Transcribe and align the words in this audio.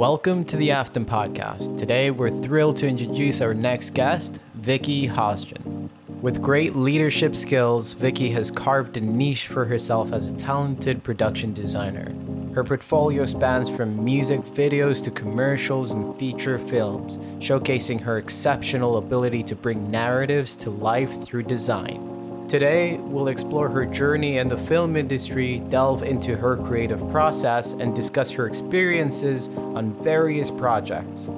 Welcome 0.00 0.46
to 0.46 0.56
the 0.56 0.70
Afton 0.70 1.04
Podcast. 1.04 1.76
Today, 1.76 2.10
we're 2.10 2.30
thrilled 2.30 2.78
to 2.78 2.88
introduce 2.88 3.42
our 3.42 3.52
next 3.52 3.90
guest, 3.92 4.40
Vicky 4.54 5.06
Hozjan. 5.06 5.90
With 6.22 6.40
great 6.40 6.74
leadership 6.74 7.36
skills, 7.36 7.92
Vicky 7.92 8.30
has 8.30 8.50
carved 8.50 8.96
a 8.96 9.02
niche 9.02 9.48
for 9.48 9.66
herself 9.66 10.14
as 10.14 10.28
a 10.28 10.36
talented 10.38 11.04
production 11.04 11.52
designer. 11.52 12.14
Her 12.54 12.64
portfolio 12.64 13.26
spans 13.26 13.68
from 13.68 14.02
music 14.02 14.40
videos 14.40 15.04
to 15.04 15.10
commercials 15.10 15.90
and 15.90 16.16
feature 16.18 16.58
films, 16.58 17.18
showcasing 17.38 18.00
her 18.00 18.16
exceptional 18.16 18.96
ability 18.96 19.42
to 19.42 19.54
bring 19.54 19.90
narratives 19.90 20.56
to 20.56 20.70
life 20.70 21.22
through 21.24 21.42
design. 21.42 22.19
Today, 22.50 22.96
we'll 22.96 23.28
explore 23.28 23.68
her 23.68 23.86
journey 23.86 24.38
in 24.38 24.48
the 24.48 24.58
film 24.58 24.96
industry, 24.96 25.60
delve 25.68 26.02
into 26.02 26.34
her 26.36 26.56
creative 26.56 26.98
process, 27.08 27.74
and 27.74 27.94
discuss 27.94 28.28
her 28.32 28.48
experiences 28.48 29.46
on 29.56 29.92
various 30.02 30.50
projects. 30.50 31.28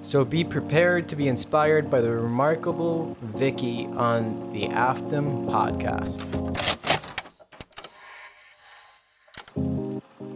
So 0.00 0.24
be 0.24 0.42
prepared 0.42 1.10
to 1.10 1.16
be 1.16 1.28
inspired 1.28 1.90
by 1.90 2.00
the 2.00 2.10
remarkable 2.10 3.18
Vicky 3.20 3.84
on 3.84 4.50
the 4.54 4.68
Afton 4.68 5.44
podcast. 5.46 6.22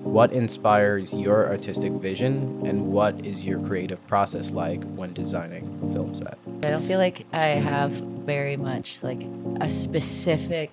What 0.02 0.32
inspires 0.32 1.14
your 1.14 1.48
artistic 1.48 1.92
vision, 1.92 2.62
and 2.66 2.92
what 2.92 3.24
is 3.24 3.42
your 3.42 3.58
creative 3.60 4.06
process 4.06 4.50
like 4.50 4.84
when 4.84 5.14
designing 5.14 5.80
a 5.82 5.94
film 5.94 6.14
set? 6.14 6.36
I 6.62 6.68
don't 6.68 6.84
feel 6.84 6.98
like 6.98 7.24
I 7.32 7.46
have 7.46 8.02
very 8.26 8.56
much 8.56 9.02
like 9.02 9.22
a 9.60 9.70
specific 9.70 10.70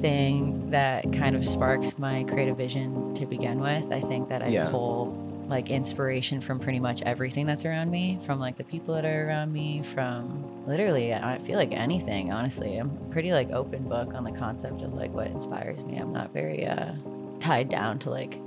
thing 0.00 0.70
that 0.70 1.12
kind 1.12 1.34
of 1.36 1.44
sparks 1.44 1.98
my 1.98 2.24
creative 2.24 2.56
vision 2.56 3.14
to 3.14 3.26
begin 3.26 3.58
with. 3.60 3.92
I 3.92 4.00
think 4.00 4.28
that 4.28 4.42
I 4.42 4.48
Yeah. 4.48 4.70
pull 4.70 5.22
like 5.48 5.70
inspiration 5.70 6.40
from 6.40 6.58
pretty 6.58 6.80
much 6.80 7.02
everything 7.02 7.46
that's 7.46 7.64
around 7.64 7.88
me, 7.90 8.18
from 8.26 8.40
like 8.40 8.56
the 8.56 8.64
people 8.64 8.94
that 8.94 9.04
are 9.04 9.28
around 9.28 9.52
me, 9.52 9.80
from 9.82 10.44
literally 10.66 11.14
I 11.14 11.38
feel 11.38 11.56
like 11.56 11.72
anything, 11.72 12.32
honestly. 12.32 12.78
I'm 12.78 12.90
pretty 13.10 13.32
like 13.32 13.50
open 13.52 13.88
book 13.88 14.12
on 14.14 14.24
the 14.24 14.32
concept 14.32 14.82
of 14.82 14.94
like 14.94 15.12
what 15.12 15.28
inspires 15.28 15.84
me. 15.84 15.98
I'm 15.98 16.12
not 16.12 16.32
very 16.32 16.66
uh 16.66 16.92
tied 17.38 17.68
down 17.68 17.98
to 18.00 18.10
like 18.10 18.40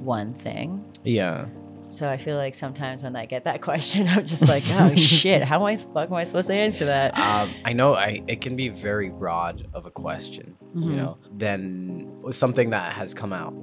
one 0.00 0.32
thing. 0.34 0.84
Yeah. 1.02 1.46
So 1.94 2.08
I 2.10 2.16
feel 2.16 2.36
like 2.36 2.56
sometimes 2.56 3.04
when 3.04 3.14
I 3.14 3.24
get 3.24 3.44
that 3.44 3.62
question, 3.68 4.08
I'm 4.08 4.26
just 4.26 4.48
like, 4.48 4.64
oh 4.72 4.94
shit, 4.96 5.44
how 5.44 5.58
am 5.60 5.62
I 5.66 5.76
fuck 5.76 6.08
am 6.10 6.14
I 6.14 6.24
supposed 6.24 6.48
to 6.48 6.54
answer 6.54 6.86
that? 6.86 7.16
Um, 7.16 7.54
I 7.64 7.72
know 7.72 7.94
I 7.94 8.20
it 8.26 8.40
can 8.40 8.56
be 8.56 8.68
very 8.68 9.10
broad 9.10 9.68
of 9.72 9.86
a 9.86 9.90
question, 9.92 10.56
you 10.74 10.80
Mhm. 10.80 10.96
know, 10.96 11.14
than 11.36 12.32
something 12.32 12.70
that 12.70 12.92
has 12.94 13.14
come 13.14 13.32
out. 13.32 13.54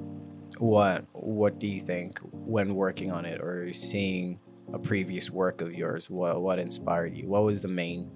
What 0.58 1.04
what 1.12 1.58
do 1.58 1.66
you 1.66 1.82
think 1.82 2.20
when 2.32 2.74
working 2.74 3.10
on 3.12 3.26
it 3.26 3.40
or 3.42 3.72
seeing 3.74 4.38
a 4.72 4.78
previous 4.78 5.30
work 5.30 5.60
of 5.60 5.74
yours? 5.74 6.08
What 6.08 6.40
what 6.40 6.58
inspired 6.58 7.14
you? 7.14 7.28
What 7.28 7.44
was 7.44 7.60
the 7.60 7.68
main 7.68 8.10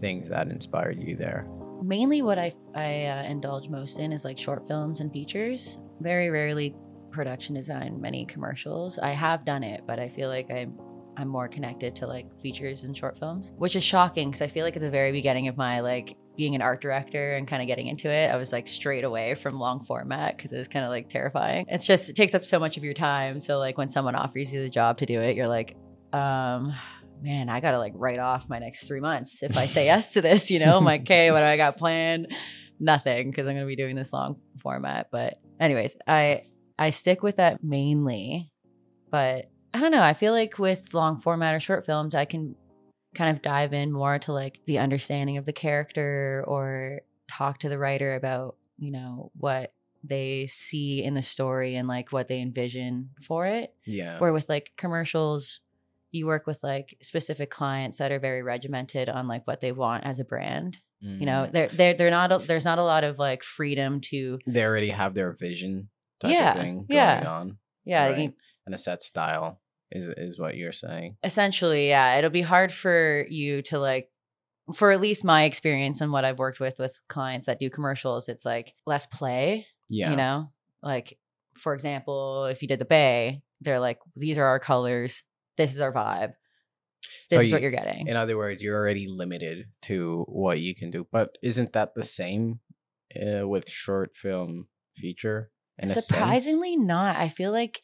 things 0.00 0.28
that 0.30 0.48
inspired 0.48 1.00
you 1.00 1.14
there? 1.16 1.46
mainly 1.82 2.20
what 2.20 2.38
I 2.38 2.52
I 2.74 3.06
uh, 3.06 3.22
indulge 3.22 3.68
most 3.70 3.98
in 4.00 4.12
is 4.12 4.22
like 4.24 4.38
short 4.38 4.66
films 4.68 5.00
and 5.00 5.10
features. 5.12 5.78
Very 6.00 6.28
rarely 6.28 6.74
production 7.10 7.54
design, 7.54 8.00
many 8.00 8.24
commercials. 8.24 8.98
I 8.98 9.10
have 9.10 9.44
done 9.44 9.62
it, 9.62 9.82
but 9.86 9.98
I 9.98 10.08
feel 10.08 10.28
like 10.28 10.50
I'm 10.50 10.78
I'm 11.16 11.28
more 11.28 11.48
connected 11.48 11.94
to 11.96 12.06
like 12.06 12.26
features 12.40 12.84
and 12.84 12.96
short 12.96 13.18
films, 13.18 13.52
which 13.58 13.76
is 13.76 13.82
shocking 13.82 14.30
because 14.30 14.42
I 14.42 14.46
feel 14.46 14.64
like 14.64 14.76
at 14.76 14.82
the 14.82 14.90
very 14.90 15.12
beginning 15.12 15.48
of 15.48 15.56
my 15.56 15.80
like 15.80 16.16
being 16.36 16.54
an 16.54 16.62
art 16.62 16.80
director 16.80 17.34
and 17.34 17.46
kind 17.46 17.60
of 17.60 17.68
getting 17.68 17.88
into 17.88 18.08
it, 18.10 18.30
I 18.30 18.36
was 18.36 18.52
like 18.52 18.66
straight 18.66 19.04
away 19.04 19.34
from 19.34 19.58
long 19.58 19.84
format 19.84 20.36
because 20.36 20.52
it 20.52 20.58
was 20.58 20.68
kind 20.68 20.84
of 20.84 20.90
like 20.90 21.08
terrifying. 21.08 21.66
It's 21.68 21.86
just 21.86 22.08
it 22.08 22.16
takes 22.16 22.34
up 22.34 22.46
so 22.46 22.58
much 22.58 22.76
of 22.76 22.84
your 22.84 22.94
time. 22.94 23.40
So 23.40 23.58
like 23.58 23.76
when 23.76 23.88
someone 23.88 24.14
offers 24.14 24.52
you 24.52 24.62
the 24.62 24.70
job 24.70 24.98
to 24.98 25.06
do 25.06 25.20
it, 25.20 25.36
you're 25.36 25.48
like, 25.48 25.76
um, 26.12 26.72
man, 27.22 27.48
I 27.48 27.60
gotta 27.60 27.78
like 27.78 27.92
write 27.96 28.18
off 28.18 28.48
my 28.48 28.58
next 28.58 28.86
three 28.86 29.00
months 29.00 29.42
if 29.42 29.56
I 29.56 29.66
say 29.66 29.84
yes 29.86 30.14
to 30.14 30.22
this. 30.22 30.50
You 30.50 30.60
know, 30.60 30.76
I'm 30.78 30.84
like, 30.84 31.02
okay, 31.02 31.30
what 31.30 31.40
do 31.40 31.44
I 31.44 31.56
got 31.56 31.76
planned? 31.76 32.34
Nothing 32.78 33.30
because 33.30 33.46
I'm 33.46 33.54
gonna 33.54 33.66
be 33.66 33.76
doing 33.76 33.96
this 33.96 34.12
long 34.12 34.40
format. 34.58 35.08
But 35.12 35.34
anyways, 35.58 35.96
I 36.06 36.44
I 36.80 36.90
stick 36.90 37.22
with 37.22 37.36
that 37.36 37.62
mainly, 37.62 38.50
but 39.10 39.50
I 39.72 39.80
don't 39.80 39.92
know. 39.92 40.02
I 40.02 40.14
feel 40.14 40.32
like 40.32 40.58
with 40.58 40.94
long 40.94 41.18
format 41.18 41.54
or 41.54 41.60
short 41.60 41.84
films, 41.86 42.14
I 42.14 42.24
can 42.24 42.56
kind 43.14 43.30
of 43.30 43.42
dive 43.42 43.72
in 43.72 43.92
more 43.92 44.18
to 44.20 44.32
like 44.32 44.60
the 44.66 44.78
understanding 44.78 45.36
of 45.36 45.44
the 45.44 45.52
character 45.52 46.42
or 46.46 47.00
talk 47.28 47.58
to 47.58 47.68
the 47.68 47.78
writer 47.78 48.14
about 48.14 48.56
you 48.78 48.90
know 48.92 49.30
what 49.36 49.72
they 50.02 50.46
see 50.46 51.02
in 51.04 51.14
the 51.14 51.20
story 51.22 51.76
and 51.76 51.86
like 51.86 52.12
what 52.12 52.28
they 52.28 52.40
envision 52.40 53.10
for 53.22 53.46
it 53.46 53.74
Yeah. 53.84 54.18
where 54.18 54.32
with 54.32 54.48
like 54.48 54.72
commercials 54.76 55.60
you 56.12 56.26
work 56.26 56.46
with 56.46 56.62
like 56.62 56.96
specific 57.02 57.50
clients 57.50 57.98
that 57.98 58.10
are 58.10 58.18
very 58.18 58.42
regimented 58.42 59.08
on 59.08 59.28
like 59.28 59.46
what 59.46 59.60
they 59.60 59.72
want 59.72 60.04
as 60.06 60.18
a 60.18 60.24
brand 60.24 60.78
you 61.00 61.26
know 61.26 61.46
Mm. 61.48 61.52
they're 61.52 61.68
they're, 61.68 61.94
they're 61.94 62.10
not 62.10 62.32
a, 62.32 62.38
there's 62.38 62.64
not 62.64 62.78
a 62.78 62.84
lot 62.84 63.04
of 63.04 63.18
like 63.18 63.42
freedom 63.42 64.00
to 64.02 64.38
they 64.46 64.64
already 64.64 64.90
have 64.90 65.14
their 65.14 65.32
vision 65.32 65.88
type 66.20 66.30
Yeah, 66.32 66.52
of 66.54 66.60
thing 66.60 66.74
going 66.76 66.86
yeah. 66.90 67.24
on. 67.30 67.58
yeah 67.84 68.06
right? 68.08 68.18
you- 68.18 68.34
and 68.66 68.74
a 68.74 68.78
set 68.78 69.02
style 69.02 69.60
is 69.90 70.06
is 70.16 70.38
what 70.38 70.56
you're 70.56 70.72
saying. 70.72 71.16
essentially 71.24 71.88
yeah 71.88 72.16
it'll 72.16 72.30
be 72.30 72.42
hard 72.42 72.70
for 72.72 73.24
you 73.28 73.62
to 73.62 73.78
like 73.78 74.08
for 74.74 74.90
at 74.92 75.00
least 75.00 75.24
my 75.24 75.44
experience 75.44 76.00
and 76.00 76.12
what 76.12 76.24
i've 76.24 76.38
worked 76.38 76.60
with 76.60 76.78
with 76.78 76.98
clients 77.08 77.46
that 77.46 77.58
do 77.58 77.68
commercials 77.70 78.28
it's 78.28 78.44
like 78.44 78.74
less 78.86 79.06
play 79.06 79.66
Yeah. 79.88 80.10
you 80.10 80.16
know 80.16 80.52
like 80.82 81.18
for 81.56 81.74
example 81.74 82.44
if 82.44 82.62
you 82.62 82.68
did 82.68 82.78
the 82.78 82.84
bay 82.84 83.42
they're 83.60 83.80
like 83.80 83.98
these 84.14 84.38
are 84.38 84.44
our 84.46 84.60
colors 84.60 85.24
this 85.56 85.74
is 85.74 85.80
our 85.80 85.92
vibe 85.92 86.34
this 87.30 87.38
So 87.40 87.44
is 87.44 87.52
what 87.52 87.60
you- 87.62 87.68
you're 87.68 87.70
getting 87.80 88.06
In 88.06 88.16
other 88.16 88.36
words, 88.36 88.62
you're 88.62 88.76
already 88.76 89.06
limited 89.08 89.66
to 89.88 90.24
what 90.28 90.60
you 90.60 90.74
can 90.74 90.90
do. 90.90 91.06
But 91.10 91.38
isn't 91.42 91.72
that 91.72 91.94
the 91.94 92.02
same 92.02 92.60
uh, 93.16 93.48
with 93.48 93.70
short 93.70 94.14
film 94.14 94.68
feature? 94.94 95.50
In 95.80 95.90
a 95.90 95.96
sense? 95.96 96.06
Surprisingly, 96.06 96.76
not. 96.76 97.16
I 97.16 97.28
feel 97.28 97.52
like 97.52 97.80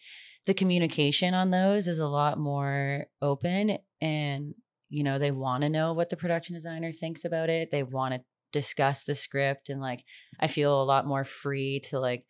the 0.47 0.55
communication 0.55 1.35
on 1.35 1.51
those 1.51 1.89
is 1.89 1.99
a 1.99 2.07
lot 2.09 2.39
more 2.39 3.07
open 3.21 3.79
and, 4.01 4.55
you 4.89 5.03
know, 5.03 5.19
they 5.19 5.33
want 5.33 5.63
to 5.63 5.69
know 5.69 5.93
what 5.93 6.11
the 6.11 6.17
production 6.17 6.55
designer 6.55 6.93
thinks 6.93 7.25
about 7.25 7.51
it. 7.51 7.71
They 7.71 7.83
want 7.83 8.15
to 8.15 8.25
discuss 8.53 9.05
the 9.05 9.15
script 9.15 9.69
and, 9.69 9.81
like, 9.81 10.05
I 10.39 10.47
feel 10.47 10.81
a 10.81 10.85
lot 10.85 11.07
more 11.07 11.25
free 11.25 11.81
to, 11.91 11.99
like, 11.99 12.25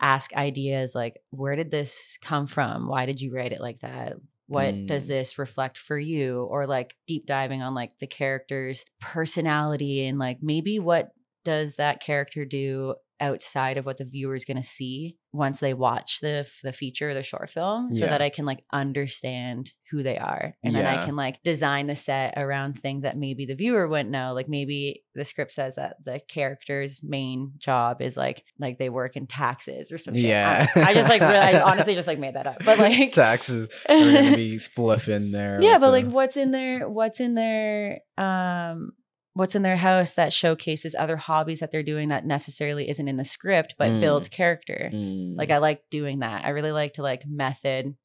ask 0.00 0.34
ideas 0.34 0.94
like, 0.94 1.14
where 1.30 1.54
did 1.56 1.70
this 1.70 2.18
come 2.20 2.46
from? 2.46 2.88
Why 2.88 3.06
did 3.06 3.20
you 3.20 3.32
write 3.34 3.52
it 3.52 3.60
like 3.60 3.80
that? 3.80 4.14
What 4.48 4.86
does 4.86 5.04
Mm. 5.04 5.08
this 5.08 5.38
reflect 5.38 5.78
for 5.78 5.98
you? 5.98 6.42
Or 6.50 6.66
like 6.66 6.96
deep 7.06 7.26
diving 7.26 7.62
on 7.62 7.74
like 7.74 7.98
the 7.98 8.08
character's 8.08 8.84
personality 9.00 10.06
and 10.06 10.18
like 10.18 10.38
maybe 10.42 10.78
what 10.78 11.10
does 11.44 11.76
that 11.76 12.00
character 12.00 12.44
do 12.44 12.94
outside 13.22 13.78
of 13.78 13.86
what 13.86 13.96
the 13.96 14.04
viewer 14.04 14.34
is 14.34 14.44
going 14.44 14.56
to 14.60 14.62
see 14.66 15.16
once 15.32 15.60
they 15.60 15.72
watch 15.72 16.18
the 16.20 16.46
the 16.62 16.72
feature 16.72 17.08
or 17.10 17.14
the 17.14 17.22
short 17.22 17.48
film 17.48 17.90
so 17.90 18.04
Yeah. 18.04 18.10
that 18.10 18.20
I 18.20 18.28
can 18.28 18.44
like 18.44 18.64
understand 18.72 19.72
who 19.90 20.02
they 20.02 20.18
are 20.18 20.54
and 20.64 20.74
then 20.74 20.84
I 20.86 21.04
can 21.06 21.16
like 21.16 21.42
design 21.42 21.86
the 21.86 21.94
set 21.96 22.34
around 22.36 22.78
things 22.78 23.02
that 23.04 23.16
maybe 23.16 23.46
the 23.46 23.54
viewer 23.54 23.86
wouldn't 23.88 24.10
know 24.10 24.32
like 24.34 24.48
maybe 24.48 25.04
the 25.14 25.24
script 25.24 25.52
says 25.52 25.76
that 25.76 25.96
the 26.04 26.20
character's 26.28 27.00
main 27.02 27.52
job 27.58 28.02
is 28.02 28.16
like 28.16 28.44
like 28.58 28.78
they 28.78 28.88
work 28.90 29.16
in 29.16 29.26
taxes 29.26 29.92
or 29.92 29.98
something. 29.98 30.22
Yeah. 30.24 30.66
I, 30.74 30.82
I 30.90 30.94
just 30.94 31.08
like 31.08 31.20
really, 31.22 31.34
I 31.36 31.60
honestly 31.70 31.94
just 31.94 32.08
like 32.08 32.18
made 32.18 32.34
that 32.34 32.46
up 32.46 32.62
but 32.64 32.78
like 32.78 33.12
taxes 33.14 33.68
are 33.88 33.98
gonna 33.98 34.36
be 34.36 34.56
spliff 34.68 35.08
in 35.08 35.30
there. 35.30 35.58
yeah 35.62 35.78
but 35.78 35.86
the- 35.86 35.92
like 35.92 36.06
what's 36.06 36.36
in 36.36 36.50
their 36.50 36.88
what's 36.88 37.20
in 37.20 37.34
their 37.34 38.00
um 38.18 38.92
what's 39.34 39.54
in 39.54 39.62
their 39.62 39.76
house 39.76 40.14
that 40.14 40.32
showcases 40.32 40.94
other 40.94 41.16
hobbies 41.16 41.60
that 41.60 41.70
they're 41.70 41.82
doing 41.82 42.08
that 42.10 42.24
necessarily 42.26 42.88
isn't 42.88 43.08
in 43.08 43.16
the 43.16 43.24
script 43.24 43.74
but 43.78 43.90
Mm. 43.90 44.00
builds 44.00 44.28
character 44.28 44.90
Mm, 44.92 45.36
like 45.38 45.50
i 45.50 45.58
like 45.58 45.82
doing 45.90 46.18
that 46.20 46.44
i 46.44 46.50
really 46.50 46.72
like 46.72 46.92
to 46.94 47.02
like 47.02 47.24
method 47.26 47.96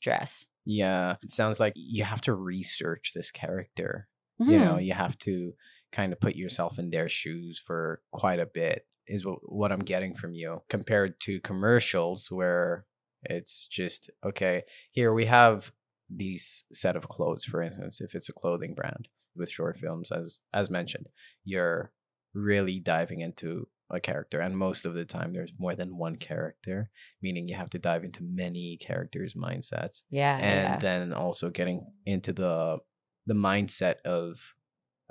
dress 0.00 0.46
yeah, 0.66 1.16
it 1.22 1.32
sounds 1.32 1.58
like 1.58 1.72
you 1.74 2.04
have 2.04 2.20
to 2.22 2.34
research 2.34 3.12
this 3.14 3.30
character. 3.30 4.08
You 4.38 4.58
know, 4.58 4.74
Mhm. 4.76 4.84
you 4.84 4.92
have 4.92 5.18
to 5.20 5.54
kind 5.90 6.12
of 6.12 6.20
put 6.20 6.36
yourself 6.36 6.78
in 6.78 6.90
their 6.90 7.08
shoes 7.08 7.58
for 7.58 8.02
quite 8.12 8.38
a 8.38 8.46
bit. 8.46 8.86
Is 9.06 9.24
what 9.24 9.38
what 9.50 9.72
I'm 9.72 9.80
getting 9.80 10.14
from 10.14 10.34
you 10.34 10.62
compared 10.68 11.18
to 11.22 11.40
commercials 11.40 12.30
where 12.30 12.84
it's 13.24 13.66
just 13.66 14.10
okay. 14.22 14.62
Here 14.92 15.12
we 15.14 15.24
have 15.26 15.72
these 16.08 16.64
set 16.72 16.94
of 16.94 17.08
clothes, 17.08 17.44
for 17.44 17.62
instance, 17.62 18.00
if 18.00 18.14
it's 18.14 18.28
a 18.28 18.32
clothing 18.34 18.74
brand 18.74 19.08
with 19.36 19.50
short 19.50 19.78
films, 19.78 20.10
as 20.12 20.40
as 20.52 20.70
mentioned, 20.70 21.08
you're 21.44 21.92
really 22.34 22.80
diving 22.80 23.20
into 23.20 23.68
a 23.90 24.00
character, 24.00 24.40
and 24.40 24.56
most 24.56 24.86
of 24.86 24.94
the 24.94 25.04
time 25.04 25.32
there's 25.32 25.52
more 25.58 25.74
than 25.74 25.96
one 25.98 26.16
character, 26.16 26.90
meaning 27.22 27.48
you 27.48 27.56
have 27.56 27.70
to 27.70 27.78
dive 27.78 28.04
into 28.04 28.22
many 28.22 28.76
characters' 28.76 29.34
mindsets 29.34 30.02
yeah 30.10 30.36
and 30.38 30.68
yeah. 30.74 30.76
then 30.78 31.12
also 31.12 31.50
getting 31.50 31.90
into 32.06 32.32
the 32.32 32.78
the 33.26 33.34
mindset 33.34 33.96
of 34.04 34.54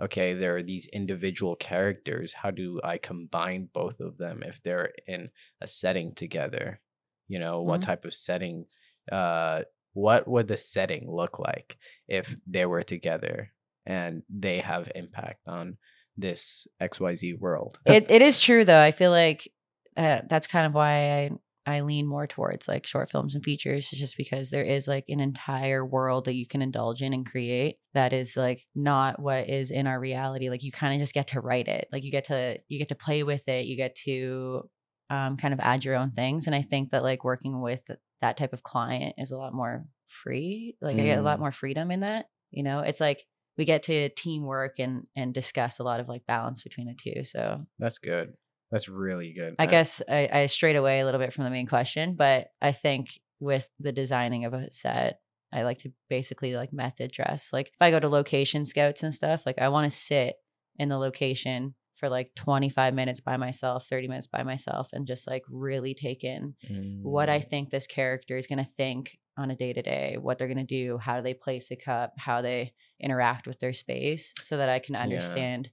okay 0.02 0.34
there 0.34 0.56
are 0.56 0.64
these 0.64 0.88
individual 0.88 1.56
characters 1.56 2.34
how 2.34 2.52
do 2.52 2.80
i 2.84 2.98
combine 2.98 3.70
both 3.74 4.00
of 4.00 4.18
them 4.18 4.42
if 4.44 4.62
they're 4.64 4.92
in 5.08 5.30
a 5.62 5.68
setting 5.68 6.14
together 6.16 6.80
you 7.28 7.40
know 7.40 7.62
what 7.62 7.82
Mhm. 7.82 7.86
type 7.86 8.06
of 8.06 8.14
setting 8.14 8.66
uh 9.12 9.64
what 9.94 10.28
would 10.28 10.48
the 10.48 10.58
setting 10.58 11.10
look 11.12 11.40
like 11.40 11.78
if 12.08 12.36
they 12.48 12.66
were 12.66 12.84
together 12.84 13.52
and 13.90 14.24
they 14.30 14.60
have 14.60 14.90
impact 14.96 15.42
on 15.48 15.78
this 16.16 16.68
XYZ 16.82 17.38
world? 17.40 17.80
it, 17.86 18.06
it 18.10 18.22
is 18.22 18.40
true 18.40 18.64
though. 18.64 18.82
I 18.82 18.92
feel 18.92 19.12
like 19.12 19.52
uh, 19.98 20.22
that's 20.30 20.48
kind 20.48 20.66
of 20.66 20.74
why 20.74 21.12
I 21.12 21.30
I 21.66 21.82
lean 21.82 22.08
more 22.08 22.26
towards 22.26 22.68
like 22.68 22.88
short 22.88 23.12
films 23.12 23.36
and 23.36 23.44
features, 23.44 23.92
is 23.94 24.00
just 24.00 24.18
because 24.18 24.50
there 24.50 24.64
is 24.64 24.88
like 24.88 25.06
an 25.08 25.20
entire 25.20 25.86
world 25.86 26.26
that 26.26 26.34
you 26.36 26.48
can 26.48 26.62
indulge 26.62 27.02
in 27.02 27.14
and 27.14 27.30
create 27.30 27.76
that 27.94 28.12
is 28.14 28.36
like 28.38 28.66
not 28.74 29.20
what 29.22 29.50
is 29.50 29.70
in 29.70 29.86
our 29.86 30.00
reality. 30.00 30.50
Like 30.50 30.64
you 30.64 30.72
kind 30.72 30.94
of 30.94 31.00
just 31.00 31.14
get 31.14 31.28
to 31.28 31.42
write 31.42 31.68
it. 31.68 31.88
Like 31.92 32.04
you 32.04 32.12
get 32.12 32.26
to 32.26 32.58
you 32.70 32.80
get 32.80 32.90
to 32.90 32.96
play 32.96 33.24
with 33.24 33.48
it. 33.48 33.66
You 33.66 33.76
get 33.76 33.96
to 34.06 34.64
um, 35.12 35.38
kind 35.38 35.54
of 35.54 35.60
add 35.60 35.84
your 35.86 35.96
own 35.96 36.12
things. 36.12 36.48
And 36.48 36.56
I 36.56 36.62
think 36.64 36.90
that 36.92 37.04
like 37.04 37.24
working 37.24 37.62
with 37.62 37.90
that 38.22 38.38
type 38.38 38.54
of 38.54 38.64
client 38.64 39.16
is 39.18 39.32
a 39.32 39.38
lot 39.38 39.54
more 39.54 39.86
free. 40.08 40.76
Like 40.82 40.98
I 40.98 41.04
get 41.04 41.20
a 41.20 41.22
lot 41.24 41.38
Mm. 41.38 41.42
more 41.42 41.52
freedom 41.52 41.92
in 41.92 42.00
that. 42.02 42.26
You 42.52 42.64
know, 42.64 42.80
it's 42.80 43.00
like 43.02 43.26
we 43.60 43.66
get 43.66 43.84
to 43.84 44.08
teamwork 44.10 44.80
and 44.80 45.06
and 45.18 45.34
discuss 45.34 45.80
a 45.80 45.84
lot 45.84 46.00
of 46.00 46.08
like 46.08 46.26
balance 46.26 46.64
between 46.64 46.88
the 46.88 46.96
two. 46.96 47.26
So 47.26 47.66
That's 47.78 48.00
good. 48.00 48.34
That's 48.72 48.88
really 48.88 49.34
good. 49.34 49.56
I 49.60 49.66
guess 49.66 50.02
I, 50.10 50.30
I 50.32 50.46
strayed 50.46 50.78
away 50.78 51.02
a 51.02 51.06
little 51.06 51.20
bit 51.20 51.34
from 51.34 51.44
the 51.44 51.50
main 51.50 51.68
question, 51.68 52.16
but 52.16 52.48
I 52.62 52.72
think 52.72 53.20
with 53.42 53.70
the 53.80 53.92
designing 53.92 54.46
of 54.46 54.54
a 54.54 54.72
set, 54.72 55.20
I 55.52 55.64
like 55.64 55.80
to 55.80 55.92
basically 56.10 56.56
like 56.56 56.72
method 56.72 57.12
dress. 57.12 57.52
Like 57.52 57.68
if 57.68 57.82
I 57.82 57.92
go 57.92 58.00
to 58.00 58.08
location 58.08 58.66
scouts 58.66 59.04
and 59.04 59.14
stuff, 59.14 59.46
like 59.46 59.60
I 59.60 59.68
want 59.70 59.92
to 59.92 59.98
sit 59.98 60.36
in 60.78 60.88
the 60.88 60.98
location 60.98 61.76
for 61.96 62.08
like 62.08 62.34
25 62.36 62.94
minutes 62.94 63.20
by 63.20 63.36
myself, 63.36 63.88
30 63.88 64.08
minutes 64.08 64.28
by 64.28 64.44
myself, 64.44 64.94
and 64.94 65.06
just 65.06 65.28
like 65.28 65.44
really 65.50 65.94
take 65.94 66.24
in 66.24 66.56
what 67.02 67.28
I 67.28 67.40
Mm. 67.40 67.50
think 67.50 67.70
this 67.70 67.88
character 67.88 68.38
is 68.38 68.48
going 68.48 68.64
to 68.64 68.72
think 68.72 69.20
on 69.38 69.52
a 69.52 69.56
day 69.56 69.74
to 69.74 69.82
day, 69.82 70.18
what 70.18 70.38
they're 70.38 70.48
going 70.48 70.58
to 70.58 70.64
do, 70.64 70.98
how 70.98 71.18
do 71.18 71.24
they 71.24 71.34
place 71.34 71.72
a 71.72 71.76
cup, 71.76 72.14
how 72.18 72.42
they 72.42 72.74
interact 73.00 73.48
with 73.48 73.60
their 73.60 73.74
space, 73.74 74.34
so 74.42 74.58
that 74.58 74.70
I 74.70 74.80
can 74.80 74.96
Yeah. 74.96 75.02
understand, 75.02 75.72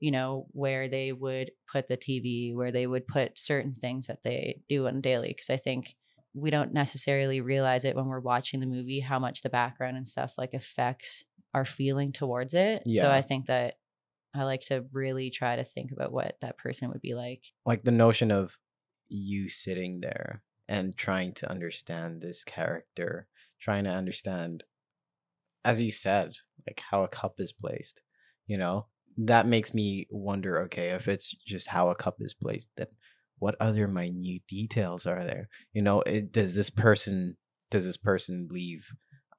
you 0.00 0.10
know, 0.10 0.46
where 0.50 0.88
they 0.88 1.12
would 1.12 1.52
put 1.70 1.88
the 1.88 1.96
TV, 1.96 2.54
where 2.54 2.72
they 2.72 2.86
would 2.86 3.06
put 3.06 3.38
certain 3.38 3.74
things 3.74 4.06
that 4.06 4.22
they 4.24 4.62
do 4.68 4.86
on 4.86 5.00
daily. 5.00 5.28
Because 5.28 5.50
I 5.50 5.56
think 5.56 5.94
we 6.34 6.50
don't 6.50 6.72
necessarily 6.72 7.40
realize 7.40 7.84
it 7.84 7.94
when 7.94 8.06
we're 8.06 8.20
watching 8.20 8.60
the 8.60 8.66
movie 8.66 9.00
how 9.00 9.18
much 9.18 9.42
the 9.42 9.50
background 9.50 9.96
and 9.96 10.06
stuff 10.08 10.34
like 10.38 10.54
affects 10.54 11.24
our 11.54 11.64
feeling 11.64 12.12
towards 12.12 12.54
it. 12.54 12.82
So 12.90 13.10
I 13.10 13.20
think 13.20 13.46
that 13.46 13.74
I 14.34 14.44
like 14.44 14.62
to 14.62 14.86
really 14.92 15.28
try 15.28 15.56
to 15.56 15.64
think 15.64 15.92
about 15.92 16.10
what 16.10 16.36
that 16.40 16.56
person 16.56 16.88
would 16.88 17.02
be 17.02 17.14
like. 17.14 17.44
like 17.66 17.84
the 17.84 17.92
notion 17.92 18.30
of 18.30 18.58
you 19.08 19.50
sitting 19.50 20.00
there 20.00 20.42
and 20.68 20.96
trying 20.96 21.34
to 21.34 21.50
understand 21.50 22.22
this 22.22 22.44
character, 22.44 23.28
trying 23.60 23.84
to 23.84 23.90
understand, 23.90 24.64
as 25.64 25.80
you 25.82 25.90
said, 25.90 26.32
like 26.66 26.82
how 26.90 27.02
a 27.02 27.08
cup 27.08 27.34
is 27.38 27.52
placed, 27.52 28.00
you 28.46 28.58
know, 28.58 28.86
that 29.18 29.46
makes 29.46 29.74
me 29.74 30.06
wonder 30.10 30.60
okay, 30.62 30.90
if 30.90 31.08
it's 31.08 31.30
just 31.46 31.68
how 31.68 31.90
a 31.90 31.94
cup 31.94 32.16
is 32.20 32.34
placed, 32.34 32.68
then 32.76 32.86
what 33.38 33.56
other 33.60 33.88
minute 33.88 34.42
details 34.48 35.06
are 35.06 35.24
there? 35.24 35.48
You 35.72 35.82
know, 35.82 36.00
it, 36.02 36.32
does 36.32 36.54
this 36.54 36.70
person, 36.70 37.36
does 37.70 37.84
this 37.84 37.96
person 37.96 38.48
leave 38.50 38.86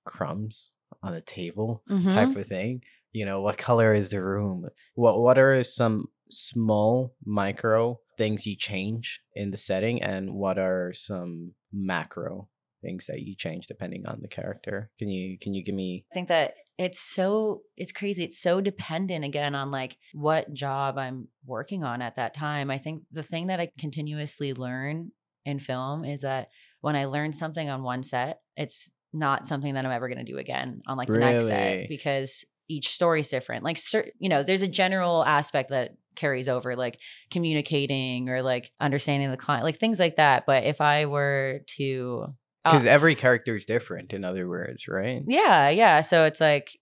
crumbs 0.06 0.72
on 1.02 1.14
the 1.14 1.22
table 1.22 1.84
Mm-hmm. 1.90 2.10
type 2.10 2.36
of 2.36 2.48
thing? 2.48 2.82
You 3.12 3.26
know, 3.26 3.42
what 3.42 3.58
color 3.58 3.94
is 3.94 4.10
the 4.10 4.24
room? 4.24 4.68
What 4.96 5.20
what 5.22 5.38
are 5.38 5.64
some 5.64 6.08
small 6.30 7.16
micro 7.26 8.00
things 8.18 8.46
you 8.46 8.56
change 8.56 9.22
in 9.36 9.52
the 9.52 9.58
setting 9.58 10.02
and 10.02 10.34
what 10.34 10.58
are 10.58 10.94
some 10.94 11.54
macro 11.72 12.50
things 12.84 13.08
that 13.08 13.22
you 13.22 13.36
change 13.36 13.68
depending 13.68 14.06
on 14.06 14.20
the 14.22 14.28
character? 14.28 14.92
Can 15.00 15.10
you 15.10 15.40
can 15.40 15.54
you 15.54 15.64
give 15.64 15.76
me 15.76 16.06
I 16.12 16.14
think 16.14 16.28
that 16.28 16.54
it's 16.78 17.00
so 17.00 17.62
it's 17.78 17.92
crazy. 17.92 18.24
It's 18.24 18.40
so 18.40 18.62
dependent 18.62 19.26
again 19.26 19.56
on 19.56 19.72
like 19.72 19.98
what 20.14 20.54
job 20.54 20.98
I'm 20.98 21.28
working 21.46 21.84
on 21.84 22.02
at 22.02 22.16
that 22.16 22.34
time. 22.34 22.70
I 22.70 22.78
think 22.78 23.04
the 23.12 23.24
thing 23.24 23.48
that 23.48 23.60
I 23.60 23.70
continuously 23.80 24.54
learn 24.54 25.12
in 25.46 25.60
film 25.60 26.06
is 26.06 26.22
that 26.22 26.50
when 26.82 26.96
I 26.96 27.06
learn 27.06 27.34
something 27.34 27.70
on 27.70 27.84
one 27.84 28.04
set, 28.04 28.40
it's 28.56 28.92
not 29.14 29.46
something 29.48 29.76
that 29.76 29.86
I'm 29.86 29.92
ever 29.92 30.08
going 30.08 30.26
to 30.26 30.32
do 30.32 30.38
again 30.38 30.82
on 30.88 30.98
like 30.98 31.08
the 31.08 31.20
next 31.20 31.48
set 31.48 31.88
because 31.88 32.46
each 32.68 32.90
story's 32.90 33.30
different. 33.30 33.64
Like 33.64 33.78
cer- 33.78 34.12
you 34.20 34.30
know, 34.30 34.44
there's 34.44 34.62
a 34.62 34.68
general 34.68 35.24
aspect 35.24 35.70
that 35.70 35.92
carries 36.16 36.48
over 36.50 36.76
like 36.76 37.00
communicating 37.32 38.30
or 38.30 38.42
like 38.42 38.72
understanding 38.80 39.30
the 39.32 39.38
client, 39.38 39.64
like 39.64 39.78
things 39.78 40.00
like 40.00 40.18
that. 40.18 40.46
But 40.46 40.64
if 40.64 40.82
I 40.82 41.06
were 41.06 41.62
to 41.78 42.28
because 42.64 42.86
uh, 42.86 42.90
every 42.90 43.16
character 43.16 43.56
is 43.56 43.66
different 43.66 44.14
in 44.14 44.24
other 44.24 44.48
words, 44.48 44.88
right? 44.88 45.22
yeah, 45.28 45.70
yeah. 45.70 46.02
So 46.02 46.26
it's 46.26 46.42
like 46.42 46.78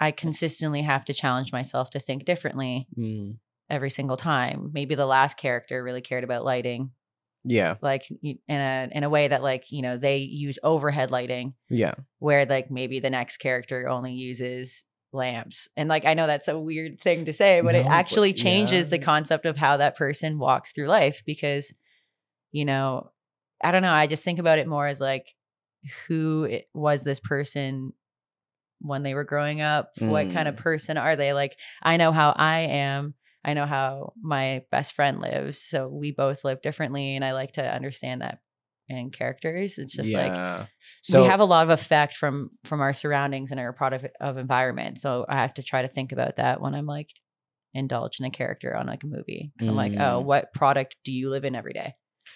I 0.00 0.10
consistently 0.10 0.82
have 0.82 1.04
to 1.06 1.14
challenge 1.14 1.52
myself 1.52 1.90
to 1.90 2.00
think 2.00 2.24
differently 2.24 2.86
Mm, 2.96 3.38
every 3.68 3.90
single 3.90 4.16
time. 4.16 4.70
Maybe 4.72 4.94
the 4.94 5.06
last 5.06 5.36
character 5.36 5.82
really 5.82 6.00
cared 6.00 6.24
about 6.24 6.44
lighting, 6.44 6.92
yeah, 7.44 7.74
like 7.82 8.04
in 8.22 8.38
a 8.48 8.88
in 8.90 9.04
a 9.04 9.10
way 9.10 9.28
that 9.28 9.42
like 9.42 9.70
you 9.70 9.82
know 9.82 9.96
they 9.96 10.18
use 10.18 10.58
overhead 10.62 11.10
lighting, 11.10 11.54
yeah, 11.68 11.94
where 12.18 12.46
like 12.46 12.70
maybe 12.70 13.00
the 13.00 13.10
next 13.10 13.38
character 13.38 13.88
only 13.88 14.12
uses 14.12 14.84
lamps. 15.12 15.68
And 15.76 15.88
like 15.88 16.04
I 16.04 16.14
know 16.14 16.26
that's 16.26 16.48
a 16.48 16.58
weird 16.58 17.00
thing 17.00 17.24
to 17.26 17.32
say, 17.32 17.60
but 17.60 17.74
No, 17.74 17.80
it 17.80 17.84
but 17.84 17.92
actually 17.92 18.32
changes 18.32 18.88
the 18.88 18.98
concept 18.98 19.46
of 19.46 19.56
how 19.56 19.76
that 19.78 19.96
person 19.96 20.38
walks 20.38 20.72
through 20.72 20.88
life 20.88 21.22
because 21.26 21.72
you 22.50 22.64
know, 22.64 23.10
I 23.62 23.70
don't 23.72 23.82
know, 23.82 23.92
I 23.92 24.06
just 24.06 24.24
think 24.24 24.38
about 24.38 24.58
it 24.58 24.68
more 24.68 24.86
as 24.86 25.00
like 25.00 25.34
who 26.06 26.60
was 26.74 27.04
this 27.04 27.20
person 27.20 27.92
when 28.80 29.02
they 29.02 29.14
were 29.14 29.24
growing 29.24 29.60
up? 29.60 29.90
What 30.00 30.30
kind 30.30 30.48
of 30.48 30.54
Mm. 30.54 30.58
person 30.58 30.98
are 30.98 31.16
they? 31.16 31.32
Like 31.32 31.56
I 31.82 31.96
know 31.96 32.12
how 32.12 32.30
I 32.36 32.60
am. 32.60 33.14
I 33.44 33.54
know 33.54 33.66
how 33.66 34.12
my 34.20 34.62
best 34.70 34.94
friend 34.94 35.20
lives. 35.20 35.58
So 35.58 35.88
we 35.88 36.12
both 36.12 36.44
live 36.44 36.60
differently 36.62 37.16
and 37.16 37.24
I 37.24 37.32
like 37.32 37.52
to 37.52 37.62
understand 37.74 38.20
that 38.22 38.38
in 38.88 39.10
characters. 39.10 39.78
It's 39.78 39.94
just 39.94 40.14
like. 40.14 40.34
So 41.02 41.22
we 41.22 41.28
have 41.28 41.40
a 41.40 41.44
lot 41.44 41.64
of 41.64 41.70
effect 41.70 42.14
from 42.14 42.50
from 42.64 42.80
our 42.80 42.92
surroundings 42.92 43.50
and 43.50 43.60
our 43.60 43.72
product 43.72 44.06
of 44.20 44.36
environment. 44.38 44.98
So 45.00 45.26
I 45.28 45.36
have 45.36 45.54
to 45.54 45.62
try 45.62 45.82
to 45.82 45.88
think 45.88 46.12
about 46.12 46.36
that 46.36 46.60
when 46.60 46.74
I'm 46.74 46.86
like 46.86 47.10
indulge 47.74 48.18
in 48.20 48.26
a 48.26 48.30
character 48.30 48.74
on 48.76 48.86
like 48.86 49.04
a 49.04 49.06
movie. 49.06 49.52
So 49.60 49.70
I'm 49.70 49.76
like, 49.76 49.92
oh, 49.98 50.22
Mm. 50.22 50.24
what 50.24 50.52
product 50.52 50.96
do 51.04 51.12
you 51.12 51.30
live 51.30 51.44
in 51.44 51.54
every 51.54 51.72
day? 51.72 51.94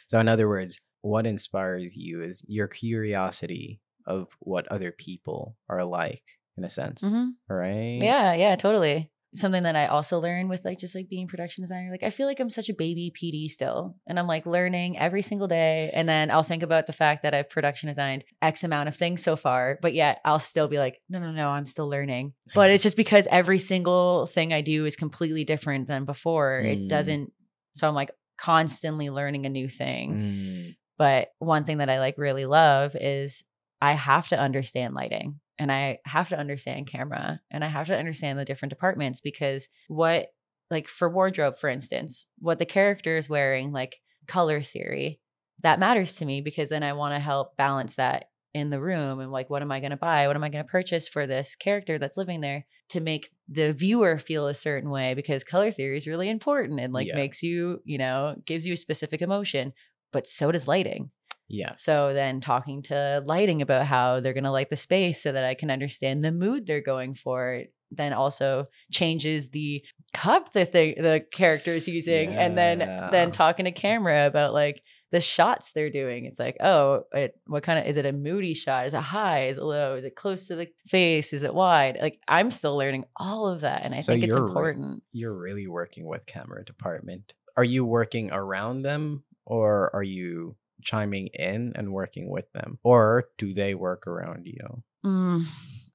So, 0.08 0.18
in 0.20 0.28
other 0.28 0.48
words, 0.48 0.78
what 1.02 1.26
inspires 1.26 1.96
you 1.96 2.22
is 2.22 2.42
your 2.48 2.68
curiosity 2.68 3.80
of 4.06 4.36
what 4.40 4.66
other 4.68 4.90
people 4.92 5.56
are 5.68 5.84
like, 5.84 6.22
in 6.56 6.64
a 6.64 6.70
sense, 6.70 7.02
Mhm. 7.02 7.32
right? 7.48 7.98
Yeah, 8.02 8.34
yeah, 8.34 8.56
totally. 8.56 9.10
Something 9.34 9.62
that 9.62 9.76
I 9.76 9.86
also 9.86 10.20
learned 10.20 10.50
with 10.50 10.62
like 10.64 10.78
just 10.78 10.94
like 10.94 11.08
being 11.08 11.26
production 11.26 11.62
designer, 11.62 11.90
like 11.90 12.02
I 12.02 12.10
feel 12.10 12.26
like 12.26 12.38
I'm 12.38 12.50
such 12.50 12.68
a 12.68 12.74
baby 12.74 13.10
PD 13.18 13.48
still. 13.48 13.96
And 14.06 14.18
I'm 14.18 14.26
like 14.26 14.44
learning 14.44 14.98
every 14.98 15.22
single 15.22 15.48
day. 15.48 15.90
And 15.94 16.06
then 16.06 16.30
I'll 16.30 16.42
think 16.42 16.62
about 16.62 16.86
the 16.86 16.92
fact 16.92 17.22
that 17.22 17.32
I've 17.32 17.48
production 17.48 17.88
designed 17.88 18.24
X 18.42 18.62
amount 18.62 18.90
of 18.90 18.96
things 18.96 19.22
so 19.22 19.34
far, 19.36 19.78
but 19.80 19.94
yet 19.94 20.20
I'll 20.26 20.38
still 20.38 20.68
be 20.68 20.78
like, 20.78 21.00
no, 21.08 21.18
no, 21.18 21.30
no, 21.32 21.48
I'm 21.48 21.64
still 21.64 21.88
learning. 21.88 22.34
But 22.54 22.70
it's 22.70 22.82
just 22.82 22.96
because 22.98 23.26
every 23.30 23.58
single 23.58 24.26
thing 24.26 24.52
I 24.52 24.60
do 24.60 24.84
is 24.84 24.96
completely 24.96 25.44
different 25.44 25.86
than 25.86 26.04
before. 26.04 26.60
Mm. 26.62 26.72
It 26.84 26.88
doesn't 26.88 27.32
so 27.74 27.88
I'm 27.88 27.94
like 27.94 28.10
constantly 28.36 29.08
learning 29.08 29.46
a 29.46 29.48
new 29.48 29.68
thing. 29.68 30.14
Mm, 30.14 30.76
But 31.02 31.30
one 31.40 31.64
thing 31.64 31.78
that 31.78 31.90
I 31.90 31.98
like 31.98 32.16
really 32.16 32.46
love 32.46 32.94
is 32.94 33.42
I 33.80 33.94
have 33.94 34.28
to 34.28 34.38
understand 34.38 34.94
lighting 34.94 35.40
and 35.58 35.72
I 35.72 35.98
have 36.04 36.28
to 36.28 36.38
understand 36.38 36.86
camera 36.86 37.40
and 37.50 37.64
I 37.64 37.66
have 37.66 37.88
to 37.88 37.98
understand 37.98 38.38
the 38.38 38.44
different 38.44 38.70
departments 38.70 39.20
because 39.20 39.68
what 39.88 40.28
like 40.70 40.86
for 40.86 41.10
wardrobe 41.10 41.58
for 41.58 41.68
instance, 41.68 42.28
what 42.38 42.60
the 42.60 42.66
character 42.66 43.16
is 43.16 43.28
wearing 43.28 43.72
like 43.72 43.96
color 44.28 44.62
theory, 44.62 45.18
that 45.64 45.80
matters 45.80 46.14
to 46.18 46.24
me 46.24 46.40
because 46.40 46.68
then 46.68 46.84
I 46.84 46.92
want 46.92 47.16
to 47.16 47.18
help 47.18 47.56
balance 47.56 47.96
that 47.96 48.26
in 48.54 48.70
the 48.70 48.80
room 48.80 49.18
and 49.18 49.32
like 49.32 49.50
what 49.50 49.62
am 49.62 49.72
I 49.72 49.80
going 49.80 49.90
to 49.90 49.96
buy? 49.96 50.28
What 50.28 50.36
am 50.36 50.44
I 50.44 50.50
going 50.50 50.64
to 50.64 50.70
purchase 50.70 51.08
for 51.08 51.26
this 51.26 51.56
character 51.56 51.98
that's 51.98 52.16
living 52.16 52.42
there 52.42 52.64
to 52.90 53.00
make 53.00 53.28
the 53.48 53.72
viewer 53.72 54.20
feel 54.20 54.46
a 54.46 54.54
certain 54.54 54.90
way 54.90 55.14
because 55.14 55.42
color 55.42 55.72
theory 55.72 55.96
is 55.96 56.06
really 56.06 56.28
important 56.30 56.78
and 56.78 56.92
like 56.92 57.08
Yeah. 57.08 57.16
makes 57.16 57.42
you, 57.42 57.80
you 57.84 57.98
know, 57.98 58.36
gives 58.46 58.64
you 58.66 58.74
a 58.74 58.76
specific 58.76 59.20
emotion, 59.20 59.72
but 60.12 60.26
so 60.26 60.52
does 60.52 60.68
lighting. 60.68 61.10
yes. 61.48 61.82
So 61.82 62.12
then 62.14 62.40
talking 62.40 62.82
to 62.84 63.22
lighting 63.26 63.62
about 63.62 63.86
how 63.86 64.20
they're 64.20 64.32
going 64.34 64.44
to 64.44 64.50
light 64.50 64.70
the 64.70 64.76
space 64.76 65.22
so 65.22 65.32
that 65.32 65.44
I 65.44 65.54
can 65.54 65.70
understand 65.70 66.22
the 66.24 66.32
mood 66.32 66.66
they're 66.66 66.80
going 66.80 67.14
for 67.14 67.62
then 67.94 68.14
also 68.14 68.68
changes 68.90 69.50
the 69.50 69.84
cup 70.14 70.52
that 70.54 70.72
they, 70.72 70.94
the 70.94 71.22
character 71.30 71.72
is 71.72 71.86
using 71.86 72.34
and 72.34 72.56
then 72.56 72.78
then 73.10 73.30
talking 73.32 73.66
to 73.66 73.70
camera 73.70 74.26
about 74.26 74.54
like 74.54 74.82
the 75.10 75.20
shots 75.20 75.72
they're 75.72 75.90
doing. 75.90 76.24
It's 76.24 76.38
like 76.38 76.56
oh 76.60 77.02
it, 77.12 77.38
what 77.46 77.62
kind 77.62 77.78
of 77.78 77.84
is 77.84 77.98
it 77.98 78.06
a 78.06 78.12
moody 78.14 78.54
shot? 78.54 78.86
Is 78.86 78.94
it 78.94 79.02
high? 79.02 79.48
Is 79.48 79.58
it 79.58 79.62
low? 79.64 79.96
Is 79.96 80.06
it 80.06 80.16
close 80.16 80.46
to 80.46 80.56
the 80.56 80.68
face? 80.88 81.34
Is 81.34 81.42
it 81.42 81.52
wide? 81.52 81.98
Like 82.00 82.18
i'm 82.26 82.50
still 82.50 82.78
learning 82.78 83.04
all 83.14 83.46
of 83.46 83.60
that 83.60 83.82
and 83.84 83.94
i 83.94 83.98
So 83.98 84.12
think 84.14 84.24
it's 84.24 84.34
you're 84.34 84.42
re- 84.42 84.48
important. 84.48 85.02
you're 85.12 85.34
really 85.36 85.66
working 85.66 86.06
with 86.06 86.24
camera 86.24 86.64
department. 86.64 87.34
Are 87.58 87.64
you 87.64 87.84
working 87.84 88.30
around 88.32 88.80
them 88.82 89.22
or 89.44 89.90
are 89.94 90.02
you 90.02 90.56
chiming 90.82 91.28
in 91.34 91.72
and 91.76 91.92
working 91.92 92.28
with 92.30 92.50
them, 92.52 92.78
or 92.82 93.24
do 93.38 93.52
they 93.54 93.74
work 93.74 94.06
around 94.06 94.46
you? 94.46 94.82
Mm, 95.04 95.44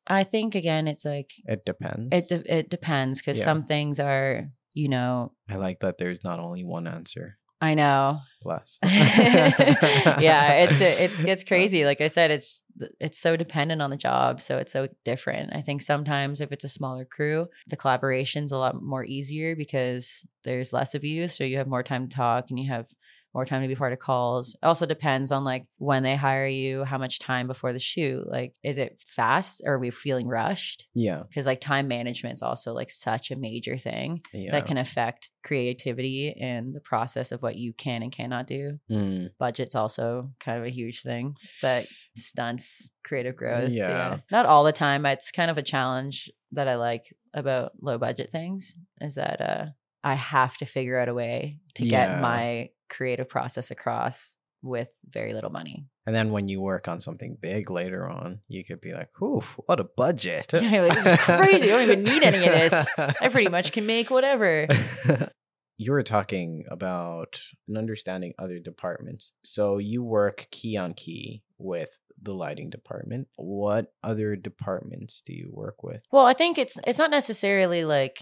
I 0.08 0.24
think 0.24 0.56
again, 0.56 0.88
it's 0.88 1.06
like 1.06 1.32
It 1.46 1.66
depends. 1.66 2.10
it 2.12 2.30
de- 2.30 2.58
it 2.58 2.70
depends 2.70 3.20
because 3.22 3.38
Yeah. 3.39 3.44
some 3.46 3.63
things 3.66 4.00
are 4.00 4.50
you 4.74 4.88
know 4.89 5.32
I 5.50 5.56
like 5.58 5.80
that 5.80 5.98
there's 5.98 6.24
not 6.24 6.39
only 6.39 6.63
one 6.63 6.88
answer. 6.88 7.38
I 7.60 7.74
know 7.74 8.20
Plus, 8.44 8.77
yeah 8.84 10.51
it's 10.54 10.80
it's 10.80 11.20
it's 11.22 11.44
crazy 11.48 11.86
like 11.86 12.01
i 12.01 12.08
said 12.08 12.30
it's 12.32 12.63
it's 13.00 13.18
so 13.18 13.36
dependent 13.36 13.82
on 13.82 13.89
the 13.89 13.98
job 13.98 14.42
so 14.42 14.58
it's 14.58 14.72
so 14.72 14.88
different 15.04 15.56
i 15.56 15.62
think 15.62 15.82
sometimes 15.82 16.39
if 16.42 16.51
it's 16.51 16.63
a 16.63 16.70
smaller 16.70 17.04
crew 17.06 17.48
the 17.68 17.75
collaboration's 17.75 18.51
a 18.51 18.58
lot 18.58 18.82
more 18.82 19.04
easier 19.04 19.56
because 19.56 20.25
there's 20.44 20.72
less 20.74 20.94
of 20.96 21.04
you 21.04 21.27
so 21.27 21.44
you 21.44 21.58
have 21.58 21.68
more 21.68 21.84
time 21.84 22.08
to 22.08 22.16
talk 22.16 22.50
and 22.50 22.60
you 22.60 22.70
have 22.70 22.88
more 23.34 23.46
time 23.46 23.62
to 23.62 23.67
be 23.67 23.75
part 23.75 23.93
of 23.93 24.00
calls 24.00 24.55
it 24.55 24.65
also 24.65 24.86
depends 24.86 25.31
on 25.31 25.43
like 25.43 25.65
when 25.77 26.01
they 26.03 26.15
hire 26.15 26.48
you 26.48 26.84
how 26.84 26.98
much 26.98 27.19
time 27.19 27.46
before 27.48 27.72
the 27.74 27.79
shoot 27.79 28.27
like 28.27 28.53
is 28.63 28.77
it 28.77 29.00
fast 29.07 29.62
or 29.65 29.74
are 29.74 29.79
we 29.79 29.91
feeling 29.91 30.27
rushed 30.27 30.88
Yeah. 30.96 31.24
because 31.27 31.46
like 31.46 31.62
time 31.62 31.88
management's 31.88 32.41
also 32.41 32.74
like 32.74 32.89
such 32.89 33.29
a 33.31 33.36
major 33.36 33.77
thing 33.77 34.22
Yeah. 34.34 34.51
that 34.53 34.65
can 34.65 34.77
affect 34.77 35.29
creativity 35.43 36.36
and 36.39 36.74
the 36.74 36.79
process 36.79 37.31
of 37.31 37.41
what 37.41 37.55
you 37.55 37.74
can 37.74 38.01
and 38.03 38.12
cannot 38.12 38.48
do 38.48 38.79
Mm, 38.89 39.29
budget's 39.39 39.75
also 39.75 40.31
kind 40.39 40.57
of 40.60 40.65
a 40.65 40.69
huge 40.69 41.01
thing 41.03 41.36
that 41.62 41.86
stunts 42.15 42.91
creative 43.03 43.36
growth. 43.36 43.72
Yeah. 43.72 44.17
Not 44.31 44.46
all 44.46 44.63
the 44.63 44.72
time. 44.74 45.05
It's 45.05 45.31
kind 45.31 45.50
of 45.51 45.57
a 45.57 45.62
challenge 45.63 46.29
that 46.51 46.67
I 46.67 46.75
like 46.75 47.13
about 47.34 47.72
low 47.81 47.98
budget 47.98 48.31
things 48.31 48.75
is 49.01 49.15
that 49.15 49.41
uh 49.41 49.65
I 50.07 50.15
have 50.15 50.57
to 50.57 50.65
figure 50.65 50.97
out 50.99 51.09
a 51.09 51.13
way 51.13 51.59
to 51.75 51.83
Yeah. 51.83 51.89
get 51.89 52.21
my 52.21 52.69
creative 52.89 53.27
process 53.29 53.71
across 53.71 54.37
with 54.63 54.91
very 55.17 55.33
little 55.33 55.51
money. 55.51 55.85
and 56.07 56.15
then 56.15 56.31
when 56.31 56.47
you 56.47 56.61
work 56.61 56.87
on 56.87 57.01
something 57.01 57.37
big 57.41 57.69
later 57.69 58.07
on, 58.09 58.39
you 58.47 58.63
could 58.63 58.79
be 58.81 58.93
like, 58.93 59.09
"Oof, 59.21 59.59
what 59.65 59.79
a 59.79 59.83
budget!" 59.83 60.53
You're 60.53 60.61
like, 60.87 60.95
this 60.97 61.05
is 61.05 61.19
crazy. 61.25 61.65
I 61.71 61.73
don't 61.73 61.81
even 61.83 62.03
need 62.03 62.23
any 62.23 62.45
of 62.47 62.53
this. 62.53 62.87
I 62.97 63.27
pretty 63.29 63.49
much 63.57 63.71
can 63.73 63.85
make 63.85 64.09
whatever. 64.09 64.67
you 65.77 65.91
were 65.91 66.03
talking 66.03 66.65
about 66.71 67.41
and 67.67 67.77
understanding 67.77 68.33
other 68.39 68.57
departments. 68.59 69.31
So 69.43 69.77
you 69.77 70.01
work 70.03 70.47
key 70.49 70.77
on 70.77 70.93
key 70.93 71.43
with 71.57 71.99
the 72.19 72.33
lighting 72.33 72.69
department. 72.69 73.27
What 73.35 73.93
other 74.03 74.35
departments 74.35 75.21
do 75.21 75.33
you 75.33 75.49
work 75.51 75.83
with? 75.83 76.01
Well, 76.11 76.25
I 76.25 76.33
think 76.33 76.57
it's 76.57 76.77
it's 76.87 76.97
not 76.99 77.11
necessarily 77.11 77.83
like 77.85 78.17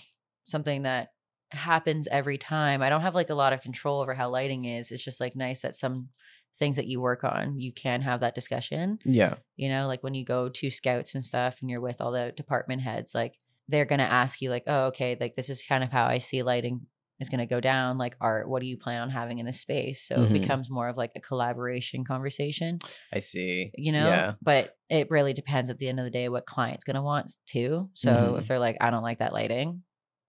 something 0.45 0.83
that 0.83 1.09
happens 1.55 2.07
every 2.12 2.38
time. 2.38 2.81
I 2.81 2.89
don't 2.89 3.01
have 3.01 3.15
like 3.15 3.29
a 3.29 3.35
lot 3.35 3.53
of 3.53 3.62
control 3.62 4.01
over 4.01 4.13
how 4.13 4.29
lighting 4.29 4.65
is. 4.65 4.91
It's 4.91 5.03
just 5.03 5.19
like 5.19 5.35
nice 5.35 5.62
that 5.62 5.75
some 5.75 6.09
things 6.57 6.75
that 6.77 6.88
you 6.88 7.01
work 7.01 7.24
on, 7.24 7.59
you 7.59 7.74
can 7.74 8.01
have 8.01 8.21
that 8.21 8.35
discussion. 8.35 9.00
Yeah. 9.03 9.35
You 9.57 9.69
know, 9.69 9.88
like 9.88 10.03
when 10.03 10.13
you 10.13 10.24
go 10.25 10.50
to 10.50 10.69
scouts 10.69 11.15
and 11.15 11.24
stuff 11.25 11.57
and 11.62 11.69
you're 11.69 11.81
with 11.81 12.00
all 12.01 12.12
the 12.12 12.31
department 12.35 12.81
heads, 12.81 13.13
like 13.15 13.33
they're 13.67 13.85
going 13.85 14.00
to 14.00 14.05
ask 14.12 14.41
you 14.41 14.50
like, 14.51 14.63
"Oh, 14.67 14.85
okay, 14.88 15.17
like 15.19 15.35
this 15.35 15.50
is 15.50 15.62
kind 15.62 15.83
of 15.83 15.91
how 15.91 16.05
I 16.05 16.19
see 16.19 16.43
lighting 16.43 16.81
is 17.19 17.29
going 17.29 17.39
to 17.39 17.45
go 17.45 17.59
down. 17.59 17.97
Like 17.97 18.15
art, 18.21 18.47
what 18.47 18.62
do 18.62 18.67
you 18.67 18.77
plan 18.77 19.01
on 19.01 19.09
having 19.09 19.39
in 19.39 19.45
this 19.45 19.59
space?" 19.62 20.07
So 20.07 20.15
Mhm. 20.17 20.29
it 20.29 20.33
becomes 20.41 20.69
more 20.69 20.88
of 20.88 20.97
like 20.97 21.12
a 21.15 21.19
collaboration 21.21 22.03
conversation 22.05 22.79
I 23.13 23.19
see. 23.19 23.71
you 23.75 23.91
know 23.91 24.05
Yeah. 24.07 24.33
but 24.41 24.75
it 24.89 25.09
really 25.09 25.33
depends 25.33 25.69
at 25.69 25.77
the 25.79 25.88
end 25.89 26.00
of 26.00 26.05
the 26.05 26.12
day 26.12 26.29
what 26.29 26.45
client's 26.45 26.83
going 26.83 26.95
to 26.95 27.01
want 27.01 27.33
too 27.47 27.89
so 27.93 28.12
Mhm. 28.12 28.38
if 28.39 28.47
they're 28.47 28.59
like 28.59 28.77
i 28.81 28.89
don't 28.89 29.03
like 29.03 29.17
that 29.19 29.33
lighting 29.33 29.83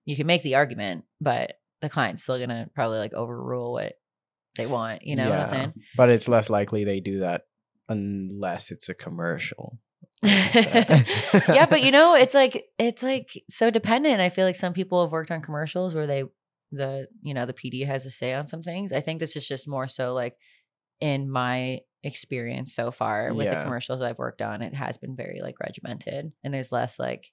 you 0.06 0.16
can 0.16 0.26
make 0.26 0.42
the 0.42 0.54
argument 0.54 1.04
but 1.20 1.54
the 1.82 1.88
client's 1.90 2.22
still 2.22 2.38
to 2.38 2.70
probably 2.74 2.98
like 2.98 3.12
overrule 3.12 3.72
what 3.72 3.94
they 4.56 4.66
want 4.66 5.02
you 5.06 5.14
know 5.16 5.28
what 5.28 5.38
i'm 5.40 5.44
saying 5.44 5.74
But 5.96 6.08
it's 6.10 6.28
less 6.28 6.48
likely 6.48 6.84
they 6.84 7.00
do 7.00 7.18
that 7.20 7.42
unless 7.88 8.70
it's 8.70 8.88
a 8.88 8.94
commercial. 8.94 9.78
yeah 10.22 11.66
but 11.68 11.82
you 11.82 11.90
know 11.90 12.14
it's 12.14 12.34
like 12.42 12.64
it's 12.78 13.02
like 13.02 13.30
so 13.50 13.70
dependent 13.70 14.20
i 14.20 14.28
feel 14.28 14.46
like 14.46 14.56
some 14.56 14.72
people 14.72 15.02
have 15.02 15.12
worked 15.12 15.30
on 15.30 15.42
commercials 15.42 15.94
where 15.94 16.06
they 16.06 16.24
the 16.72 17.06
you 17.22 17.34
know 17.34 17.46
the 17.46 17.52
pd 17.52 17.86
has 17.86 18.06
a 18.06 18.10
say 18.10 18.32
on 18.32 18.46
some 18.46 18.62
things 18.62 18.92
i 18.92 19.00
think 19.00 19.20
this 19.20 19.36
is 19.36 19.46
just 19.46 19.68
more 19.68 19.86
so 19.86 20.14
like 20.14 20.34
in 21.00 21.30
my 21.30 21.80
experience 22.02 22.74
so 22.74 22.90
far 22.90 23.32
with 23.34 23.46
the 23.48 23.52
Yeah. 23.54 23.62
commercials 23.62 24.00
i've 24.00 24.18
worked 24.18 24.42
on 24.42 24.62
it 24.62 24.74
has 24.74 24.96
been 24.96 25.16
very 25.16 25.40
like 25.42 25.60
regimented 25.60 26.32
and 26.42 26.54
there's 26.54 26.72
less 26.72 26.98
like 26.98 27.30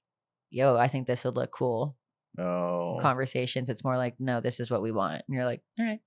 yo 0.49 0.75
i 0.75 0.87
think 0.87 1.07
this 1.07 1.23
would 1.25 1.35
look 1.35 1.51
cool 1.51 1.95
Oh, 2.37 2.97
conversations 3.01 3.69
it's 3.69 3.83
more 3.83 3.95
like 3.97 4.15
no 4.19 4.41
this 4.41 4.59
is 4.59 4.71
what 4.71 4.81
we 4.81 4.91
want 4.91 5.21
and 5.27 5.35
you're 5.35 5.45
like 5.45 5.61
all 5.79 5.85
right 5.85 5.99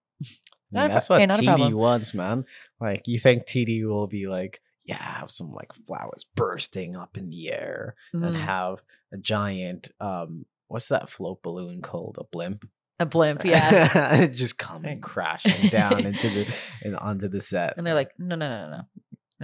I 0.74 0.80
mean, 0.82 0.88
that's 0.88 1.08
what 1.08 1.20
hey, 1.20 1.26
not 1.26 1.38
TD 1.38 1.74
wants, 1.74 2.12
man. 2.14 2.44
Like, 2.80 3.06
you 3.06 3.18
think 3.20 3.44
TD 3.46 3.84
will 3.86 4.08
be 4.08 4.26
like, 4.26 4.60
yeah, 4.84 4.96
have 4.96 5.30
some 5.30 5.50
like 5.52 5.72
flowers 5.86 6.24
bursting 6.34 6.96
up 6.96 7.16
in 7.16 7.30
the 7.30 7.52
air 7.52 7.94
and 8.12 8.34
Mhm. 8.34 8.40
have 8.40 8.82
a 9.12 9.16
giant, 9.16 9.90
um, 10.00 10.44
what's 10.68 10.88
that 10.88 11.08
float 11.08 11.42
balloon 11.42 11.82
called? 11.82 12.16
A 12.20 12.24
blimp? 12.24 12.68
a 12.98 13.04
blimp 13.06 13.44
yeah 13.44 14.26
just 14.32 14.56
coming 14.58 15.00
crashing 15.02 15.68
down 15.70 16.04
into 16.06 16.28
the 16.30 16.54
and 16.82 16.96
onto 16.96 17.28
the 17.28 17.40
set. 17.42 17.74
and 17.76 17.86
they're 17.86 17.94
like 17.94 18.10
no 18.18 18.34
no 18.36 18.48
no 18.48 18.70
no 18.70 18.76
no 18.78 18.82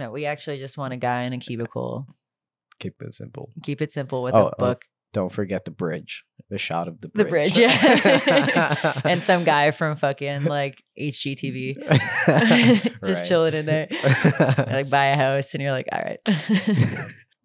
no 0.05 0.11
we 0.11 0.25
actually 0.25 0.57
just 0.57 0.75
want 0.75 0.91
a 0.91 0.97
guy 0.97 1.21
in 1.23 1.33
a 1.33 1.37
cubicle 1.37 2.07
keep 2.79 2.99
it 3.03 3.13
simple. 3.13 3.51
keep 3.61 3.79
it 3.81 3.91
simple 3.91 4.23
with 4.23 4.33
Oh, 4.33 4.47
a 4.47 4.49
oh, 4.49 4.53
book 4.57 4.85
Don't 5.13 5.31
forget 5.31 5.65
the 5.65 5.71
bridge, 5.71 6.25
the 6.53 6.57
shot 6.59 6.87
of 6.87 7.01
the 7.01 7.09
The 7.13 7.25
bridge. 7.25 7.55
bridge, 7.55 7.59
yeah. 7.59 9.01
and 9.05 9.21
some 9.21 9.43
guy 9.43 9.71
from 9.71 9.95
fucking 9.97 10.43
like 10.45 10.81
HGTV 10.99 11.75
just 13.05 13.21
Right. 13.21 13.25
chilling 13.27 13.53
in 13.55 13.65
there. 13.65 13.87
like 14.67 14.89
buy 14.89 15.07
a 15.07 15.17
house 15.17 15.53
and 15.53 15.61
you're 15.63 15.71
like, 15.71 15.87
all 15.91 15.99
right. 15.99 16.19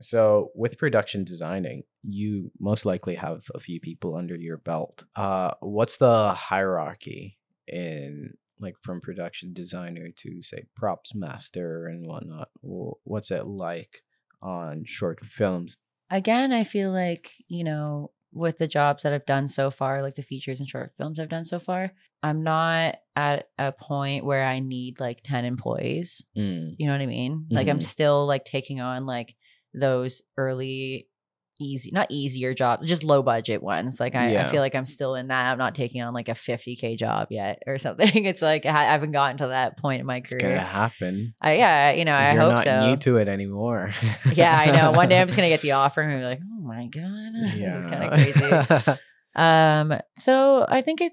so 0.00 0.50
with 0.54 0.78
production 0.78 1.24
designing, 1.24 1.82
you 2.02 2.50
most 2.60 2.84
likely 2.84 3.16
have 3.16 3.42
a 3.54 3.60
few 3.60 3.80
people 3.80 4.14
under 4.14 4.36
your 4.36 4.56
belt. 4.58 5.04
Uh, 5.16 5.52
what's 5.60 5.96
the 5.96 6.32
hierarchy 6.32 7.38
in 7.66 8.34
like 8.60 8.74
from 8.82 9.00
production 9.00 9.52
designer 9.52 10.08
to 10.16 10.42
say 10.42 10.64
props 10.76 11.14
master 11.14 11.86
and 11.86 12.06
whatnot? 12.06 12.48
What's 12.62 13.30
it 13.30 13.46
like 13.46 14.02
on 14.42 14.84
short 14.84 15.24
films? 15.24 15.76
Again, 16.10 16.52
I 16.52 16.64
feel 16.64 16.90
like, 16.90 17.32
you 17.48 17.64
know, 17.64 18.12
with 18.32 18.58
the 18.58 18.68
jobs 18.68 19.02
that 19.02 19.12
I've 19.12 19.26
done 19.26 19.48
so 19.48 19.70
far, 19.70 20.02
like 20.02 20.14
the 20.14 20.22
features 20.22 20.60
and 20.60 20.68
short 20.68 20.92
films 20.96 21.18
I've 21.18 21.28
done 21.28 21.44
so 21.44 21.58
far, 21.58 21.92
I'm 22.22 22.42
not 22.42 22.96
at 23.16 23.48
a 23.58 23.72
point 23.72 24.24
where 24.24 24.44
I 24.44 24.60
need 24.60 25.00
like 25.00 25.22
10 25.24 25.44
employees. 25.44 26.24
Mm, 26.36 26.74
You 26.78 26.86
know 26.86 26.92
what 26.92 27.00
I 27.02 27.06
mean? 27.06 27.46
Like 27.50 27.68
I'm 27.68 27.78
Mhm. 27.78 27.82
still 27.82 28.26
like 28.26 28.44
taking 28.44 28.80
on 28.80 29.06
like 29.06 29.34
those 29.74 30.22
early 30.36 31.08
easy 31.60 31.90
not 31.92 32.06
easier 32.10 32.54
jobs 32.54 32.86
just 32.86 33.02
low 33.02 33.22
budget 33.22 33.62
ones 33.62 33.98
like 33.98 34.14
I, 34.14 34.38
I 34.38 34.44
feel 34.44 34.60
like 34.60 34.74
i'm 34.74 34.84
still 34.84 35.14
in 35.16 35.28
that 35.28 35.50
i'm 35.50 35.58
not 35.58 35.74
taking 35.74 36.02
on 36.02 36.14
like 36.14 36.28
a 36.28 36.32
50k 36.32 36.96
job 36.96 37.28
yet 37.30 37.62
or 37.66 37.78
something 37.78 38.24
it's 38.26 38.42
like 38.42 38.64
i 38.66 38.84
haven't 38.84 39.12
gotten 39.12 39.38
to 39.38 39.48
that 39.48 39.76
point 39.76 40.00
in 40.00 40.06
my 40.06 40.20
career 40.20 40.38
It's 40.38 40.42
gonna 40.42 40.60
happen. 40.60 41.34
I, 41.40 41.52
yeah 41.56 41.90
you 41.92 42.04
know 42.04 42.14
i 42.14 42.32
You're 42.32 42.42
hope 42.42 42.54
not 42.54 42.64
so. 42.64 42.86
new 42.86 42.96
to 42.98 43.16
it 43.16 43.28
anymore. 43.28 43.90
yeah 44.34 44.56
i 44.58 44.70
know 44.70 44.92
one 44.92 45.08
day 45.08 45.20
i'm 45.20 45.26
just 45.26 45.36
gonna 45.36 45.48
get 45.48 45.60
the 45.62 45.72
offer 45.72 46.00
and 46.00 46.20
be 46.20 46.24
like 46.24 46.40
oh 46.42 46.60
my 46.60 46.86
god 46.86 47.32
this 47.34 47.74
is 47.74 47.86
kind 47.86 48.04
of 48.04 48.12
crazy 48.12 49.00
um 49.34 50.00
so 50.16 50.64
i 50.68 50.80
think 50.82 51.00
it 51.00 51.12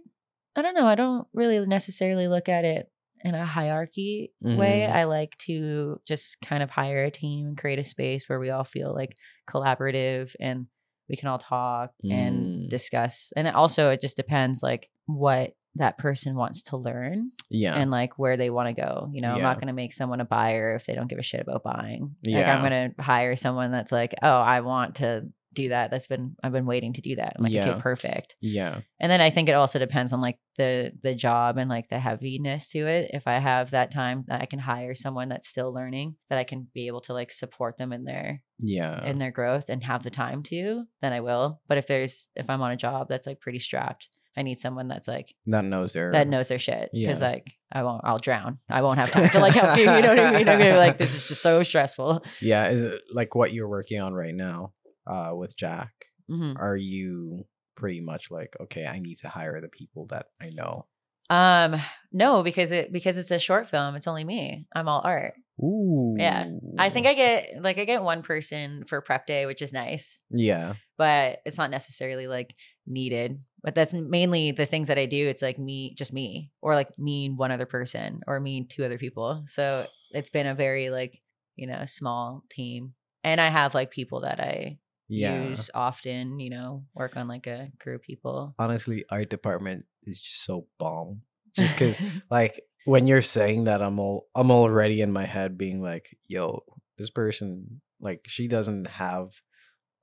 i 0.56 0.62
don't 0.62 0.76
know 0.76 0.86
i 0.86 0.96
don't 0.96 1.28
really 1.34 1.60
necessarily 1.66 2.28
look 2.28 2.50
at 2.50 2.66
it 2.66 2.90
in 3.26 3.36
a 3.36 3.46
hierarchy 3.46 4.32
way 4.42 4.86
Mhm. 4.88 4.96
i 4.96 5.04
like 5.06 5.38
to 5.40 6.00
just 6.08 6.40
kind 6.42 6.62
of 6.64 6.70
hire 6.70 7.04
a 7.06 7.12
team 7.12 7.48
and 7.48 7.58
create 7.58 7.80
a 7.80 7.84
space 7.84 8.30
where 8.30 8.40
we 8.40 8.50
all 8.52 8.64
feel 8.64 8.94
like 8.94 9.18
collaborative 9.50 10.36
and 10.40 10.68
we 11.10 11.16
can 11.16 11.28
all 11.30 11.38
talk 11.40 11.92
Mm. 12.04 12.12
and 12.12 12.70
discuss 12.70 13.34
and 13.36 13.48
it 13.48 13.56
also 13.56 13.90
it 13.90 14.02
just 14.02 14.18
depends 14.18 14.62
like 14.64 14.90
what 15.06 15.56
that 15.78 15.98
person 15.98 16.36
wants 16.36 16.64
to 16.64 16.78
learn 16.78 17.32
yeah. 17.50 17.76
and 17.76 17.92
like 17.92 18.18
where 18.18 18.38
they 18.38 18.50
want 18.50 18.74
to 18.74 18.82
go 18.82 19.10
you 19.12 19.22
know 19.22 19.34
i'm 19.34 19.42
not 19.42 19.58
going 19.60 19.68
to 19.68 19.74
make 19.74 19.92
someone 19.92 20.22
a 20.22 20.26
buyer 20.26 20.76
if 20.76 20.86
they 20.86 20.96
don't 20.96 21.10
give 21.10 21.20
a 21.20 21.24
shit 21.24 21.42
about 21.42 21.64
buying 21.64 22.16
like 22.26 22.46
i'm 22.46 22.62
going 22.70 22.92
to 22.96 23.02
hire 23.02 23.36
someone 23.36 23.72
that's 23.72 23.92
like 23.92 24.14
oh 24.24 24.28
i 24.56 24.62
want 24.62 24.96
to 24.96 25.26
do 25.56 25.70
that. 25.70 25.90
That's 25.92 26.08
been 26.08 26.36
i've 26.44 26.52
been 26.52 26.66
waiting 26.66 26.94
to 26.94 27.02
do 27.02 27.16
that. 27.16 27.34
I'm 27.40 27.44
like 27.44 27.54
Yeah. 27.54 27.70
okay 27.72 27.82
perfect. 27.82 28.36
Yeah. 28.42 28.82
and 29.00 29.12
then 29.12 29.22
i 29.22 29.30
think 29.30 29.50
it 29.50 29.54
also 29.54 29.80
depends 29.80 30.14
on 30.14 30.22
like 30.22 30.38
the 30.58 30.92
the 31.04 31.16
job 31.16 31.58
and 31.58 31.70
like 31.70 31.90
the 31.90 32.00
heaviness 32.00 32.70
to 32.70 32.88
it. 32.88 33.12
If 33.14 33.28
i 33.28 33.40
have 33.40 33.72
that 33.72 33.92
time 33.92 34.26
that 34.28 34.42
i 34.42 34.46
can 34.46 34.60
hire 34.60 34.96
someone 34.96 35.30
that's 35.30 35.48
still 35.48 35.74
learning 35.74 36.16
that 36.30 36.38
i 36.40 36.44
can 36.44 36.68
be 36.74 36.88
able 36.88 37.02
to 37.02 37.14
like 37.14 37.32
support 37.32 37.78
them 37.78 37.92
in 37.94 38.04
their 38.06 38.42
Yeah. 38.60 39.04
in 39.06 39.20
their 39.20 39.32
growth 39.32 39.70
and 39.70 39.84
have 39.84 40.04
the 40.04 40.12
time 40.12 40.44
to 40.44 40.86
then 41.02 41.14
i 41.14 41.22
will. 41.22 41.62
But 41.68 41.78
if 41.78 41.88
there's 41.88 42.28
if 42.36 42.50
i'm 42.50 42.62
on 42.62 42.72
a 42.72 42.76
job 42.76 43.08
that's 43.10 43.28
like 43.28 43.40
pretty 43.42 43.60
strapped 43.60 44.10
i 44.38 44.42
need 44.42 44.60
someone 44.60 44.88
that's 44.90 45.08
like 45.08 45.34
that 45.46 45.64
knows 45.64 45.94
their 45.94 46.12
that 46.12 46.28
knows 46.28 46.50
their 46.50 46.60
shit. 46.60 46.90
Because 46.94 47.22
Yeah. 47.22 47.30
like 47.32 47.54
i 47.72 47.84
won't 47.84 48.02
i'll 48.06 48.20
drown. 48.20 48.60
I 48.70 48.82
won't 48.82 49.00
have 49.00 49.12
time 49.12 49.30
to 49.30 49.40
like 49.40 49.54
help 49.54 49.76
you. 49.78 49.84
You 49.84 50.02
know 50.02 50.10
what 50.10 50.20
i 50.20 50.32
mean? 50.38 50.48
I'm 50.50 50.58
gonna 50.60 50.72
be 50.72 50.78
like 50.78 50.98
this 50.98 51.16
is 51.16 51.28
just 51.28 51.42
so 51.42 51.64
stressful. 51.64 52.24
Yeah, 52.42 52.70
is 52.70 52.84
it 52.84 53.02
like 53.14 53.36
what 53.36 53.52
you're 53.54 53.68
working 53.68 54.00
on 54.02 54.14
right 54.14 54.36
now 54.36 54.72
uh 55.08 55.32
with 55.34 55.56
Jack? 55.58 55.92
hmm 56.28 56.54
Are 56.58 56.78
you 56.78 57.46
pretty 57.76 58.02
much 58.02 58.32
like, 58.32 58.56
okay, 58.60 58.86
I 58.86 59.00
need 59.00 59.16
to 59.18 59.30
hire 59.30 59.60
the 59.62 59.68
people 59.70 60.08
that 60.08 60.28
I 60.42 60.50
know? 60.50 60.86
Um, 61.30 61.76
no, 62.12 62.44
because 62.44 62.72
it 62.72 62.92
because 62.94 63.18
it's 63.18 63.32
a 63.32 63.40
short 63.40 63.68
film. 63.68 63.96
It's 63.96 64.08
only 64.08 64.24
me. 64.24 64.68
I'm 64.76 64.88
all 64.88 65.02
art. 65.04 65.34
Ooh. 65.60 66.16
Yeah. 66.18 66.46
I 66.78 66.90
think 66.90 67.08
I 67.08 67.14
get 67.14 67.48
like 67.62 67.78
I 67.78 67.86
get 67.86 68.04
one 68.04 68.22
person 68.22 68.84
for 68.88 69.02
prep 69.02 69.26
day, 69.26 69.46
which 69.46 69.62
is 69.62 69.74
nice, 69.74 70.20
Yeah. 70.30 70.76
but 70.98 71.40
it's 71.46 71.58
not 71.58 71.72
necessarily 71.72 72.28
like 72.28 72.56
needed. 72.86 73.40
But 73.64 73.74
that's 73.74 73.94
mainly 73.94 74.52
the 74.52 74.68
things 74.68 74.90
that 74.90 75.00
I 75.00 75.08
do. 75.08 75.28
It's 75.28 75.42
like 75.42 75.58
me, 75.58 75.96
just 75.98 76.14
me, 76.14 76.52
or 76.62 76.76
like 76.76 77.00
me 77.00 77.26
and 77.26 77.38
one 77.38 77.52
other 77.52 77.66
person, 77.66 78.22
or 78.28 78.40
me 78.40 78.58
and 78.58 78.70
two 78.70 78.86
other 78.86 79.00
people. 79.00 79.44
So 79.48 79.88
it's 80.12 80.30
been 80.30 80.46
a 80.46 80.54
very 80.54 80.90
like 80.92 81.20
you 81.56 81.66
know 81.68 81.86
small 81.86 82.44
team, 82.52 82.94
and 83.24 83.42
I 83.42 83.48
have 83.50 83.74
like 83.74 83.90
people 83.90 84.22
that 84.22 84.40
I 84.40 84.78
Yeah. 85.08 85.50
use 85.50 85.70
often. 85.74 86.40
You 86.40 86.50
know, 86.50 86.86
work 86.94 87.18
on 87.18 87.28
like 87.28 87.48
a 87.48 87.72
crew 87.80 87.96
of 87.96 88.02
people. 88.02 88.56
Honestly, 88.60 89.06
art 89.10 89.30
department 89.30 89.86
is 90.04 90.20
just 90.20 90.44
so 90.44 90.68
bomb. 90.78 91.22
Just 91.54 91.76
because, 91.76 92.00
like, 92.32 92.62
when 92.86 93.08
you're 93.08 93.22
saying 93.22 93.66
that, 93.66 93.82
I'm 93.82 94.00
all 94.00 94.28
I'm 94.36 94.52
already 94.52 95.02
in 95.02 95.12
my 95.12 95.26
head 95.26 95.58
being 95.58 95.82
like, 95.82 96.18
"Yo, 96.28 96.64
this 96.98 97.10
person, 97.10 97.82
like, 98.00 98.22
she 98.28 98.48
doesn't 98.48 98.88
have 98.88 99.42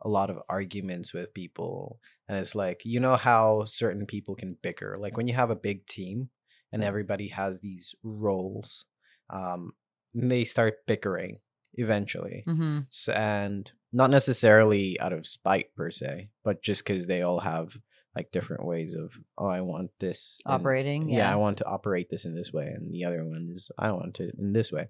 a 0.03 0.09
lot 0.09 0.31
of 0.31 0.39
arguments 0.49 1.13
with 1.13 1.35
people." 1.35 2.01
And 2.29 2.39
it's 2.39 2.55
like, 2.55 2.85
you 2.85 3.01
know 3.01 3.17
how 3.17 3.65
certain 3.65 4.07
people 4.07 4.35
can 4.35 4.57
bicker. 4.63 4.97
Like 4.99 5.17
when 5.17 5.29
you 5.29 5.35
have 5.35 5.51
a 5.51 5.57
big 5.57 5.87
team 5.87 6.31
and 6.73 6.83
everybody 6.83 7.29
has 7.29 7.61
these 7.61 7.95
roles, 8.03 8.87
um, 9.31 9.73
they 10.15 10.45
start 10.45 10.87
bickering 10.87 11.41
eventually. 11.75 12.43
hmm 12.47 12.81
S 12.91 13.09
and 13.09 13.73
not 13.93 14.11
necessarily 14.11 14.99
out 15.01 15.13
of 15.13 15.27
spite 15.27 15.75
per 15.77 15.91
se, 15.91 16.31
but 16.45 16.63
just 16.63 16.85
because 16.85 17.07
they 17.07 17.23
all 17.23 17.41
have 17.41 17.77
like 18.17 18.31
different 18.31 18.67
ways 18.67 18.95
of 18.95 19.13
oh, 19.39 19.47
I 19.47 19.61
want 19.63 19.91
this 20.01 20.39
in- 20.47 20.53
Operating, 20.53 21.09
Yeah. 21.11 21.33
I 21.33 21.37
want 21.37 21.59
to 21.59 21.67
operate 21.67 22.09
this 22.11 22.25
in 22.25 22.35
this 22.35 22.53
way, 22.53 22.67
and 22.67 22.93
the 22.93 23.05
other 23.05 23.25
one 23.25 23.51
is 23.55 23.71
I 23.79 23.91
want 23.93 24.21
it 24.21 24.35
in 24.39 24.53
this 24.53 24.71
way. 24.73 24.89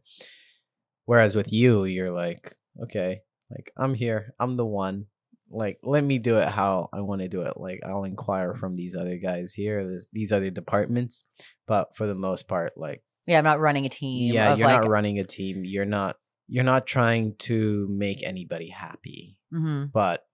Whereas 1.04 1.34
with 1.34 1.52
you, 1.52 1.84
you're 1.84 2.12
like, 2.12 2.54
okay, 2.84 3.20
like 3.50 3.72
I'm 3.76 3.94
here, 3.94 4.34
I'm 4.38 4.56
the 4.56 4.66
one. 4.66 5.06
Like, 5.54 5.78
let 5.82 6.02
me 6.02 6.18
do 6.18 6.38
it 6.38 6.48
how 6.48 6.88
I 6.94 7.02
want 7.02 7.20
to 7.20 7.28
do 7.28 7.42
it. 7.42 7.58
Like, 7.58 7.80
I'll 7.86 8.04
inquire 8.04 8.54
from 8.54 8.74
these 8.74 8.96
other 8.96 9.18
guys 9.18 9.52
here, 9.52 9.86
this, 9.86 10.06
these 10.10 10.32
other 10.32 10.48
departments, 10.50 11.24
but 11.66 11.94
for 11.94 12.06
the 12.06 12.14
most 12.14 12.48
part, 12.48 12.72
like 12.76 13.02
Yeah, 13.26 13.36
I'm 13.38 13.44
not 13.44 13.60
running 13.60 13.84
a 13.84 13.90
team. 13.90 14.32
yeah 14.32 14.54
you're 14.54 14.66
like, 14.66 14.80
not 14.80 14.88
running 14.88 15.18
a 15.18 15.24
team 15.24 15.64
you're 15.64 15.84
not 15.84 16.16
you're 16.48 16.64
not 16.64 16.86
trying 16.86 17.34
to 17.36 17.86
make 17.90 18.22
anybody 18.22 18.68
happy 18.68 19.38
mhm. 19.52 19.90
but 19.92 20.26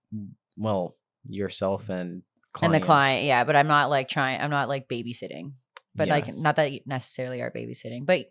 well 0.57 0.95
yourself 1.25 1.89
and 1.89 2.23
and 2.61 2.73
the 2.73 2.79
client 2.79 3.25
yeah 3.25 3.43
but 3.43 3.55
i'm 3.55 3.67
not 3.67 3.89
like 3.89 4.09
trying 4.09 4.41
i'm 4.41 4.49
not 4.49 4.69
like 4.69 4.87
babysitting 4.87 5.53
but 5.95 6.07
like 6.07 6.27
not 6.37 6.55
that 6.55 6.71
you 6.71 6.79
necessarily 6.85 7.41
are 7.41 7.51
babysitting 7.51 8.05
but 8.05 8.25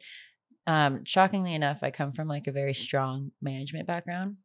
um 0.66 1.04
shockingly 1.04 1.54
enough 1.54 1.82
i 1.82 1.90
come 1.90 2.12
from 2.12 2.28
like 2.28 2.47
a 2.47 2.52
very 2.52 2.75
strong 2.75 3.30
management 3.40 3.87
background 3.87 4.37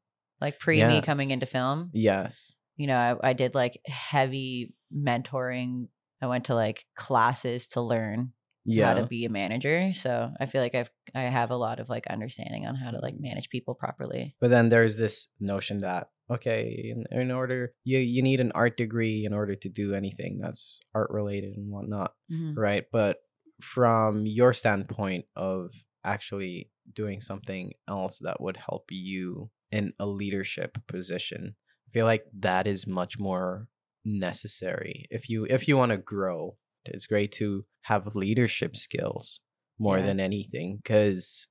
like 0.43 0.59
pre 0.59 0.83
me 0.83 1.01
coming 1.01 1.31
into 1.31 1.45
film. 1.45 1.89
Yes. 1.93 2.53
You 2.75 2.87
know 2.87 2.97
I, 2.97 3.29
I 3.29 3.33
did 3.33 3.55
like 3.55 3.79
heavy 3.87 4.73
mentoring. 4.93 5.87
I 6.21 6.27
went 6.27 6.45
to 6.45 6.55
like 6.55 6.85
classes 6.95 7.69
to 7.69 7.81
learn 7.81 8.33
yeah 8.65 8.93
how 8.93 9.01
to 9.01 9.07
be 9.07 9.25
a 9.25 9.29
manager 9.29 9.93
so 9.93 10.31
i 10.39 10.45
feel 10.45 10.61
like 10.61 10.75
i've 10.75 10.91
i 11.15 11.21
have 11.23 11.51
a 11.51 11.55
lot 11.57 11.79
of 11.79 11.89
like 11.89 12.07
understanding 12.07 12.65
on 12.65 12.75
how 12.75 12.91
to 12.91 12.97
Mm. 12.97 13.01
like 13.01 13.15
manage 13.19 13.49
people 13.49 13.75
properly 13.75 14.33
but 14.39 14.49
then 14.49 14.69
there's 14.69 14.97
this 14.97 15.27
notion 15.39 15.79
that 15.79 16.09
okay 16.31 16.93
in, 16.95 17.05
in 17.11 17.31
order 17.31 17.73
you 17.83 17.97
you 17.99 18.21
need 18.21 18.39
an 18.39 18.51
art 18.53 18.77
degree 18.77 19.25
in 19.25 19.33
order 19.33 19.55
to 19.55 19.69
do 19.69 19.93
anything 19.93 20.39
that's 20.39 20.79
art 20.95 21.09
related 21.11 21.57
and 21.57 21.71
whatnot 21.71 22.13
Mhm. 22.31 22.55
right 22.57 22.85
but 22.91 23.17
from 23.61 24.25
your 24.25 24.53
standpoint 24.53 25.25
of 25.35 25.71
actually 26.03 26.69
doing 26.91 27.19
something 27.21 27.73
else 27.87 28.19
that 28.19 28.41
would 28.41 28.57
help 28.57 28.85
you 28.89 29.49
in 29.71 29.93
a 29.99 30.05
leadership 30.05 30.77
position 30.87 31.55
i 31.87 31.89
feel 31.91 32.05
like 32.05 32.25
that 32.33 32.67
is 32.67 32.87
much 32.87 33.19
more 33.19 33.67
necessary 34.05 35.05
if 35.09 35.29
you 35.29 35.45
if 35.49 35.67
you 35.67 35.77
want 35.77 35.91
to 35.91 35.97
grow 35.97 36.57
it's 36.85 37.07
great 37.07 37.31
to 37.33 37.65
have 37.81 38.15
leadership 38.15 38.75
skills 38.75 39.39
more 39.79 39.99
Yeah. 39.99 40.05
than 40.05 40.19
anything 40.19 40.77
because 40.77 41.47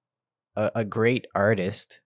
a, 0.57 0.71
a 0.77 0.85
great 0.85 1.27
artist 1.35 2.01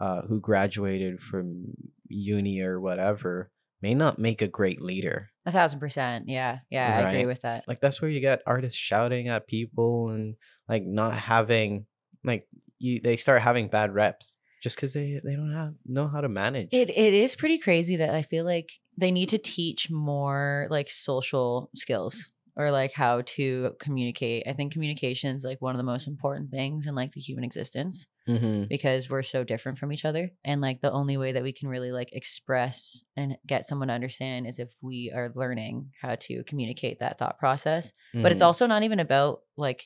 uh, 0.00 0.22
who 0.22 0.40
graduated 0.40 1.20
from 1.20 1.74
uni 2.08 2.60
or 2.60 2.80
whatever 2.80 3.50
may 3.82 3.94
not 3.94 4.18
make 4.18 4.40
a 4.42 4.48
great 4.48 4.80
leader. 4.80 5.30
A 5.44 5.50
thousand 5.50 5.80
percent 5.80 6.28
yeah 6.28 6.58
yeah 6.70 6.96
i 7.04 7.10
agree 7.10 7.26
with 7.26 7.42
that. 7.42 7.64
Like 7.66 7.80
that's 7.80 8.00
where 8.00 8.10
you 8.10 8.20
get 8.20 8.42
artists 8.46 8.78
shouting 8.78 9.28
at 9.28 9.48
people 9.48 10.10
and 10.10 10.36
like 10.68 10.84
not 10.84 11.14
having 11.14 11.86
like 12.24 12.46
you 12.78 13.00
they 13.00 13.16
start 13.16 13.42
having 13.42 13.68
bad 13.68 13.92
reps 13.92 14.36
just 14.62 14.76
because 14.76 14.92
they 14.94 15.20
they 15.24 15.34
don't 15.34 15.52
have 15.52 15.74
know 15.86 16.06
how 16.06 16.20
to 16.20 16.28
manage. 16.28 16.68
It 16.70 16.90
it 16.90 17.12
is 17.12 17.34
pretty 17.34 17.58
crazy 17.58 17.96
that 17.96 18.14
I 18.14 18.22
feel 18.22 18.44
like 18.44 18.70
they 18.96 19.10
need 19.10 19.30
to 19.30 19.38
teach 19.38 19.90
more 19.90 20.68
like 20.70 20.88
social 20.88 21.70
skills 21.74 22.30
or 22.56 22.70
like 22.70 22.92
how 22.92 23.22
to 23.22 23.72
communicate. 23.80 24.44
I 24.46 24.52
think 24.52 24.72
communication 24.72 25.34
is 25.34 25.44
like 25.44 25.62
one 25.62 25.74
of 25.74 25.78
the 25.78 25.84
most 25.84 26.06
important 26.06 26.50
things 26.50 26.86
in 26.86 26.94
like 26.94 27.12
the 27.12 27.20
human 27.20 27.44
existence 27.44 28.06
mm-hmm. 28.28 28.64
because 28.68 29.08
we're 29.08 29.22
so 29.22 29.42
different 29.42 29.78
from 29.78 29.92
each 29.92 30.04
other 30.04 30.30
and 30.44 30.60
like 30.60 30.80
the 30.80 30.92
only 30.92 31.16
way 31.16 31.32
that 31.32 31.42
we 31.42 31.52
can 31.52 31.68
really 31.68 31.92
like 31.92 32.12
express 32.12 33.02
and 33.16 33.36
get 33.46 33.64
someone 33.64 33.88
to 33.88 33.94
understand 33.94 34.46
is 34.46 34.58
if 34.58 34.72
we 34.82 35.12
are 35.14 35.32
learning 35.34 35.90
how 36.00 36.14
to 36.16 36.44
communicate 36.44 37.00
that 37.00 37.18
thought 37.18 37.38
process. 37.38 37.92
But 38.12 38.32
it's 38.32 38.42
also 38.42 38.66
not 38.66 38.82
even 38.82 39.00
about 39.00 39.40
like 39.56 39.84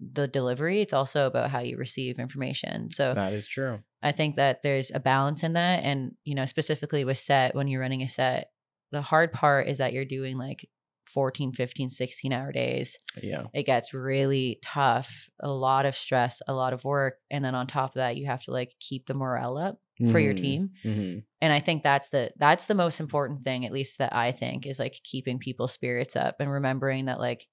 the 0.00 0.26
delivery, 0.26 0.80
it's 0.80 0.94
also 0.94 1.26
about 1.26 1.50
how 1.50 1.60
you 1.60 1.76
receive 1.76 2.18
information. 2.18 2.90
So 2.90 3.14
that 3.14 3.34
is 3.34 3.46
true 3.46 3.80
I 4.02 4.12
think 4.12 4.36
that 4.36 4.62
there's 4.62 4.90
a 4.94 5.00
balance 5.00 5.42
in 5.42 5.54
that. 5.54 5.82
And, 5.84 6.12
you 6.24 6.34
know, 6.34 6.46
specifically 6.46 7.04
with 7.04 7.18
set, 7.18 7.54
when 7.54 7.68
you're 7.68 7.80
running 7.80 8.02
a 8.02 8.08
set, 8.08 8.50
the 8.92 9.02
hard 9.02 9.32
part 9.32 9.68
is 9.68 9.78
that 9.78 9.92
you're 9.92 10.04
doing 10.04 10.38
like 10.38 10.68
14, 11.12 11.52
15, 11.52 11.90
16 11.90 12.32
hour 12.32 12.52
days. 12.52 12.98
yeah 13.22 13.46
It 13.52 13.64
gets 13.64 13.92
really 13.94 14.58
tough, 14.62 15.28
a 15.40 15.50
lot 15.50 15.86
of 15.86 15.94
stress, 15.96 16.40
a 16.48 16.52
lot 16.54 16.72
of 16.72 16.84
work. 16.84 17.14
And 17.30 17.44
then 17.44 17.54
on 17.54 17.66
top 17.66 17.90
of 17.90 17.94
that, 17.94 18.16
you 18.16 18.26
have 18.26 18.42
to 18.44 18.52
like 18.52 18.72
keep 18.80 19.06
the 19.06 19.14
morale 19.14 19.58
up 19.58 19.80
for 20.10 20.18
your 20.18 20.32
Mhm. 20.34 20.36
team. 20.36 20.70
Mhm. 20.84 21.24
And 21.42 21.52
I 21.52 21.60
think 21.60 21.82
that's 21.82 22.08
the 22.10 22.30
that's 22.38 22.66
the 22.66 22.74
most 22.74 23.00
important 23.00 23.42
thing, 23.42 23.66
at 23.66 23.72
least 23.72 23.98
that 23.98 24.14
I 24.14 24.32
think, 24.32 24.66
is 24.66 24.78
like 24.78 25.00
keeping 25.04 25.38
people's 25.38 25.72
spirits 25.72 26.16
up 26.16 26.36
and 26.40 26.50
remembering 26.50 27.06
that 27.06 27.18
like 27.20 27.46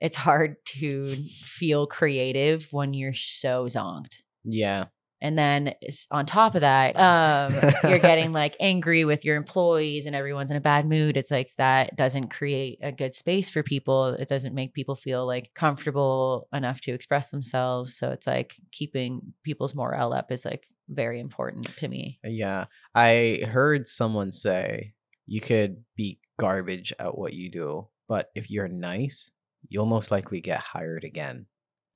it's 0.00 0.16
hard 0.16 0.56
to 0.66 1.14
feel 1.42 1.86
creative 1.86 2.68
when 2.72 2.94
you're 2.94 3.12
so 3.14 3.66
zonked. 3.66 4.22
yeah 4.44 4.86
And 5.20 5.38
then 5.38 5.74
on 6.10 6.26
top 6.26 6.54
of 6.54 6.60
that, 6.60 6.96
um, 6.96 7.52
you're 7.84 7.98
getting 7.98 8.32
like 8.32 8.56
angry 8.60 9.04
with 9.04 9.24
your 9.24 9.36
employees 9.36 10.06
and 10.06 10.14
everyone's 10.14 10.50
in 10.50 10.56
a 10.56 10.60
bad 10.60 10.86
mood. 10.86 11.16
It's 11.16 11.30
like 11.30 11.50
that 11.56 11.96
doesn't 11.96 12.28
create 12.28 12.78
a 12.82 12.92
good 12.92 13.14
space 13.14 13.50
for 13.50 13.62
people. 13.62 14.06
It 14.06 14.28
doesn't 14.28 14.54
make 14.54 14.74
people 14.74 14.94
feel 14.94 15.26
like 15.26 15.50
comfortable 15.54 16.48
enough 16.52 16.80
to 16.82 16.92
express 16.92 17.30
themselves. 17.30 17.96
So 17.96 18.10
it's 18.10 18.26
like 18.26 18.54
keeping 18.70 19.32
people's 19.42 19.74
morale 19.74 20.12
up 20.12 20.30
is 20.30 20.44
like 20.44 20.68
very 20.88 21.20
important 21.20 21.76
to 21.76 21.88
me. 21.88 22.18
yeah 22.24 22.66
i 22.94 23.40
heard 23.52 23.86
someone 23.86 24.32
say 24.32 24.94
you 25.26 25.40
could 25.40 25.84
be 25.96 26.18
garbage 26.38 26.92
at 26.98 27.16
what 27.16 27.34
you 27.34 27.50
do 27.50 27.86
but 28.08 28.30
if 28.34 28.50
you're 28.50 28.68
nice 28.68 29.30
you'll 29.68 29.86
most 29.86 30.10
likely 30.10 30.40
get 30.40 30.60
hired 30.60 31.04
again 31.04 31.46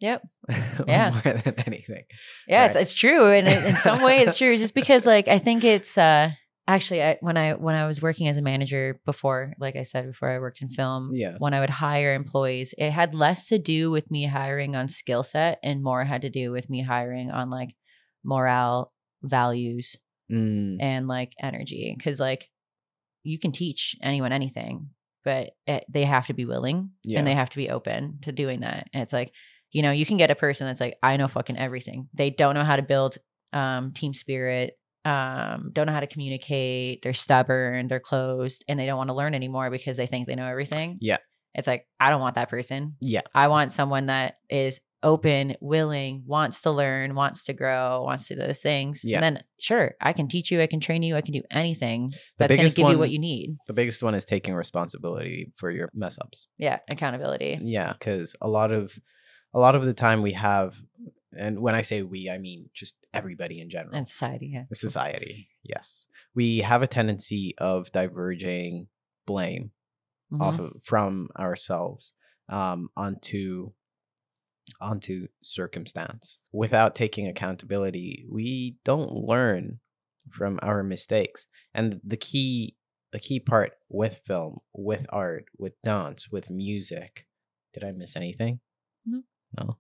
Yep. 0.02 0.22
Yeah. 0.86 1.10
more 1.24 1.34
than 1.34 1.54
anything 1.66 2.04
Yeah, 2.48 2.66
it's, 2.66 2.74
Right. 2.74 2.80
it's 2.82 2.92
true, 2.92 3.32
and 3.32 3.46
in, 3.48 3.64
in 3.70 3.76
some 3.76 4.02
way, 4.02 4.18
it's 4.18 4.36
true. 4.40 4.56
Just 4.56 4.74
because, 4.74 5.06
like, 5.06 5.28
I 5.28 5.38
think 5.38 5.62
it's 5.64 5.96
uh, 5.96 6.30
actually 6.66 7.02
I, 7.02 7.16
when 7.20 7.36
I 7.36 7.52
when 7.54 7.74
I 7.74 7.86
was 7.86 8.02
working 8.02 8.28
as 8.28 8.36
a 8.36 8.42
manager 8.42 9.00
before, 9.06 9.52
like 9.58 9.76
I 9.76 9.84
said 9.84 10.06
before, 10.06 10.28
I 10.30 10.38
worked 10.38 10.60
in 10.60 10.68
film. 10.68 11.10
Yeah. 11.12 11.36
When 11.38 11.54
I 11.54 11.60
would 11.60 11.70
hire 11.70 12.14
employees, 12.14 12.74
it 12.76 12.90
had 12.90 13.14
less 13.14 13.48
to 13.48 13.58
do 13.58 13.90
with 13.90 14.10
me 14.10 14.26
hiring 14.26 14.74
on 14.76 14.88
skill 14.88 15.22
set, 15.22 15.58
and 15.62 15.82
more 15.82 16.04
had 16.04 16.22
to 16.22 16.30
do 16.30 16.50
with 16.52 16.68
me 16.68 16.82
hiring 16.82 17.30
on 17.30 17.48
like 17.50 17.74
morale, 18.24 18.92
values, 19.22 19.96
Mm, 20.30 20.78
and 20.80 21.08
like 21.08 21.32
energy. 21.42 21.94
Because 21.96 22.18
like 22.18 22.48
you 23.22 23.38
can 23.38 23.52
teach 23.52 23.94
anyone 24.02 24.32
anything, 24.32 24.88
but 25.24 25.50
it, 25.66 25.84
they 25.90 26.04
have 26.04 26.26
to 26.28 26.32
be 26.34 26.44
willing 26.46 26.90
Yeah. 27.04 27.18
and 27.18 27.26
they 27.26 27.34
have 27.34 27.50
to 27.50 27.56
be 27.56 27.68
open 27.70 28.18
to 28.22 28.32
doing 28.32 28.60
that. 28.60 28.88
And 28.94 29.02
it's 29.02 29.12
like, 29.12 29.32
you 29.72 29.82
know, 29.82 29.90
you 29.90 30.06
can 30.06 30.16
get 30.18 30.30
a 30.30 30.35
person 30.35 30.66
that's 30.66 30.80
like, 30.80 30.96
I 31.02 31.16
know 31.16 31.28
fucking 31.28 31.56
everything. 31.58 32.08
They 32.14 32.30
don't 32.30 32.54
know 32.54 32.64
how 32.64 32.76
to 32.76 32.82
build 32.82 33.18
um, 33.52 33.92
team 33.92 34.14
spirit, 34.14 34.74
um, 35.04 35.70
don't 35.72 35.87
know 35.87 35.92
how 35.92 36.00
to 36.00 36.06
communicate. 36.06 37.02
They're 37.02 37.12
stubborn, 37.12 37.88
they're 37.88 38.00
closed, 38.00 38.64
and 38.68 38.78
they 38.78 38.87
don't 38.87 38.96
want 38.98 39.08
to 39.08 39.14
learn 39.14 39.35
anymore 39.35 39.70
because 39.70 39.96
they 39.96 40.06
think 40.06 40.26
they 40.26 40.35
know 40.37 40.46
everything. 40.46 40.98
Yeah. 41.00 41.18
It's 41.54 41.66
like, 41.66 41.87
I 42.00 42.08
don't 42.11 42.20
want 42.20 42.37
that 42.37 42.48
person. 42.48 42.96
yeah 43.00 43.20
I 43.35 43.48
want 43.48 43.72
someone 43.72 44.06
that 44.06 44.37
is 44.48 44.80
open, 45.02 45.56
willing, 45.61 46.22
wants 46.26 46.62
to 46.62 46.70
learn, 46.70 47.14
wants 47.16 47.44
to 47.44 47.52
grow, 47.52 48.04
wants 48.04 48.28
to 48.28 48.37
do 48.37 48.40
those 48.40 48.61
things, 48.61 49.00
Yeah. 49.04 49.16
and 49.16 49.24
then 49.24 49.42
sure, 49.58 49.94
I 50.00 50.12
can 50.12 50.28
teach 50.28 50.50
you, 50.52 50.62
I 50.62 50.68
can 50.68 50.78
train 50.80 51.02
you, 51.02 51.16
I 51.16 51.20
can 51.22 51.35
do 51.35 51.42
anything 51.50 52.11
The 52.38 52.46
that's 52.46 52.54
going 52.54 52.68
to 52.70 52.74
give 52.76 52.88
you 52.92 52.98
what 52.98 53.11
you 53.11 53.18
need. 53.18 53.56
The 53.66 53.72
biggest 53.72 54.02
one 54.02 54.14
is 54.14 54.24
taking 54.24 54.54
responsibility 54.54 55.52
for 55.56 55.70
your 55.70 55.90
mess 55.92 56.18
ups. 56.20 56.46
Yeah, 56.56 56.78
accountability. 56.90 57.58
Yeah, 57.62 57.92
because 57.94 58.37
a 58.40 58.48
lot 58.48 58.70
of 58.70 58.96
a 59.54 59.58
lot 59.60 59.74
of 59.74 59.84
the 59.84 59.94
time 59.94 60.22
we 60.22 60.32
have, 60.32 60.76
and 61.38 61.60
when 61.60 61.74
I 61.74 61.82
say 61.82 62.02
we, 62.02 62.30
I 62.30 62.38
mean 62.38 62.70
just 62.74 62.94
everybody 63.14 63.60
in 63.60 63.68
general. 63.70 63.94
And 63.96 64.08
society. 64.08 64.46
Yeah. 64.54 64.64
society. 64.72 65.48
Yes, 65.62 66.06
we 66.34 66.58
have 66.60 66.82
a 66.82 66.86
tendency 66.86 67.54
of 67.58 67.92
diverging 67.92 68.88
blame 69.26 69.70
off 70.40 70.56
Mhm. 70.56 70.76
of 70.76 70.82
from 70.82 71.28
ourselves 71.38 72.12
um, 72.48 72.88
onto 72.96 73.72
onto 74.80 75.28
circumstance 75.42 76.38
without 76.52 76.94
taking 76.94 77.26
accountability. 77.28 78.24
We 78.30 78.76
don't 78.84 79.12
learn 79.12 79.80
from 80.30 80.58
our 80.62 80.82
mistakes, 80.82 81.46
and 81.74 82.00
the 82.04 82.16
key 82.16 82.76
the 83.12 83.20
key 83.20 83.38
part 83.40 83.72
with 83.90 84.22
film, 84.24 84.60
with 84.72 85.04
art, 85.10 85.44
with 85.58 85.74
dance, 85.82 86.30
with 86.30 86.48
music. 86.48 87.26
Did 87.74 87.84
I 87.84 87.92
miss 87.92 88.16
anything? 88.16 88.60
No. 89.58 89.64
No. 89.66 89.76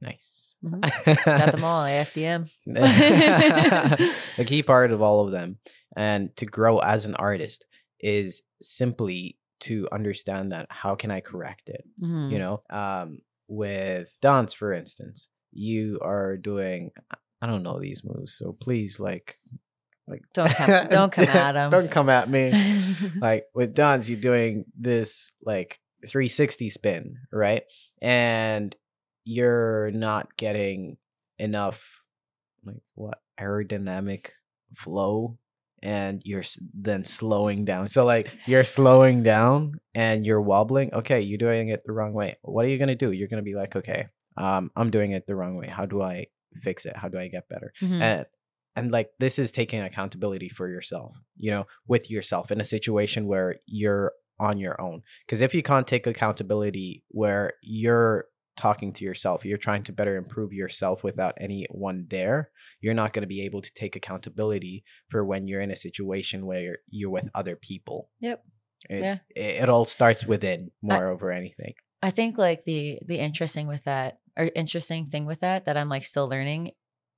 Nice. 0.00 0.56
Mhm. 0.64 1.24
Got 1.24 1.52
them 1.52 1.64
all. 1.64 1.84
AFDM. 1.84 2.48
the 4.36 4.44
key 4.46 4.62
part 4.62 4.92
of 4.92 5.02
all 5.02 5.24
of 5.26 5.32
them 5.32 5.58
and 5.96 6.34
to 6.36 6.46
grow 6.46 6.78
as 6.78 7.04
an 7.04 7.14
artist 7.16 7.64
is 8.00 8.42
simply 8.62 9.36
to 9.60 9.88
understand 9.90 10.52
that 10.52 10.66
how 10.70 10.94
can 10.94 11.10
i 11.10 11.20
correct 11.20 11.68
it 11.68 11.84
Mhm. 12.00 12.30
you 12.30 12.38
know 12.38 12.62
um 12.70 13.18
with 13.48 14.14
dance 14.20 14.54
for 14.54 14.72
instance 14.72 15.26
you 15.52 15.98
are 16.02 16.36
doing 16.36 16.90
i 17.42 17.46
don't 17.46 17.62
know 17.64 17.80
these 17.80 18.02
moves 18.04 18.34
so 18.34 18.52
please 18.52 19.00
like 19.00 19.40
like 20.06 20.22
Don't 20.34 20.48
come- 20.50 20.86
don't 20.90 21.12
come 21.12 21.24
at 21.24 21.34
at 21.36 21.56
'em. 21.56 21.70
don't 21.70 21.90
come 21.90 22.08
at 22.08 22.30
me 22.30 22.52
like 23.20 23.46
with 23.54 23.74
dance 23.74 24.08
you're 24.08 24.20
doing 24.20 24.64
this 24.78 25.32
like 25.42 25.78
360 26.06 26.70
spin 26.70 27.16
right 27.32 27.64
and 28.00 28.76
you're 29.28 29.90
not 29.92 30.36
getting 30.38 30.96
enough 31.38 32.02
like 32.64 32.82
what 32.94 33.18
aerodynamic 33.38 34.28
flow 34.74 35.36
and 35.82 36.22
you're 36.24 36.42
then 36.74 37.04
slowing 37.04 37.64
down. 37.64 37.90
So 37.90 38.04
like 38.04 38.30
you're 38.46 38.64
slowing 38.64 39.22
down 39.22 39.80
and 39.94 40.24
you're 40.26 40.40
wobbling 40.40 40.92
okay 40.94 41.20
you're 41.20 41.38
doing 41.38 41.68
it 41.68 41.84
the 41.84 41.92
wrong 41.92 42.12
way. 42.14 42.36
What 42.42 42.64
are 42.64 42.68
you 42.68 42.78
going 42.78 42.88
to 42.88 42.94
do? 43.06 43.12
You're 43.12 43.28
going 43.28 43.42
to 43.44 43.50
be 43.50 43.54
like 43.54 43.76
okay 43.76 44.06
um 44.36 44.70
i'm 44.76 44.90
doing 44.90 45.10
it 45.12 45.26
the 45.26 45.36
wrong 45.36 45.56
way. 45.56 45.68
How 45.68 45.84
do 45.86 46.00
i 46.02 46.26
fix 46.66 46.86
it? 46.86 46.96
How 46.96 47.08
do 47.08 47.18
i 47.18 47.28
get 47.28 47.48
better? 47.48 47.72
Mhm. 47.82 48.00
and 48.00 48.26
and 48.76 48.90
like 48.92 49.10
this 49.18 49.38
is 49.38 49.50
taking 49.50 49.80
accountability 49.82 50.48
for 50.48 50.68
yourself 50.68 51.12
you 51.36 51.50
know 51.50 51.66
with 51.86 52.04
yourself 52.10 52.50
in 52.50 52.60
a 52.60 52.64
situation 52.76 53.26
where 53.26 53.56
you're 53.66 54.12
on 54.40 54.58
your 54.58 54.80
own. 54.80 55.02
Because 55.26 55.40
if 55.40 55.52
you 55.54 55.62
can't 55.70 55.86
take 55.86 56.06
accountability 56.06 57.02
where 57.08 57.54
you're 57.62 58.26
talking 58.58 58.92
to 58.92 59.04
yourself 59.04 59.44
you're 59.44 59.56
trying 59.56 59.82
to 59.82 59.92
better 59.92 60.16
improve 60.16 60.52
yourself 60.52 61.02
without 61.02 61.34
anyone 61.40 62.06
there 62.10 62.50
you're 62.80 62.94
not 62.94 63.12
going 63.12 63.22
to 63.22 63.26
be 63.28 63.42
able 63.44 63.62
to 63.62 63.72
take 63.72 63.96
accountability 63.96 64.84
for 65.08 65.24
when 65.24 65.46
you're 65.46 65.60
in 65.62 65.70
a 65.70 65.76
situation 65.76 66.44
where 66.46 66.60
you're, 66.60 66.78
you're 66.88 67.10
with 67.10 67.28
other 67.34 67.56
people 67.56 68.10
Yep. 68.20 68.44
it's 68.90 69.20
it, 69.34 69.62
it 69.62 69.68
all 69.68 69.84
starts 69.84 70.26
within 70.26 70.70
more 70.82 71.06
over 71.08 71.30
anything 71.30 71.74
I 72.02 72.10
think 72.10 72.38
like 72.38 72.64
the 72.64 73.00
the 73.06 73.18
interesting 73.18 73.66
with 73.66 73.84
that 73.84 74.18
or 74.36 74.50
interesting 74.54 75.06
thing 75.06 75.26
with 75.26 75.40
that 75.40 75.64
that 75.64 75.76
I'm 75.76 75.88
like 75.88 76.04
still 76.04 76.28
learning 76.28 76.72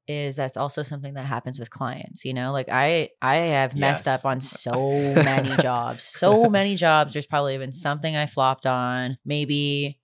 is 0.09 0.37
that's 0.37 0.57
also 0.57 0.83
something 0.83 1.15
that 1.15 1.27
happens 1.27 1.61
with 1.61 1.71
clients, 1.71 2.25
you 2.25 2.33
know? 2.33 2.51
Like 2.51 2.69
I 2.71 3.11
I 3.21 3.37
have 3.37 3.77
messed 3.77 4.07
Yes. 4.07 4.21
up 4.21 4.27
on 4.27 4.41
so 4.41 4.73
many 5.15 5.57
jobs. 5.59 6.05
So 6.05 6.49
many 6.49 6.77
jobs. 6.77 7.13
There's 7.13 7.27
probably 7.27 7.59
been 7.59 7.75
something 7.75 8.17
I 8.17 8.25
flopped 8.27 8.65
on. 8.67 9.19
Maybe, 9.25 10.00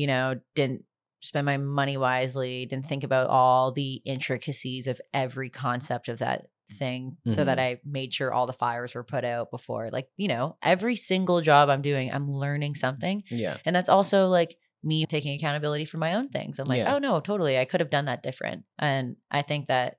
you 0.00 0.06
know, 0.06 0.40
didn't 0.54 0.84
spend 1.20 1.44
my 1.44 1.58
money 1.58 1.98
wisely, 1.98 2.64
didn't 2.64 2.86
think 2.86 3.04
about 3.04 3.28
all 3.28 3.70
the 3.70 3.96
intricacies 4.06 4.86
of 4.86 4.98
every 5.12 5.50
concept 5.50 6.08
of 6.08 6.20
that 6.20 6.46
thing 6.72 7.18
so 7.28 7.44
that 7.44 7.58
mm-hmm. 7.58 7.74
I 7.74 7.80
made 7.84 8.14
sure 8.14 8.32
all 8.32 8.46
the 8.46 8.54
fires 8.54 8.94
were 8.94 9.04
put 9.04 9.24
out 9.24 9.50
before. 9.50 9.90
Like, 9.90 10.08
you 10.16 10.28
know, 10.28 10.56
every 10.62 10.96
single 10.96 11.42
job 11.42 11.68
I'm 11.68 11.82
doing, 11.82 12.10
I'm 12.10 12.32
learning 12.32 12.76
something. 12.76 13.22
yeah 13.28 13.58
And 13.66 13.76
that's 13.76 13.90
also 13.90 14.28
like 14.28 14.56
me 14.82 15.04
taking 15.04 15.34
accountability 15.34 15.84
for 15.84 15.98
my 15.98 16.14
own 16.14 16.30
things. 16.30 16.58
I'm 16.58 16.64
like, 16.64 16.78
Yeah. 16.78 16.94
oh 16.94 16.98
no, 16.98 17.20
totally. 17.20 17.58
I 17.58 17.66
could 17.66 17.80
have 17.80 17.90
done 17.90 18.06
that 18.06 18.22
different. 18.22 18.64
And 18.78 19.16
I 19.30 19.42
think 19.42 19.66
that 19.66 19.96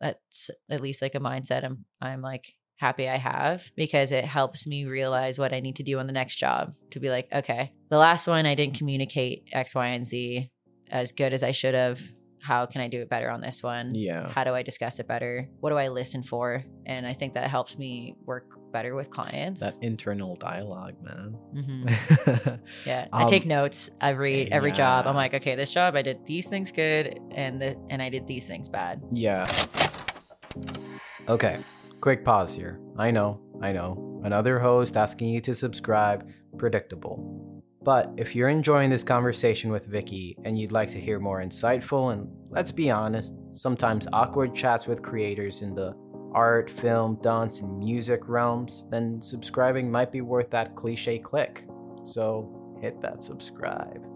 that's 0.00 0.50
at 0.68 0.82
least 0.82 1.00
like 1.00 1.14
a 1.14 1.20
mindset 1.20 1.64
I'm 1.64 1.86
I'm 2.02 2.20
like 2.20 2.52
happy 2.78 3.08
I 3.08 3.16
have 3.16 3.70
because 3.76 4.12
it 4.12 4.24
helps 4.24 4.66
me 4.66 4.84
realize 4.84 5.38
what 5.38 5.52
I 5.52 5.60
need 5.60 5.76
to 5.76 5.82
do 5.82 5.98
on 5.98 6.06
the 6.06 6.12
next 6.12 6.36
job 6.36 6.74
to 6.92 7.00
be 7.00 7.10
like, 7.10 7.28
okay, 7.32 7.72
the 7.90 7.98
last 7.98 8.26
one 8.26 8.46
I 8.46 8.54
didn't 8.54 8.76
communicate 8.78 9.44
X, 9.52 9.74
Y, 9.74 9.86
and 9.88 10.06
Z 10.06 10.50
as 10.90 11.12
good 11.12 11.32
as 11.32 11.42
I 11.42 11.50
should 11.50 11.74
have. 11.74 12.00
How 12.40 12.66
can 12.66 12.80
I 12.80 12.86
do 12.88 13.00
it 13.00 13.08
better 13.10 13.30
on 13.30 13.40
this 13.40 13.62
one? 13.64 13.92
yeah 13.94 14.30
How 14.30 14.44
do 14.44 14.54
I 14.54 14.62
discuss 14.62 15.00
it 15.00 15.08
better? 15.08 15.48
What 15.60 15.70
do 15.70 15.76
I 15.76 15.88
listen 15.88 16.22
for? 16.22 16.62
And 16.86 17.04
I 17.04 17.12
think 17.12 17.34
that 17.34 17.50
helps 17.50 17.76
me 17.76 18.14
work 18.24 18.46
better 18.72 18.94
with 18.94 19.10
clients. 19.10 19.60
that 19.60 19.74
internal 19.82 20.36
dialogue 20.36 20.94
man 21.02 21.36
Mhm. 21.52 22.60
Yeah, 22.86 23.08
I 23.12 23.24
take 23.24 23.42
Um, 23.42 23.48
notes 23.48 23.90
every 24.00 24.50
every 24.52 24.70
job. 24.72 25.06
I'm 25.08 25.16
like, 25.16 25.34
okay, 25.34 25.56
this 25.56 25.70
job 25.70 25.96
I 25.96 26.02
did 26.02 26.24
these 26.26 26.48
things 26.48 26.70
good, 26.70 27.18
and 27.34 27.60
the 27.60 27.76
and 27.90 28.00
I 28.00 28.08
did 28.08 28.26
these 28.28 28.46
things 28.46 28.68
bad. 28.68 29.02
Yeah. 29.10 29.44
Okay, 31.28 31.58
quick 32.00 32.24
pause 32.24 32.54
here. 32.54 32.80
I 32.96 33.10
know, 33.10 33.40
I 33.60 33.72
know. 33.72 34.20
Another 34.24 34.58
host 34.58 34.96
asking 34.96 35.28
you 35.28 35.40
to 35.42 35.54
subscribe, 35.54 36.28
predictable. 36.58 37.62
But 37.82 38.12
if 38.16 38.34
you're 38.34 38.48
enjoying 38.48 38.90
this 38.90 39.04
conversation 39.04 39.70
with 39.70 39.86
Vicky 39.86 40.36
and 40.44 40.58
you'd 40.58 40.72
like 40.72 40.90
to 40.90 41.00
hear 41.00 41.18
more 41.18 41.40
insightful 41.40 42.12
and, 42.12 42.28
let's 42.50 42.72
be 42.72 42.90
honest, 42.90 43.34
sometimes 43.50 44.08
awkward 44.12 44.54
chats 44.54 44.86
with 44.86 45.02
creators 45.02 45.62
in 45.62 45.74
the 45.74 45.94
art, 46.34 46.68
film, 46.68 47.18
dance, 47.22 47.60
and 47.60 47.78
music 47.78 48.28
realms, 48.28 48.86
then 48.90 49.22
subscribing 49.22 49.90
might 49.90 50.12
be 50.12 50.20
worth 50.20 50.50
that 50.50 50.74
cliche 50.76 51.18
click. 51.18 51.66
So 52.04 52.76
hit 52.80 53.00
that 53.00 53.22
subscribe. 53.22 54.07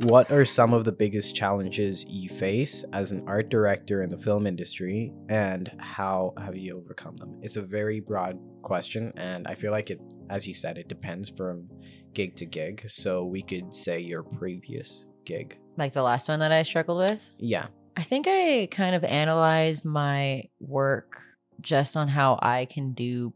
What 0.00 0.30
are 0.30 0.44
some 0.44 0.74
of 0.74 0.84
the 0.84 0.92
biggest 0.92 1.36
challenges 1.36 2.04
you 2.08 2.28
face 2.28 2.84
as 2.92 3.12
an 3.12 3.22
art 3.26 3.48
director 3.50 4.02
in 4.02 4.10
the 4.10 4.18
film 4.18 4.46
industry, 4.46 5.12
and 5.28 5.70
how 5.78 6.34
have 6.38 6.56
you 6.56 6.76
overcome 6.76 7.16
them? 7.16 7.38
It's 7.42 7.56
a 7.56 7.62
very 7.62 8.00
broad 8.00 8.38
question, 8.62 9.12
and 9.16 9.46
I 9.46 9.54
feel 9.54 9.70
like 9.70 9.90
it, 9.90 10.00
as 10.28 10.48
you 10.48 10.54
said, 10.54 10.78
it 10.78 10.88
depends 10.88 11.30
from 11.30 11.68
gig 12.14 12.34
to 12.36 12.46
gig. 12.46 12.84
So 12.88 13.24
we 13.24 13.42
could 13.42 13.74
say 13.74 14.00
your 14.00 14.22
previous 14.22 15.06
gig. 15.24 15.58
Like 15.76 15.92
the 15.92 16.02
last 16.02 16.28
one 16.28 16.40
that 16.40 16.52
I 16.52 16.62
struggled 16.62 16.98
with. 16.98 17.30
Yeah. 17.38 17.66
I 17.96 18.02
think 18.02 18.26
I 18.28 18.68
kind 18.70 18.94
of 18.94 19.04
analyze 19.04 19.84
my 19.84 20.44
work 20.60 21.20
just 21.60 21.96
on 21.96 22.08
how 22.08 22.38
I 22.42 22.66
can 22.66 22.92
do 22.92 23.32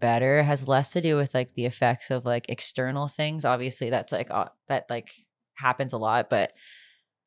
better. 0.00 0.40
It 0.40 0.44
has 0.44 0.68
less 0.68 0.92
to 0.92 1.00
do 1.00 1.16
with 1.16 1.34
like 1.34 1.54
the 1.54 1.66
effects 1.66 2.10
of 2.10 2.24
like 2.24 2.46
external 2.48 3.08
things. 3.08 3.44
Obviously, 3.44 3.90
that's 3.90 4.12
like 4.12 4.30
uh, 4.30 4.46
that 4.68 4.86
like 4.88 5.10
happens 5.58 5.92
a 5.92 5.98
lot, 5.98 6.30
but 6.30 6.52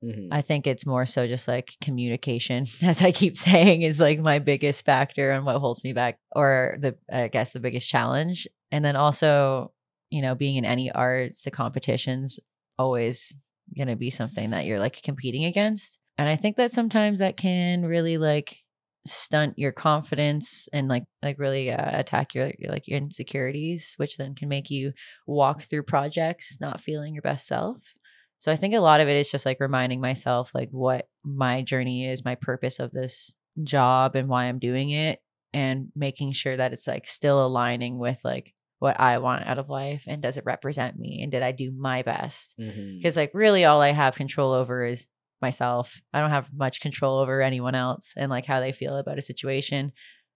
Mhm. 0.03 0.29
I 0.31 0.41
think 0.41 0.65
it's 0.65 0.85
more 0.85 1.05
so 1.05 1.27
just 1.27 1.47
like 1.47 1.75
communication, 1.79 2.65
as 2.81 3.03
I 3.03 3.11
keep 3.11 3.37
saying, 3.37 3.83
is 3.83 3.99
like 3.99 4.19
my 4.19 4.39
biggest 4.39 4.83
factor 4.85 5.31
and 5.31 5.45
what 5.45 5.59
holds 5.59 5.83
me 5.83 5.93
back, 5.93 6.17
or 6.35 6.77
the 6.79 6.97
I 7.11 7.27
guess 7.27 7.51
the 7.51 7.59
biggest 7.59 7.89
challenge. 7.89 8.47
And 8.71 8.83
then 8.83 8.95
also, 8.95 9.73
you 10.09 10.21
know, 10.21 10.33
being 10.35 10.55
in 10.55 10.65
any 10.65 10.91
arts, 10.91 11.43
the 11.43 11.51
competitions 11.51 12.39
always 12.79 13.35
gonna 13.77 13.95
be 13.95 14.09
something 14.09 14.49
that 14.51 14.65
you're 14.65 14.79
like 14.79 15.01
competing 15.03 15.45
against. 15.45 15.99
And 16.17 16.27
I 16.27 16.35
think 16.35 16.57
that 16.57 16.71
sometimes 16.71 17.19
that 17.19 17.37
can 17.37 17.85
really 17.85 18.17
like 18.17 18.57
stunt 19.05 19.57
your 19.57 19.71
confidence 19.71 20.67
and 20.73 20.87
like 20.87 21.03
like 21.23 21.39
really 21.39 21.71
uh, 21.71 21.99
attack 21.99 22.33
your, 22.35 22.51
your 22.59 22.71
like 22.71 22.87
your 22.87 22.97
insecurities, 22.97 23.93
which 23.97 24.17
then 24.17 24.35
can 24.35 24.49
make 24.49 24.69
you 24.69 24.93
walk 25.27 25.61
through 25.63 25.83
projects 25.83 26.57
not 26.59 26.81
feeling 26.81 27.13
your 27.13 27.21
best 27.23 27.47
self. 27.47 27.93
So 28.41 28.51
I 28.51 28.55
think 28.55 28.73
a 28.73 28.79
lot 28.79 29.01
of 29.01 29.07
it 29.07 29.15
is 29.15 29.29
just 29.29 29.45
like 29.45 29.59
reminding 29.59 30.01
myself 30.01 30.49
like 30.55 30.69
what 30.71 31.07
my 31.23 31.61
journey 31.61 32.09
is, 32.09 32.25
my 32.25 32.33
purpose 32.33 32.79
of 32.79 32.89
this 32.89 33.35
job 33.61 34.15
and 34.15 34.27
why 34.27 34.45
I'm 34.45 34.57
doing 34.57 34.89
it 34.89 35.19
and 35.53 35.89
making 35.95 36.31
sure 36.31 36.57
that 36.57 36.73
it's 36.73 36.87
like 36.87 37.05
still 37.05 37.45
aligning 37.45 37.99
with 37.99 38.19
like 38.23 38.55
what 38.79 38.99
I 38.99 39.19
want 39.19 39.45
out 39.45 39.59
of 39.59 39.69
life 39.69 40.05
and 40.07 40.23
does 40.23 40.37
it 40.37 40.45
represent 40.45 40.97
me 40.97 41.19
and 41.21 41.31
did 41.31 41.43
I 41.43 41.51
do 41.51 41.71
my 41.71 42.01
best? 42.01 42.55
Mm-hmm. 42.59 42.97
Because 42.97 43.15
like 43.15 43.29
really 43.35 43.63
all 43.63 43.79
I 43.79 43.91
have 43.91 44.15
control 44.15 44.53
over 44.53 44.85
is 44.85 45.07
myself. 45.39 46.01
I 46.11 46.19
don't 46.19 46.31
have 46.31 46.49
much 46.51 46.81
control 46.81 47.19
over 47.19 47.43
anyone 47.43 47.75
else 47.75 48.15
and 48.17 48.31
like 48.31 48.47
how 48.47 48.59
they 48.59 48.71
feel 48.71 48.97
about 48.97 49.19
a 49.19 49.21
situation, 49.21 49.91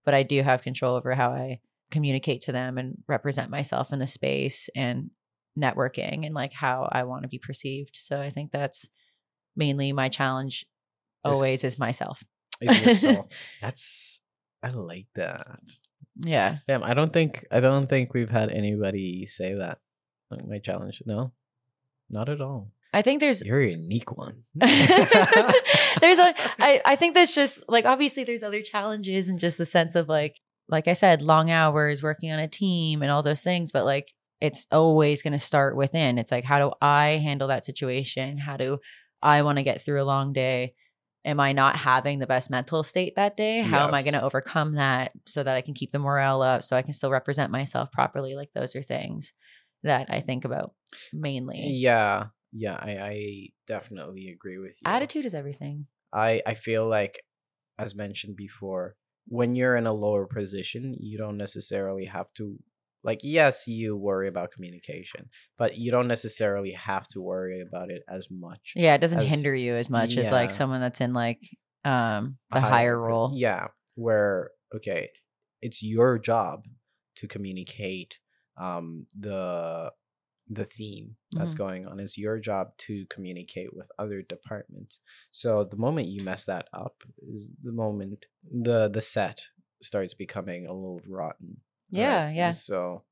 but 0.05 0.13
I 0.13 0.21
do 0.21 0.43
have 0.43 0.61
control 0.61 0.95
over 0.95 1.15
how 1.15 1.31
I 1.31 1.59
communicate 1.89 2.41
to 2.41 2.51
them 2.51 2.77
and 2.77 2.99
represent 3.07 3.49
myself 3.49 3.91
in 3.91 3.97
the 3.97 4.05
space 4.05 4.69
and 4.75 5.09
networking 5.57 6.25
and 6.25 6.33
like 6.35 6.53
how 6.53 6.89
I 6.91 7.03
want 7.03 7.23
to 7.23 7.29
be 7.29 7.39
perceived. 7.39 7.95
So 7.95 8.19
I 8.19 8.29
think 8.29 8.51
that's 8.51 8.89
mainly 9.55 9.93
my 9.93 10.09
challenge 10.09 10.65
always 11.23 11.63
is 11.63 11.79
myself. 11.79 12.23
Is 12.61 12.85
yourself. 12.85 13.27
That's 13.61 14.21
I 14.63 14.69
like 14.69 15.07
that. 15.15 15.59
Yeah. 16.25 16.57
Damn, 16.67 16.83
I 16.83 16.93
don't 16.93 17.11
think 17.11 17.45
I 17.51 17.59
don't 17.59 17.87
think 17.87 18.13
we've 18.13 18.29
had 18.29 18.49
anybody 18.49 19.25
say 19.25 19.55
that. 19.55 19.79
Like 20.31 20.47
my 20.47 20.59
challenge. 20.59 21.03
No. 21.05 21.33
Not 22.09 22.29
at 22.29 22.41
all. 22.41 22.71
I 22.93 23.01
think 23.01 23.19
there's 23.19 23.43
You're 23.43 23.61
a 23.61 23.71
unique 23.71 24.15
one. 24.15 24.43
there's 24.55 26.19
a 26.19 26.33
I, 26.59 26.81
I 26.85 26.95
think 26.95 27.13
that's 27.13 27.35
just 27.35 27.63
like 27.67 27.85
obviously 27.85 28.23
there's 28.23 28.43
other 28.43 28.61
challenges 28.61 29.27
and 29.27 29.37
just 29.39 29.57
the 29.57 29.65
sense 29.65 29.95
of 29.95 30.07
like 30.07 30.39
like 30.67 30.87
I 30.87 30.93
said, 30.93 31.21
long 31.21 31.51
hours, 31.51 32.01
working 32.01 32.31
on 32.31 32.39
a 32.39 32.47
team 32.47 33.03
and 33.03 33.11
all 33.11 33.21
those 33.21 33.43
things, 33.43 33.71
but 33.71 33.85
like 33.85 34.14
it's 34.41 34.67
always 34.71 35.21
gonna 35.21 35.39
start 35.39 35.75
within. 35.75 36.17
It's 36.17 36.31
like 36.31 36.43
how 36.43 36.59
do 36.59 36.73
I 36.81 37.21
handle 37.23 37.47
that 37.49 37.65
situation? 37.65 38.37
How 38.37 38.57
do 38.57 38.79
I 39.21 39.41
want 39.41 39.57
to 39.57 39.63
get 39.63 39.81
through 39.81 40.01
a 40.01 40.05
long 40.05 40.33
day? 40.33 40.73
Am 41.25 41.39
I 41.39 41.53
not 41.53 41.75
having 41.75 42.19
the 42.19 42.27
best 42.27 42.51
mental 42.51 42.83
state 42.83 43.15
that 43.15 43.35
day? 43.35 43.61
How 43.61 43.87
am 43.87 43.95
I 43.95 44.03
going 44.03 44.13
to 44.13 44.21
overcome 44.21 44.75
that 44.75 45.11
so 45.25 45.41
that 45.41 45.55
I 45.55 45.61
can 45.61 45.73
keep 45.73 45.91
the 45.91 45.97
morale 45.97 46.43
up, 46.43 46.63
so 46.63 46.75
I 46.75 46.83
can 46.83 46.93
still 46.93 47.09
represent 47.09 47.51
myself 47.51 47.91
properly? 47.91 48.35
Like 48.35 48.51
those 48.53 48.75
are 48.75 48.83
things 48.83 49.33
that 49.81 50.07
I 50.11 50.21
think 50.21 50.45
about 50.45 50.73
mainly. 51.11 51.79
yeah. 51.79 52.27
Yeah, 52.57 52.77
I, 52.79 52.91
I 52.99 53.47
definitely 53.67 54.29
agree 54.29 54.59
with 54.59 54.77
you. 54.81 54.89
Attitude 54.89 55.25
is 55.25 55.35
everything. 55.35 55.87
I 56.13 56.41
I 56.45 56.53
feel 56.53 56.87
like, 56.87 57.19
as 57.77 57.95
mentioned 57.95 58.37
before, 58.37 58.95
when 59.27 59.55
you're 59.55 59.75
in 59.75 59.87
a 59.87 59.91
lower 59.91 60.25
position, 60.25 60.95
you 60.97 61.17
don't 61.17 61.35
necessarily 61.35 62.05
have 62.05 62.31
to 62.35 62.57
like. 63.05 63.19
Yes, 63.23 63.67
you 63.67 63.95
worry 63.95 64.27
about 64.27 64.51
communication, 64.51 65.29
but 65.57 65.77
you 65.77 65.91
don't 65.91 66.07
necessarily 66.07 66.71
have 66.71 67.07
to 67.09 67.21
worry 67.21 67.61
about 67.61 67.89
it 67.91 68.03
as 68.09 68.27
much. 68.29 68.73
Yeah, 68.75 68.95
it 68.95 69.01
doesn't 69.01 69.21
as- 69.21 69.29
hinder 69.29 69.55
you 69.55 69.75
as 69.75 69.89
much 69.89 70.17
as 70.17 70.31
like 70.31 70.51
someone 70.51 70.81
that's 70.81 71.01
in 71.01 71.13
like 71.13 71.39
um 71.85 72.37
the 72.51 72.59
higher 72.59 72.95
po- 72.97 73.01
role. 73.07 73.31
Yeah, 73.33 73.67
where 73.95 74.51
okay, 74.75 75.09
it's 75.61 75.81
your 75.83 76.19
job 76.19 76.65
to 77.17 77.27
communicate 77.27 78.17
um 78.57 79.05
the 79.17 79.91
the 80.47 80.65
theme 80.65 81.15
that's 81.31 81.55
Mhm. 81.55 81.57
going 81.57 81.87
on. 81.87 81.99
It's 81.99 82.17
your 82.19 82.37
job 82.39 82.77
to 82.85 83.05
communicate 83.07 83.71
with 83.75 83.87
other 83.97 84.21
departments. 84.21 84.99
So 85.31 85.63
the 85.63 85.77
moment 85.77 86.07
you 86.07 86.23
mess 86.23 86.45
that 86.45 86.67
up 86.71 86.95
is 87.33 87.53
the 87.63 87.71
moment 87.71 88.25
the 88.67 88.87
the 88.87 89.01
set 89.01 89.39
starts 89.81 90.13
becoming 90.13 90.67
a 90.67 90.73
little 90.73 91.01
rotten. 91.07 91.61
Yeah, 91.91 92.25
right? 92.25 92.35
yeah. 92.35 92.51
So 92.51 93.03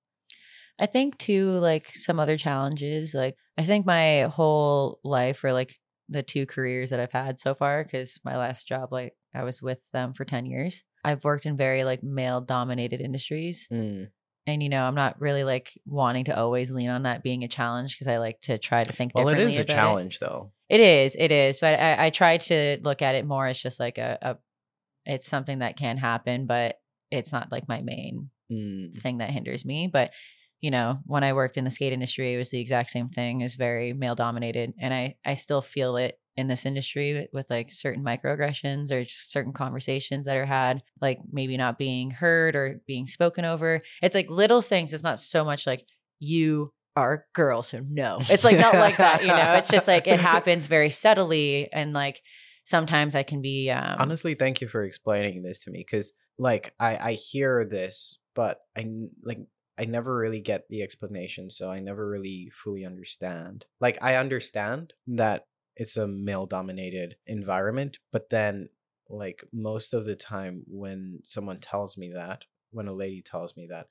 I 0.80 0.86
think 0.86 1.18
too, 1.18 1.52
like 1.52 1.96
some 1.96 2.20
other 2.20 2.38
challenges, 2.38 3.14
like 3.14 3.36
I 3.58 3.64
think 3.64 3.86
my 3.86 4.22
whole 4.24 5.00
life 5.04 5.44
or 5.44 5.54
like 5.54 5.80
the 6.10 6.24
two 6.24 6.46
careers 6.46 6.90
that 6.90 7.00
I've 7.00 7.12
had 7.12 7.40
so 7.40 7.54
far, 7.54 7.84
because 7.84 8.20
my 8.24 8.38
last 8.38 8.68
job, 8.68 8.92
like 8.92 9.14
I 9.34 9.44
was 9.44 9.62
with 9.62 9.90
them 9.92 10.14
for 10.14 10.26
10 10.26 10.46
years. 10.46 10.84
I've 11.04 11.24
worked 11.24 11.46
in 11.46 11.58
very 11.58 11.84
like 11.84 12.04
male 12.04 12.42
dominated 12.42 13.02
industries. 13.02 13.68
mm, 13.72 14.10
And, 14.48 14.64
you 14.64 14.70
know, 14.70 14.84
I'm 14.84 14.96
not 14.96 15.22
really 15.22 15.44
like 15.44 15.80
wanting 15.86 16.26
to 16.26 16.38
always 16.38 16.72
lean 16.72 16.90
on 16.90 17.04
that 17.04 17.24
being 17.24 17.44
a 17.44 17.48
challenge 17.48 17.96
because 17.96 18.08
I 18.08 18.18
like 18.18 18.42
to 18.42 18.58
try 18.58 18.84
to 18.84 18.92
think 18.92 19.14
well, 19.16 19.30
it 19.30 19.40
is 19.40 19.58
a 19.58 19.64
challenge 19.64 20.20
though. 20.20 20.52
It 20.70 20.80
is, 20.80 21.16
it 21.18 21.32
is. 21.32 21.60
But 21.60 21.80
I, 21.80 22.08
I 22.08 22.10
try 22.10 22.38
to 22.38 22.80
look 22.82 23.02
at 23.02 23.16
it 23.16 23.26
more 23.28 23.46
as 23.46 23.62
just 23.62 23.80
like 23.80 23.98
a, 23.98 24.18
a, 24.22 24.38
it's 25.06 25.28
something 25.28 25.60
that 25.60 25.78
can 25.78 25.98
happen, 25.98 26.48
but 26.48 26.80
it's 27.12 27.32
not 27.32 27.52
like 27.52 27.68
my 27.68 27.82
main 27.82 28.30
Mm, 28.52 28.98
thing 28.98 29.20
that 29.20 29.30
hinders 29.30 29.66
me. 29.66 29.88
But 29.88 30.12
you 30.62 30.72
know, 30.72 31.00
when 31.06 31.26
I 31.26 31.34
worked 31.34 31.58
in 31.58 31.66
the 31.66 31.72
skate 31.72 31.92
industry, 31.92 32.34
it 32.34 32.38
was 32.38 32.50
the 32.50 32.60
exact 32.60 32.90
same 32.90 33.10
thing. 33.10 33.42
It 33.42 33.46
was 33.46 33.56
very 33.56 33.92
male 33.92 34.16
dominated, 34.16 34.74
and 34.80 34.94
I 34.94 35.16
I 35.26 35.34
still 35.34 35.62
feel 35.62 35.98
it 35.98 36.20
in 36.36 36.48
this 36.48 36.66
industry 36.66 37.14
with, 37.14 37.28
with 37.34 37.50
like 37.50 37.72
certain 37.72 38.04
microaggressions 38.04 38.92
or 38.92 39.04
just 39.04 39.32
certain 39.32 39.54
conversations 39.54 40.26
that 40.26 40.38
are 40.38 40.46
had, 40.46 40.82
like 41.02 41.20
maybe 41.32 41.58
not 41.58 41.78
being 41.78 42.12
heard 42.12 42.56
or 42.56 42.82
being 42.88 43.08
spoken 43.08 43.46
over. 43.46 43.82
It's 44.02 44.16
like 44.16 44.30
little 44.30 44.62
things. 44.62 44.94
It's 44.94 45.04
not 45.04 45.20
so 45.20 45.44
much 45.44 45.68
like 45.68 45.86
you 46.20 46.74
are 46.96 47.14
a 47.14 47.24
girl, 47.34 47.62
so 47.62 47.82
no. 47.88 48.20
It's 48.30 48.44
like 48.44 48.58
not 48.58 48.76
like 48.76 48.98
that, 48.98 49.22
you 49.22 49.28
know. 49.28 49.54
It's 49.54 49.70
just 49.70 49.88
like 49.88 50.08
it 50.08 50.20
happens 50.22 50.68
very 50.68 50.90
subtly, 50.90 51.72
and 51.74 51.94
like 51.94 52.22
sometimes 52.64 53.16
I 53.16 53.24
can 53.24 53.42
be 53.42 53.70
um, 53.70 53.96
honestly 54.00 54.34
thank 54.36 54.62
you 54.62 54.68
for 54.68 54.84
explaining 54.84 55.44
this 55.44 55.60
to 55.60 55.72
me 55.72 55.80
because 55.80 56.14
like 56.40 56.74
i 56.80 56.98
i 56.98 57.12
hear 57.14 57.66
this 57.66 58.18
but 58.34 58.62
i 58.78 58.86
like 59.24 59.40
i 59.78 59.86
never 59.86 60.16
really 60.16 60.40
get 60.42 60.68
the 60.70 60.82
explanation 60.82 61.50
so 61.50 61.70
i 61.70 61.80
never 61.80 62.08
really 62.08 62.52
fully 62.54 62.86
understand 62.86 63.66
like 63.80 63.98
i 64.02 64.16
understand 64.16 64.94
that 65.08 65.48
it's 65.76 65.98
a 65.98 66.08
male 66.08 66.46
dominated 66.46 67.16
environment 67.26 67.98
but 68.12 68.30
then 68.30 68.70
like 69.10 69.44
most 69.52 69.94
of 69.94 70.06
the 70.06 70.16
time 70.16 70.64
when 70.68 71.20
someone 71.24 71.60
tells 71.60 71.98
me 71.98 72.12
that 72.14 72.44
when 72.72 72.88
a 72.88 72.94
lady 72.94 73.22
tells 73.22 73.58
me 73.58 73.68
that 73.70 73.88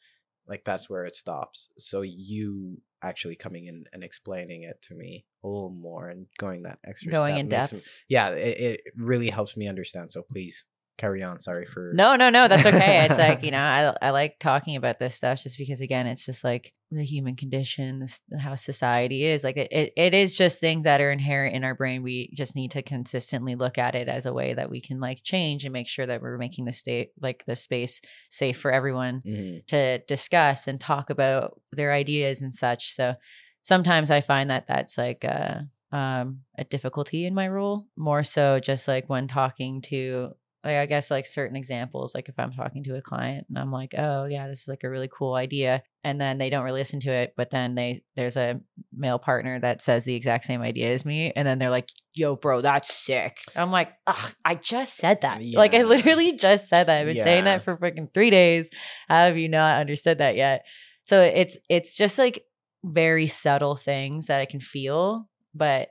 like 0.47 0.65
that's 0.65 0.91
where 0.91 1.05
it 1.05 1.15
stops 1.15 1.69
so 1.79 2.03
you 2.03 2.81
actually 3.03 3.37
coming 3.37 3.67
in 3.67 3.85
and 3.93 4.05
explaining 4.05 4.63
it 4.63 4.81
to 4.83 4.95
me 4.95 5.25
a 5.45 5.49
little 5.49 5.71
more 5.71 6.09
and 6.09 6.27
going 6.39 6.63
that 6.63 6.79
extra 6.85 7.11
going 7.11 7.33
step 7.35 7.41
in 7.41 7.49
depth. 7.49 7.73
m- 7.75 7.81
yeah 8.09 8.31
it, 8.31 8.81
it 8.87 8.93
really 8.97 9.31
helps 9.31 9.57
me 9.57 9.69
understand 9.69 10.11
so 10.11 10.23
please 10.23 10.65
carry 11.03 11.23
on 11.23 11.41
sorry 11.41 11.67
for 11.67 11.93
No, 11.95 12.15
no, 12.17 12.31
no, 12.31 12.47
that's 12.49 12.65
okay. 12.65 13.05
It's 13.07 13.19
like, 13.19 13.43
you 13.43 13.51
know, 13.57 13.59
I 14.01 14.07
I 14.07 14.11
like 14.11 14.39
talking 14.39 14.77
about 14.77 14.99
this 15.01 15.15
stuff 15.15 15.43
just 15.43 15.59
because 15.59 15.81
again, 15.81 16.07
it's 16.07 16.25
just 16.25 16.45
like 16.45 16.73
the 16.93 17.05
human 17.05 17.37
condition, 17.37 18.01
this 18.01 18.21
how 18.39 18.55
society 18.55 19.25
is. 19.25 19.43
Like 19.45 19.57
it, 19.57 19.73
it, 19.73 19.93
it 19.97 20.15
is 20.15 20.37
just 20.37 20.61
things 20.61 20.85
that 20.85 21.01
are 21.01 21.11
inherent 21.11 21.57
in 21.57 21.65
our 21.65 21.75
brain. 21.75 22.03
We 22.03 22.31
just 22.35 22.55
need 22.55 22.71
to 22.73 22.83
consistently 22.83 23.55
look 23.57 23.79
at 23.79 23.95
it 23.95 24.09
as 24.09 24.27
a 24.27 24.33
way 24.33 24.55
that 24.55 24.71
we 24.71 24.81
can 24.81 25.01
like 25.01 25.23
change 25.23 25.65
and 25.65 25.73
make 25.73 25.89
sure 25.89 26.07
that 26.07 26.23
we're 26.23 26.39
making 26.39 26.67
the 26.67 26.73
state 26.73 27.11
like 27.21 27.45
the 27.47 27.57
space 27.57 28.01
safe 28.31 28.59
for 28.59 28.71
everyone 28.73 29.23
Mhm. 29.27 29.67
to 29.69 29.99
discuss 30.07 30.69
and 30.69 30.79
talk 30.81 31.11
about 31.11 31.61
their 31.73 31.93
ideas 31.93 32.43
and 32.43 32.55
such. 32.55 32.93
So 32.93 33.15
sometimes 33.63 34.11
I 34.11 34.21
find 34.21 34.51
that 34.51 34.67
that's 34.67 34.97
like 34.99 35.25
a, 35.25 35.67
um, 35.93 36.41
a 36.59 36.65
difficulty 36.65 37.27
in 37.27 37.35
my 37.35 37.49
role, 37.49 37.87
more 37.97 38.23
so 38.25 38.61
just 38.61 38.87
like 38.89 39.09
when 39.09 39.29
talking 39.29 39.83
to, 39.83 40.33
like, 40.65 40.77
I 40.77 40.87
guess, 40.87 41.11
like 41.11 41.27
certain 41.27 41.57
examples, 41.57 42.15
like 42.15 42.29
if 42.29 42.39
I'm 42.39 42.53
talking 42.53 42.85
to 42.85 42.97
a 42.97 43.03
client 43.03 43.47
and 43.49 43.59
I'm 43.59 43.73
like, 43.73 43.95
oh, 43.99 44.27
yeah, 44.27 44.47
this 44.47 44.63
is 44.63 44.69
like 44.69 44.85
a 44.85 44.91
really 44.91 45.09
cool 45.09 45.35
idea. 45.35 45.83
And 46.05 46.21
then 46.21 46.39
they 46.39 46.51
don't 46.51 46.65
really 46.65 46.81
listen 46.81 47.01
to 47.01 47.11
it, 47.11 47.35
but 47.37 47.51
then 47.51 47.75
they, 47.75 48.03
there's 48.17 48.37
a 48.37 48.61
male 48.93 49.19
partner 49.19 49.59
that 49.61 49.81
says 49.81 50.05
the 50.05 50.15
exact 50.15 50.45
same 50.45 50.63
idea 50.63 50.93
as 50.93 51.05
me. 51.05 51.33
And 51.35 51.47
then 51.47 51.59
they're 51.59 51.71
like, 51.71 51.89
yo, 52.15 52.37
bro, 52.37 52.61
that's 52.61 52.95
sick. 52.95 53.39
I'm 53.57 53.71
like, 53.71 53.93
ugh, 54.07 54.35
I 54.45 54.55
just 54.55 54.97
said 54.97 55.23
that. 55.23 55.43
Like, 55.43 55.75
I 55.75 55.83
literally 55.83 56.37
just 56.37 56.69
said 56.69 56.87
that. 56.87 57.01
I've 57.01 57.07
been 57.07 57.23
saying 57.23 57.45
that 57.45 57.65
for 57.65 57.77
freaking 57.77 58.13
three 58.13 58.31
days. 58.31 58.71
How 59.09 59.25
have 59.25 59.39
you 59.39 59.49
not 59.49 59.81
understood 59.81 60.19
that 60.19 60.37
yet? 60.37 60.65
So 61.05 61.21
it's 61.21 61.59
it's 61.69 61.97
just 61.97 62.19
like 62.19 62.45
very 62.85 63.27
subtle 63.27 63.77
things 63.77 64.27
that 64.27 64.41
I 64.41 64.45
can 64.45 64.61
feel, 64.61 65.29
but 65.55 65.89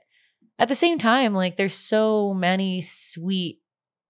at 0.58 0.68
the 0.68 0.74
same 0.74 0.98
time, 0.98 1.34
like 1.34 1.56
there's 1.56 1.74
so 1.74 2.34
many 2.34 2.82
sweet, 2.82 3.60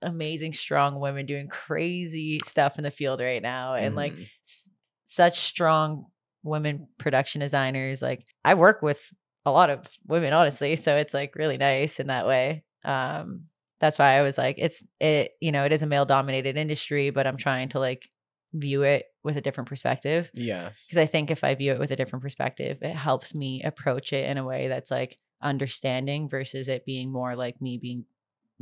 amazing, 0.03 0.53
strong 0.53 1.01
women 1.01 1.27
doing 1.27 1.49
crazy 1.49 2.41
stuff 2.45 2.79
in 2.79 2.85
the 2.85 2.91
field 2.91 3.21
right 3.21 3.43
now, 3.43 3.75
and 3.75 3.95
like 3.97 4.13
Mhm. 4.13 4.29
s- 4.45 4.69
such 5.07 5.39
strong 5.41 6.07
women 6.43 6.89
production 6.99 7.41
designers. 7.41 8.03
Like 8.03 8.25
I 8.45 8.55
work 8.55 8.83
with 8.83 9.13
a 9.47 9.51
lot 9.51 9.71
of 9.71 9.87
women, 10.07 10.33
honestly, 10.33 10.77
so 10.77 10.97
it's 10.97 11.15
like 11.15 11.35
really 11.37 11.57
nice 11.59 12.01
in 12.01 12.09
that 12.09 12.27
way. 12.27 12.65
Um, 12.85 13.49
that's 13.81 13.99
why 13.99 14.17
I 14.19 14.23
was 14.23 14.39
like, 14.39 14.57
it's 14.59 14.85
it, 15.01 15.35
you 15.41 15.53
know, 15.53 15.65
it 15.65 15.73
is 15.73 15.83
a 15.83 15.87
male 15.87 16.05
dominated 16.05 16.57
industry, 16.57 17.11
but 17.11 17.27
I'm 17.27 17.37
trying 17.37 17.69
to 17.71 17.81
like 17.81 18.09
view 18.55 18.83
it 18.83 19.07
with 19.25 19.37
a 19.37 19.41
different 19.41 19.69
perspective 19.69 20.31
yes 20.35 20.87
because 20.87 20.99
I 20.99 21.07
think 21.07 21.31
if 21.31 21.43
I 21.43 21.55
view 21.55 21.73
it 21.73 21.79
with 21.79 21.91
a 21.91 21.97
different 21.97 22.23
perspective, 22.23 22.79
it 22.83 22.95
helps 22.95 23.35
me 23.35 23.63
approach 23.63 24.13
it 24.13 24.29
in 24.29 24.37
a 24.37 24.45
way 24.45 24.69
that's 24.69 24.91
like 24.91 25.17
understanding 25.43 26.29
versus 26.29 26.69
it 26.69 26.85
being 26.85 27.11
more 27.11 27.35
like 27.35 27.61
me 27.61 27.79
being 27.79 28.05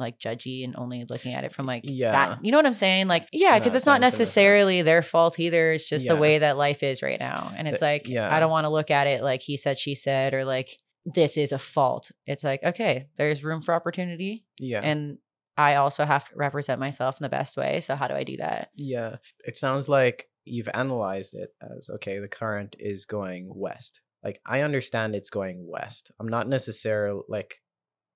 like 0.01 0.19
judgy 0.19 0.65
and 0.65 0.75
only 0.77 1.05
looking 1.09 1.35
at 1.35 1.45
it 1.45 1.53
from 1.53 1.67
like 1.67 1.83
Yeah. 1.85 2.13
that. 2.13 2.45
You 2.45 2.51
know 2.51 2.59
what 2.59 2.67
I'm 2.67 2.75
saying? 2.75 3.07
Like, 3.09 3.27
yeah, 3.33 3.59
because 3.59 3.75
it's 3.75 3.87
not 3.87 4.01
necessarily 4.01 4.83
their 4.83 5.03
fault 5.03 5.39
either. 5.39 5.73
It's 5.73 5.89
just 5.89 6.09
the 6.09 6.17
way 6.17 6.39
that 6.39 6.57
life 6.57 6.83
is 6.83 7.03
right 7.03 7.21
now. 7.21 7.53
And 7.57 7.69
it's 7.69 7.81
The- 7.81 7.87
like, 7.87 8.09
yeah. 8.09 8.35
I 8.35 8.41
don't 8.41 8.51
want 8.51 8.65
to 8.65 8.71
look 8.71 8.91
at 8.91 9.07
it 9.07 9.23
like 9.23 9.43
he 9.43 9.57
said, 9.57 9.79
she 9.79 9.95
said, 9.95 10.35
or 10.35 10.45
like 10.45 10.77
this 11.05 11.37
is 11.37 11.53
a 11.53 11.59
fault. 11.59 12.11
It's 12.27 12.45
like, 12.45 12.63
okay, 12.63 13.07
there's 13.17 13.45
room 13.45 13.63
for 13.63 13.75
opportunity. 13.75 14.45
yeah 14.59 14.81
And 14.81 15.19
I 15.57 15.75
also 15.77 16.05
have 16.07 16.29
to 16.29 16.35
represent 16.37 16.81
myself 16.81 17.21
in 17.21 17.23
the 17.25 17.29
best 17.29 17.57
way. 17.57 17.81
So 17.81 17.95
how 17.95 18.09
do 18.09 18.15
I 18.15 18.25
do 18.25 18.37
that? 18.39 18.71
yeah 18.77 19.17
it 19.45 19.57
sounds 19.57 19.89
like 19.89 20.27
you've 20.47 20.71
analyzed 20.73 21.35
it 21.35 21.51
as 21.63 21.91
okay 21.97 22.19
the 22.19 22.29
current 22.29 22.75
is 22.79 23.05
going 23.05 23.53
west 23.55 24.01
like 24.25 24.41
i 24.47 24.63
understand 24.63 25.15
it's 25.15 25.29
going 25.31 25.67
west 25.69 26.11
i'm 26.19 26.29
not 26.29 26.49
necessarily 26.49 27.21
like 27.29 27.57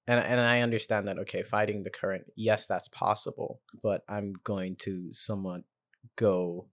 and 0.06 0.20
and 0.20 0.40
i 0.40 0.60
understand 0.60 1.08
that 1.08 1.18
okay 1.18 1.42
fighting 1.42 1.82
the 1.82 1.90
current 1.90 2.24
yes 2.36 2.66
that's 2.66 2.88
possible 2.88 3.60
but 3.82 4.02
i'm 4.08 4.32
going 4.44 4.76
to 4.76 5.12
somewhat 5.12 5.62
go 6.16 6.66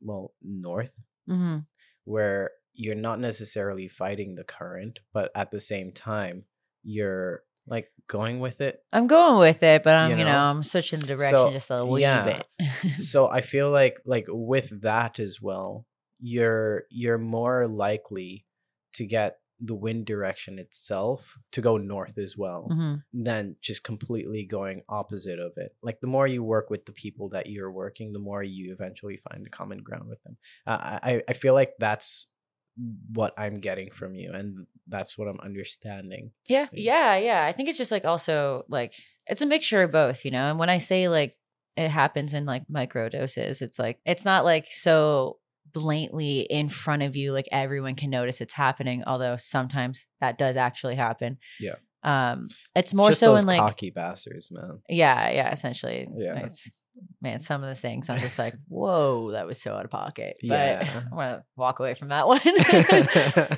well 0.00 0.32
north 0.42 0.92
Mm-hmm. 1.28 1.58
where 2.04 2.50
you're 2.72 2.94
not 2.94 3.20
necessarily 3.20 3.86
fighting 3.88 4.34
the 4.34 4.44
current, 4.44 5.00
but 5.12 5.30
at 5.34 5.50
the 5.50 5.60
same 5.60 5.92
time, 5.92 6.44
you're 6.82 7.42
like 7.66 7.90
going 8.06 8.40
with 8.40 8.62
it. 8.62 8.80
I'm 8.94 9.08
going 9.08 9.38
with 9.40 9.62
it, 9.62 9.82
but 9.82 9.94
I'm 9.94 10.12
You 10.12 10.16
you 10.18 10.24
know, 10.24 10.32
know? 10.32 10.38
I'm 10.38 10.62
switching 10.62 11.00
the 11.00 11.06
direction 11.08 11.36
So, 11.38 11.50
just 11.50 11.70
a 11.70 11.84
wee 11.84 12.00
yeah. 12.00 12.24
bit. 12.58 13.02
so 13.02 13.28
I 13.28 13.42
feel 13.42 13.70
like 13.70 14.00
like 14.06 14.24
with 14.28 14.80
that 14.82 15.18
as 15.18 15.38
well, 15.42 15.84
you're 16.18 16.84
you're 16.88 17.18
more 17.18 17.66
likely 17.68 18.46
to 18.94 19.04
get 19.04 19.38
the 19.60 19.74
wind 19.74 20.06
direction 20.06 20.58
itself 20.58 21.36
to 21.52 21.60
go 21.60 21.76
north 21.76 22.18
as 22.18 22.36
well 22.36 22.68
hmm 22.68 22.94
than 23.12 23.56
just 23.62 23.82
completely 23.82 24.44
going 24.44 24.82
opposite 24.88 25.38
of 25.38 25.54
it. 25.56 25.74
Like 25.82 26.00
the 26.00 26.06
more 26.06 26.26
you 26.26 26.42
work 26.44 26.68
with 26.68 26.84
the 26.84 26.92
people 26.92 27.30
that 27.30 27.46
you're 27.48 27.72
working, 27.72 28.12
the 28.12 28.18
more 28.18 28.42
you 28.42 28.70
eventually 28.72 29.16
find 29.16 29.46
a 29.46 29.50
common 29.50 29.78
ground 29.78 30.08
with 30.08 30.22
them. 30.24 30.36
Uh, 30.66 30.98
I 31.02 31.22
I 31.26 31.32
feel 31.32 31.54
like 31.54 31.72
that's 31.78 32.26
what 33.12 33.34
I'm 33.36 33.60
getting 33.60 33.90
from 33.90 34.14
you, 34.14 34.32
and 34.32 34.66
that's 34.86 35.18
what 35.18 35.28
I'm 35.28 35.40
understanding. 35.40 36.32
Yeah, 36.46 36.68
Yeah. 36.72 37.16
yeah, 37.16 37.16
yeah. 37.16 37.46
I 37.46 37.52
think 37.52 37.68
it's 37.68 37.78
just 37.78 37.90
like 37.92 38.04
also 38.04 38.64
like 38.68 38.94
it's 39.26 39.42
a 39.42 39.46
mixture 39.46 39.82
of 39.82 39.90
both, 39.90 40.24
you 40.24 40.30
know. 40.30 40.50
And 40.50 40.58
when 40.58 40.70
I 40.70 40.78
say 40.78 41.08
like 41.08 41.34
it 41.76 41.88
happens 41.88 42.34
in 42.34 42.44
like 42.46 42.64
micro 42.68 43.08
doses, 43.08 43.62
it's 43.62 43.78
like 43.78 44.00
it's 44.04 44.24
not 44.24 44.44
like 44.44 44.66
so 44.66 45.38
blatantly 45.78 46.40
in 46.40 46.68
front 46.68 47.02
of 47.02 47.16
you, 47.16 47.32
like 47.32 47.48
everyone 47.52 47.94
can 47.94 48.10
notice 48.10 48.40
it's 48.40 48.54
happening. 48.54 49.02
Although 49.06 49.36
sometimes 49.36 50.06
that 50.20 50.38
does 50.38 50.56
actually 50.56 50.96
happen. 50.96 51.38
Yeah. 51.60 51.76
Um, 52.02 52.48
it's 52.76 52.94
more 52.94 53.08
Just 53.08 53.20
so 53.20 53.34
in 53.36 53.46
like 53.46 53.58
cocky 53.60 53.90
bastards, 53.90 54.50
man. 54.52 54.80
yeah, 54.88 55.30
yeah. 55.30 55.52
Essentially, 55.52 56.06
Yeah. 56.16 56.36
It's, 56.44 56.70
man, 57.20 57.38
some 57.40 57.62
of 57.64 57.68
the 57.68 57.74
things 57.80 58.08
I'm 58.08 58.18
just 58.20 58.38
like, 58.38 58.54
whoa, 58.68 59.32
that 59.32 59.46
was 59.46 59.60
so 59.60 59.74
out 59.74 59.84
of 59.84 59.90
pocket. 59.90 60.36
But 60.42 60.48
Yeah. 60.48 61.02
I'm 61.10 61.10
gonna 61.10 61.44
walk 61.56 61.80
away 61.80 61.94
from 61.94 62.08
that 62.08 62.26
one. 62.28 62.38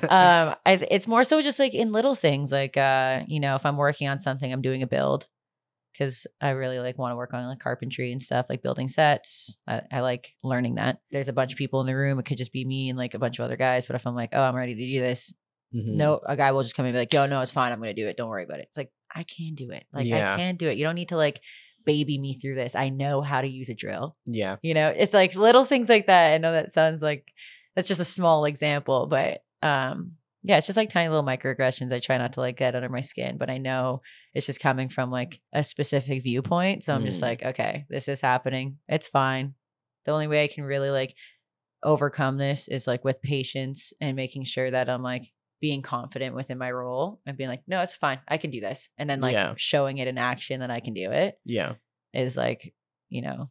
um 0.09 0.55
I, 0.65 0.73
it's 0.89 1.07
more 1.07 1.23
so 1.23 1.39
just 1.41 1.59
like 1.59 1.73
in 1.73 1.91
little 1.91 2.15
things 2.15 2.51
like 2.51 2.77
uh 2.77 3.21
you 3.27 3.39
know 3.39 3.55
if 3.55 3.65
i'm 3.65 3.77
working 3.77 4.07
on 4.07 4.19
something 4.19 4.51
i'm 4.51 4.61
doing 4.61 4.83
a 4.83 4.87
build 4.87 5.27
because 5.93 6.27
i 6.41 6.49
really 6.49 6.79
like 6.79 6.97
want 6.97 7.11
to 7.11 7.15
work 7.15 7.33
on 7.33 7.45
like 7.47 7.59
carpentry 7.59 8.11
and 8.11 8.21
stuff 8.23 8.45
like 8.49 8.61
building 8.63 8.87
sets. 8.87 9.59
I, 9.67 9.81
I 9.91 9.99
like 10.01 10.33
learning 10.43 10.75
that. 10.75 10.99
There's 11.11 11.27
a 11.27 11.33
bunch 11.33 11.51
of 11.53 11.57
people 11.57 11.81
in 11.81 11.87
the 11.87 11.95
room. 11.95 12.19
It 12.19 12.25
could 12.25 12.37
just 12.37 12.53
be 12.53 12.65
me 12.65 12.89
and 12.89 12.97
like 12.97 13.13
a 13.13 13.19
bunch 13.19 13.39
of 13.39 13.45
other 13.45 13.57
guys 13.57 13.85
but 13.85 13.95
if 13.95 14.05
i'm 14.07 14.15
like 14.15 14.29
oh 14.33 14.41
i'm 14.41 14.55
ready 14.55 14.75
to 14.75 14.85
do 14.85 14.99
this 14.99 15.33
Mhm. 15.73 15.95
no 15.95 16.19
a 16.25 16.35
guy 16.35 16.51
will 16.51 16.63
just 16.63 16.75
come 16.75 16.85
in 16.85 16.89
and 16.89 16.95
be 16.95 16.99
like 16.99 17.13
yo 17.13 17.27
no 17.27 17.39
it's 17.41 17.53
fine. 17.53 17.71
I'm 17.71 17.79
gonna 17.79 17.93
do 17.93 18.07
it. 18.07 18.17
Don't 18.17 18.27
worry 18.29 18.43
about 18.43 18.59
it. 18.59 18.65
It's 18.67 18.77
like 18.77 18.91
i 19.15 19.23
can 19.23 19.55
do 19.55 19.71
it. 19.71 19.85
Like 19.93 20.05
Yeah. 20.05 20.33
i 20.33 20.37
can 20.37 20.57
do 20.57 20.67
it. 20.67 20.77
You 20.77 20.83
don't 20.83 20.95
need 20.95 21.09
to 21.09 21.15
like 21.17 21.39
baby 21.85 22.17
me 22.19 22.33
through 22.33 22.55
this. 22.55 22.75
I 22.75 22.89
know 22.89 23.21
how 23.21 23.39
to 23.41 23.47
use 23.47 23.69
a 23.69 23.73
drill. 23.73 24.15
Yeah. 24.25 24.57
you 24.61 24.73
know? 24.73 24.93
It's 24.95 25.13
like 25.13 25.33
little 25.35 25.63
things 25.65 25.87
like 25.89 26.07
that. 26.07 26.33
I 26.33 26.37
know 26.39 26.51
that 26.51 26.71
sounds 26.73 27.01
like 27.01 27.31
that's 27.75 27.87
just 27.87 28.01
a 28.01 28.05
small 28.05 28.43
example 28.45 29.07
but 29.07 29.43
um 29.63 30.13
yeah 30.43 30.57
it's 30.57 30.67
just 30.67 30.75
like 30.75 30.89
tiny 30.89 31.07
little 31.07 31.23
microaggressions 31.23 31.93
i 31.93 31.99
try 31.99 32.17
not 32.17 32.33
to 32.33 32.41
like 32.41 32.57
get 32.57 32.75
under 32.75 32.89
my 32.89 32.99
skin 32.99 33.37
but 33.37 33.49
i 33.49 33.57
know 33.57 34.01
it's 34.33 34.45
just 34.45 34.59
coming 34.59 34.89
from 34.89 35.11
like 35.11 35.41
a 35.53 35.63
specific 35.63 36.23
viewpoint 36.23 36.83
so 36.83 36.95
i'm 36.95 37.05
just 37.05 37.19
Mm. 37.19 37.27
like 37.27 37.43
okay 37.43 37.85
this 37.89 38.07
is 38.07 38.21
happening 38.21 38.77
it's 38.87 39.07
fine 39.07 39.53
the 40.05 40.11
only 40.11 40.27
way 40.27 40.43
i 40.43 40.47
can 40.47 40.63
really 40.63 40.89
like 40.89 41.15
overcome 41.83 42.37
this 42.37 42.67
is 42.67 42.87
like 42.87 43.03
with 43.03 43.21
patience 43.21 43.93
and 43.99 44.15
making 44.15 44.43
sure 44.43 44.69
that 44.69 44.89
i'm 44.89 45.01
like 45.03 45.31
being 45.59 45.81
confident 45.81 46.35
within 46.35 46.57
my 46.57 46.71
role 46.71 47.19
and 47.25 47.37
being 47.37 47.49
like 47.49 47.63
no 47.67 47.81
it's 47.81 47.95
fine 47.95 48.19
i 48.27 48.37
can 48.37 48.51
do 48.51 48.59
this 48.61 48.89
and 48.97 49.09
then 49.09 49.19
like 49.21 49.33
Yeah. 49.33 49.53
showing 49.57 49.97
it 49.97 50.07
in 50.07 50.17
action 50.17 50.59
that 50.61 50.71
i 50.71 50.79
can 50.79 50.93
do 50.93 51.11
it 51.11 51.35
Yeah. 51.45 51.73
is 52.13 52.37
like 52.37 52.73
you 53.09 53.21
know 53.21 53.47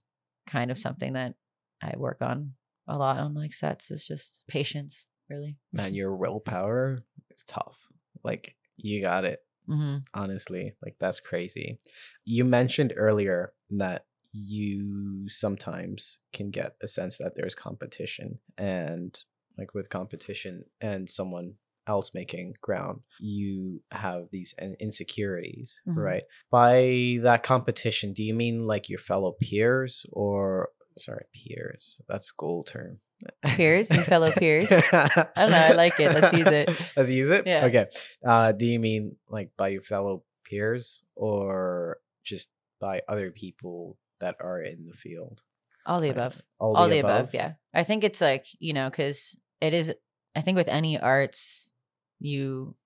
kind 0.47 0.71
of 0.71 0.79
something 0.79 1.13
that 1.15 1.35
i 1.83 1.93
work 1.97 2.19
on 2.21 2.55
a 2.89 2.97
lot 2.97 3.19
on 3.19 3.35
like 3.35 3.53
sets 3.55 3.91
is 3.91 4.07
just 4.07 4.43
patience 4.49 5.07
really 5.29 5.57
Man, 5.73 5.95
your 6.01 6.17
willpower 6.17 7.01
is 7.31 7.45
tough. 7.45 7.79
Like 8.25 8.57
you 8.77 9.01
got 9.01 9.25
it. 9.25 9.39
Hmm 9.71 9.97
honestly 10.15 10.75
like 10.83 10.97
that's 10.99 11.21
crazy. 11.21 11.79
You 12.25 12.45
mentioned 12.45 12.93
earlier 12.97 13.53
that 13.71 14.05
you 14.33 15.29
sometimes 15.29 16.21
can 16.33 16.51
get 16.51 16.77
a 16.83 16.89
sense 16.89 17.19
that 17.19 17.33
there's 17.37 17.55
competition 17.55 18.39
and 18.59 19.19
like 19.59 19.75
with 19.75 19.89
competition 19.91 20.65
and 20.81 21.09
someone 21.09 21.55
else 21.87 22.13
making 22.15 22.55
ground 22.61 23.01
you 23.19 23.83
have 23.91 24.29
these 24.31 24.55
in- 24.59 24.77
insecurities 24.79 25.81
Mhm. 25.89 25.97
right? 25.97 26.23
By 26.51 27.19
that 27.23 27.43
competition 27.43 28.13
do 28.13 28.23
you 28.23 28.35
mean 28.35 28.67
like 28.67 28.89
your 28.89 29.01
fellow 29.01 29.33
peers 29.41 30.07
or 30.13 30.71
sorry 30.99 31.27
peers? 31.35 32.01
That's 32.09 32.27
school 32.27 32.63
term 32.63 33.01
Peers, 33.45 33.91
your 33.91 34.05
fellow 34.05 34.31
peers? 34.33 34.71
I 34.93 35.29
don't 35.37 35.51
know, 35.51 35.59
I 35.59 35.73
like 35.73 35.99
it. 36.01 36.13
Let's 36.15 36.33
use 36.33 36.47
it. 36.47 36.69
Let's 36.97 37.11
use 37.11 37.29
it. 37.31 37.47
Yeah. 37.47 37.65
Okay. 37.67 37.87
Uh, 38.25 38.53
do 38.53 38.65
you 38.67 38.79
mean 38.81 39.17
like 39.29 39.51
by 39.57 39.69
your 39.69 39.83
fellow 39.83 40.25
peers 40.45 41.03
or 41.17 41.99
just 42.25 42.49
by 42.81 43.03
other 43.09 43.31
people 43.31 43.99
that 44.21 44.37
are 44.41 44.61
in 44.63 44.85
the 44.85 44.95
field? 44.95 45.41
all 45.87 46.01
the 46.01 46.09
Like, 46.09 46.17
above 46.17 46.43
All, 46.59 46.77
all 46.77 46.89
the 46.91 46.99
above 46.99 47.33
yeah 47.33 47.55
i 47.73 47.83
think 47.85 48.05
it's 48.05 48.21
like 48.21 48.45
you 48.59 48.75
know 48.75 48.91
because 48.91 49.35
it 49.63 49.73
is 49.73 49.93
i 50.37 50.43
think 50.43 50.57
with 50.57 50.69
any 50.69 51.01
arts 51.01 51.73
you 52.19 52.77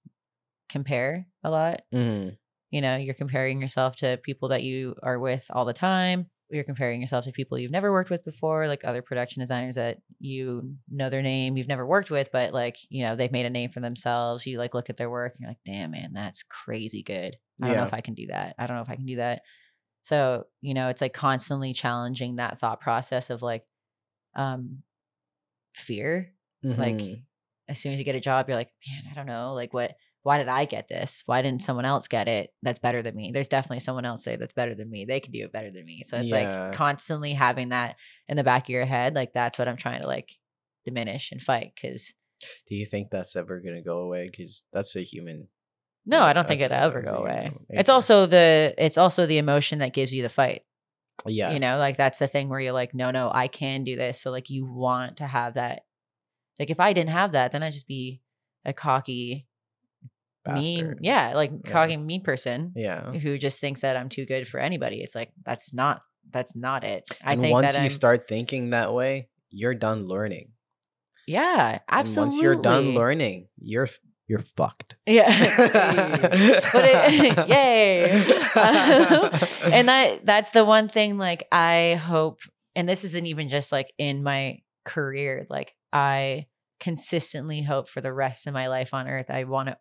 compare 0.68 1.26
a 1.42 1.50
lot 1.50 1.82
Mhm. 1.92 2.36
you 2.70 2.80
know 2.80 2.96
you're 2.96 3.14
comparing 3.14 3.60
yourself 3.60 3.96
to 3.96 4.16
people 4.22 4.50
that 4.50 4.62
you 4.62 4.94
are 5.02 5.18
with 5.18 5.44
all 5.50 5.64
the 5.64 5.72
time 5.72 6.30
you're 6.50 6.64
comparing 6.64 7.00
yourself 7.00 7.24
to 7.24 7.32
people 7.32 7.58
you've 7.58 7.70
never 7.70 7.90
worked 7.90 8.10
with 8.10 8.24
before 8.24 8.68
like 8.68 8.84
other 8.84 9.02
production 9.02 9.40
designers 9.40 9.74
that 9.76 9.98
you 10.20 10.76
know 10.90 11.08
their 11.10 11.22
name 11.22 11.56
you've 11.56 11.68
never 11.68 11.86
worked 11.86 12.10
with 12.10 12.30
but 12.32 12.52
like 12.52 12.76
you 12.90 13.02
know 13.04 13.16
they've 13.16 13.32
made 13.32 13.46
a 13.46 13.50
name 13.50 13.70
for 13.70 13.80
themselves 13.80 14.46
you 14.46 14.58
like 14.58 14.74
look 14.74 14.90
at 14.90 14.96
their 14.96 15.10
work 15.10 15.32
and 15.32 15.40
you're 15.40 15.50
like 15.50 15.58
damn 15.64 15.90
man 15.90 16.12
that's 16.12 16.42
crazy 16.44 17.02
good. 17.02 17.36
I 17.62 17.68
don't 17.68 17.76
know 17.76 17.82
if 17.84 17.94
i 17.94 18.00
can 18.02 18.14
do 18.14 18.26
that. 18.28 18.54
I 18.58 18.66
don't 18.66 18.76
know 18.76 18.82
if 18.82 18.90
i 18.90 18.96
can 18.96 19.06
do 19.06 19.16
that. 19.16 19.42
So 20.02 20.44
you 20.60 20.74
know 20.74 20.88
it's 20.88 21.00
like 21.00 21.14
constantly 21.14 21.72
challenging 21.72 22.36
that 22.36 22.58
thought 22.58 22.80
process 22.80 23.30
of 23.30 23.42
like 23.42 23.64
um 24.36 24.82
fear. 25.74 26.32
Like 26.76 27.00
Mhm. 27.00 27.22
as 27.68 27.78
soon 27.80 27.92
as 27.94 27.98
you 27.98 28.04
get 28.04 28.14
a 28.14 28.20
job 28.20 28.48
you're 28.48 28.58
like 28.58 28.70
man 28.86 29.04
i 29.10 29.14
don't 29.14 29.26
know 29.26 29.54
like 29.54 29.72
what 29.72 29.94
why 30.24 30.38
did 30.38 30.48
i 30.48 30.64
get 30.64 30.88
this 30.88 31.22
why 31.26 31.40
didn't 31.42 31.62
someone 31.62 31.84
else 31.84 32.08
get 32.08 32.26
it 32.28 32.52
that's 32.62 32.80
better 32.80 33.00
than 33.02 33.14
me 33.14 33.30
there's 33.32 33.46
definitely 33.48 33.78
someone 33.78 34.04
else 34.04 34.24
say 34.24 34.34
that's 34.36 34.52
better 34.52 34.74
than 34.74 34.90
me 34.90 35.04
they 35.04 35.20
can 35.20 35.30
do 35.32 35.44
it 35.44 35.52
better 35.52 35.70
than 35.70 35.84
me 35.84 36.02
so 36.04 36.16
it's 36.18 36.30
Yeah. 36.30 36.68
like 36.68 36.74
constantly 36.76 37.32
having 37.34 37.68
that 37.68 37.94
in 38.28 38.36
the 38.36 38.42
back 38.44 38.64
of 38.64 38.70
your 38.70 38.84
head 38.84 39.14
like 39.14 39.32
that's 39.32 39.58
what 39.58 39.68
i'm 39.68 39.76
trying 39.76 40.00
to 40.02 40.06
like 40.08 40.36
diminish 40.84 41.30
and 41.30 41.40
fight 41.42 41.72
because 41.74 42.12
do 42.66 42.74
you 42.74 42.84
think 42.84 43.10
that's 43.10 43.36
ever 43.36 43.60
gonna 43.60 43.80
go 43.80 43.98
away? 44.00 44.26
Because 44.26 44.64
that's 44.72 44.96
a 44.96 45.02
human. 45.02 45.48
no 46.04 46.20
i 46.20 46.32
don't 46.34 46.46
think 46.48 46.60
it'll 46.60 46.76
ever 46.76 47.00
go 47.00 47.12
away 47.18 47.52
it's 47.70 47.88
also 47.88 48.26
the 48.26 48.74
it's 48.76 48.98
also 48.98 49.24
the 49.26 49.38
emotion 49.38 49.78
that 49.78 49.94
gives 49.94 50.12
you 50.12 50.22
the 50.22 50.28
fight 50.28 50.62
Yes. 51.26 51.54
you 51.54 51.60
know 51.60 51.78
like 51.78 51.96
that's 51.96 52.18
the 52.18 52.26
thing 52.26 52.48
where 52.50 52.60
you're 52.60 52.72
like 52.72 52.92
no 52.92 53.10
no 53.10 53.30
i 53.32 53.46
can 53.48 53.84
do 53.84 53.96
this 53.96 54.20
so 54.20 54.30
like 54.30 54.50
you 54.50 54.66
want 54.66 55.18
to 55.18 55.26
have 55.26 55.54
that 55.54 55.84
like 56.58 56.68
if 56.70 56.80
i 56.80 56.92
didn't 56.92 57.10
have 57.10 57.32
that 57.32 57.52
then 57.52 57.62
i'd 57.62 57.72
just 57.72 57.86
be 57.88 58.20
a 58.66 58.72
cocky 58.74 59.46
mean 60.46 60.96
yeah 61.00 61.32
like 61.34 61.50
Yeah. 61.66 61.96
mean 61.96 62.22
person 62.22 62.72
Yeah. 62.76 63.12
who 63.12 63.38
just 63.38 63.60
thinks 63.60 63.80
that 63.82 63.96
i'm 63.96 64.08
too 64.08 64.26
good 64.26 64.46
for 64.46 64.60
anybody 64.60 65.00
it's 65.02 65.14
like 65.14 65.30
that's 65.44 65.72
not 65.72 66.02
that's 66.30 66.54
not 66.56 66.84
it 66.84 67.04
i 67.24 67.32
and 67.32 67.40
think 67.40 67.52
once 67.52 67.74
you 67.74 67.80
I'm, 67.82 67.88
start 67.90 68.28
thinking 68.28 68.70
that 68.70 68.92
way, 68.94 69.28
you're 69.50 69.74
done 69.74 70.06
learning. 70.06 70.48
yeah 71.26 71.78
absolutely 71.88 72.22
And 72.22 72.32
once 72.32 72.42
you're 72.42 72.62
done 72.62 72.94
learning, 72.94 73.48
you're 73.58 73.88
you're 74.26 74.44
fucked. 74.56 74.96
yeah 75.06 75.28
but 76.72 76.84
it, 76.84 77.48
yay 77.48 78.10
and 79.72 79.88
that 79.88 80.24
that's 80.24 80.50
the 80.52 80.64
one 80.64 80.88
thing 80.88 81.18
like 81.18 81.46
i 81.52 81.94
hope 82.02 82.40
and 82.74 82.88
this 82.88 83.04
isn't 83.04 83.26
even 83.26 83.48
just 83.48 83.70
like 83.72 83.92
in 83.98 84.22
my 84.22 84.58
career 84.84 85.46
like 85.50 85.74
i 85.92 86.46
consistently 86.80 87.62
hope 87.62 87.88
for 87.88 88.00
the 88.00 88.12
rest 88.12 88.46
of 88.46 88.52
my 88.54 88.66
life 88.68 88.92
on 88.94 89.08
earth 89.08 89.30
i 89.30 89.44
want 89.44 89.68
to 89.68 89.76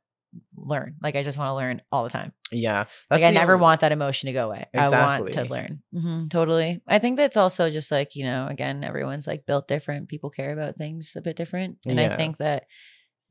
learn. 0.55 0.95
Like 1.01 1.15
i 1.15 1.23
just 1.23 1.37
want 1.37 1.49
to 1.49 1.55
learn 1.55 1.81
all 1.91 2.03
the 2.03 2.09
time. 2.09 2.31
Yeah. 2.51 2.85
like 3.11 3.23
i 3.23 3.31
never 3.31 3.53
only- 3.53 3.61
want 3.63 3.81
that 3.81 3.91
emotion 3.91 4.27
to 4.27 4.33
go 4.33 4.45
away. 4.47 4.65
I 4.73 4.89
want 4.89 5.23
to 5.25 5.27
Exactly. 5.29 5.57
learn. 5.57 5.81
Hmm 5.93 6.27
totally. 6.27 6.81
I 6.87 6.99
think 6.99 7.17
that's 7.17 7.37
also 7.37 7.69
just 7.69 7.91
like 7.91 8.15
you 8.15 8.25
know 8.25 8.47
again 8.49 8.83
everyone's 8.83 9.27
like 9.27 9.45
built 9.45 9.67
different. 9.67 10.09
People 10.09 10.29
care 10.29 10.53
about 10.53 10.75
things 10.77 11.15
a 11.15 11.21
bit 11.21 11.35
different 11.35 11.77
and 11.85 11.99
i 11.99 12.15
think 12.15 12.37
that 12.37 12.65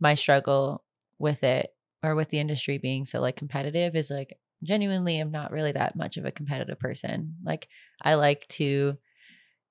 my 0.00 0.14
struggle 0.14 0.84
with 1.18 1.44
it 1.44 1.70
or 2.02 2.14
with 2.14 2.28
the 2.30 2.38
industry 2.40 2.78
being 2.78 3.04
so 3.04 3.20
like 3.20 3.36
competitive 3.36 3.94
is 3.94 4.10
like 4.10 4.36
genuinely 4.64 5.18
i'm 5.18 5.30
not 5.30 5.52
really 5.52 5.72
that 5.72 5.94
much 5.96 6.16
of 6.16 6.24
a 6.24 6.30
competitive 6.32 6.78
person. 6.78 7.36
Like 7.44 7.68
i 8.02 8.14
like 8.14 8.46
to 8.48 8.96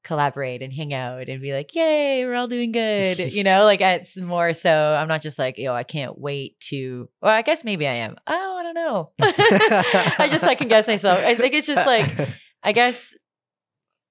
collaborate 0.03 0.61
and 0.61 0.73
hang 0.73 0.93
out 0.93 1.29
and 1.29 1.41
be 1.41 1.53
like 1.53 1.73
yay 1.75 2.25
we're 2.25 2.35
all 2.35 2.47
doing 2.47 2.71
good 2.71 3.19
you 3.33 3.43
know 3.43 3.65
like 3.65 3.81
it's 3.81 4.17
more 4.17 4.53
so 4.53 4.95
i'm 4.99 5.07
not 5.07 5.21
just 5.21 5.37
like 5.37 5.57
yo 5.57 5.73
i 5.73 5.83
can't 5.83 6.17
wait 6.17 6.59
to 6.59 7.07
well 7.21 7.31
i 7.31 7.41
guess 7.41 7.63
maybe 7.63 7.87
i 7.87 7.93
am. 7.93 8.15
Oh 8.27 8.57
i 8.59 8.63
don't 8.63 8.75
know. 8.75 9.11
I 9.21 10.27
just 10.29 10.43
second 10.43 10.69
guess 10.69 10.87
myself. 10.87 11.19
I 11.19 11.35
think 11.35 11.53
it's 11.53 11.67
just 11.67 11.85
like 11.85 12.29
i 12.63 12.71
guess 12.71 13.13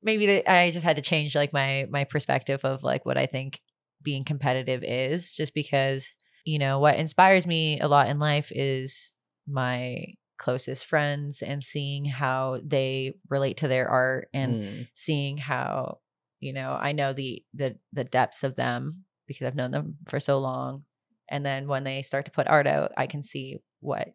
maybe 0.03 0.27
that 0.27 0.51
i 0.51 0.71
just 0.71 0.85
had 0.85 0.97
to 0.97 1.03
change 1.03 1.35
like 1.35 1.53
my 1.53 1.87
my 1.91 2.05
perspective 2.05 2.65
of 2.65 2.83
like 2.83 3.05
what 3.05 3.19
i 3.19 3.27
think 3.27 3.61
being 4.03 4.25
competitive 4.25 4.83
is 4.83 5.33
just 5.33 5.55
because 5.55 6.13
you 6.45 6.59
know 6.59 6.79
what 6.79 6.97
inspires 6.97 7.47
me 7.47 7.81
a 7.81 7.89
lot 7.89 8.09
in 8.09 8.19
life 8.19 8.51
is 8.55 9.13
my 9.47 10.05
closest 10.41 10.87
friends 10.87 11.43
and 11.43 11.63
seeing 11.63 12.05
how 12.07 12.59
they 12.65 13.13
relate 13.29 13.59
to 13.59 13.69
their 13.69 13.89
art 13.89 14.29
and 14.33 14.53
Mm. 14.57 14.89
seeing 14.95 15.37
how 15.37 15.99
you 16.41 16.53
know 16.53 16.71
i 16.89 16.93
know 16.93 17.13
the 17.13 17.45
the 17.61 17.77
the 17.93 18.05
depths 18.05 18.43
of 18.43 18.57
them 18.57 19.05
because 19.29 19.47
i've 19.47 19.55
known 19.61 19.71
them 19.71 19.97
for 20.09 20.19
so 20.19 20.39
long 20.39 20.85
and 21.31 21.45
then 21.45 21.69
when 21.69 21.85
they 21.85 22.01
start 22.03 22.25
to 22.25 22.31
put 22.39 22.49
art 22.49 22.67
out 22.67 22.91
i 22.97 23.07
can 23.07 23.23
see 23.23 23.59
what 23.81 24.09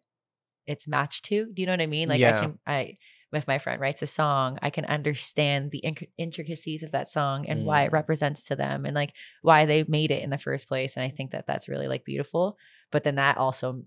it's 0.66 0.88
matched 0.88 1.24
to 1.26 1.46
do 1.54 1.62
you 1.62 1.66
know 1.66 1.72
what 1.72 1.80
i 1.80 1.86
mean 1.86 2.08
like 2.08 2.20
Yeah. 2.20 2.36
i 2.36 2.40
can 2.40 2.58
i 2.66 2.94
if 3.32 3.46
my 3.46 3.58
friend 3.58 3.80
writes 3.82 4.02
a 4.02 4.06
song 4.06 4.58
i 4.62 4.70
can 4.70 4.84
understand 4.86 5.70
the 5.70 5.82
inc- 5.84 6.08
intricacies 6.18 6.82
of 6.82 6.90
that 6.92 7.08
song 7.08 7.46
and 7.46 7.64
why 7.66 7.82
it 7.84 7.90
Mm. 7.90 7.98
represents 8.00 8.44
to 8.48 8.56
them 8.56 8.86
and 8.86 8.94
like 8.94 9.12
why 9.42 9.66
they 9.66 9.84
made 9.86 10.10
it 10.10 10.22
in 10.24 10.30
the 10.30 10.38
first 10.46 10.66
place 10.68 10.96
and 10.96 11.04
i 11.04 11.10
think 11.10 11.30
that 11.32 11.46
that's 11.46 11.68
really 11.68 11.86
like 11.86 12.04
beautiful 12.04 12.56
but 12.90 13.02
then 13.04 13.16
that 13.16 13.36
also 13.36 13.82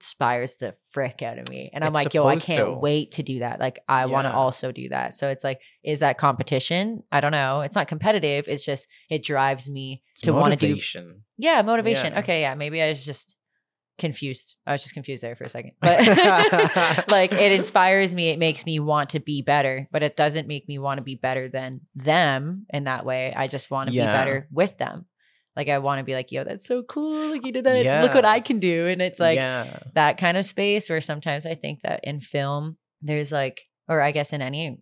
inspires 0.00 0.56
the 0.56 0.74
frick 0.90 1.22
out 1.22 1.38
of 1.38 1.48
me. 1.48 1.70
And 1.72 1.82
i'm 1.84 1.88
It's 1.88 1.94
like 2.04 2.14
yo 2.14 2.26
i 2.26 2.36
can't 2.36 2.66
to. 2.66 2.72
wait 2.74 3.12
to 3.12 3.22
do 3.22 3.38
that. 3.40 3.60
Like 3.60 3.78
i 3.88 4.06
want 4.06 4.26
to 4.26 4.32
also 4.32 4.72
do 4.72 4.88
that. 4.90 5.16
So 5.16 5.28
it's 5.28 5.44
like 5.44 5.60
is 5.84 6.00
that 6.00 6.18
competition? 6.18 7.02
I 7.10 7.20
don't 7.20 7.32
know. 7.32 7.60
It's 7.62 7.76
not 7.76 7.88
competitive. 7.88 8.46
It's 8.48 8.64
just 8.64 8.86
it 9.10 9.22
drives 9.24 9.68
me 9.68 10.02
It's 10.12 10.20
to 10.22 10.32
want 10.32 10.52
to 10.52 10.56
do 10.58 10.66
motivation. 10.68 11.22
yeah 11.38 11.62
motivation. 11.62 12.12
Yeah. 12.12 12.18
okay 12.20 12.40
yeah 12.42 12.54
maybe 12.54 12.82
i 12.82 12.88
was 12.88 13.04
just 13.04 13.36
confused. 13.98 14.56
I 14.66 14.72
was 14.72 14.82
just 14.82 14.92
confused 14.92 15.22
there 15.22 15.34
for 15.34 15.44
a 15.44 15.48
second. 15.48 15.72
But 15.80 16.00
like 17.10 17.32
it 17.32 17.52
inspires 17.52 18.14
me. 18.14 18.28
It 18.28 18.38
makes 18.38 18.66
me 18.66 18.78
want 18.78 19.10
to 19.10 19.20
be 19.20 19.40
better. 19.40 19.88
But 19.90 20.02
it 20.02 20.16
doesn't 20.16 20.46
make 20.46 20.68
me 20.68 20.78
want 20.78 20.98
to 20.98 21.02
be 21.02 21.14
better 21.14 21.48
than 21.48 21.80
them 21.94 22.66
in 22.68 22.84
that 22.84 23.06
way. 23.06 23.32
I 23.34 23.46
just 23.46 23.70
want 23.70 23.88
to 23.88 23.94
Yeah. 23.94 24.04
be 24.06 24.12
better 24.12 24.48
with 24.52 24.76
them 24.76 25.06
like 25.56 25.68
i 25.68 25.78
want 25.78 25.98
to 25.98 26.04
be 26.04 26.14
like 26.14 26.30
yo 26.30 26.44
that's 26.44 26.66
so 26.66 26.82
cool 26.82 27.30
like 27.30 27.44
you 27.44 27.52
did 27.52 27.64
that 27.64 28.02
look 28.02 28.14
what 28.14 28.24
i 28.24 28.40
can 28.40 28.58
do 28.58 28.86
and 28.86 29.00
it's 29.02 29.18
like 29.18 29.36
yeah. 29.36 29.78
that 29.94 30.18
kind 30.18 30.36
of 30.36 30.44
space 30.44 30.88
where 30.90 31.00
sometimes 31.00 31.46
I 31.46 31.54
think 31.54 31.80
that 31.82 32.00
in 32.04 32.20
film, 32.20 32.76
there's 33.02 33.32
like, 33.32 33.62
or 33.88 34.00
I 34.00 34.12
guess 34.12 34.32
in 34.32 34.42
any 34.42 34.78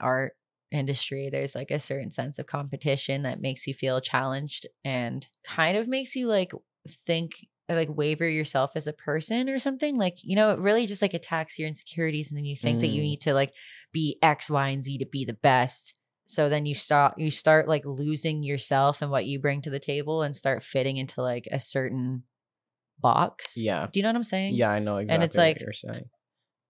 art 0.00 0.32
industry, 0.70 1.28
there's 1.30 1.54
like 1.54 1.70
a 1.70 1.78
certain 1.78 2.10
sense 2.10 2.38
of 2.38 2.46
competition 2.46 3.22
that 3.22 3.40
makes 3.40 3.66
you 3.66 3.74
feel 3.74 4.00
challenged 4.00 4.66
and 4.84 5.26
kind 5.44 5.76
of 5.76 5.88
makes 5.88 6.14
you 6.14 6.28
like 6.28 6.52
think 6.88 7.32
like 7.68 7.88
waver 7.90 8.28
yourself 8.28 8.72
as 8.74 8.86
a 8.86 8.92
person 8.92 9.48
or 9.48 9.58
something. 9.58 9.96
Like, 9.96 10.18
you 10.22 10.36
know, 10.36 10.52
it 10.52 10.58
really 10.58 10.86
just 10.86 11.02
like 11.02 11.14
attacks 11.14 11.58
your 11.58 11.68
insecurities 11.68 12.30
and 12.30 12.38
then 12.38 12.44
you 12.44 12.56
think 12.56 12.80
that 12.80 12.88
you 12.88 13.00
Mm. 13.02 13.04
need 13.04 13.20
to 13.22 13.34
like 13.34 13.52
be 13.92 14.18
X, 14.22 14.50
Y, 14.50 14.68
and 14.68 14.82
Z 14.82 14.98
to 14.98 15.06
be 15.06 15.24
the 15.24 15.34
best. 15.34 15.94
So 16.32 16.48
then 16.48 16.66
you 16.66 16.74
start 16.74 17.18
you 17.18 17.30
start 17.30 17.68
like 17.68 17.84
losing 17.84 18.42
yourself 18.42 19.02
and 19.02 19.10
what 19.10 19.26
you 19.26 19.38
bring 19.40 19.62
to 19.62 19.70
the 19.70 19.80
table 19.80 20.22
and 20.22 20.34
start 20.34 20.62
fitting 20.62 20.96
into 20.96 21.22
like 21.22 21.48
a 21.50 21.58
certain 21.58 22.22
box. 22.98 23.54
Yeah. 23.56 23.86
Do 23.92 23.98
you 23.98 24.02
know 24.02 24.10
what 24.10 24.16
I'm 24.16 24.24
saying? 24.24 24.54
Yeah, 24.54 24.70
I 24.70 24.78
know 24.78 24.98
exactly 24.98 25.14
and 25.14 25.24
it's 25.24 25.36
like- 25.36 25.60
you're 25.60 25.72
saying. 25.72 26.04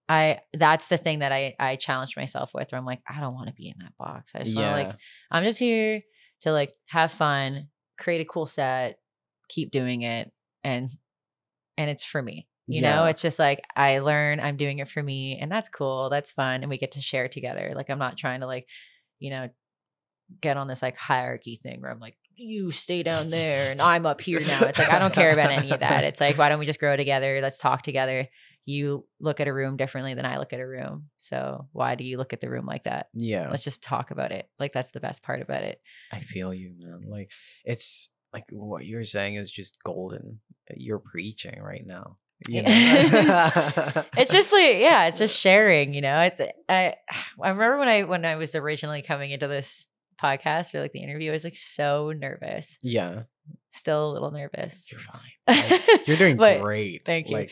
I 0.09 0.39
that's 0.53 0.89
the 0.89 0.97
thing 0.97 1.19
that 1.19 1.31
I 1.31 1.55
I 1.57 1.77
challenged 1.77 2.17
myself 2.17 2.53
with 2.53 2.71
where 2.71 2.79
I'm 2.79 2.85
like, 2.85 3.01
I 3.07 3.21
don't 3.21 3.33
want 3.33 3.47
to 3.47 3.53
be 3.53 3.69
in 3.69 3.75
that 3.79 3.93
box. 3.97 4.31
I 4.35 4.39
just 4.39 4.55
want 4.55 4.67
Yeah. 4.67 4.73
like 4.73 4.95
I'm 5.29 5.43
just 5.45 5.59
here 5.59 6.01
to 6.41 6.51
like 6.51 6.73
have 6.87 7.11
fun, 7.13 7.69
create 7.97 8.19
a 8.19 8.25
cool 8.25 8.45
set, 8.45 8.97
keep 9.47 9.71
doing 9.71 10.01
it, 10.01 10.29
and 10.65 10.89
and 11.77 11.89
it's 11.89 12.03
for 12.03 12.21
me. 12.21 12.47
You 12.67 12.81
know, 12.81 13.05
it's 13.05 13.21
just 13.21 13.37
like 13.39 13.63
I 13.75 13.99
learn, 13.99 14.39
I'm 14.39 14.55
doing 14.57 14.79
it 14.79 14.89
for 14.89 15.01
me, 15.03 15.37
and 15.41 15.51
that's 15.51 15.67
cool, 15.69 16.09
that's 16.09 16.31
fun, 16.31 16.61
and 16.61 16.69
we 16.69 16.77
get 16.77 16.93
to 16.93 17.01
share 17.01 17.27
together. 17.27 17.73
Like 17.75 17.89
I'm 17.89 17.99
not 17.99 18.17
trying 18.17 18.41
to 18.41 18.47
like, 18.47 18.67
you 19.21 19.29
know, 19.29 19.49
get 20.41 20.57
on 20.57 20.67
this 20.67 20.81
like 20.81 20.97
hierarchy 20.97 21.55
thing 21.55 21.79
where 21.79 21.91
I'm 21.91 21.99
like, 21.99 22.17
you 22.35 22.71
stay 22.71 23.03
down 23.03 23.29
there 23.29 23.71
and 23.71 23.79
I'm 23.79 24.05
up 24.05 24.19
here 24.19 24.39
now. 24.39 24.61
It's 24.63 24.79
like 24.79 24.91
I 24.91 24.99
don't 24.99 25.13
care 25.13 25.31
about 25.31 25.51
any 25.51 25.71
of 25.71 25.79
that. 25.81 26.03
It's 26.03 26.19
like, 26.19 26.37
why 26.37 26.49
don't 26.49 26.59
we 26.59 26.65
just 26.65 26.79
grow 26.79 26.97
together? 26.97 27.39
Let's 27.41 27.59
talk 27.59 27.83
together. 27.83 28.27
You 28.65 29.05
look 29.19 29.39
at 29.39 29.47
a 29.47 29.53
room 29.53 29.77
differently 29.77 30.15
than 30.15 30.25
I 30.25 30.37
look 30.37 30.53
at 30.53 30.59
a 30.59 30.67
room. 30.67 31.09
So 31.17 31.67
why 31.71 31.95
do 31.95 32.03
you 32.03 32.17
look 32.17 32.33
at 32.33 32.41
the 32.41 32.49
room 32.49 32.65
like 32.65 32.83
that? 32.83 33.07
Yeah. 33.13 33.49
Let's 33.49 33.63
just 33.63 33.83
talk 33.83 34.11
about 34.11 34.31
it. 34.31 34.49
Like 34.59 34.73
that's 34.73 34.91
the 34.91 34.99
best 34.99 35.23
part 35.23 35.41
about 35.41 35.63
it. 35.63 35.79
I 36.11 36.19
feel 36.19 36.53
you, 36.53 36.73
man. 36.77 37.03
Like 37.07 37.29
it's 37.63 38.09
like 38.33 38.45
what 38.51 38.85
you're 38.85 39.03
saying 39.03 39.35
is 39.35 39.51
just 39.51 39.83
golden. 39.83 40.39
You're 40.75 40.99
preaching 40.99 41.61
right 41.61 41.85
now. 41.85 42.17
You 42.47 42.61
know? 42.63 42.71
It's 44.17 44.31
just 44.37 44.51
like 44.51 44.79
yeah, 44.79 45.07
it's 45.07 45.19
just 45.19 45.37
sharing. 45.39 45.93
You 45.93 46.01
know, 46.01 46.19
it's 46.21 46.41
I 46.69 46.95
I 47.41 47.49
remember 47.49 47.77
when 47.79 47.87
I 47.87 48.03
when 48.03 48.25
I 48.25 48.35
was 48.35 48.55
originally 48.55 49.01
coming 49.01 49.31
into 49.31 49.47
this 49.47 49.87
podcast 50.21 50.73
or 50.73 50.81
like 50.81 50.91
the 50.91 51.01
interview, 51.03 51.29
I 51.29 51.33
was 51.33 51.43
like 51.43 51.55
so 51.57 52.11
nervous. 52.17 52.77
yeah. 52.81 53.23
Still 53.73 54.11
a 54.11 54.13
little 54.13 54.31
nervous. 54.31 54.87
You're 54.91 54.99
fine. 55.01 55.79
You're 56.05 56.17
doing 56.17 56.37
But- 56.37 56.61
great. 56.61 57.03
thank 57.05 57.29
you. 57.29 57.37
Like, 57.37 57.51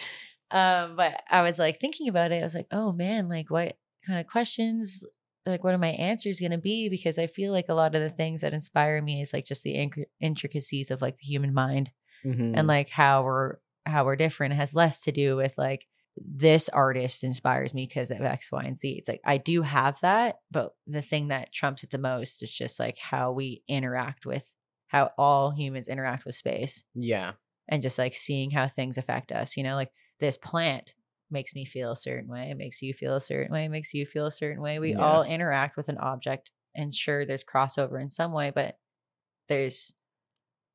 Um, 0.51 0.95
but 0.97 1.21
I 1.29 1.41
was 1.43 1.57
like 1.59 1.79
thinking 1.79 2.09
about 2.09 2.31
it. 2.31 2.39
I 2.39 2.43
was 2.43 2.55
like, 2.55 2.67
oh 2.71 2.91
man, 2.91 3.29
like 3.29 3.49
what 3.49 3.77
kind 4.05 4.19
of 4.19 4.27
questions, 4.27 5.03
like 5.45 5.63
what 5.63 5.73
are 5.73 5.77
my 5.79 5.89
answers 5.91 6.39
going 6.39 6.51
to 6.51 6.57
be? 6.57 6.89
Because 6.89 7.17
I 7.19 7.27
feel 7.27 7.51
like 7.53 7.65
a 7.69 7.73
lot 7.73 7.95
of 7.95 8.01
the 8.01 8.09
things 8.09 8.41
that 8.41 8.53
inspire 8.53 9.01
me 9.01 9.21
is 9.21 9.33
like 9.33 9.45
just 9.45 9.63
the 9.63 9.75
inc- 9.75 10.05
intricacies 10.19 10.91
of 10.91 11.01
like 11.01 11.17
the 11.17 11.25
human 11.25 11.53
mind 11.53 11.91
mhm. 12.25 12.53
and 12.55 12.67
like 12.67 12.89
how 12.89 13.23
we're 13.23 13.55
how 13.85 14.05
we're 14.05 14.15
different. 14.15 14.53
It 14.53 14.57
has 14.57 14.75
less 14.75 15.01
to 15.01 15.11
do 15.11 15.35
with 15.35 15.57
like 15.57 15.87
this 16.17 16.69
artist 16.69 17.23
inspires 17.23 17.73
me 17.73 17.85
because 17.85 18.11
of 18.11 18.21
X, 18.21 18.51
Y, 18.51 18.63
and 18.63 18.77
Z. 18.77 18.95
It's 18.97 19.09
like 19.09 19.21
I 19.25 19.37
do 19.37 19.61
have 19.61 19.99
that, 20.01 20.37
but 20.51 20.73
the 20.87 21.01
thing 21.01 21.29
that 21.29 21.53
trumps 21.53 21.83
it 21.83 21.89
the 21.89 21.97
most 21.97 22.43
is 22.43 22.51
just 22.51 22.79
like 22.79 22.97
how 22.97 23.31
we 23.31 23.63
interact 23.67 24.25
with 24.25 24.51
how 24.87 25.11
all 25.17 25.51
humans 25.51 25.87
interact 25.87 26.25
with 26.25 26.35
space 26.35 26.83
yeah. 26.95 27.33
and 27.67 27.81
just 27.81 27.99
like 27.99 28.15
seeing 28.15 28.49
how 28.49 28.67
things 28.67 28.97
affect 28.97 29.31
us. 29.31 29.55
You 29.55 29.63
know, 29.63 29.75
like 29.75 29.91
this 30.19 30.37
plant 30.37 30.95
makes 31.31 31.53
me 31.53 31.63
feel 31.63 31.91
a 31.91 31.97
certain 31.97 32.29
way, 32.29 32.49
it 32.49 32.57
makes 32.57 32.81
you 32.81 32.93
feel 32.93 33.15
a 33.15 33.21
certain 33.21 33.53
way, 33.53 33.65
it 33.65 33.69
makes 33.69 33.93
you 33.93 34.05
feel 34.05 34.25
a 34.25 34.31
certain 34.31 34.61
way. 34.61 34.79
We 34.79 34.95
all 34.95 35.23
interact 35.23 35.77
with 35.77 35.89
an 35.89 35.99
object, 35.99 36.51
and 36.75 36.93
sure, 36.93 37.25
there's 37.25 37.43
crossover 37.43 38.01
in 38.01 38.09
some 38.09 38.31
way, 38.31 38.51
but 38.53 38.77
there's 39.47 39.93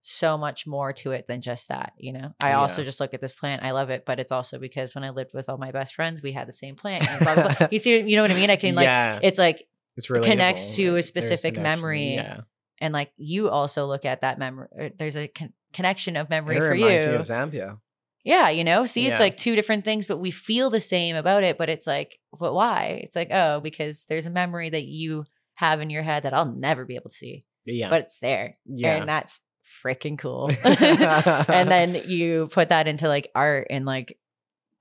so 0.07 0.37
much 0.37 0.67
more 0.67 0.93
to 0.93 1.13
it 1.13 1.27
than 1.27 1.41
just 1.41 1.69
that. 1.69 1.95
You 1.97 2.13
know, 2.13 2.35
I 2.39 2.53
also 2.53 2.85
just 2.85 3.01
look 3.01 3.15
at 3.15 3.23
this 3.23 3.35
plant, 3.35 3.63
I 3.63 3.71
love 3.71 3.89
it, 3.89 4.05
but 4.05 4.21
it's 4.21 4.31
also 4.33 4.59
because 4.59 4.95
when 4.95 5.03
I 5.03 5.11
lived 5.11 5.33
with 5.33 5.49
all 5.49 5.57
my 5.57 5.71
best 5.71 5.95
friends, 5.95 6.23
we 6.23 6.33
had 6.33 6.47
the 6.47 6.53
same 6.53 6.77
plant. 6.77 7.07
blah, 7.23 7.35
blah, 7.35 7.55
blah. 7.55 7.69
you 7.73 7.79
see, 7.79 7.99
you 8.01 8.17
know 8.17 8.23
what 8.23 8.31
I 8.31 8.35
mean? 8.35 8.51
I 8.51 8.57
can 8.57 8.75
like, 8.75 8.85
yeah. 8.85 9.19
it's 9.23 9.39
like 9.39 9.67
it's 9.97 10.11
really 10.11 10.29
connects 10.29 10.77
to 10.77 10.97
a 10.97 11.03
specific 11.03 11.57
memory 11.59 12.15
Yeah. 12.17 12.41
and 12.81 12.93
like 12.93 13.13
you 13.17 13.49
also 13.49 13.87
look 13.87 14.05
at 14.05 14.21
that 14.21 14.39
memory. 14.39 14.69
Er, 14.79 14.91
there's 14.97 15.17
a 15.17 15.27
con- 15.29 15.55
connection 15.73 16.17
of 16.17 16.29
memory 16.29 16.57
It 16.57 16.61
for 16.61 16.71
reminds 16.71 17.03
you. 17.03 17.09
me 17.09 17.15
of 17.17 17.23
Zambia. 17.23 17.79
Yeah, 18.25 18.51
you 18.51 18.63
know, 18.65 18.85
see, 18.85 19.07
it's 19.07 19.19
Yeah. 19.19 19.25
like 19.25 19.37
two 19.39 19.57
different 19.57 19.85
things, 19.87 20.07
but 20.07 20.19
we 20.19 20.31
feel 20.31 20.69
the 20.69 20.81
same 20.81 21.17
about 21.17 21.45
it. 21.45 21.57
But 21.57 21.69
it's 21.71 21.87
like, 21.87 22.19
but 22.39 22.53
why? 22.53 23.01
It's 23.05 23.17
like, 23.17 23.31
oh, 23.31 23.61
because 23.61 24.05
there's 24.09 24.27
a 24.27 24.31
memory 24.31 24.69
that 24.71 24.85
you 24.85 25.25
have 25.55 25.81
in 25.81 25.89
your 25.89 26.03
head 26.03 26.25
that 26.25 26.35
I'll 26.35 26.51
never 26.53 26.85
be 26.85 26.97
able 26.97 27.09
to 27.11 27.17
see, 27.17 27.45
Yeah. 27.65 27.89
but 27.91 28.03
it's 28.03 28.19
there. 28.19 28.59
yeah. 28.67 28.97
And 28.97 29.09
that's 29.09 29.41
freaking 29.65 30.19
cool. 30.19 30.51
and 30.65 31.71
then 31.71 31.95
you 32.07 32.49
put 32.51 32.69
that 32.71 32.87
into 32.89 33.09
like 33.09 33.31
art 33.35 33.69
and 33.71 33.85
like, 33.85 34.19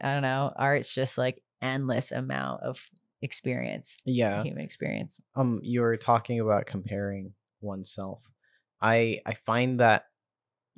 I 0.02 0.14
don't 0.14 0.22
know, 0.22 0.52
art's 0.56 0.94
just 0.94 1.18
like 1.18 1.42
endless 1.62 2.12
amount 2.12 2.62
of 2.64 2.82
experience, 3.22 4.02
yeah. 4.06 4.44
human 4.44 4.64
experience. 4.64 5.22
um 5.36 5.60
you 5.64 5.80
were 5.82 5.96
talking 5.96 6.40
about 6.42 6.66
comparing 6.66 7.34
oneself 7.62 8.22
i 8.82 9.22
i 9.26 9.34
find 9.34 9.80
that 9.80 10.08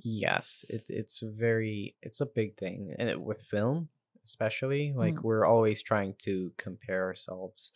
yes 0.04 0.64
it, 0.70 0.84
it's 0.90 1.22
very 1.22 1.96
it's 2.04 2.22
a 2.22 2.26
big 2.28 2.56
thing 2.56 2.94
and 3.00 3.10
it, 3.10 3.20
with 3.20 3.42
film 3.42 3.90
especially 4.24 4.94
like 4.96 5.16
Mm. 5.16 5.24
we're 5.24 5.46
always 5.46 5.82
trying 5.82 6.14
to 6.20 6.52
compare 6.58 7.04
ourselves 7.06 7.72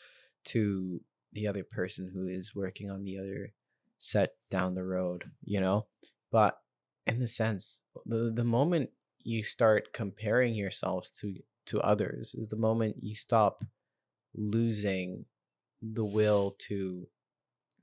to 0.46 1.02
the 1.34 1.48
other 1.48 1.64
person 1.64 2.12
who 2.14 2.28
is 2.28 2.54
working 2.56 2.92
on 2.92 3.04
the 3.04 3.18
other 3.18 3.54
set 3.98 4.36
down 4.52 4.76
the 4.76 4.84
road 4.86 5.32
you 5.44 5.60
know 5.60 5.88
but 6.32 6.60
in 7.08 7.20
the 7.20 7.28
sense 7.28 7.82
the, 8.06 8.32
the 8.34 8.44
moment 8.44 8.90
you 9.24 9.44
start 9.44 9.94
comparing 9.94 10.54
yourselves 10.56 11.10
to 11.10 11.36
to 11.66 11.80
others 11.82 12.36
is 12.38 12.48
the 12.48 12.56
moment 12.56 12.96
you 13.02 13.16
stop 13.16 13.64
losing 14.36 15.26
the 15.82 16.04
will 16.04 16.56
to 16.58 17.08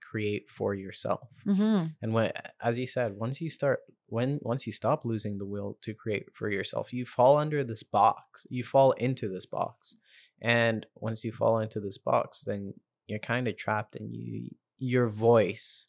create 0.00 0.48
for 0.48 0.74
yourself. 0.74 1.28
Mm-hmm. 1.46 1.86
and 2.02 2.14
when 2.14 2.32
as 2.62 2.78
you 2.78 2.86
said 2.86 3.16
once 3.16 3.40
you 3.40 3.50
start 3.50 3.80
when 4.08 4.38
once 4.42 4.66
you 4.66 4.72
stop 4.72 5.04
losing 5.04 5.38
the 5.38 5.46
will 5.46 5.78
to 5.82 5.92
create 5.92 6.26
for 6.32 6.48
yourself 6.48 6.92
you 6.92 7.04
fall 7.04 7.36
under 7.36 7.64
this 7.64 7.82
box 7.82 8.46
you 8.48 8.62
fall 8.64 8.92
into 8.92 9.28
this 9.28 9.46
box. 9.46 9.96
And 10.42 10.84
once 10.94 11.24
you 11.24 11.32
fall 11.32 11.60
into 11.60 11.80
this 11.80 11.98
box 11.98 12.42
then 12.46 12.74
you're 13.06 13.18
kind 13.18 13.48
of 13.48 13.56
trapped 13.56 13.96
and 13.96 14.14
you 14.14 14.50
your 14.78 15.08
voice 15.08 15.86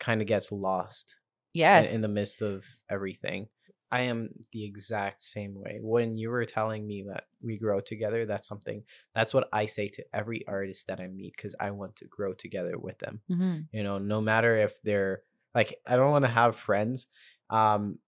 kind 0.00 0.20
of 0.20 0.26
gets 0.26 0.50
lost 0.50 1.14
Yes. 1.56 1.94
in 1.94 2.02
the 2.02 2.08
midst 2.08 2.42
of 2.42 2.64
everything 2.88 3.48
i 3.90 4.02
am 4.02 4.30
the 4.52 4.64
exact 4.64 5.22
same 5.22 5.54
way 5.54 5.78
when 5.80 6.16
you 6.16 6.28
were 6.30 6.44
telling 6.44 6.86
me 6.86 7.04
that 7.08 7.24
we 7.40 7.56
grow 7.58 7.80
together 7.80 8.26
that's 8.26 8.48
something 8.48 8.82
that's 9.14 9.32
what 9.32 9.48
i 9.52 9.66
say 9.66 9.88
to 9.88 10.04
every 10.12 10.46
artist 10.48 10.86
that 10.88 11.00
i 11.00 11.06
meet 11.06 11.32
because 11.36 11.54
i 11.60 11.70
want 11.70 11.94
to 11.96 12.04
grow 12.06 12.32
together 12.34 12.76
with 12.78 12.98
them 12.98 13.20
mm-hmm. 13.30 13.60
you 13.72 13.82
know 13.82 13.98
no 13.98 14.20
matter 14.20 14.56
if 14.56 14.80
they're 14.82 15.22
Like 15.56 15.72
I 15.88 15.96
don't 15.96 16.10
want 16.12 16.26
to 16.26 16.30
have 16.42 16.56
friends 16.68 17.06
um 17.48 17.98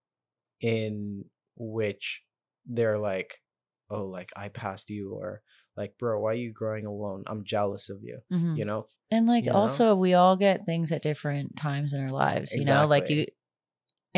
in 0.61 1.24
which 1.57 2.22
they're 2.66 2.99
like, 2.99 3.40
"Oh, 3.88 4.05
like 4.05 4.30
I 4.36 4.49
passed 4.51 4.90
you," 4.90 5.14
or 5.14 5.40
like, 5.76 5.96
"Bro, 5.99 6.20
why 6.20 6.32
are 6.32 6.34
you 6.34 6.53
growing 6.53 6.84
alone? 6.86 7.24
I'm 7.26 7.44
jealous 7.44 7.88
of 7.88 8.03
you." 8.03 8.20
Mhm. 8.30 8.57
You 8.59 8.64
know? 8.66 8.86
And 9.11 9.26
like 9.26 9.44
You 9.44 9.53
know? 9.53 9.57
also 9.64 9.94
we 9.94 10.12
all 10.12 10.36
get 10.36 10.66
things 10.66 10.92
at 10.92 11.03
different 11.03 11.57
times 11.57 11.94
in 11.94 12.03
our 12.03 12.09
lives, 12.12 12.53
you 12.53 12.64
know, 12.64 12.86
like 12.86 13.09
you 13.09 13.26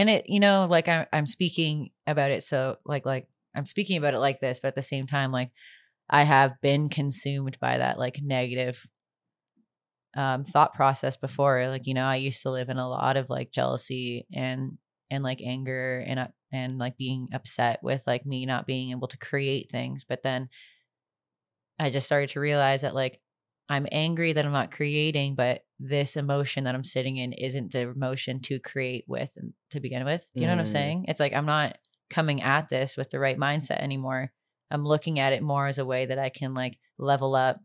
and 0.01 0.09
it, 0.09 0.25
you 0.29 0.41
know, 0.41 0.67
like 0.69 0.89
I'm, 0.89 1.07
I'm 1.13 1.27
speaking 1.27 1.91
about 2.07 2.31
it 2.31 2.43
so 2.43 2.77
like 2.87 3.05
like 3.05 3.29
I'm 3.55 3.67
speaking 3.67 3.99
about 3.99 4.15
it 4.15 4.19
like 4.19 4.41
this, 4.41 4.59
but 4.59 4.69
at 4.69 4.75
the 4.75 4.83
same 4.83 5.07
time 5.07 5.31
like 5.31 5.51
I 6.09 6.23
have 6.23 6.59
been 6.63 6.89
consumed 6.89 7.59
by 7.61 7.79
that 7.79 7.99
like 7.99 8.21
negative 8.23 8.83
um 10.17 10.43
thought 10.43 10.73
process 10.73 11.19
before. 11.19 11.69
Like, 11.69 11.87
you 11.87 11.93
know, 11.93 12.07
I 12.07 12.17
used 12.17 12.43
to 12.43 12.51
live 12.51 12.71
in 12.71 12.79
a 12.79 12.89
lot 12.89 13.19
of 13.19 13.29
like 13.29 13.53
jealousy 13.53 14.27
and 14.35 14.79
and 15.11 15.23
like 15.23 15.43
anger 15.45 16.03
and 16.07 16.19
uh, 16.19 16.29
and 16.51 16.79
like 16.79 16.97
being 16.97 17.29
upset 17.35 17.81
with 17.83 18.03
like 18.07 18.25
me 18.25 18.47
not 18.47 18.67
being 18.67 18.93
able 18.93 19.09
to 19.09 19.19
create 19.19 19.71
things, 19.71 20.07
but 20.09 20.23
then 20.23 20.49
I 21.79 21.91
just 21.91 22.07
started 22.07 22.31
to 22.31 22.41
realize 22.41 22.83
that 22.83 22.95
like 22.95 23.21
I'm 23.71 23.87
angry 23.93 24.33
that 24.33 24.45
I'm 24.45 24.53
not 24.53 24.73
creating, 24.73 25.37
but 25.37 25.65
this 25.79 26.17
emotion 26.17 26.65
that 26.65 26.75
I'm 26.75 26.83
sitting 26.83 27.19
in 27.19 27.33
isn't 27.33 27.71
the 27.71 27.83
emotion 27.83 28.41
to 28.43 28.59
create 28.59 29.05
with 29.07 29.31
to 29.71 29.79
begin 29.81 30.05
with. 30.05 30.27
You 30.35 30.49
know 30.49 30.55
what 30.55 30.61
I'm 30.61 30.67
Mm. 30.67 30.73
saying? 30.73 31.05
It's 31.07 31.21
like 31.21 31.33
I'm 31.33 31.47
not 31.47 31.79
coming 32.11 32.43
at 32.43 32.69
this 32.69 32.97
with 32.97 33.11
the 33.11 33.21
right 33.21 33.39
mindset 33.39 33.79
anymore. 33.79 34.33
I'm 34.73 34.85
looking 34.85 35.21
at 35.21 35.33
it 35.33 35.43
more 35.43 35.69
as 35.69 35.79
a 35.79 35.85
way 35.85 36.07
that 36.07 36.19
I 36.19 36.31
can 36.31 36.53
like 36.53 36.79
level 36.99 37.37
up 37.37 37.61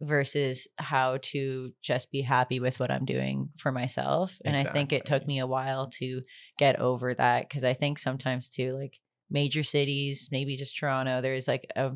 versus 0.00 0.68
how 0.78 1.18
to 1.22 1.72
just 1.82 2.12
be 2.12 2.22
happy 2.22 2.60
with 2.60 2.78
what 2.78 2.90
I'm 2.90 3.04
doing 3.04 3.50
for 3.56 3.72
myself. 3.72 4.38
And 4.44 4.56
I 4.56 4.64
think 4.64 4.92
it 4.92 5.04
took 5.06 5.26
me 5.26 5.40
a 5.40 5.46
while 5.46 5.88
to 5.98 6.22
get 6.58 6.78
over 6.78 7.12
that 7.14 7.48
because 7.48 7.64
I 7.64 7.74
think 7.74 7.98
sometimes 7.98 8.48
too, 8.48 8.76
like 8.76 9.00
major 9.30 9.64
cities, 9.64 10.28
maybe 10.30 10.56
just 10.56 10.76
Toronto, 10.76 11.20
there's 11.20 11.48
like 11.48 11.66
a 11.74 11.92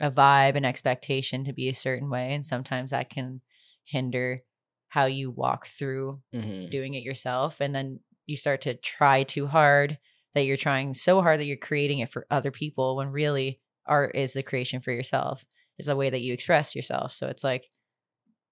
a 0.00 0.10
vibe 0.10 0.56
and 0.56 0.64
expectation 0.66 1.44
to 1.44 1.52
be 1.52 1.68
a 1.68 1.74
certain 1.74 2.08
way 2.10 2.32
and 2.34 2.44
sometimes 2.46 2.90
that 2.90 3.10
can 3.10 3.40
hinder 3.84 4.40
how 4.88 5.04
you 5.04 5.30
walk 5.30 5.66
through 5.66 6.20
Mhm. 6.34 6.70
doing 6.70 6.94
it 6.94 7.02
yourself 7.02 7.60
and 7.60 7.74
then 7.74 8.00
you 8.26 8.36
start 8.36 8.60
to 8.62 8.74
try 8.74 9.22
too 9.22 9.46
hard 9.46 9.98
that 10.34 10.44
you're 10.44 10.56
trying 10.56 10.94
so 10.94 11.20
hard 11.20 11.40
that 11.40 11.46
you're 11.46 11.56
creating 11.56 11.98
it 11.98 12.08
for 12.08 12.26
other 12.30 12.50
people 12.50 12.96
when 12.96 13.08
really 13.10 13.60
art 13.86 14.14
is 14.14 14.32
the 14.32 14.42
creation 14.42 14.80
for 14.80 14.92
yourself 14.92 15.44
is 15.78 15.88
a 15.88 15.96
way 15.96 16.10
that 16.10 16.20
you 16.22 16.32
express 16.32 16.74
yourself 16.76 17.12
so 17.12 17.28
it's 17.28 17.42
like 17.44 17.68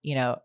you 0.02 0.14
know 0.14 0.38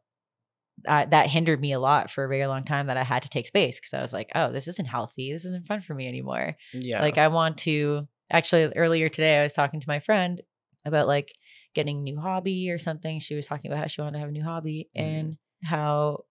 uh, 0.87 1.05
that 1.05 1.29
hindered 1.29 1.61
me 1.61 1.71
a 1.71 1.79
lot 1.79 2.09
for 2.09 2.23
a 2.23 2.27
very 2.29 2.45
long 2.47 2.63
time 2.63 2.87
that 2.87 2.97
i 2.97 3.03
had 3.03 3.21
to 3.23 3.29
take 3.29 3.47
space 3.47 3.79
because 3.79 3.93
i 3.93 4.01
was 4.01 4.13
like 4.13 4.29
oh 4.35 4.51
this 4.51 4.67
isn't 4.67 4.87
healthy 4.87 5.31
this 5.31 5.45
isn't 5.45 5.67
fun 5.67 5.81
for 5.81 5.93
me 5.93 6.07
anymore 6.07 6.55
Yeah. 6.73 7.01
like 7.01 7.17
I 7.17 7.27
want 7.27 7.57
to 7.59 8.07
actually 8.31 8.65
earlier 8.75 9.09
today 9.09 9.39
I 9.39 9.43
was 9.43 9.53
talking 9.53 9.79
to 9.79 9.87
my 9.89 9.99
friend 9.99 10.41
about 10.85 11.07
like 11.07 11.31
getting 11.73 11.97
a 11.99 12.01
new 12.01 12.19
hobby 12.19 12.69
or 12.71 12.77
something. 12.77 13.19
She 13.19 13.35
was 13.35 13.45
talking 13.47 13.71
about 13.71 13.81
how 13.81 13.87
she 13.87 14.01
wanted 14.01 14.13
to 14.13 14.19
have 14.19 14.29
a 14.29 14.31
new 14.31 14.43
hobby 14.43 14.89
Mhm. 14.95 15.01
and 15.01 15.37
how 15.63 16.25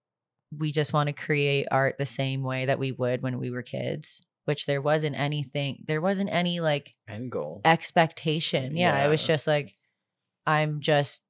we 0.57 0.71
just 0.71 0.93
want 0.93 1.07
to 1.07 1.13
create 1.13 1.67
art 1.71 1.95
the 1.97 2.05
same 2.05 2.43
way 2.43 2.65
that 2.65 2.79
we 2.79 2.91
would 2.91 3.21
when 3.23 3.39
we 3.39 3.49
were 3.49 3.63
kids, 3.63 4.23
which 4.45 4.65
there 4.67 4.81
wasn't 4.81 5.19
anything 5.19 5.83
there 5.87 6.01
wasn't 6.01 6.29
any 6.31 6.59
like 6.59 6.91
end 7.07 7.31
goal. 7.31 7.61
expectation. 7.65 8.75
Yeah, 8.75 9.05
it 9.05 9.09
was 9.09 9.25
just 9.25 9.47
like 9.47 9.73
I'm 10.45 10.81
just 10.81 11.21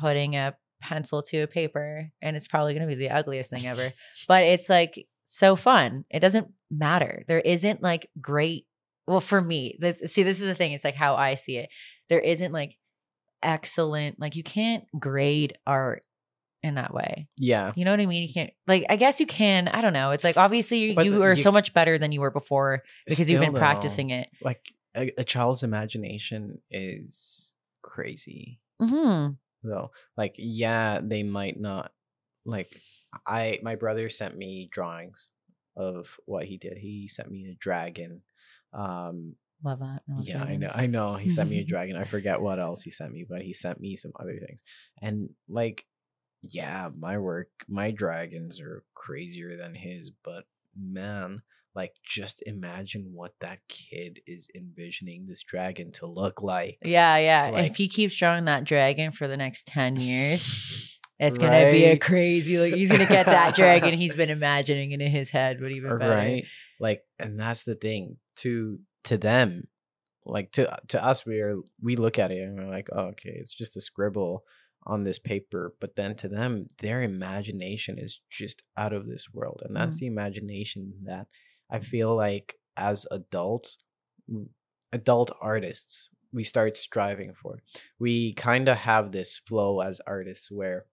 putting 0.00 0.36
a 0.36 0.56
pencil 0.80 1.22
to 1.22 1.38
a 1.42 1.46
paper 1.46 2.10
and 2.20 2.36
it's 2.36 2.48
probably 2.48 2.74
going 2.74 2.88
to 2.88 2.94
be 2.94 3.00
the 3.00 3.10
ugliest 3.14 3.50
thing 3.50 3.66
ever. 3.66 3.92
but 4.28 4.42
it's 4.44 4.68
like 4.68 5.06
so 5.24 5.54
fun. 5.56 6.04
It 6.10 6.20
doesn't 6.20 6.48
matter. 6.70 7.24
There 7.28 7.40
isn't 7.40 7.82
like 7.82 8.08
great 8.20 8.66
well 9.06 9.20
for 9.20 9.40
me. 9.40 9.76
The, 9.78 9.96
see 10.08 10.22
this 10.22 10.40
is 10.40 10.46
the 10.48 10.54
thing. 10.54 10.72
It's 10.72 10.84
like 10.84 10.94
how 10.96 11.14
I 11.16 11.34
see 11.34 11.56
it. 11.58 11.68
There 12.12 12.20
isn't 12.20 12.52
like 12.52 12.76
excellent 13.42 14.20
like 14.20 14.36
you 14.36 14.42
can't 14.42 14.84
grade 15.00 15.56
art 15.66 16.04
in 16.62 16.74
that 16.74 16.92
way. 16.92 17.26
Yeah. 17.38 17.72
You 17.74 17.86
know 17.86 17.90
what 17.90 18.00
I 18.00 18.04
mean? 18.06 18.22
You 18.28 18.32
can't 18.32 18.50
like 18.66 18.84
I 18.90 18.96
guess 18.96 19.18
you 19.18 19.26
can. 19.26 19.66
I 19.66 19.80
don't 19.80 19.94
know. 19.94 20.10
It's 20.10 20.24
like 20.24 20.36
obviously 20.36 20.78
you, 20.78 20.94
But 20.94 21.06
you 21.06 21.22
are 21.22 21.30
you- 21.30 21.42
so 21.42 21.50
much 21.50 21.72
better 21.72 21.96
than 21.96 22.12
you 22.12 22.20
were 22.20 22.30
before 22.30 22.82
because 23.06 23.30
you've 23.30 23.40
been 23.40 23.54
though, 23.54 23.58
practicing 23.58 24.10
it. 24.10 24.28
Like 24.42 24.60
a, 24.94 25.10
a 25.16 25.24
child's 25.24 25.62
imagination 25.62 26.58
is 26.70 27.54
crazy. 27.80 28.60
Mm-hmm. 28.80 29.32
though. 29.66 29.90
Like, 30.18 30.34
yeah, 30.36 31.00
they 31.02 31.22
might 31.22 31.58
not 31.58 31.92
like 32.44 32.76
I 33.26 33.58
my 33.62 33.76
brother 33.76 34.10
sent 34.10 34.36
me 34.36 34.68
drawings 34.70 35.30
of 35.78 36.18
what 36.26 36.44
he 36.44 36.58
did. 36.58 36.76
He 36.76 37.08
sent 37.08 37.30
me 37.30 37.48
a 37.50 37.54
dragon. 37.54 38.20
Um 38.74 39.36
Love 39.64 39.80
that. 39.80 40.02
I 40.08 40.14
love 40.14 40.24
yeah, 40.26 40.42
I 40.42 40.56
know. 40.56 40.70
I 40.74 40.86
know. 40.86 41.14
He 41.14 41.30
sent 41.30 41.50
me 41.50 41.60
a 41.60 41.64
dragon. 41.66 41.96
I 41.96 42.04
forget 42.04 42.40
what 42.40 42.58
else 42.58 42.82
he 42.82 42.90
sent 42.90 43.12
me, 43.12 43.24
but 43.28 43.42
he 43.42 43.52
sent 43.52 43.80
me 43.80 43.96
some 43.96 44.12
other 44.18 44.38
things. 44.44 44.62
And 45.00 45.30
like 45.48 45.86
yeah, 46.42 46.88
my 46.98 47.18
work, 47.18 47.48
my 47.68 47.92
dragons 47.92 48.60
are 48.60 48.82
crazier 48.94 49.56
than 49.56 49.74
his, 49.74 50.10
but 50.24 50.44
man, 50.76 51.42
like 51.74 51.94
just 52.04 52.42
imagine 52.44 53.12
what 53.14 53.32
that 53.40 53.60
kid 53.68 54.20
is 54.26 54.48
envisioning 54.54 55.26
this 55.26 55.44
dragon 55.44 55.92
to 55.92 56.06
look 56.06 56.42
like. 56.42 56.78
Yeah, 56.82 57.16
yeah. 57.18 57.50
Like- 57.50 57.70
if 57.70 57.76
he 57.76 57.86
keeps 57.86 58.16
drawing 58.16 58.46
that 58.46 58.64
dragon 58.64 59.12
for 59.12 59.28
the 59.28 59.36
next 59.36 59.68
10 59.68 60.00
years, 60.00 60.98
it's 61.20 61.38
going 61.38 61.52
to 61.52 61.70
be 61.70 61.84
a 61.84 61.96
crazy, 61.96 62.58
like, 62.58 62.74
he's 62.74 62.90
going 62.90 63.06
to 63.06 63.12
get 63.12 63.26
that 63.26 63.54
dragon 63.54 63.94
he's 63.94 64.14
been 64.14 64.30
imagining 64.30 64.90
in 64.90 65.00
his 65.00 65.30
head, 65.30 65.58
but 65.60 65.70
even 65.70 65.96
better. 65.98 66.10
right 66.10 66.44
like 66.82 67.04
and 67.18 67.40
that's 67.40 67.64
the 67.64 67.76
thing 67.76 68.16
to 68.36 68.78
to 69.04 69.16
them 69.18 69.68
like 70.24 70.52
to 70.52 70.78
to 70.88 71.02
us 71.04 71.26
we 71.26 71.40
are 71.40 71.56
we 71.82 71.96
look 71.96 72.18
at 72.18 72.30
it 72.30 72.40
and 72.42 72.58
we're 72.58 72.70
like 72.70 72.88
oh, 72.92 73.06
okay 73.06 73.32
it's 73.34 73.54
just 73.54 73.76
a 73.76 73.80
scribble 73.80 74.44
on 74.84 75.04
this 75.04 75.18
paper 75.18 75.74
but 75.80 75.96
then 75.96 76.14
to 76.14 76.28
them 76.28 76.66
their 76.78 77.02
imagination 77.02 77.98
is 77.98 78.20
just 78.30 78.62
out 78.76 78.92
of 78.92 79.06
this 79.06 79.32
world 79.32 79.62
and 79.64 79.76
that's 79.76 79.96
Mhm. 79.96 80.00
the 80.00 80.06
imagination 80.06 80.94
that 81.04 81.26
i 81.70 81.80
feel 81.80 82.14
like 82.16 82.56
as 82.76 83.06
adults 83.10 83.78
adult 84.92 85.30
artists 85.40 86.10
we 86.32 86.44
start 86.44 86.76
striving 86.76 87.34
for 87.34 87.62
we 87.98 88.32
kind 88.34 88.68
of 88.68 88.76
have 88.78 89.12
this 89.12 89.38
flow 89.38 89.80
as 89.80 90.00
artists 90.06 90.50
where 90.50 90.86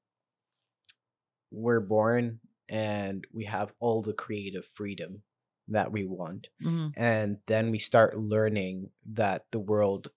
we're 1.52 1.80
born 1.80 2.40
and 2.68 3.26
we 3.34 3.46
have 3.46 3.74
all 3.80 4.02
the 4.02 4.14
creative 4.14 4.66
freedom 4.66 5.24
that 5.70 5.92
we 5.92 6.06
want. 6.06 6.50
Mhm. 6.62 6.94
and 6.98 7.38
then 7.48 7.72
we 7.72 7.80
start 7.80 8.18
learning 8.18 8.92
that 9.06 9.46
the 9.52 9.60
world 9.60 10.12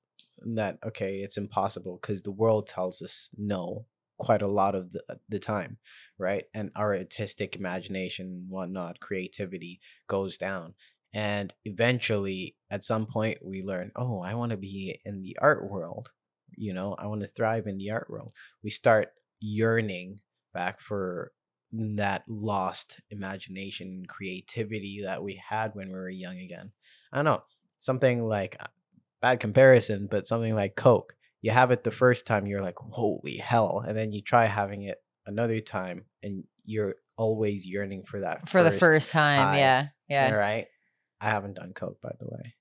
that 0.44 0.78
okay 0.84 1.20
it's 1.20 1.36
impossible 1.38 1.98
because 2.00 2.22
the 2.22 2.30
world 2.32 2.66
tells 2.66 3.00
us 3.02 3.30
no 3.38 3.86
quite 4.18 4.42
a 4.42 4.46
lot 4.48 4.74
of 4.74 4.92
the, 4.92 5.02
the 5.28 5.38
time 5.38 5.78
right? 6.18 6.44
And 6.54 6.70
our 6.76 6.96
artistic 6.96 7.56
imagination 7.56 8.46
whatnot 8.48 9.00
creativity 9.00 9.80
goes 10.08 10.38
down. 10.38 10.74
And 11.14 11.52
eventually 11.64 12.56
at 12.70 12.84
some 12.84 13.06
point 13.06 13.44
we 13.44 13.62
learn 13.62 13.92
oh 13.96 14.20
i 14.20 14.34
want 14.34 14.50
to 14.50 14.56
be 14.56 14.98
in 15.04 15.22
the 15.22 15.36
art 15.40 15.70
world 15.70 16.12
you 16.56 16.74
know? 16.74 16.94
I 16.94 17.06
want 17.06 17.22
to 17.22 17.26
thrive 17.26 17.66
in 17.66 17.78
the 17.78 17.90
art 17.90 18.10
world. 18.10 18.32
We 18.62 18.70
start 18.70 19.14
yearning 19.40 20.20
back 20.52 20.80
for 20.80 21.32
that 21.72 22.24
lost 22.28 23.00
imagination 23.10 23.88
and 23.88 24.08
creativity 24.08 25.02
that 25.04 25.22
we 25.22 25.42
had 25.48 25.74
when 25.74 25.88
we 25.88 25.94
were 25.94 26.08
young 26.08 26.38
again. 26.38 26.70
I 27.12 27.16
don't 27.16 27.24
know. 27.24 27.42
Something 27.78 28.24
like 28.28 28.56
uh, 28.60 28.66
bad 29.20 29.40
comparison, 29.40 30.08
but 30.10 30.26
something 30.26 30.54
like 30.54 30.76
Coke. 30.76 31.14
You 31.40 31.50
have 31.50 31.70
it 31.70 31.82
the 31.82 31.90
first 31.90 32.26
time, 32.26 32.46
you're 32.46 32.62
like, 32.62 32.76
holy 32.76 33.36
hell. 33.38 33.82
And 33.86 33.96
then 33.96 34.12
you 34.12 34.22
try 34.22 34.44
having 34.44 34.82
it 34.84 34.98
another 35.26 35.60
time 35.60 36.04
and 36.22 36.44
you're 36.64 36.94
always 37.16 37.66
yearning 37.66 38.04
for 38.04 38.20
that. 38.20 38.48
For 38.48 38.62
the 38.62 38.70
first 38.70 39.10
time. 39.10 39.38
high. 39.38 39.58
Yeah. 39.58 39.86
Yeah. 40.08 40.30
All 40.30 40.38
right. 40.38 40.66
I 41.20 41.30
haven't 41.30 41.54
done 41.54 41.72
Coke, 41.72 42.00
by 42.00 42.12
the 42.20 42.26
way. 42.26 42.54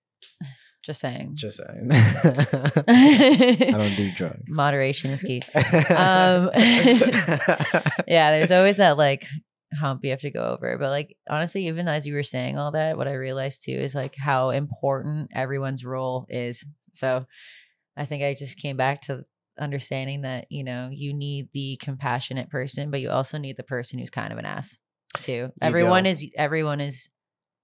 Just 0.84 1.00
saying. 1.00 1.34
Just 1.36 1.58
saying. 1.58 1.90
I 1.92 3.72
don't 3.72 3.96
do 3.96 4.12
drugs. 4.14 4.42
Moderation 4.48 5.12
is 5.12 5.22
key. 5.22 5.42
Um, 5.92 6.50
yeah, 8.08 8.32
there's 8.32 8.52
always 8.52 8.78
that 8.78 8.98
like 8.98 9.26
hump 9.74 10.04
you 10.04 10.10
have 10.12 10.22
to 10.22 10.32
go 10.32 10.44
over. 10.44 10.78
But 10.78 10.90
like 10.90 11.16
honestly, 11.30 11.68
even 11.68 11.88
as 11.88 12.08
you 12.08 12.16
were 12.16 12.24
saying 12.24 12.58
all 12.58 12.72
that, 12.72 12.98
what 12.98 13.08
I 13.08 13.14
realized 13.14 13.64
too 13.64 13.74
is 13.74 13.94
like 13.94 14.16
how 14.16 14.50
important 14.50 15.30
everyone's 15.36 15.86
role 15.86 16.26
is. 16.30 16.66
So 16.94 17.26
I 17.96 18.06
think 18.06 18.24
I 18.24 18.34
just 18.34 18.58
came 18.58 18.78
back 18.78 19.02
to 19.04 19.24
understanding 19.60 20.22
that, 20.22 20.48
you 20.50 20.64
know, 20.64 20.90
you 20.92 21.14
need 21.14 21.50
the 21.54 21.78
compassionate 21.82 22.50
person, 22.50 22.90
but 22.90 23.02
you 23.02 23.12
also 23.12 23.38
need 23.38 23.58
the 23.58 23.64
person 23.64 24.00
who's 24.00 24.10
kind 24.10 24.32
of 24.34 24.40
an 24.40 24.46
ass 24.46 24.80
too. 25.18 25.52
everyone 25.62 26.06
do. 26.06 26.10
is 26.10 26.26
everyone 26.36 26.82
is 26.82 27.10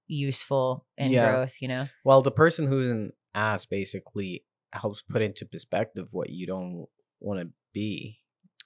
useful 0.08 0.86
in 0.98 1.12
Yeah. 1.12 1.32
growth, 1.32 1.56
you 1.62 1.68
know? 1.68 1.88
Well, 2.04 2.22
the 2.22 2.32
person 2.32 2.68
who's 2.68 2.92
an 2.92 3.12
ass 3.36 3.66
basically 3.66 4.44
helps 4.74 5.02
put 5.02 5.22
into 5.22 5.46
perspective 5.46 6.10
what 6.12 6.30
you 6.30 6.48
don't 6.48 6.88
want 7.20 7.40
to 7.42 7.50
be. 7.74 8.20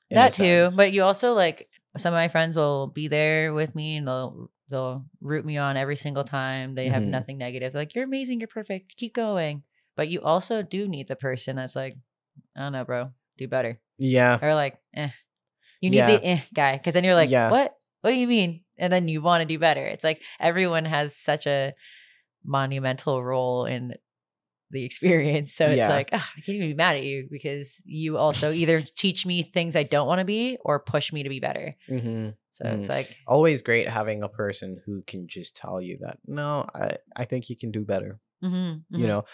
that 0.10 0.34
too 0.34 0.44
sense. 0.68 0.76
but 0.76 0.92
you 0.92 1.04
also 1.04 1.34
like 1.34 1.70
some 1.98 2.14
of 2.14 2.18
my 2.18 2.28
friends 2.28 2.56
will 2.58 2.88
be 2.88 3.08
there 3.08 3.54
with 3.54 3.76
me 3.76 3.96
and 3.98 4.08
they'll 4.08 4.50
they'll 4.70 5.06
root 5.22 5.46
me 5.46 5.58
on 5.58 5.76
every 5.78 5.96
single 5.96 6.24
time. 6.24 6.76
They 6.76 6.88
have 6.90 7.04
Mhm. 7.04 7.08
nothing 7.10 7.38
negative. 7.38 7.72
They're 7.74 7.82
like, 7.82 7.96
you're 7.96 8.06
amazing, 8.06 8.40
you're 8.40 8.48
perfect, 8.48 8.96
keep 8.98 9.14
going. 9.14 9.64
But 9.98 10.08
you 10.10 10.22
also 10.22 10.62
do 10.64 10.88
need 10.88 11.08
the 11.10 11.16
person 11.18 11.56
that's 11.58 11.76
like, 11.76 11.96
I 12.56 12.62
don't 12.62 12.72
know, 12.74 12.86
bro, 12.86 13.12
do 13.38 13.48
better. 13.48 13.76
Yeah. 13.98 14.40
Or 14.42 14.54
like, 14.56 14.78
eh. 14.96 15.10
You 15.82 15.90
need 15.90 15.98
Yeah. 15.98 16.08
the 16.18 16.26
eh 16.26 16.40
guy. 16.54 16.78
Cause 16.78 16.94
then 16.94 17.04
you're 17.04 17.16
like, 17.16 17.30
Yeah. 17.30 17.50
what? 17.52 17.76
What 18.02 18.12
do 18.12 18.16
you 18.18 18.28
mean? 18.28 18.64
And 18.78 18.92
then 18.92 19.08
you 19.08 19.22
want 19.22 19.42
to 19.42 19.46
do 19.46 19.60
better. 19.60 19.86
It's 19.86 20.04
like 20.04 20.24
everyone 20.40 20.86
has 20.86 21.16
such 21.16 21.46
a 21.48 21.74
monumental 22.44 23.24
role 23.24 23.66
in 23.66 23.94
the 24.72 24.84
experience. 24.86 25.54
So 25.56 25.70
it's 25.70 25.88
Yeah. 25.88 25.90
like, 25.90 26.10
ah, 26.14 26.32
I 26.36 26.42
can't 26.42 26.56
even 26.58 26.70
be 26.70 26.76
mad 26.76 26.96
at 26.96 27.04
you 27.04 27.28
because 27.30 27.82
you 27.86 28.18
also 28.18 28.52
either 28.52 28.82
teach 28.82 29.26
me 29.26 29.44
things 29.44 29.76
I 29.76 29.84
don't 29.84 30.08
want 30.08 30.20
to 30.20 30.26
be 30.26 30.58
or 30.62 30.80
push 30.80 31.14
me 31.14 31.24
to 31.24 31.30
be 31.30 31.40
better. 31.40 31.74
hmm 31.88 32.30
So 32.52 32.66
it's 32.66 32.90
like, 32.90 33.18
Always 33.28 33.62
great 33.62 33.88
having 33.90 34.24
a 34.24 34.30
person 34.30 34.82
who 34.86 35.04
can 35.04 35.28
just 35.28 35.56
tell 35.56 35.82
you 35.82 35.98
that, 36.02 36.20
no, 36.26 36.66
I, 36.74 36.98
I 37.16 37.26
think 37.26 37.50
you 37.50 37.56
can 37.58 37.72
do 37.72 37.84
better. 37.86 38.20
mhm, 38.42 38.86
You 38.92 39.08
mhm. 39.08 39.08
know, 39.08 39.26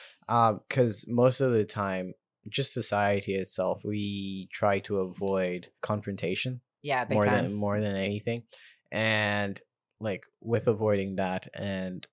because 0.68 1.06
most 1.08 1.42
of 1.42 1.52
the 1.52 1.66
time, 1.66 2.14
just 2.50 2.74
society 2.74 3.36
itself, 3.36 3.82
we 3.84 4.48
try 4.54 4.80
to 4.80 5.00
avoid 5.00 5.72
confrontation 5.82 6.62
yeah, 6.82 7.06
more 7.10 7.26
time. 7.26 7.44
than 7.46 7.54
more 7.54 7.80
than 7.82 7.96
anything, 7.96 8.44
and 8.92 9.60
like 10.00 10.26
with 10.42 10.68
avoiding 10.68 11.16
that 11.16 11.48
and 11.54 12.06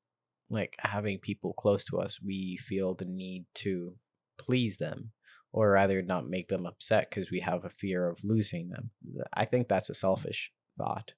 like 0.50 0.76
having 0.78 1.18
people 1.18 1.52
close 1.54 1.84
to 1.86 2.00
us, 2.00 2.20
we 2.22 2.56
feel 2.58 2.94
the 2.94 3.06
need 3.06 3.46
to 3.54 3.96
please 4.38 4.78
them, 4.78 5.12
or 5.52 5.70
rather 5.70 6.02
not 6.02 6.28
make 6.28 6.48
them 6.48 6.66
upset 6.66 7.10
because 7.10 7.30
we 7.30 7.40
have 7.40 7.64
a 7.64 7.70
fear 7.70 8.08
of 8.08 8.22
losing 8.24 8.68
them. 8.68 8.90
I 9.34 9.44
think 9.46 9.68
that's 9.68 9.90
a 9.90 9.94
selfish 9.94 10.52
thought, 10.78 11.12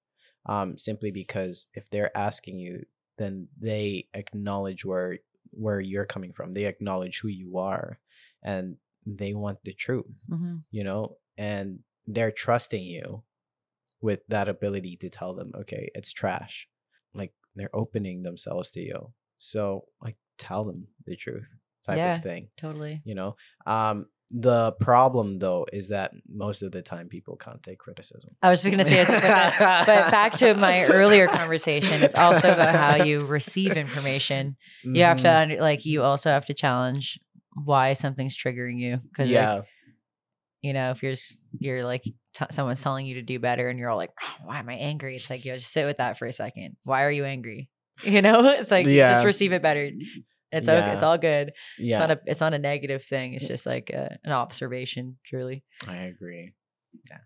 um, 0.47 0.79
simply 0.79 1.11
because 1.11 1.67
if 1.75 1.91
they're 1.91 2.17
asking 2.17 2.59
you, 2.59 2.85
then 3.19 3.49
they 3.59 4.09
acknowledge 4.15 4.85
where 4.85 5.19
where 5.51 5.81
you're 5.81 6.05
coming 6.07 6.33
from. 6.33 6.53
They 6.53 6.67
acknowledge 6.67 7.21
who 7.21 7.29
you 7.29 7.59
are, 7.59 7.99
and 8.43 8.77
they 9.07 9.35
want 9.35 9.59
the 9.65 9.73
truth 9.73 10.25
Mhm. 10.29 10.65
you 10.71 10.85
know, 10.85 11.17
and 11.39 11.81
they're 12.07 12.33
trusting 12.33 12.83
you 12.83 13.23
with 14.01 14.21
that 14.29 14.49
ability 14.49 14.97
to 14.99 15.09
tell 15.11 15.35
them, 15.35 15.53
okay, 15.55 15.91
it's 15.95 16.13
trash. 16.13 16.69
Like 17.15 17.33
they're 17.55 17.75
opening 17.75 18.23
themselves 18.23 18.71
to 18.73 18.81
you. 18.81 19.13
So 19.39 19.85
like 20.03 20.17
tell 20.39 20.65
them 20.65 20.87
the 21.07 21.17
truth 21.17 21.47
type 21.85 21.97
Yeah. 21.99 22.17
of 22.17 22.23
thing, 22.23 22.49
Totally. 22.57 23.03
you 23.05 23.15
know. 23.15 23.37
Um 23.67 24.07
the 24.33 24.73
problem 24.81 25.39
though 25.39 25.67
is 25.73 25.89
that 25.91 26.11
most 26.29 26.63
of 26.63 26.73
the 26.73 26.83
time 26.83 27.09
people 27.09 27.37
can't 27.37 27.63
take 27.63 27.79
criticism. 27.79 28.35
I 28.43 28.51
was 28.51 28.61
just 28.61 28.75
going 28.75 28.85
to 28.85 28.91
say, 28.91 28.99
like 29.05 29.23
but 29.87 30.11
back 30.11 30.33
to 30.39 30.53
my 30.55 30.85
earlier 30.87 31.29
conversation, 31.29 32.03
it's 32.03 32.17
also 32.17 32.53
about 32.53 32.75
how 32.75 33.05
you 33.05 33.25
receive 33.25 33.77
information. 33.77 34.57
You 34.83 35.05
have 35.05 35.19
to, 35.21 35.29
Mhm. 35.29 35.43
under- 35.43 35.61
like, 35.61 35.85
you 35.85 36.03
also 36.03 36.31
have 36.31 36.45
to 36.47 36.55
challenge 36.55 37.21
why 37.55 37.93
something's 37.93 38.37
triggering 38.37 38.79
you. 38.81 38.97
Because, 39.09 39.31
yeah. 39.31 39.61
You 40.67 40.73
know, 40.73 40.91
if 40.91 41.03
you're, 41.03 41.15
you're 41.59 41.85
like, 41.85 42.03
t- 42.03 42.45
someone's 42.51 42.83
telling 42.83 43.07
you 43.07 43.15
to 43.15 43.23
do 43.23 43.39
better 43.39 43.69
and 43.69 43.79
you're 43.79 43.89
all 43.89 43.97
like, 43.97 44.11
"Oh, 44.23 44.35
why 44.45 44.59
am 44.59 44.69
I 44.69 44.75
angry? 44.75 45.17
It's 45.17 45.31
like, 45.31 45.45
you 45.45 45.53
know, 45.53 45.59
just 45.59 45.73
sit 45.73 45.87
with 45.87 45.99
that 45.99 46.19
for 46.19 46.27
a 46.27 46.33
second. 46.33 46.77
Why 46.85 47.05
are 47.05 47.11
you 47.11 47.25
angry? 47.25 47.71
You 48.03 48.21
know, 48.21 48.47
it's 48.51 48.71
like, 48.71 48.87
Yeah. 48.87 49.09
just 49.09 49.25
receive 49.25 49.55
it 49.55 49.63
better. 49.63 49.91
It's 50.53 50.69
okay. 50.69 50.79
Yeah. 50.79 50.93
It's 50.93 51.03
all 51.03 51.17
good. 51.17 51.49
It's 51.79 51.89
yeah. 51.89 51.99
not 51.99 52.11
a, 52.11 52.21
it's 52.27 52.41
not 52.41 52.53
a 52.53 52.59
negative 52.59 53.03
thing. 53.03 53.33
It's 53.33 53.49
just 53.49 53.65
like 53.65 53.89
a, 53.89 54.19
an 54.23 54.33
observation, 54.33 55.17
truly. 55.25 55.65
I 55.89 55.97
agree. 55.97 56.53
Yeah. 57.09 57.19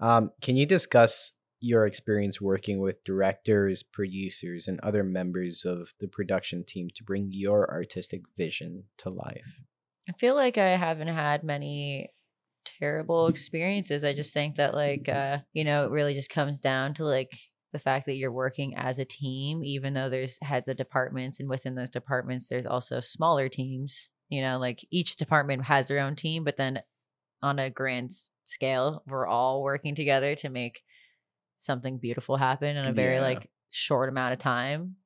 Um, 0.00 0.30
can 0.40 0.56
you 0.56 0.66
discuss 0.66 1.30
your 1.60 1.86
experience 1.86 2.40
working 2.40 2.80
with 2.80 3.04
directors, 3.04 3.84
producers, 3.84 4.66
and 4.66 4.80
other 4.80 5.04
members 5.04 5.64
of 5.64 5.94
the 6.00 6.08
production 6.08 6.64
team 6.64 6.88
to 6.96 7.04
bring 7.04 7.28
your 7.30 7.72
artistic 7.72 8.22
vision 8.36 8.84
to 8.98 9.08
life? 9.08 9.62
I 10.08 10.12
feel 10.12 10.34
like 10.34 10.58
I 10.58 10.76
haven't 10.76 11.08
had 11.08 11.44
many 11.44 12.10
terrible 12.64 13.28
experiences. 13.28 14.04
I 14.04 14.12
just 14.12 14.32
think 14.32 14.56
that 14.56 14.74
like 14.74 15.08
uh 15.08 15.38
you 15.52 15.64
know, 15.64 15.84
it 15.84 15.90
really 15.90 16.14
just 16.14 16.30
comes 16.30 16.58
down 16.58 16.94
to 16.94 17.04
like 17.04 17.30
the 17.72 17.78
fact 17.78 18.06
that 18.06 18.16
you're 18.16 18.32
working 18.32 18.76
as 18.76 18.98
a 18.98 19.04
team 19.04 19.64
even 19.64 19.94
though 19.94 20.10
there's 20.10 20.38
heads 20.42 20.68
of 20.68 20.76
departments 20.76 21.40
and 21.40 21.48
within 21.48 21.74
those 21.74 21.90
departments 21.90 22.48
there's 22.48 22.66
also 22.66 23.00
smaller 23.00 23.48
teams. 23.48 24.10
You 24.28 24.40
know, 24.42 24.58
like 24.58 24.86
each 24.90 25.16
department 25.16 25.64
has 25.66 25.88
their 25.88 25.98
own 26.00 26.16
team, 26.16 26.44
but 26.44 26.56
then 26.56 26.80
on 27.42 27.58
a 27.58 27.70
grand 27.70 28.12
scale, 28.44 29.02
we're 29.06 29.26
all 29.26 29.62
working 29.62 29.94
together 29.94 30.34
to 30.36 30.48
make 30.48 30.82
something 31.58 31.98
beautiful 31.98 32.36
happen 32.36 32.76
in 32.76 32.86
a 32.86 32.92
very 32.92 33.16
Yeah. 33.16 33.22
like 33.22 33.50
short 33.70 34.08
amount 34.08 34.32
of 34.34 34.38
time. 34.38 34.96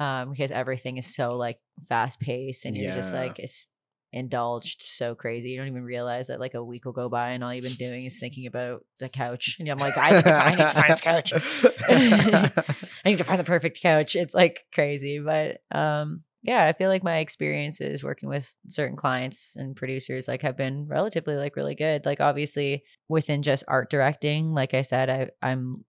Um, 0.00 0.30
because 0.30 0.52
everything 0.52 0.96
is 0.96 1.12
so 1.12 1.36
like 1.36 1.58
fast 1.88 2.20
paced 2.20 2.66
and 2.66 2.76
you're 2.76 2.92
just 2.92 3.12
like 3.12 3.40
it's 3.40 3.66
indulged 4.12 4.82
so 4.82 5.14
crazy. 5.14 5.50
You 5.50 5.58
don't 5.58 5.68
even 5.68 5.82
realize 5.82 6.28
that 6.28 6.40
like 6.40 6.54
a 6.54 6.64
week 6.64 6.84
will 6.84 6.92
go 6.92 7.08
by 7.08 7.30
and 7.30 7.44
all 7.44 7.52
you've 7.52 7.64
been 7.64 7.72
doing 7.74 8.04
is 8.04 8.18
thinking 8.18 8.46
about 8.46 8.84
the 8.98 9.08
couch. 9.08 9.56
And 9.58 9.68
I'm 9.68 9.78
like, 9.78 9.96
I 9.96 10.10
need 10.10 10.24
to 10.24 10.32
I 10.32 10.50
need 10.50 10.56
to 10.56 10.70
find 10.70 10.92
this 10.92 11.00
couch. 11.00 11.32
I 13.04 13.10
need 13.10 13.18
to 13.18 13.24
find 13.24 13.38
the 13.38 13.44
perfect 13.44 13.80
couch. 13.80 14.16
It's 14.16 14.34
like 14.34 14.64
crazy. 14.72 15.18
But 15.18 15.58
um 15.70 16.22
yeah, 16.42 16.64
I 16.64 16.72
feel 16.72 16.88
like 16.88 17.02
my 17.02 17.18
experiences 17.18 18.04
working 18.04 18.28
with 18.28 18.54
certain 18.68 18.96
clients 18.96 19.56
and 19.56 19.74
producers 19.74 20.28
like 20.28 20.42
have 20.42 20.56
been 20.56 20.86
relatively 20.86 21.36
like 21.36 21.56
really 21.56 21.74
good. 21.74 22.06
Like 22.06 22.20
obviously 22.20 22.84
within 23.08 23.42
just 23.42 23.64
art 23.68 23.90
directing, 23.90 24.54
like 24.54 24.72
I 24.72 24.82
said, 24.82 25.10
I 25.10 25.30
I'm 25.42 25.84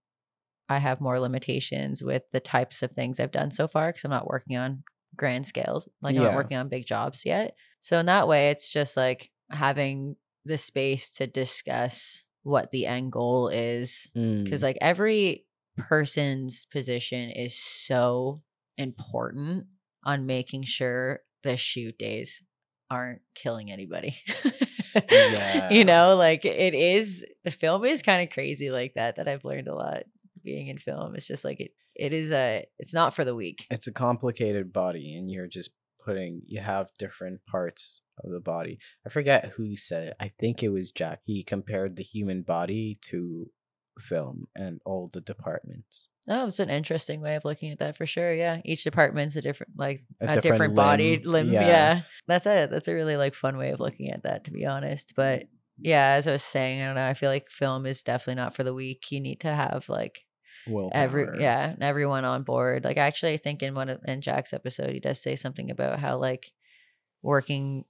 I 0.67 0.78
have 0.78 1.01
more 1.01 1.20
limitations 1.20 2.03
with 2.03 2.24
the 2.32 2.39
types 2.39 2.84
of 2.84 2.91
things 2.91 3.20
I've 3.20 3.32
done 3.32 3.49
so 3.49 3.67
far 3.67 3.89
because 3.89 4.03
I'm 4.03 4.11
not 4.11 4.28
working 4.28 4.57
on 4.57 4.84
grand 5.16 5.45
scales. 5.45 5.88
Like 6.01 6.16
I'm 6.16 6.22
Yeah. 6.22 6.28
not 6.30 6.36
working 6.36 6.57
on 6.57 6.70
big 6.70 6.86
jobs 6.86 7.26
yet. 7.26 7.55
So 7.82 7.97
in 7.99 8.05
that 8.07 8.28
way, 8.28 8.49
it's 8.49 8.72
just 8.72 8.95
like 8.97 9.30
having 9.49 10.16
the 10.45 10.57
space 10.57 11.10
to 11.12 11.28
discuss 11.28 12.26
what 12.43 12.72
the 12.72 12.86
end 12.86 13.12
goal 13.12 13.49
is 13.49 14.10
Mm, 14.16 14.43
because 14.43 14.64
like 14.64 14.78
every 14.82 15.45
person's 15.78 16.66
position 16.66 17.30
is 17.30 17.57
so 17.57 18.41
important 18.78 19.68
on 20.03 20.26
making 20.26 20.64
sure 20.64 21.20
the 21.43 21.57
shoot 21.57 21.97
days 21.97 22.41
aren't 22.89 23.22
killing 23.36 23.72
anybody. 23.72 24.16
Yeah. 25.12 25.70
You 25.72 25.86
know, 25.86 26.16
like 26.16 26.45
it 26.45 26.74
is 26.74 27.24
the 27.43 27.51
film 27.51 27.86
is 27.86 28.01
kind 28.01 28.24
of 28.24 28.34
crazy 28.34 28.72
like 28.72 28.93
that 28.95 29.18
that 29.18 29.28
I've 29.28 29.45
learned 29.45 29.68
a 29.68 29.76
lot 29.76 30.03
being 30.44 30.68
in 30.68 30.78
film. 30.78 31.16
It's 31.16 31.28
just 31.28 31.46
like 31.46 31.60
it 31.60 31.72
it 31.96 32.14
is 32.14 32.32
a 32.32 32.66
it's 32.78 32.94
not 32.94 33.14
for 33.14 33.26
the 33.26 33.36
weak. 33.36 33.66
it's 33.70 33.88
a 33.88 33.94
complicated 33.94 34.72
body, 34.72 35.16
and 35.16 35.30
you're 35.30 35.48
just 35.48 35.72
putting. 36.04 36.42
You 36.48 36.62
have 36.62 36.90
different 36.98 37.42
parts 37.46 38.02
of 38.24 38.32
the 38.32 38.42
body. 38.42 38.80
I 39.06 39.10
forget 39.10 39.54
who 39.58 39.76
said 39.76 40.10
it. 40.10 40.14
I 40.20 40.32
think 40.40 40.64
it 40.64 40.70
was 40.70 40.92
Jack. 40.92 41.20
He 41.26 41.44
compared 41.44 41.96
the 41.96 42.04
human 42.04 42.42
body 42.42 42.98
to 43.10 43.50
film 44.00 44.48
and 44.56 44.80
all 44.86 45.10
the 45.12 45.22
departments. 45.22 46.10
Oh, 46.28 46.46
that's 46.46 46.60
an 46.60 46.70
interesting 46.70 47.22
way 47.22 47.36
of 47.36 47.46
looking 47.46 47.72
at 47.72 47.80
that 47.80 47.98
for 47.98 48.06
sure. 48.06 48.34
Yeah. 48.34 48.62
Each 48.66 48.84
department's 48.84 49.36
a 49.36 49.42
different 49.42 49.74
like 49.78 50.04
A 50.22 50.24
a, 50.24 50.28
different 50.28 50.44
different, 50.44 50.76
body 50.76 51.18
limb. 51.18 51.48
limb. 51.48 51.54
Yeah. 51.54 51.68
Yeah. 51.68 52.02
That's 52.28 52.46
it. 52.46 52.72
That's 52.72 52.88
a 52.88 52.96
really 52.96 53.18
like 53.18 53.36
fun 53.36 53.58
way 53.58 53.72
of 53.72 53.80
looking 53.80 54.10
at 54.12 54.24
that 54.24 54.46
to 54.46 54.52
be 54.52 54.66
honest. 54.66 55.14
But 55.16 55.40
mm-hmm. 55.40 55.86
yeah, 55.86 56.14
as 56.14 56.28
I 56.28 56.32
was 56.32 56.44
saying, 56.44 56.82
I 56.82 56.86
don't 56.86 56.96
know, 56.96 57.08
I 57.08 57.14
feel 57.14 57.30
like 57.30 57.50
film 57.50 57.86
is 57.86 58.04
definitely 58.04 58.42
not 58.42 58.56
for 58.56 58.64
the 58.64 58.74
weak. 58.74 59.12
You 59.12 59.20
need 59.20 59.42
to 59.42 59.54
have 59.54 59.90
like 59.90 60.26
Well, 60.68 60.89
every 60.93 61.41
yeah, 61.41 61.70
and 61.70 61.84
everyone 61.84 62.26
on 62.26 62.43
board. 62.43 62.84
Like 62.84 62.97
actually 62.97 63.34
I 63.34 63.38
think 63.38 63.64
in 63.64 63.74
one 63.76 63.89
of 63.89 63.99
in 64.05 64.22
Jack's 64.22 64.53
episode 64.53 64.91
he 64.91 64.99
does 64.99 65.22
say 65.22 65.36
something 65.36 65.72
about 65.72 65.99
how 65.99 66.18
like 66.18 66.51
working 67.22 67.86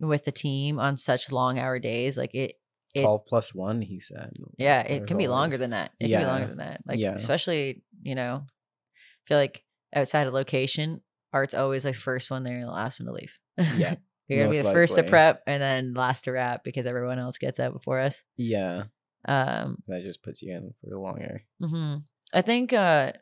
with 0.00 0.24
the 0.24 0.32
team 0.32 0.78
on 0.78 0.96
such 0.96 1.30
long 1.32 1.58
hour 1.58 1.78
days, 1.78 2.16
like 2.16 2.34
it 2.34 2.54
it- 2.94 3.02
twelve 3.02 3.26
plus 3.26 3.54
one. 3.54 3.82
He 3.82 4.00
said. 4.00 4.32
yeah, 4.56 4.80
it 4.80 4.98
There's 4.98 5.08
can 5.08 5.18
be 5.18 5.28
longer 5.28 5.56
than 5.58 5.70
that. 5.70 5.92
It 6.00 6.08
can 6.08 6.20
be 6.20 6.26
longer 6.26 6.46
than 6.46 6.58
that. 6.58 6.80
Like 6.86 6.98
Yeah. 6.98 7.14
especially, 7.14 7.82
you 8.02 8.14
know, 8.14 8.44
I 8.46 9.22
feel 9.26 9.38
like 9.38 9.64
outside 9.94 10.26
of 10.26 10.32
location, 10.34 11.00
art's 11.32 11.54
always 11.54 11.84
like 11.84 11.94
first 11.94 12.30
one 12.30 12.44
there 12.44 12.54
and 12.58 12.64
the 12.68 12.70
last 12.72 13.00
one 13.00 13.06
to 13.06 13.12
leave. 13.12 13.38
Yeah, 13.76 13.96
You're 14.28 14.38
gonna 14.44 14.50
be 14.50 14.58
most 14.58 14.64
the 14.66 14.72
first 14.72 14.94
to 14.96 15.02
prep 15.02 15.42
and 15.46 15.60
then 15.60 15.94
last 15.94 16.24
to 16.24 16.32
wrap 16.32 16.62
because 16.64 16.86
everyone 16.86 17.18
else 17.18 17.38
gets 17.38 17.58
out 17.60 17.72
before 17.72 17.98
us. 17.98 18.22
Yeah, 18.36 18.84
Um 19.26 19.78
that 19.86 20.02
just 20.02 20.22
puts 20.22 20.42
you 20.42 20.54
in 20.54 20.72
for 20.80 20.88
the 20.90 20.98
longer. 20.98 21.42
hmm 21.60 21.96
I 22.32 22.42
think 22.42 22.72
uh 22.72 23.12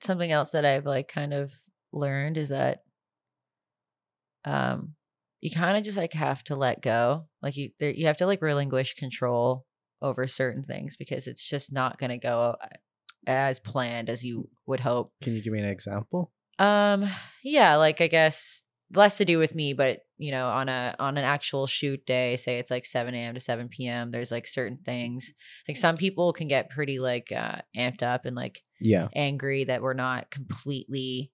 something 0.00 0.30
else 0.32 0.52
that 0.52 0.64
I've 0.64 0.86
like 0.86 1.08
kind 1.08 1.32
of 1.32 1.52
learned 1.92 2.36
is 2.36 2.48
that 2.48 2.84
um 4.44 4.94
you 5.40 5.50
kind 5.50 5.76
of 5.76 5.82
just 5.82 5.98
like 5.98 6.12
have 6.12 6.44
to 6.44 6.56
let 6.56 6.82
go. 6.82 7.26
Like 7.42 7.56
you 7.56 7.70
there, 7.80 7.90
you 7.90 8.06
have 8.06 8.18
to 8.18 8.26
like 8.26 8.42
relinquish 8.42 8.94
control 8.94 9.66
over 10.00 10.26
certain 10.26 10.62
things 10.62 10.96
because 10.96 11.26
it's 11.26 11.48
just 11.48 11.72
not 11.72 11.98
going 11.98 12.10
to 12.10 12.18
go 12.18 12.56
uh, 12.60 12.66
as 13.26 13.60
planned 13.60 14.08
as 14.08 14.24
you 14.24 14.48
would 14.66 14.80
hope. 14.80 15.12
Can 15.22 15.34
you 15.34 15.42
give 15.42 15.52
me 15.52 15.60
an 15.60 15.68
example? 15.68 16.32
Um 16.58 17.08
yeah, 17.42 17.76
like 17.76 18.00
I 18.00 18.06
guess 18.06 18.62
less 18.94 19.18
to 19.18 19.24
do 19.24 19.38
with 19.38 19.54
me, 19.54 19.72
but 19.72 20.00
you 20.22 20.30
know 20.30 20.46
on 20.46 20.68
a 20.68 20.94
on 21.00 21.16
an 21.18 21.24
actual 21.24 21.66
shoot 21.66 22.04
day 22.06 22.36
say 22.36 22.58
it's 22.60 22.70
like 22.70 22.86
7 22.86 23.12
a.m 23.14 23.34
to 23.34 23.40
7 23.40 23.68
p.m 23.68 24.10
there's 24.12 24.30
like 24.30 24.46
certain 24.46 24.78
things 24.84 25.32
like 25.66 25.76
some 25.76 25.96
people 25.96 26.32
can 26.32 26.46
get 26.46 26.70
pretty 26.70 26.98
like 27.00 27.32
uh 27.32 27.56
amped 27.76 28.02
up 28.02 28.24
and 28.24 28.36
like 28.36 28.62
Yeah. 28.80 29.08
angry 29.14 29.64
that 29.64 29.82
we're 29.82 29.94
not 29.94 30.30
completely 30.30 31.32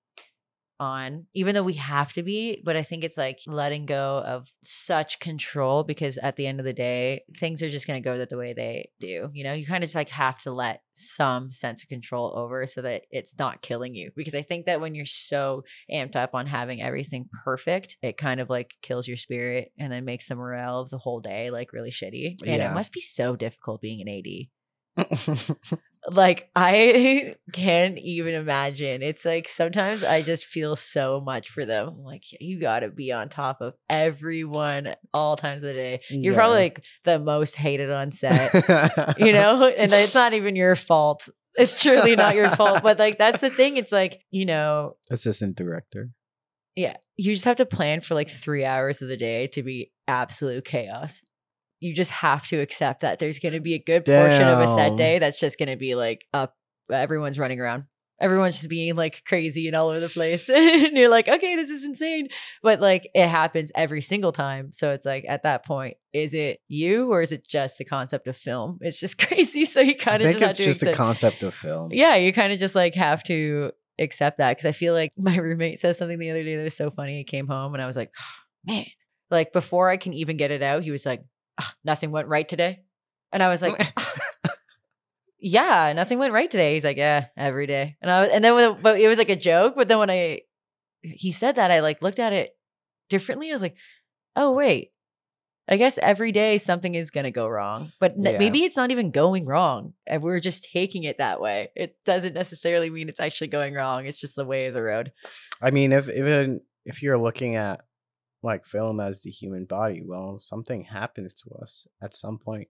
on 0.81 1.26
even 1.35 1.55
though 1.55 1.62
we 1.62 1.72
have 1.74 2.12
to 2.12 2.22
be 2.22 2.62
but 2.64 2.76
i 2.76 2.83
think 2.83 3.03
it's 3.03 3.16
like 3.18 3.39
letting 3.47 3.85
go 3.87 4.22
of 4.24 4.49
such 4.62 5.18
control 5.18 5.83
because 5.85 6.18
at 6.18 6.37
the 6.37 6.47
end 6.47 6.61
of 6.61 6.64
the 6.64 6.72
day 6.72 7.22
things 7.39 7.62
are 7.62 7.70
just 7.70 7.87
going 7.87 8.01
to 8.01 8.05
go 8.05 8.24
the 8.24 8.37
way 8.37 8.53
they 8.53 8.89
do 9.01 9.29
you 9.33 9.43
know 9.45 9.53
you 9.53 9.66
kind 9.66 9.83
of 9.83 9.89
just 9.89 9.95
like 9.97 10.09
have 10.09 10.39
to 10.39 10.53
let 10.53 10.83
some 10.93 11.51
sense 11.51 11.83
of 11.83 11.89
control 11.89 12.33
over 12.37 12.66
so 12.66 12.83
that 12.83 13.03
it's 13.11 13.39
not 13.39 13.62
killing 13.62 13.95
you 13.95 14.11
because 14.16 14.35
i 14.35 14.43
think 14.43 14.66
that 14.66 14.81
when 14.81 14.95
you're 14.95 15.05
so 15.05 15.62
amped 15.93 16.16
up 16.16 16.35
on 16.35 16.47
having 16.47 16.81
everything 16.81 17.29
perfect 17.45 17.97
it 18.03 18.16
kind 18.16 18.41
of 18.41 18.49
like 18.49 18.74
kills 18.83 19.09
your 19.09 19.16
spirit 19.16 19.72
and 19.79 19.93
then 19.93 20.05
makes 20.05 20.26
the 20.29 20.35
morale 20.35 20.81
of 20.81 20.91
the 20.91 20.99
whole 20.99 21.20
day 21.20 21.51
like 21.51 21.72
really 21.72 21.91
shitty 21.91 22.37
and 22.47 22.59
Yeah. 22.59 22.70
it 22.70 22.74
must 22.74 22.93
be 22.93 23.01
so 23.01 23.37
difficult 23.37 23.81
being 23.81 24.01
an 24.01 24.09
ad 24.09 24.49
like 26.11 26.51
I 26.55 27.34
can't 27.53 27.99
even 27.99 28.34
imagine. 28.34 29.03
It's 29.03 29.24
like 29.24 29.49
sometimes 29.49 30.05
I 30.05 30.22
just 30.22 30.46
feel 30.46 30.76
so 30.76 31.20
much 31.20 31.51
for 31.51 31.64
them. 31.66 31.88
I'm 31.88 32.05
like, 32.05 32.22
you 32.40 32.61
gotta 32.61 32.88
be 32.88 33.12
on 33.12 33.28
top 33.28 33.61
of 33.61 33.74
everyone 33.90 34.94
all 35.12 35.36
times 35.36 35.62
of 35.62 35.68
the 35.68 35.74
day. 35.74 36.01
You're 36.11 36.34
probably 36.34 36.59
like 36.59 36.84
the 37.05 37.18
most 37.18 37.55
hated 37.57 37.90
on 37.90 38.12
set, 38.12 38.55
you 39.18 39.32
know? 39.32 39.66
And 39.66 39.92
it's 39.92 40.14
not 40.14 40.34
even 40.34 40.57
your 40.57 40.76
fault. 40.76 41.28
It's 41.57 41.80
truly 41.82 42.14
not 42.16 42.36
your 42.36 42.51
fault. 42.51 42.82
But 42.82 42.99
like 42.99 43.18
that's 43.18 43.40
the 43.40 43.51
thing. 43.51 43.76
It's 43.76 43.92
like, 43.92 44.22
you 44.30 44.46
know, 44.46 44.96
assistant 45.11 45.57
director. 45.57 46.11
yeah, 46.76 46.96
you 47.16 47.32
just 47.34 47.44
have 47.46 47.57
to 47.57 47.66
plan 47.66 48.01
for 48.01 48.14
like 48.14 48.28
three 48.28 48.64
hours 48.64 49.03
of 49.03 49.09
the 49.09 49.16
day 49.16 49.49
to 49.49 49.62
be 49.64 49.90
absolute 50.07 50.64
chaos. 50.64 51.22
You 51.81 51.95
just 51.95 52.11
have 52.11 52.47
to 52.49 52.59
accept 52.59 53.01
that 53.01 53.18
there's 53.18 53.39
going 53.39 53.55
to 53.55 53.61
be 53.61 53.74
a 53.74 53.79
good 53.79 54.05
portion 54.05 54.43
of 54.43 54.61
a 54.61 54.66
set 54.66 54.97
day 54.97 55.18
that's 55.18 55.39
just 55.39 55.59
going 55.59 55.68
to 55.68 55.76
be 55.76 55.95
like 55.95 56.24
up. 56.35 56.55
Uh, 56.91 56.97
everyone's 56.97 57.39
running 57.39 57.61
around. 57.61 57.85
Everyone's 58.20 58.57
just 58.57 58.68
being 58.68 58.97
like 58.97 59.22
crazy 59.24 59.68
and 59.68 59.76
all 59.76 59.91
over 59.91 60.01
the 60.01 60.09
place. 60.09 60.49
and 60.55 60.97
you're 60.97 61.09
like, 61.09 61.29
okay, 61.29 61.55
this 61.55 61.70
is 61.70 61.85
insane. 61.85 62.29
But 62.62 62.81
like 62.81 63.09
it 63.14 63.29
happens 63.29 63.70
every 63.76 64.01
single 64.01 64.33
time. 64.33 64.72
So 64.72 64.91
it's 64.91 65.07
like 65.07 65.24
at 65.29 65.45
that 65.45 65.64
point, 65.64 65.99
is 66.12 66.35
it 66.35 66.61
you 66.66 67.12
or 67.12 67.22
is 67.22 67.31
it 67.31 67.47
just 67.47 67.79
the 67.79 67.85
concept 67.85 68.26
of 68.26 68.37
film? 68.37 68.79
It's 68.81 68.99
just 68.99 69.18
crazy. 69.26 69.64
So 69.64 69.81
you 69.81 69.95
kind 69.95 70.22
of 70.22 70.31
just 70.31 70.41
have 70.41 70.51
it's 70.51 70.59
just 70.59 70.81
the 70.81 70.95
concept 70.95 71.43
of 71.45 71.55
film. 71.55 71.91
yeah, 71.93 72.16
you 72.16 72.33
kind 72.33 72.53
of 72.53 72.59
just 72.59 72.74
like 72.74 72.97
have 72.97 73.22
to 73.24 73.70
accept 73.99 74.39
that 74.39 74.51
because 74.51 74.66
I 74.66 74.72
feel 74.72 74.95
like 74.95 75.11
my 75.16 75.37
roommate 75.37 75.79
said 75.79 75.97
something 75.97 76.18
the 76.18 76.31
other 76.31 76.43
day 76.43 76.57
that 76.57 76.62
was 76.62 76.76
so 76.76 76.91
funny. 76.91 77.18
He 77.18 77.24
came 77.24 77.47
home 77.47 77.74
and 77.74 77.83
I 77.83 77.87
was 77.87 77.97
like, 77.97 78.12
man, 78.64 78.87
like 79.31 79.53
before 79.53 79.91
I 79.91 79.97
can 79.97 80.14
even 80.14 80.37
get 80.37 80.51
it 80.51 80.62
out, 80.62 80.83
he 80.83 80.91
was 80.91 81.07
like, 81.07 81.22
"Ah, 81.61 81.74
nothing 81.84 82.11
went 82.11 82.28
right 82.28 82.48
today. 82.48 82.80
And 83.32 83.42
I 83.42 83.48
was 83.48 83.61
like, 83.62 83.92
yeah, 85.40 85.92
nothing 85.94 86.18
went 86.18 86.32
right 86.32 86.50
today. 86.50 86.74
He's 86.74 86.84
like, 86.84 86.96
yeah, 86.96 87.26
every 87.36 87.66
day. 87.66 87.96
And 88.02 88.11
I 88.11 88.22
was, 88.22 88.30
and 88.32 88.42
then, 88.44 88.54
when, 88.54 88.82
but 88.82 89.00
it 89.00 89.09
was 89.09 89.18
like 89.18 89.28
a 89.30 89.36
joke. 89.36 89.74
But 89.76 89.88
then 89.88 89.98
when 89.98 90.11
I, 90.11 90.40
he 91.02 91.30
said 91.32 91.56
that, 91.56 91.70
I 91.70 91.80
like 91.80 92.02
looked 92.02 92.18
at 92.18 92.32
it 92.32 92.56
differently. 93.09 93.50
I 93.50 93.52
was 93.52 93.62
like, 93.62 93.76
oh, 94.34 94.52
wait. 94.52 94.90
I 95.70 95.76
guess 95.76 95.98
every 95.98 96.32
day 96.32 96.56
something 96.56 96.94
is 96.94 97.11
going 97.11 97.24
to 97.24 97.30
go 97.30 97.46
wrong, 97.46 97.92
but 98.00 98.12
n- 98.12 98.24
Yeah. 98.24 98.38
maybe 98.38 98.64
it's 98.64 98.78
not 98.78 98.90
even 98.90 99.11
going 99.11 99.44
wrong. 99.44 99.92
And 100.06 100.22
we're 100.22 100.40
just 100.40 100.66
taking 100.72 101.04
it 101.04 101.18
that 101.18 101.42
way. 101.42 101.68
It 101.76 101.94
doesn't 102.06 102.32
necessarily 102.32 102.88
mean 102.88 103.11
it's 103.11 103.20
actually 103.20 103.48
going 103.48 103.74
wrong. 103.74 104.06
It's 104.06 104.16
just 104.16 104.34
the 104.34 104.46
way 104.46 104.64
of 104.66 104.72
the 104.74 104.82
road. 104.82 105.12
I 105.61 105.70
mean, 105.70 105.92
if 105.92 106.09
if 106.09 106.24
it, 106.24 106.62
if 106.86 107.02
you're 107.02 107.18
looking 107.18 107.56
at 107.56 107.82
like 108.43 108.66
film 108.66 109.01
as 109.01 109.20
the 109.22 109.30
human 109.30 109.64
body, 109.64 110.03
well, 110.05 110.39
something 110.39 110.84
happens 110.84 111.34
to 111.34 111.51
us 111.62 111.86
at 112.03 112.14
some 112.14 112.39
point, 112.39 112.68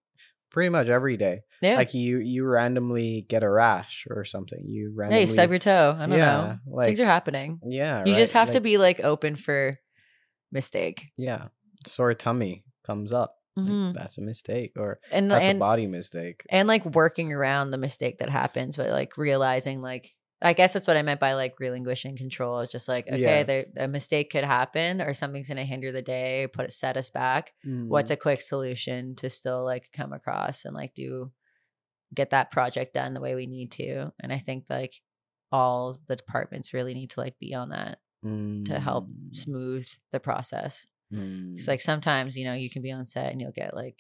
pretty 0.50 0.70
much 0.70 0.88
every 0.88 1.16
day. 1.16 1.40
Yeah. 1.60 1.76
Like 1.76 1.92
you 1.94 2.18
you 2.18 2.44
randomly 2.46 3.26
get 3.28 3.42
a 3.42 3.50
rash 3.50 4.06
or 4.10 4.24
something. 4.24 4.64
You 4.66 4.88
yeah, 4.90 5.00
randomly 5.00 5.20
you 5.22 5.26
stub 5.26 5.50
your 5.50 5.58
toe. 5.58 5.94
I 5.98 6.06
don't 6.06 6.16
yeah, 6.18 6.24
know. 6.26 6.56
Like 6.76 6.86
Things 6.86 7.00
are 7.00 7.04
happening. 7.06 7.60
yeah, 7.64 8.04
You 8.06 8.14
just 8.14 8.34
right? 8.34 8.40
have 8.40 8.52
to 8.52 8.60
be 8.60 8.78
like 8.78 9.00
open 9.00 9.36
for 9.36 9.78
mistake. 10.52 11.06
yeah. 11.16 11.48
Sore 11.86 12.14
tummy 12.14 12.64
comes 12.84 13.12
up. 13.12 13.34
Like, 13.56 13.66
Mhm. 13.66 13.94
that's 13.94 14.18
a 14.18 14.22
mistake, 14.22 14.72
or 14.76 15.00
And 15.10 15.30
that's 15.30 15.48
and 15.48 15.56
a 15.56 15.60
body 15.60 15.86
mistake. 15.88 16.44
and 16.48 16.68
like 16.68 16.84
working 16.84 17.32
around 17.32 17.70
the 17.72 17.78
mistake 17.78 18.18
that 18.18 18.28
happens, 18.30 18.76
but 18.76 18.88
like 18.90 19.16
realizing 19.18 19.82
like 19.82 20.14
I 20.40 20.52
guess 20.52 20.72
that's 20.72 20.86
what 20.86 20.96
I 20.96 21.02
meant 21.02 21.20
by 21.20 21.34
like 21.34 21.58
relinquishing 21.58 22.16
control. 22.16 22.60
It's 22.60 22.72
just 22.72 22.88
like, 22.88 23.08
okay, 23.08 23.20
Yeah. 23.20 23.42
there 23.42 23.66
a 23.76 23.88
mistake 23.88 24.30
could 24.30 24.44
happen 24.44 25.00
or 25.02 25.12
something's 25.14 25.48
gonna 25.48 25.64
hinder 25.64 25.90
the 25.90 26.02
day, 26.02 26.46
put 26.52 26.64
it 26.66 26.72
set 26.72 26.96
us 26.96 27.10
back. 27.10 27.52
Mm. 27.66 27.88
What's 27.88 28.10
a 28.12 28.16
quick 28.16 28.40
solution 28.42 29.16
to 29.16 29.28
still 29.30 29.64
like 29.64 29.90
come 29.92 30.12
across 30.12 30.64
and 30.64 30.74
like 30.74 30.94
do 30.94 31.32
get 32.14 32.30
that 32.30 32.50
project 32.50 32.94
done 32.94 33.14
the 33.14 33.20
way 33.20 33.34
we 33.34 33.46
need 33.46 33.72
to? 33.72 34.12
And 34.20 34.32
I 34.32 34.38
think 34.38 34.66
like 34.70 34.94
all 35.50 35.96
the 36.06 36.16
departments 36.16 36.72
really 36.74 36.94
need 36.94 37.10
to 37.10 37.20
like 37.20 37.38
be 37.38 37.54
on 37.54 37.70
that 37.70 37.98
to 38.66 38.78
help 38.80 39.08
Mm, 39.08 39.34
smooth 39.36 39.88
the 40.12 40.20
process. 40.20 40.86
mm. 41.12 41.54
It's 41.54 41.68
like 41.68 41.80
sometimes, 41.80 42.36
you 42.36 42.44
know, 42.44 42.54
you 42.54 42.70
can 42.70 42.82
be 42.82 42.92
on 42.92 43.06
set 43.06 43.32
and 43.32 43.40
you'll 43.40 43.52
get 43.52 43.74
like 43.74 43.98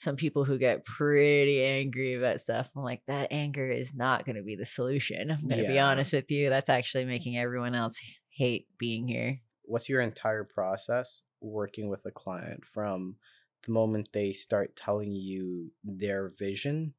some 0.00 0.16
people 0.16 0.44
who 0.44 0.56
get 0.56 0.86
pretty 0.86 1.62
angry 1.62 2.14
about 2.14 2.40
stuff. 2.40 2.70
I'm 2.74 2.82
like, 2.82 3.02
that 3.06 3.28
anger 3.30 3.68
is 3.68 3.94
not 3.94 4.24
going 4.24 4.36
to 4.36 4.42
be 4.42 4.56
the 4.56 4.64
solution. 4.64 5.30
I'm 5.30 5.46
going 5.46 5.62
to 5.62 5.68
be 5.68 5.78
honest 5.78 6.14
with 6.14 6.30
you. 6.30 6.48
That's 6.48 6.70
actually 6.70 7.04
making 7.04 7.36
everyone 7.36 7.74
else 7.74 8.00
hate 8.30 8.66
being 8.78 9.06
here. 9.06 9.40
what's 9.64 9.88
your 9.90 10.00
entire 10.00 10.42
process 10.44 11.22
working 11.42 11.88
with 11.88 12.04
a 12.06 12.10
client 12.10 12.64
from 12.64 13.16
the 13.66 13.72
moment 13.72 14.08
they 14.12 14.32
start 14.32 14.74
telling 14.74 15.12
you 15.12 15.70
their 15.84 16.32
vision 16.38 16.94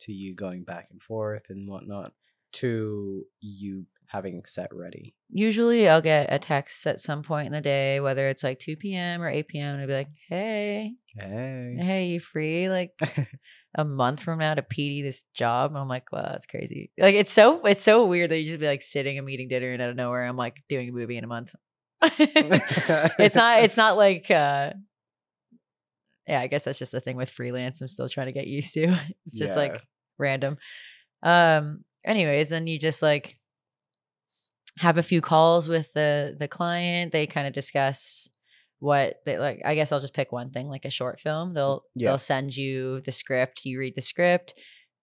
to 0.00 0.12
you 0.12 0.34
going 0.34 0.64
back 0.64 0.88
and 0.90 1.02
forth 1.02 1.44
and 1.48 1.68
whatnot 1.68 2.12
to 2.52 3.24
you 3.40 3.86
having 4.08 4.42
set 4.44 4.68
ready 4.72 5.14
Usually 5.30 5.88
I'll 5.88 6.00
get 6.02 6.32
a 6.32 6.38
text 6.38 6.86
at 6.86 7.00
some 7.00 7.22
point 7.24 7.46
in 7.48 7.52
the 7.52 7.60
day, 7.60 7.98
whether 7.98 8.28
it's 8.28 8.44
like 8.44 8.60
2 8.60 8.76
p.m. 8.76 9.20
or 9.20 9.28
8 9.28 9.48
p.m. 9.48 9.72
And 9.72 9.80
I'll 9.80 9.88
be 9.88 9.94
like, 9.94 10.10
hey, 10.28 10.92
hey 11.18 11.76
hey, 11.80 12.06
you 12.06 12.20
free? 12.20 12.68
Like 12.68 12.92
a 13.74 13.84
month 13.84 14.22
from 14.22 14.38
now 14.38 14.54
to 14.54 14.62
PD 14.62 15.02
this 15.02 15.24
job? 15.34 15.72
And 15.72 15.78
I'm 15.78 15.88
like, 15.88 16.12
wow, 16.12 16.28
that's 16.30 16.46
crazy. 16.46 16.92
Like 16.96 17.16
it's 17.16 17.32
so 17.32 17.64
it's 17.66 17.82
so 17.82 18.06
weird 18.06 18.30
that 18.30 18.38
you 18.38 18.46
just 18.46 18.60
be 18.60 18.66
like 18.68 18.82
sitting 18.82 19.18
and 19.18 19.28
eating 19.28 19.48
dinner 19.48 19.72
and 19.72 19.82
out 19.82 19.90
of 19.90 19.96
nowhere 19.96 20.24
I'm 20.24 20.36
like 20.36 20.62
doing 20.68 20.88
a 20.88 20.92
movie 20.92 21.16
in 21.16 21.24
a 21.24 21.28
month. 21.28 21.52
it's 22.02 23.34
not 23.36 23.60
it's 23.64 23.76
not 23.76 23.96
like 23.96 24.30
uh 24.30 24.70
yeah 26.26 26.40
i 26.40 26.46
guess 26.46 26.64
that's 26.64 26.78
just 26.78 26.92
the 26.92 27.00
thing 27.00 27.16
with 27.16 27.30
freelance 27.30 27.80
i'm 27.80 27.88
still 27.88 28.08
trying 28.08 28.26
to 28.26 28.32
get 28.32 28.46
used 28.46 28.74
to 28.74 28.82
it's 29.26 29.38
just 29.38 29.56
Yeah. 29.56 29.62
like 29.62 29.82
random 30.18 30.58
um 31.22 31.84
anyways 32.04 32.50
then 32.50 32.66
you 32.66 32.78
just 32.78 33.00
like 33.00 33.38
have 34.78 34.98
a 34.98 35.02
few 35.02 35.20
calls 35.20 35.68
with 35.68 35.92
the 35.92 36.36
the 36.38 36.48
client. 36.48 37.12
They 37.12 37.26
kind 37.26 37.46
of 37.46 37.52
discuss 37.52 38.28
what 38.80 39.20
they 39.24 39.38
like 39.38 39.62
i 39.64 39.74
guess 39.74 39.92
i'll 39.92 40.00
just 40.00 40.12
pick 40.12 40.30
one 40.30 40.50
thing 40.50 40.68
like 40.68 40.84
a 40.84 40.90
short 40.90 41.18
film. 41.20 41.54
They'll 41.54 41.84
Yeah. 41.94 42.10
they'll 42.10 42.18
send 42.18 42.54
you 42.54 43.00
the 43.02 43.12
script 43.12 43.64
you 43.64 43.78
read 43.78 43.94
the 43.96 44.02
script 44.02 44.52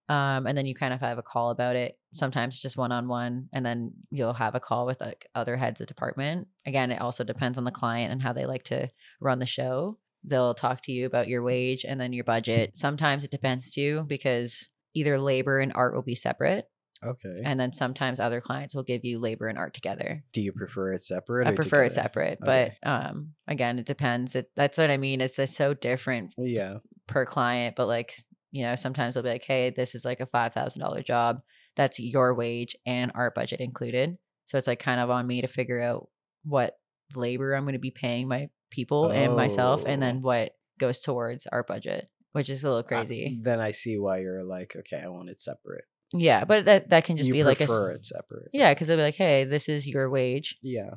um, 0.09 0.45
and 0.45 0.57
then 0.57 0.65
you 0.65 0.75
kind 0.75 0.93
of 0.93 0.99
have 0.99 1.17
a 1.17 1.23
call 1.23 1.49
about 1.51 1.75
it 1.77 1.97
sometimes 2.13 2.59
just 2.59 2.75
one-on-one 2.77 3.47
and 3.53 3.65
then 3.65 3.93
you'll 4.11 4.33
have 4.33 4.55
a 4.55 4.59
call 4.59 4.85
with 4.85 4.99
like 5.01 5.25
other 5.33 5.55
heads 5.55 5.79
of 5.81 5.87
department. 5.87 6.47
Again 6.65 6.91
it 6.91 7.01
also 7.01 7.23
depends 7.23 7.57
on 7.57 7.63
the 7.63 7.71
client 7.71 8.11
and 8.11 8.21
how 8.21 8.33
they 8.33 8.45
like 8.45 8.63
to 8.65 8.89
run 9.19 9.39
the 9.39 9.45
show. 9.45 9.97
They'll 10.25 10.53
talk 10.53 10.81
to 10.83 10.91
you 10.91 11.05
about 11.07 11.29
your 11.29 11.41
wage 11.41 11.83
and 11.83 11.99
then 11.99 12.13
your 12.13 12.25
budget. 12.25 12.77
Sometimes 12.77 13.23
it 13.23 13.31
depends 13.31 13.71
too 13.71 14.03
because 14.07 14.69
either 14.93 15.17
labor 15.17 15.59
and 15.59 15.71
art 15.73 15.95
will 15.95 16.03
be 16.03 16.13
separate 16.13 16.65
okay 17.03 17.41
and 17.43 17.59
then 17.59 17.73
sometimes 17.73 18.19
other 18.19 18.39
clients 18.41 18.75
will 18.75 18.83
give 18.83 19.03
you 19.03 19.19
labor 19.19 19.47
and 19.47 19.57
art 19.57 19.73
together 19.73 20.23
do 20.33 20.41
you 20.41 20.51
prefer 20.51 20.93
it 20.93 21.01
separate 21.01 21.47
i 21.47 21.51
prefer 21.51 21.83
it 21.83 21.91
separate 21.91 22.37
Okay. 22.43 22.75
but 22.83 22.89
um 22.89 23.33
again 23.47 23.79
it 23.79 23.85
depends 23.85 24.35
it, 24.35 24.51
that's 24.55 24.77
what 24.77 24.91
i 24.91 24.97
mean 24.97 25.21
it's, 25.21 25.39
it's 25.39 25.55
so 25.55 25.73
different 25.73 26.33
yeah 26.37 26.77
per 27.07 27.25
client, 27.25 27.75
but 27.75 27.87
like 27.87 28.13
you 28.53 28.63
know, 28.63 28.75
sometimes 28.75 29.13
they'll 29.13 29.23
be 29.23 29.29
like, 29.29 29.45
"Hey, 29.45 29.69
this 29.69 29.95
is 29.95 30.03
like 30.03 30.19
a 30.19 30.25
five 30.25 30.53
thousand 30.53 30.81
dollar 30.81 31.01
job. 31.01 31.41
That's 31.77 31.99
your 31.99 32.33
wage 32.35 32.75
and 32.85 33.11
art 33.15 33.33
budget 33.33 33.59
included." 33.61 34.17
So 34.45 34.57
it's 34.57 34.67
like 34.67 34.79
kind 34.79 34.99
of 34.99 35.09
on 35.09 35.25
me 35.27 35.41
to 35.41 35.47
figure 35.47 35.79
out 35.81 36.09
what 36.43 36.77
labor 37.15 37.53
I'm 37.53 37.63
going 37.63 37.73
to 37.73 37.79
be 37.79 37.91
paying 37.91 38.27
my 38.27 38.49
people 38.69 39.09
and 39.09 39.35
myself, 39.35 39.83
and 39.85 40.01
Oh. 40.01 40.05
then 40.05 40.21
what 40.21 40.51
goes 40.79 40.99
towards 40.99 41.47
art 41.47 41.67
budget, 41.67 42.09
which 42.33 42.49
is 42.49 42.63
a 42.63 42.67
little 42.67 42.83
crazy. 42.83 43.39
then 43.41 43.59
i 43.59 43.71
see 43.71 43.97
why 43.97 44.19
you're 44.19 44.43
like 44.43 44.75
okay 44.75 45.01
i 45.03 45.07
want 45.07 45.29
it 45.29 45.39
separate 45.39 45.85
yeah, 46.13 46.43
but 46.45 46.65
that 46.65 46.89
that 46.89 47.03
can 47.05 47.17
just 47.17 47.27
you 47.27 47.33
be 47.33 47.43
like 47.43 47.61
a 47.61 47.65
prefer 47.65 47.91
it 47.91 48.05
separate 48.05 48.49
yeah, 48.53 48.73
because 48.73 48.87
they'll 48.87 48.97
be 48.97 49.03
like, 49.03 49.15
"Hey, 49.15 49.43
this 49.45 49.69
is 49.69 49.87
your 49.87 50.09
wage. 50.09 50.57
yeah 50.61 50.91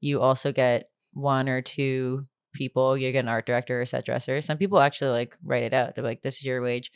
You 0.00 0.20
also 0.22 0.52
get 0.52 0.90
one 1.12 1.48
or 1.48 1.60
two 1.62 2.22
people. 2.54 2.96
You 2.96 3.10
get 3.12 3.20
an 3.24 3.28
art 3.28 3.46
director 3.46 3.80
or 3.80 3.86
set 3.86 4.04
dresser. 4.04 4.40
Some 4.40 4.58
people 4.58 4.80
actually 4.80 5.10
like 5.10 5.36
write 5.44 5.64
it 5.64 5.72
out. 5.74 5.94
They're 5.94 6.04
like, 6.04 6.22
"This 6.22 6.36
is 6.38 6.44
your 6.44 6.62
wage. 6.62 6.90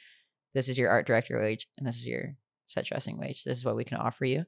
This 0.54 0.68
is 0.68 0.78
your 0.78 0.90
art 0.90 1.06
director 1.06 1.40
wage, 1.40 1.66
and 1.78 1.86
this 1.86 1.96
is 1.96 2.06
your 2.06 2.36
set 2.66 2.84
dressing 2.86 3.18
wage. 3.18 3.44
This 3.44 3.58
is 3.58 3.64
what 3.64 3.76
we 3.76 3.84
can 3.84 3.98
offer 3.98 4.24
you." 4.24 4.44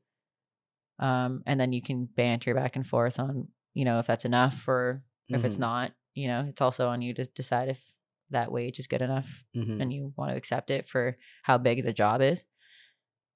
Um, 0.99 1.43
and 1.47 1.61
then 1.61 1.73
you 1.73 1.83
can 1.83 2.07
banter 2.07 2.55
back 2.55 2.77
and 2.77 2.87
forth 2.87 3.19
on, 3.21 3.49
you 3.75 3.85
know, 3.85 3.99
if 3.99 4.07
that's 4.07 4.25
enough 4.25 4.67
or 4.67 5.03
if 5.29 5.45
it's 5.45 5.57
Mhm. 5.57 5.61
not. 5.61 5.93
you 6.19 6.29
know, 6.29 6.47
it's 6.49 6.63
also 6.63 6.89
on 6.89 7.03
you 7.03 7.13
to 7.13 7.25
decide 7.27 7.69
if 7.69 7.93
that 8.31 8.51
wage 8.51 8.79
is 8.79 8.87
good 8.87 9.03
enough 9.03 9.45
Mhm. 9.55 9.83
and 9.83 9.93
you 9.93 10.15
want 10.17 10.31
to 10.31 10.37
accept 10.39 10.71
it 10.71 10.89
for 10.89 11.19
how 11.43 11.59
big 11.59 11.85
the 11.85 11.93
job 11.93 12.23
is. 12.23 12.47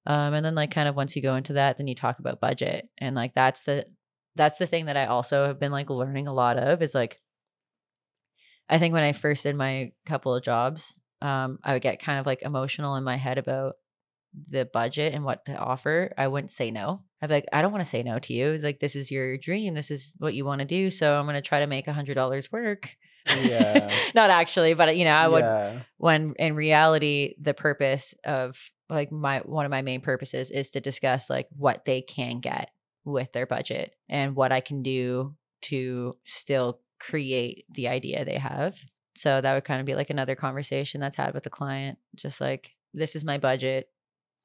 Um, 0.05 0.33
and 0.33 0.45
then 0.45 0.55
like 0.55 0.71
kind 0.71 0.89
of 0.89 0.95
once 0.95 1.15
you 1.15 1.21
go 1.21 1.35
into 1.35 1.53
that, 1.53 1.77
then 1.77 1.87
you 1.87 1.95
talk 1.95 2.19
about 2.19 2.39
budget. 2.39 2.89
And 2.97 3.15
like 3.15 3.33
that's 3.33 3.63
the 3.63 3.85
that's 4.35 4.57
the 4.57 4.67
thing 4.67 4.85
that 4.85 4.97
I 4.97 5.05
also 5.05 5.45
have 5.45 5.59
been 5.59 5.71
like 5.71 5.89
learning 5.89 6.27
a 6.27 6.33
lot 6.33 6.57
of 6.57 6.81
is 6.81 6.95
like 6.95 7.19
I 8.69 8.79
think 8.79 8.93
when 8.93 9.03
I 9.03 9.11
first 9.11 9.43
did 9.43 9.55
my 9.55 9.91
couple 10.05 10.33
of 10.33 10.43
jobs, 10.43 10.95
um, 11.21 11.59
I 11.63 11.73
would 11.73 11.81
get 11.81 12.01
kind 12.01 12.19
of 12.19 12.25
like 12.25 12.41
emotional 12.41 12.95
in 12.95 13.03
my 13.03 13.17
head 13.17 13.37
about 13.37 13.75
the 14.33 14.65
budget 14.65 15.13
and 15.13 15.25
what 15.25 15.45
to 15.45 15.57
offer. 15.57 16.13
I 16.17 16.29
wouldn't 16.29 16.51
say 16.51 16.71
no. 16.71 17.03
I'd 17.21 17.27
be 17.27 17.35
like, 17.35 17.45
I 17.51 17.61
don't 17.61 17.71
want 17.71 17.83
to 17.83 17.89
say 17.89 18.01
no 18.01 18.17
to 18.19 18.33
you. 18.33 18.59
Like 18.63 18.79
this 18.79 18.95
is 18.95 19.11
your 19.11 19.37
dream. 19.37 19.73
This 19.73 19.91
is 19.91 20.15
what 20.17 20.33
you 20.33 20.45
want 20.45 20.59
to 20.59 20.65
do. 20.65 20.89
So 20.89 21.19
I'm 21.19 21.25
gonna 21.25 21.41
try 21.41 21.59
to 21.59 21.67
make 21.67 21.87
a 21.87 21.93
hundred 21.93 22.15
dollars 22.15 22.51
work. 22.51 22.95
Yeah. 23.27 23.91
Not 24.15 24.29
actually, 24.29 24.73
but 24.73 24.95
you 24.95 25.05
know, 25.05 25.11
I 25.11 25.27
would 25.27 25.43
yeah. 25.43 25.79
when 25.97 26.33
in 26.39 26.55
reality 26.55 27.35
the 27.39 27.53
purpose 27.53 28.15
of 28.23 28.57
like 28.91 29.11
my 29.11 29.39
one 29.39 29.65
of 29.65 29.71
my 29.71 29.81
main 29.81 30.01
purposes 30.01 30.51
is 30.51 30.69
to 30.71 30.81
discuss 30.81 31.29
like 31.29 31.47
what 31.55 31.85
they 31.85 32.01
can 32.01 32.39
get 32.39 32.69
with 33.05 33.31
their 33.31 33.47
budget 33.47 33.95
and 34.09 34.35
what 34.35 34.51
I 34.51 34.59
can 34.59 34.83
do 34.83 35.35
to 35.63 36.17
still 36.25 36.81
create 36.99 37.65
the 37.73 37.87
idea 37.87 38.23
they 38.23 38.37
have. 38.37 38.77
So 39.15 39.41
that 39.41 39.53
would 39.53 39.63
kind 39.63 39.79
of 39.79 39.85
be 39.85 39.95
like 39.95 40.09
another 40.09 40.35
conversation 40.35 41.01
that's 41.01 41.17
had 41.17 41.33
with 41.33 41.43
the 41.43 41.49
client 41.49 41.97
just 42.15 42.41
like 42.41 42.71
this 42.93 43.15
is 43.15 43.23
my 43.23 43.37
budget. 43.37 43.87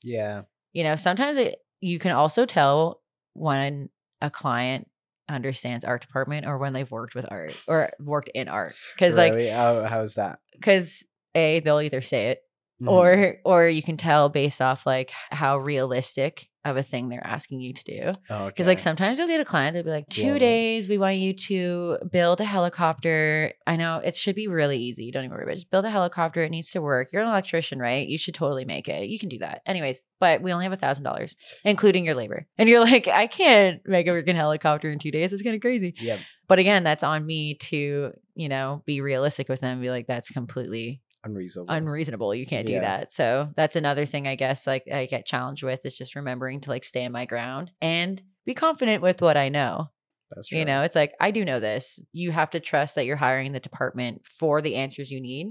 Yeah. 0.02 0.42
You 0.72 0.84
know, 0.84 0.96
sometimes 0.96 1.36
it, 1.36 1.58
you 1.80 1.98
can 1.98 2.12
also 2.12 2.46
tell 2.46 3.02
when 3.34 3.90
a 4.22 4.30
client 4.30 4.88
understands 5.28 5.84
art 5.84 6.02
department 6.02 6.46
or 6.46 6.58
when 6.58 6.72
they've 6.72 6.90
worked 6.90 7.14
with 7.14 7.26
art 7.30 7.60
or 7.66 7.90
worked 7.98 8.30
in 8.34 8.48
art 8.48 8.76
cuz 8.96 9.16
like 9.16 9.34
How, 9.50 9.82
how's 9.82 10.14
that? 10.14 10.38
cuz 10.62 11.04
a 11.34 11.58
they'll 11.60 11.80
either 11.80 12.00
say 12.00 12.28
it 12.28 12.42
Mhm. 12.82 12.88
or 12.90 13.36
or 13.44 13.68
you 13.68 13.82
can 13.82 13.96
tell 13.96 14.28
based 14.28 14.60
off 14.60 14.84
like 14.86 15.10
how 15.30 15.56
realistic 15.58 16.48
of 16.64 16.76
a 16.76 16.82
thing 16.82 17.08
they're 17.08 17.24
asking 17.24 17.60
you 17.60 17.72
to 17.72 17.84
do. 17.84 18.10
Oh, 18.28 18.46
because 18.46 18.66
like 18.66 18.80
sometimes 18.80 19.18
you'll 19.18 19.28
get 19.28 19.40
a 19.40 19.44
client 19.44 19.74
they'll 19.74 19.84
be 19.84 19.90
like 19.90 20.08
two 20.08 20.32
Yeah. 20.32 20.38
days 20.38 20.88
we 20.88 20.98
want 20.98 21.16
you 21.16 21.32
to 21.32 21.98
build 22.10 22.40
a 22.40 22.44
helicopter. 22.44 23.52
I 23.68 23.76
know 23.76 23.98
it 24.04 24.16
should 24.16 24.34
be 24.34 24.48
really 24.48 24.78
easy 24.78 25.10
don't 25.10 25.24
even 25.24 25.32
worry 25.34 25.44
about 25.44 25.52
it 25.52 25.56
just 25.56 25.70
build 25.70 25.84
a 25.84 25.90
helicopter 25.90 26.42
it 26.42 26.50
needs 26.50 26.70
to 26.72 26.82
work. 26.82 27.12
You're 27.12 27.22
an 27.22 27.28
electrician 27.28 27.78
right? 27.78 28.06
You 28.06 28.18
should 28.18 28.34
totally 28.34 28.64
make 28.64 28.88
it. 28.88 29.08
You 29.08 29.18
can 29.18 29.28
do 29.28 29.38
that. 29.38 29.62
Anyways 29.64 30.02
but 30.18 30.42
we 30.42 30.52
only 30.52 30.64
have 30.64 30.72
a 30.72 30.76
thousand 30.76 31.04
dollars 31.04 31.34
including 31.64 32.04
your 32.04 32.14
labor. 32.14 32.46
And 32.58 32.68
you're 32.68 32.80
like 32.80 33.06
i 33.08 33.26
can't 33.26 33.80
make 33.86 34.06
a 34.06 34.10
freaking 34.10 34.34
helicopter 34.34 34.90
in 34.90 34.98
two 34.98 35.10
days 35.10 35.32
it's 35.32 35.42
kind 35.42 35.54
of 35.54 35.60
crazy. 35.62 35.94
Yep. 36.00 36.18
but 36.48 36.58
again 36.58 36.82
that's 36.84 37.02
on 37.04 37.24
me 37.24 37.54
to 37.54 38.12
you 38.34 38.48
know 38.48 38.82
be 38.86 39.00
realistic 39.00 39.48
with 39.48 39.60
them 39.60 39.72
and 39.74 39.82
be 39.82 39.88
like 39.90 40.06
that's 40.06 40.30
completely 40.30 41.00
Unreasonable. 41.26 41.72
unreasonable. 41.74 42.34
You 42.34 42.46
can't 42.46 42.66
do 42.66 42.80
that. 42.80 43.12
So 43.12 43.50
that's 43.56 43.76
another 43.76 44.06
thing 44.06 44.26
I 44.26 44.34
guess 44.36 44.66
like 44.66 44.84
I 44.92 45.06
get 45.06 45.26
challenged 45.26 45.62
with 45.62 45.84
is 45.84 45.96
just 45.98 46.14
remembering 46.16 46.60
to 46.62 46.70
like 46.70 46.84
stay 46.84 47.00
stand 47.00 47.12
my 47.12 47.26
ground 47.26 47.70
and 47.82 48.22
be 48.46 48.54
confident 48.54 49.02
with 49.02 49.20
what 49.20 49.36
I 49.36 49.48
know. 49.50 49.90
That's 50.34 50.48
true. 50.48 50.58
You 50.58 50.64
know, 50.64 50.82
it's 50.82 50.96
like 50.96 51.12
I 51.20 51.30
do 51.30 51.44
know 51.44 51.60
this. 51.60 52.00
You 52.12 52.32
have 52.32 52.50
to 52.50 52.60
trust 52.60 52.94
that 52.94 53.04
you're 53.06 53.16
hiring 53.16 53.52
the 53.52 53.60
department 53.60 54.24
for 54.26 54.60
the 54.62 54.74
answers 54.76 55.10
you 55.10 55.20
need. 55.20 55.48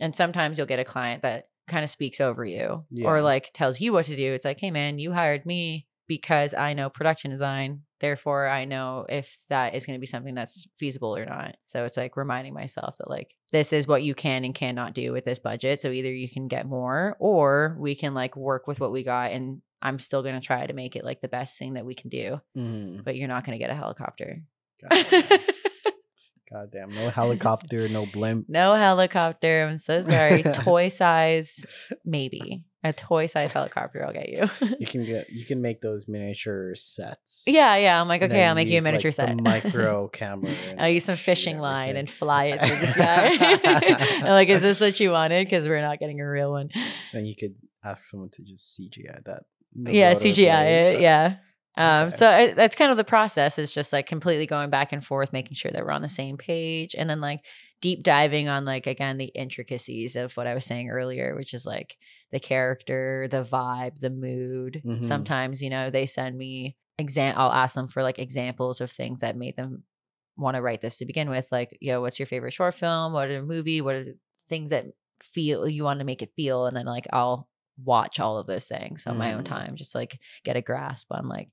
And 0.00 0.14
sometimes 0.14 0.58
you'll 0.58 0.66
get 0.66 0.78
a 0.80 0.84
client 0.84 1.22
that 1.22 1.48
kind 1.68 1.84
of 1.84 1.90
speaks 1.90 2.20
over 2.20 2.44
you 2.44 2.84
Yeah. 2.90 3.08
or 3.08 3.20
like 3.22 3.50
tells 3.52 3.80
you 3.80 3.92
what 3.92 4.06
to 4.06 4.16
do. 4.16 4.32
It's 4.32 4.44
like, 4.44 4.60
"Hey 4.60 4.70
man, 4.70 4.98
you 4.98 5.12
hired 5.12 5.44
me 5.46 5.86
because 6.08 6.54
I 6.54 6.72
know 6.74 6.88
production 6.90 7.30
design. 7.30 7.82
Therefore, 8.00 8.48
I 8.48 8.64
know 8.64 9.06
if 9.08 9.36
that 9.48 9.74
is 9.74 9.86
going 9.86 9.96
to 9.96 10.00
be 10.00 10.06
something 10.06 10.34
that's 10.34 10.66
feasible 10.78 11.16
or 11.16 11.24
not." 11.24 11.56
So 11.66 11.84
it's 11.84 11.96
like 11.96 12.16
reminding 12.16 12.54
myself 12.54 12.96
that 12.98 13.08
like 13.10 13.35
this 13.52 13.72
is 13.72 13.86
what 13.86 14.02
you 14.02 14.14
can 14.14 14.44
and 14.44 14.54
cannot 14.54 14.92
do 14.94 15.12
with 15.12 15.24
this 15.24 15.38
budget. 15.38 15.80
So 15.80 15.90
either 15.90 16.12
you 16.12 16.28
can 16.28 16.48
get 16.48 16.66
more 16.66 17.16
or 17.18 17.76
we 17.78 17.94
can 17.94 18.12
like 18.14 18.36
work 18.36 18.66
with 18.66 18.80
what 18.80 18.92
we 18.92 19.02
got 19.02 19.30
and 19.32 19.62
I'm 19.82 19.98
still 19.98 20.22
going 20.22 20.34
to 20.34 20.40
try 20.44 20.66
to 20.66 20.72
make 20.72 20.96
it 20.96 21.04
like 21.04 21.20
the 21.20 21.28
best 21.28 21.58
thing 21.58 21.74
that 21.74 21.84
we 21.86 21.94
can 21.94 22.08
do, 22.10 22.40
Mhm. 22.56 23.04
but 23.04 23.14
you're 23.16 23.28
not 23.28 23.44
going 23.44 23.56
to 23.58 23.62
get 23.62 23.70
a 23.70 23.74
helicopter. 23.74 24.42
God, 26.50 26.70
damn. 26.72 26.90
No 26.90 27.10
helicopter, 27.10 27.88
no 27.88 28.06
blimp. 28.06 28.46
no 28.48 28.74
helicopter. 28.74 29.66
I'm 29.68 29.78
so 29.78 30.00
sorry. 30.02 30.42
Toy 30.54 30.88
size, 30.88 31.66
maybe. 32.04 32.64
A 32.84 32.92
toy 32.92 33.26
size 33.26 33.50
helicopter, 33.52 34.06
I'll 34.06 34.12
get 34.12 34.28
you. 34.28 34.48
You 34.78 34.86
can 34.86 35.04
get 35.04 35.28
you 35.28 35.44
can 35.44 35.60
make 35.60 35.80
those 35.80 36.04
miniature 36.06 36.76
sets. 36.76 37.42
yeah, 37.48 37.74
yeah. 37.74 38.00
I'm 38.00 38.06
like, 38.06 38.22
And 38.22 38.30
okay, 38.30 38.44
I'll 38.44 38.54
make 38.54 38.68
you 38.68 38.74
a 38.74 38.78
like, 38.78 38.84
miniature 38.84 39.10
the 39.10 39.14
set. 39.14 39.36
micro 39.36 40.06
camera. 40.12 40.52
I'll 40.78 40.88
use 40.88 41.04
some 41.04 41.16
fishing 41.16 41.58
line 41.58 41.96
and 41.96 42.08
fly 42.08 42.44
it 42.44 42.64
through 42.64 42.76
the 42.76 42.86
sky. 42.86 44.22
Like, 44.30 44.48
is 44.50 44.62
this 44.62 44.80
what 44.80 45.00
you 45.00 45.10
wanted? 45.10 45.46
Because 45.46 45.66
we're 45.66 45.80
not 45.80 45.98
getting 45.98 46.20
a 46.20 46.30
real 46.30 46.52
one. 46.52 46.68
Then 47.12 47.26
you 47.26 47.34
could 47.34 47.56
ask 47.84 48.04
someone 48.04 48.30
to 48.34 48.42
just 48.42 48.78
CGI 48.78 49.24
that. 49.24 49.42
yeah, 49.74 50.12
CGI 50.12 50.64
it. 50.92 50.96
uh, 50.96 50.98
Yeah. 51.00 51.36
Um, 51.76 52.08
Okay. 52.08 52.16
so 52.16 52.30
I, 52.30 52.52
that's 52.54 52.76
kind 52.76 52.90
of 52.90 52.96
the 52.96 53.04
process 53.04 53.58
is 53.58 53.72
just 53.72 53.92
like 53.92 54.06
completely 54.06 54.46
going 54.46 54.70
back 54.70 54.92
and 54.92 55.04
forth, 55.04 55.32
making 55.32 55.54
sure 55.54 55.70
that 55.70 55.84
we're 55.84 55.90
on 55.90 56.02
the 56.02 56.08
same 56.08 56.36
page 56.36 56.94
and 56.96 57.08
then 57.10 57.20
like 57.20 57.44
deep 57.82 58.02
diving 58.02 58.48
on 58.48 58.64
like, 58.64 58.86
again, 58.86 59.18
the 59.18 59.26
intricacies 59.26 60.16
of 60.16 60.34
what 60.36 60.46
I 60.46 60.54
was 60.54 60.64
saying 60.64 60.88
earlier, 60.88 61.34
which 61.36 61.52
is 61.52 61.66
like 61.66 61.96
the 62.32 62.40
character, 62.40 63.28
the 63.30 63.42
vibe, 63.42 63.98
the 64.00 64.10
mood. 64.10 64.82
Mhm. 64.84 65.02
Sometimes, 65.02 65.62
you 65.62 65.68
know, 65.70 65.90
they 65.90 66.06
send 66.06 66.38
me 66.38 66.76
exam, 66.98 67.34
I'll 67.36 67.52
ask 67.52 67.74
them 67.74 67.88
for 67.88 68.02
like 68.02 68.18
examples 68.18 68.80
of 68.80 68.90
things 68.90 69.20
that 69.20 69.36
made 69.36 69.56
them 69.56 69.84
want 70.36 70.56
to 70.56 70.62
write 70.62 70.80
this 70.80 70.98
to 70.98 71.06
begin 71.06 71.28
with. 71.30 71.48
Like, 71.52 71.76
you 71.80 71.92
know, 71.92 72.00
what's 72.00 72.18
your 72.18 72.26
favorite 72.26 72.52
short 72.52 72.74
film? 72.74 73.12
What 73.12 73.28
are 73.28 73.34
the 73.40 73.42
movie? 73.42 73.80
What 73.80 73.94
are 73.96 74.04
the 74.04 74.18
things 74.48 74.70
that 74.70 74.86
feel 75.22 75.68
you 75.68 75.84
want 75.84 75.98
to 76.00 76.04
make 76.06 76.22
it 76.22 76.32
feel? 76.36 76.66
And 76.66 76.76
then 76.76 76.86
like 76.86 77.06
I'll 77.12 77.48
watch 77.84 78.20
all 78.20 78.38
of 78.38 78.46
those 78.46 78.66
things 78.66 79.06
on 79.06 79.18
my 79.18 79.34
own 79.34 79.42
Mm. 79.42 79.46
time, 79.46 79.76
just 79.76 79.94
like 79.94 80.18
get 80.44 80.56
a 80.56 80.62
grasp 80.62 81.08
on 81.10 81.28
like 81.28 81.50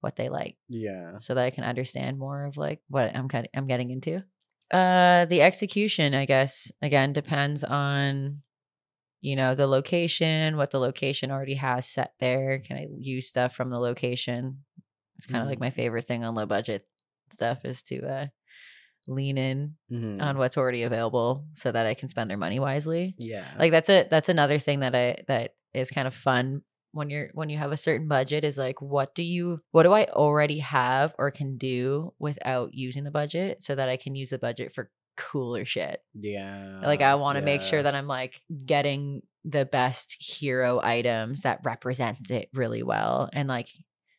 what 0.00 0.16
they 0.16 0.28
like 0.28 0.56
Yeah. 0.68 1.18
so 1.18 1.34
that 1.34 1.44
I 1.44 1.50
can 1.50 1.64
understand 1.64 2.18
more 2.18 2.44
of 2.44 2.56
like 2.56 2.80
what 2.88 3.14
I'm 3.16 3.28
kind 3.28 3.48
I'm 3.54 3.66
getting 3.66 3.90
into. 3.90 4.22
Uh 4.70 5.24
the 5.26 5.42
execution, 5.42 6.14
I 6.14 6.24
guess, 6.26 6.70
again 6.82 7.12
depends 7.12 7.64
on 7.64 8.42
you 9.20 9.34
know, 9.36 9.54
the 9.56 9.66
location, 9.66 10.56
what 10.56 10.70
the 10.70 10.78
location 10.78 11.30
already 11.32 11.54
has 11.54 11.88
set 11.88 12.12
there. 12.20 12.60
Can 12.60 12.76
I 12.76 12.86
use 12.98 13.26
stuff 13.28 13.52
from 13.54 13.68
the 13.70 13.78
location? 13.80 14.64
It's 15.18 15.26
kind 15.26 15.42
of 15.42 15.48
like 15.48 15.58
Mhm. 15.58 15.62
my 15.62 15.70
favorite 15.70 16.06
thing 16.06 16.22
on 16.24 16.34
low 16.36 16.46
budget 16.46 16.86
stuff 17.32 17.64
is 17.64 17.82
to 17.84 18.06
uh 18.06 18.26
lean 19.08 19.38
in 19.38 19.76
Mhm. 19.90 20.22
on 20.22 20.38
what's 20.38 20.56
already 20.56 20.82
available 20.82 21.46
so 21.54 21.72
that 21.72 21.86
I 21.86 21.94
can 21.94 22.08
spend 22.08 22.30
their 22.30 22.36
money 22.36 22.60
wisely 22.60 23.14
yeah. 23.18 23.54
like 23.58 23.70
that's 23.72 23.88
a 23.88 24.06
that's 24.10 24.28
another 24.28 24.58
thing 24.58 24.80
that 24.80 24.94
i 24.94 25.16
that 25.28 25.54
is 25.74 25.90
kind 25.90 26.06
of 26.06 26.14
fun 26.14 26.62
when 26.92 27.10
you're 27.10 27.28
when 27.34 27.48
you 27.48 27.58
have 27.58 27.72
a 27.72 27.76
certain 27.76 28.08
budget 28.08 28.44
is 28.44 28.58
like 28.58 28.80
what 28.80 29.14
do 29.14 29.22
you 29.22 29.60
what 29.72 29.82
do 29.82 29.92
i 29.92 30.04
already 30.06 30.58
have 30.58 31.14
or 31.18 31.30
can 31.30 31.56
do 31.56 32.12
without 32.18 32.74
using 32.74 33.04
the 33.04 33.10
budget 33.10 33.62
so 33.62 33.74
that 33.74 33.88
i 33.88 33.96
can 33.96 34.14
use 34.14 34.30
the 34.30 34.38
budget 34.38 34.72
for 34.72 34.90
cooler 35.16 35.64
shit 35.64 36.00
yeah. 36.14 36.80
like 36.82 37.02
i 37.02 37.14
want 37.16 37.36
to 37.38 37.44
make 37.44 37.62
sure 37.62 37.82
that 37.82 37.94
i'm 37.94 38.06
like 38.06 38.40
getting 38.64 39.20
the 39.44 39.64
best 39.64 40.16
hero 40.20 40.80
items 40.82 41.42
that 41.42 41.60
represent 41.64 42.30
it 42.30 42.48
really 42.54 42.82
well 42.82 43.28
and 43.32 43.48
like 43.48 43.68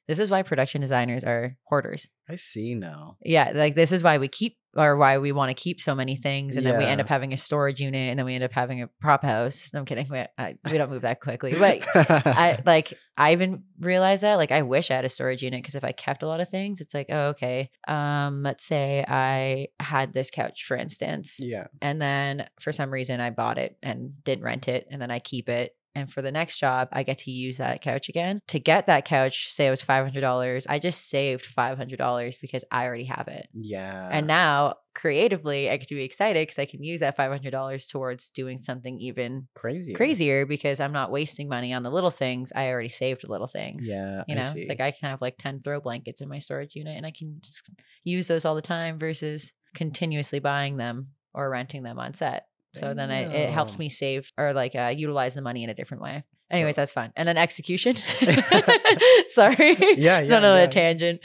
this 0.09 0.17
is 0.17 0.31
why 0.31 0.41
production 0.41 0.81
designers 0.81 1.23
are 1.23 1.55
hoarders 1.65 2.09
I 2.27 2.35
see 2.35 2.73
now. 2.73 3.17
yeah, 3.23 3.51
like 3.53 3.75
this 3.75 3.91
is 3.91 4.03
why 4.03 4.17
we 4.17 4.27
keep 4.27 4.57
or 4.75 4.97
why 4.97 5.17
we 5.17 5.31
want 5.31 5.49
to 5.49 5.55
keep 5.55 5.79
so 5.81 5.95
many 5.95 6.15
things, 6.15 6.55
and 6.55 6.65
then 6.65 6.77
we 6.77 6.83
end 6.83 7.01
up 7.01 7.07
having 7.07 7.33
a 7.33 7.37
storage 7.37 7.79
unit, 7.79 8.09
and 8.09 8.19
then 8.19 8.25
we 8.25 8.35
end 8.35 8.43
up 8.43 8.51
having 8.51 8.83
a 8.83 8.87
prop 9.01 9.23
house. 9.23 9.71
No, 9.73 9.79
I'm 9.79 9.85
kidding. 9.85 10.07
We, 10.09 10.23
I, 10.37 10.55
we 10.69 10.77
don't 10.77 10.91
move 10.91 11.01
that 11.01 11.21
quickly, 11.21 11.55
but 11.57 11.83
I 11.95 12.59
like 12.65 12.93
I 13.17 13.31
even 13.31 13.63
realized 13.79 14.23
that. 14.23 14.35
Like 14.35 14.51
I 14.51 14.61
wish 14.61 14.91
I 14.91 14.95
had 14.95 15.05
a 15.05 15.09
storage 15.09 15.41
unit 15.41 15.61
because 15.61 15.75
if 15.75 15.83
I 15.83 15.91
kept 15.91 16.21
a 16.21 16.27
lot 16.27 16.39
of 16.39 16.49
things, 16.49 16.81
it's 16.81 16.93
like, 16.93 17.07
oh, 17.09 17.29
okay. 17.29 17.71
Um, 17.87 18.43
let's 18.43 18.63
say 18.63 19.03
I 19.07 19.67
had 19.79 20.13
this 20.13 20.29
couch, 20.29 20.65
for 20.65 20.77
instance, 20.77 21.39
yeah. 21.39 21.67
and 21.81 21.99
then 21.99 22.47
for 22.61 22.71
some 22.71 22.91
reason 22.91 23.19
I 23.19 23.31
bought 23.31 23.57
it 23.57 23.75
and 23.81 24.23
didn't 24.23 24.43
rent 24.43 24.67
it, 24.67 24.87
and 24.91 25.01
then 25.01 25.11
I 25.11 25.19
keep 25.19 25.49
it. 25.49 25.71
And 25.95 26.09
for 26.09 26.21
the 26.21 26.31
next 26.31 26.59
job, 26.59 26.87
I 26.91 27.03
get 27.03 27.19
to 27.19 27.31
use 27.31 27.57
that 27.57 27.81
couch 27.81 28.09
again. 28.09 28.41
To 28.49 28.59
get 28.59 28.85
that 28.85 29.05
couch, 29.05 29.51
say 29.51 29.67
it 29.67 29.71
was 29.71 29.83
five 29.83 30.05
hundred 30.05 30.21
dollars, 30.21 30.65
I 30.67 30.79
just 30.79 31.09
saved 31.09 31.45
five 31.45 31.77
hundred 31.77 31.97
dollars 31.97 32.37
because 32.39 32.63
I 32.71 32.85
already 32.85 33.05
have 33.05 33.27
it. 33.27 33.49
Yeah. 33.53 34.07
And 34.11 34.27
now, 34.27 34.75
creatively, 34.93 35.69
I 35.69 35.77
get 35.77 35.87
to 35.87 35.95
be 35.95 36.03
excited 36.03 36.41
because 36.41 36.59
I 36.59 36.65
can 36.65 36.83
use 36.83 36.99
that 36.99 37.15
five 37.15 37.31
hundred 37.31 37.51
dollars 37.51 37.87
towards 37.87 38.29
doing 38.29 38.57
something 38.57 38.99
even 38.99 39.47
crazy. 39.55 39.93
crazier 39.93 40.45
because 40.45 40.79
I'm 40.79 40.93
not 40.93 41.11
wasting 41.11 41.49
money 41.49 41.73
on 41.73 41.83
the 41.83 41.91
little 41.91 42.11
things. 42.11 42.51
I 42.55 42.67
already 42.67 42.89
saved 42.89 43.27
little 43.27 43.47
things. 43.47 43.87
Yeah. 43.89 44.23
You 44.27 44.35
know, 44.35 44.51
it's 44.55 44.69
like 44.69 44.81
I 44.81 44.91
can 44.91 45.09
have 45.09 45.21
like 45.21 45.37
10 45.39 45.61
throw 45.63 45.79
blankets 45.81 46.21
in 46.21 46.29
my 46.29 46.39
storage 46.39 46.75
unit 46.75 46.95
and 46.95 47.05
I 47.05 47.11
can 47.11 47.37
just 47.41 47.69
use 48.03 48.27
those 48.27 48.45
all 48.45 48.55
the 48.55 48.61
time 48.61 48.99
versus 48.99 49.51
continuously 49.75 50.39
buying 50.39 50.77
them 50.77 51.09
or 51.33 51.49
renting 51.49 51.83
them 51.83 51.99
on 51.99 52.13
set. 52.13 52.45
So 52.73 52.93
then 52.93 53.09
I, 53.11 53.21
it 53.21 53.49
helps 53.49 53.79
me 53.79 53.89
save 53.89 54.31
or 54.37 54.53
like 54.53 54.75
uh, 54.75 54.93
utilize 54.95 55.33
the 55.33 55.41
money 55.41 55.63
in 55.63 55.69
a 55.69 55.73
different 55.73 56.03
way. 56.03 56.23
Anyways, 56.51 56.75
So- 56.75 56.81
that's 56.81 56.91
fine. 56.91 57.11
And 57.15 57.27
then 57.27 57.37
execution. 57.37 57.95
Sorry. 59.29 59.75
Yeah, 59.97 60.19
it's 60.19 60.29
yeah, 60.29 60.37
another 60.37 60.61
yeah. 60.61 60.65
tangent. 60.67 61.21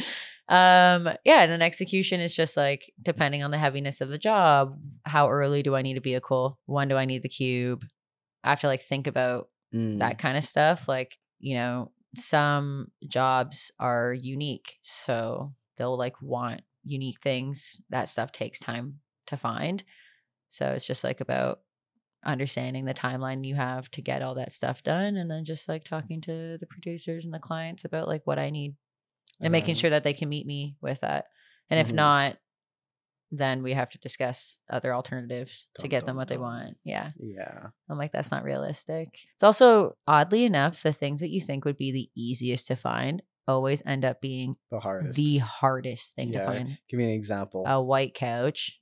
um 0.50 1.08
yeah 1.24 1.40
and 1.42 1.50
then 1.50 1.62
execution 1.62 2.20
is 2.20 2.34
just 2.36 2.54
like 2.54 2.92
depending 3.02 3.42
on 3.42 3.50
the 3.50 3.56
heaviness 3.56 4.02
of 4.02 4.10
the 4.10 4.18
job 4.18 4.78
how 5.06 5.30
early 5.30 5.62
do 5.62 5.74
i 5.74 5.80
need 5.80 5.96
a 5.96 6.02
vehicle 6.02 6.58
when 6.66 6.86
do 6.86 6.98
i 6.98 7.06
need 7.06 7.22
the 7.22 7.30
cube 7.30 7.82
i 8.44 8.50
have 8.50 8.60
to 8.60 8.66
like 8.66 8.82
think 8.82 9.06
about 9.06 9.48
Mm. 9.74 9.98
that 10.00 10.18
kind 10.18 10.36
of 10.36 10.44
stuff 10.44 10.86
like 10.86 11.16
you 11.40 11.54
know 11.56 11.90
some 12.14 12.92
jobs 13.08 13.72
are 13.80 14.12
unique 14.12 14.76
so 14.82 15.52
they'll 15.78 15.96
like 15.98 16.20
want 16.22 16.60
unique 16.84 17.20
things 17.22 17.80
that 17.90 18.08
stuff 18.10 18.30
takes 18.30 18.60
time 18.60 19.00
to 19.28 19.36
find 19.38 19.82
so 20.54 20.70
it's 20.70 20.86
just 20.86 21.04
like 21.04 21.20
about 21.20 21.60
understanding 22.24 22.84
the 22.84 22.94
timeline 22.94 23.44
you 23.44 23.54
have 23.54 23.90
to 23.90 24.00
get 24.00 24.22
all 24.22 24.34
that 24.36 24.52
stuff 24.52 24.82
done 24.82 25.16
and 25.16 25.30
then 25.30 25.44
just 25.44 25.68
like 25.68 25.84
talking 25.84 26.20
to 26.22 26.56
the 26.58 26.66
producers 26.66 27.24
and 27.24 27.34
the 27.34 27.38
clients 27.38 27.84
about 27.84 28.08
like 28.08 28.22
what 28.24 28.38
i 28.38 28.48
need 28.50 28.74
and 29.40 29.52
making 29.52 29.74
sure 29.74 29.90
that 29.90 30.04
they 30.04 30.12
can 30.14 30.28
meet 30.28 30.46
me 30.46 30.76
with 30.80 31.00
that 31.00 31.26
and 31.68 31.78
if 31.80 31.88
Mhm. 31.88 31.94
not 31.96 32.36
then 33.30 33.62
we 33.62 33.72
have 33.72 33.88
to 33.90 33.98
discuss 33.98 34.58
other 34.70 34.94
alternatives 34.94 35.66
to 35.74 35.82
Dun, 35.82 35.90
get 35.90 36.00
them 36.00 36.06
done, 36.08 36.16
what 36.16 36.28
they 36.28 36.38
want 36.38 36.76
yeah 36.84 37.10
Yeah. 37.18 37.66
I'm 37.90 37.98
like, 37.98 38.12
that's 38.12 38.30
not 38.30 38.44
realistic. 38.44 39.08
It's 39.34 39.42
also 39.44 39.96
oddly 40.06 40.44
enough, 40.44 40.82
the 40.82 40.92
things 40.92 41.20
that 41.20 41.28
you 41.30 41.40
think 41.40 41.66
would 41.66 41.76
be 41.76 41.92
the 41.92 42.10
easiest 42.14 42.66
to 42.68 42.76
find 42.76 43.22
always 43.46 43.82
end 43.86 44.04
up 44.04 44.20
being 44.20 44.54
The 44.70 44.80
hardest. 44.80 45.16
the 45.16 45.38
hardest 45.38 46.14
thing 46.14 46.32
Yeah. 46.32 46.40
to 46.40 46.46
find. 46.46 46.78
Give 46.88 46.98
me 46.98 47.04
an 47.04 47.10
example. 47.10 47.64
A 47.66 47.82
white 47.82 48.14
couch. 48.14 48.78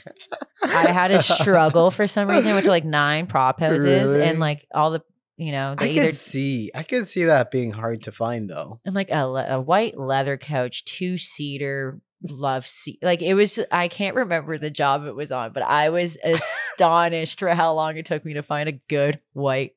I 0.62 0.90
had 0.92 1.10
a 1.10 1.22
struggle 1.22 1.90
for 1.90 2.06
some 2.06 2.28
reason. 2.28 2.50
I 2.50 2.54
went 2.54 2.64
to 2.64 2.70
like 2.70 2.84
nine 2.84 3.26
prop 3.26 3.60
houses 3.60 4.12
Really? 4.14 4.22
and 4.24 4.40
like 4.40 4.66
all 4.74 4.90
the, 4.90 5.02
you 5.36 5.52
know, 5.52 5.74
I 5.78 5.84
they 5.86 5.90
either 5.92 6.06
could 6.06 6.16
see. 6.16 6.70
I 6.74 6.82
could 6.82 7.06
see 7.08 7.24
that 7.24 7.50
being 7.50 7.72
hard 7.72 8.02
to 8.04 8.12
find 8.12 8.48
though. 8.48 8.80
and 8.84 8.94
like 8.94 9.08
a, 9.10 9.26
le- 9.26 9.48
a 9.56 9.60
white 9.60 9.98
leather 9.98 10.36
couch, 10.38 10.84
two 10.84 11.18
seater, 11.18 12.00
love 12.22 12.66
seat. 12.66 12.98
Like 13.02 13.22
it 13.22 13.34
was, 13.34 13.58
I 13.70 13.88
can't 13.88 14.16
remember 14.16 14.56
the 14.56 14.70
job 14.70 15.04
it 15.04 15.14
was 15.14 15.30
on, 15.32 15.52
but 15.52 15.62
I 15.62 15.90
was 15.90 16.16
astonished 16.24 17.38
for 17.38 17.48
how 17.54 17.74
long 17.74 17.96
it 17.96 18.06
took 18.06 18.24
me 18.24 18.34
to 18.34 18.42
find 18.42 18.68
a 18.68 18.80
good 18.88 19.20
white 19.34 19.72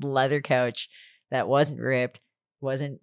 leather 0.00 0.40
couch 0.40 0.88
that 1.30 1.48
wasn't 1.48 1.80
ripped, 1.80 2.20
wasn't 2.60 3.00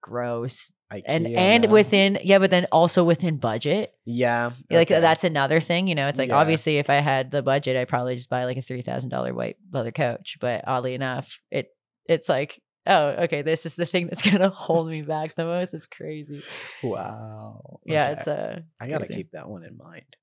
gross, 0.00 0.72
and 0.90 1.26
IKEA, 1.26 1.36
and 1.36 1.62
man. 1.64 1.70
within 1.70 2.18
yeah, 2.24 2.38
but 2.38 2.50
then 2.50 2.66
also 2.72 3.04
within 3.04 3.36
budget. 3.36 3.92
yeah, 4.04 4.50
Like 4.70 4.90
okay. 4.90 5.00
that's 5.00 5.24
another 5.24 5.60
thing, 5.60 5.86
you 5.86 5.94
know. 5.94 6.08
It's 6.08 6.18
like 6.18 6.28
Yeah. 6.30 6.36
obviously 6.38 6.78
if 6.78 6.90
I 6.90 6.96
had 7.00 7.30
the 7.30 7.42
budget, 7.42 7.76
I'd 7.76 7.88
probably 7.88 8.16
just 8.16 8.28
buy 8.30 8.44
like 8.44 8.56
a 8.56 8.62
three 8.62 8.82
thousand 8.82 9.10
dollar 9.10 9.32
white 9.34 9.56
leather 9.72 9.92
couch. 9.92 10.38
But 10.40 10.64
oddly 10.66 10.94
enough, 10.94 11.38
it 11.50 11.68
it's 12.06 12.28
like 12.28 12.60
oh 12.86 13.08
okay, 13.24 13.42
this 13.42 13.66
is 13.66 13.76
the 13.76 13.86
thing 13.86 14.06
that's 14.08 14.22
gonna 14.30 14.48
hold 14.50 14.88
me 14.88 15.02
back 15.02 15.34
the 15.36 15.44
most. 15.44 15.74
It's 15.74 15.86
crazy. 15.86 16.42
wow. 16.82 17.78
Yeah, 17.84 18.04
Okay. 18.04 18.12
it's 18.12 18.26
uh, 18.28 18.60
I 18.80 18.86
gotta 18.88 19.06
crazy. 19.06 19.14
keep 19.14 19.30
that 19.32 19.48
one 19.48 19.64
in 19.64 19.76
mind. 19.76 20.16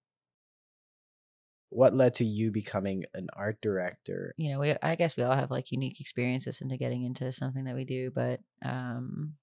What 1.69 1.93
led 1.93 2.13
to 2.15 2.25
you 2.25 2.51
becoming 2.51 3.03
an 3.13 3.27
art 3.33 3.59
director? 3.61 4.33
you 4.37 4.51
know, 4.51 4.59
we 4.59 4.75
I 4.81 4.95
guess 4.95 5.17
we 5.17 5.23
all 5.23 5.35
have 5.35 5.51
like 5.51 5.71
unique 5.71 5.99
experiences 5.99 6.61
into 6.61 6.77
getting 6.77 7.03
into 7.03 7.31
something 7.31 7.65
that 7.65 7.75
we 7.75 7.83
do, 7.85 8.09
but 8.13 8.39
um 8.65 9.33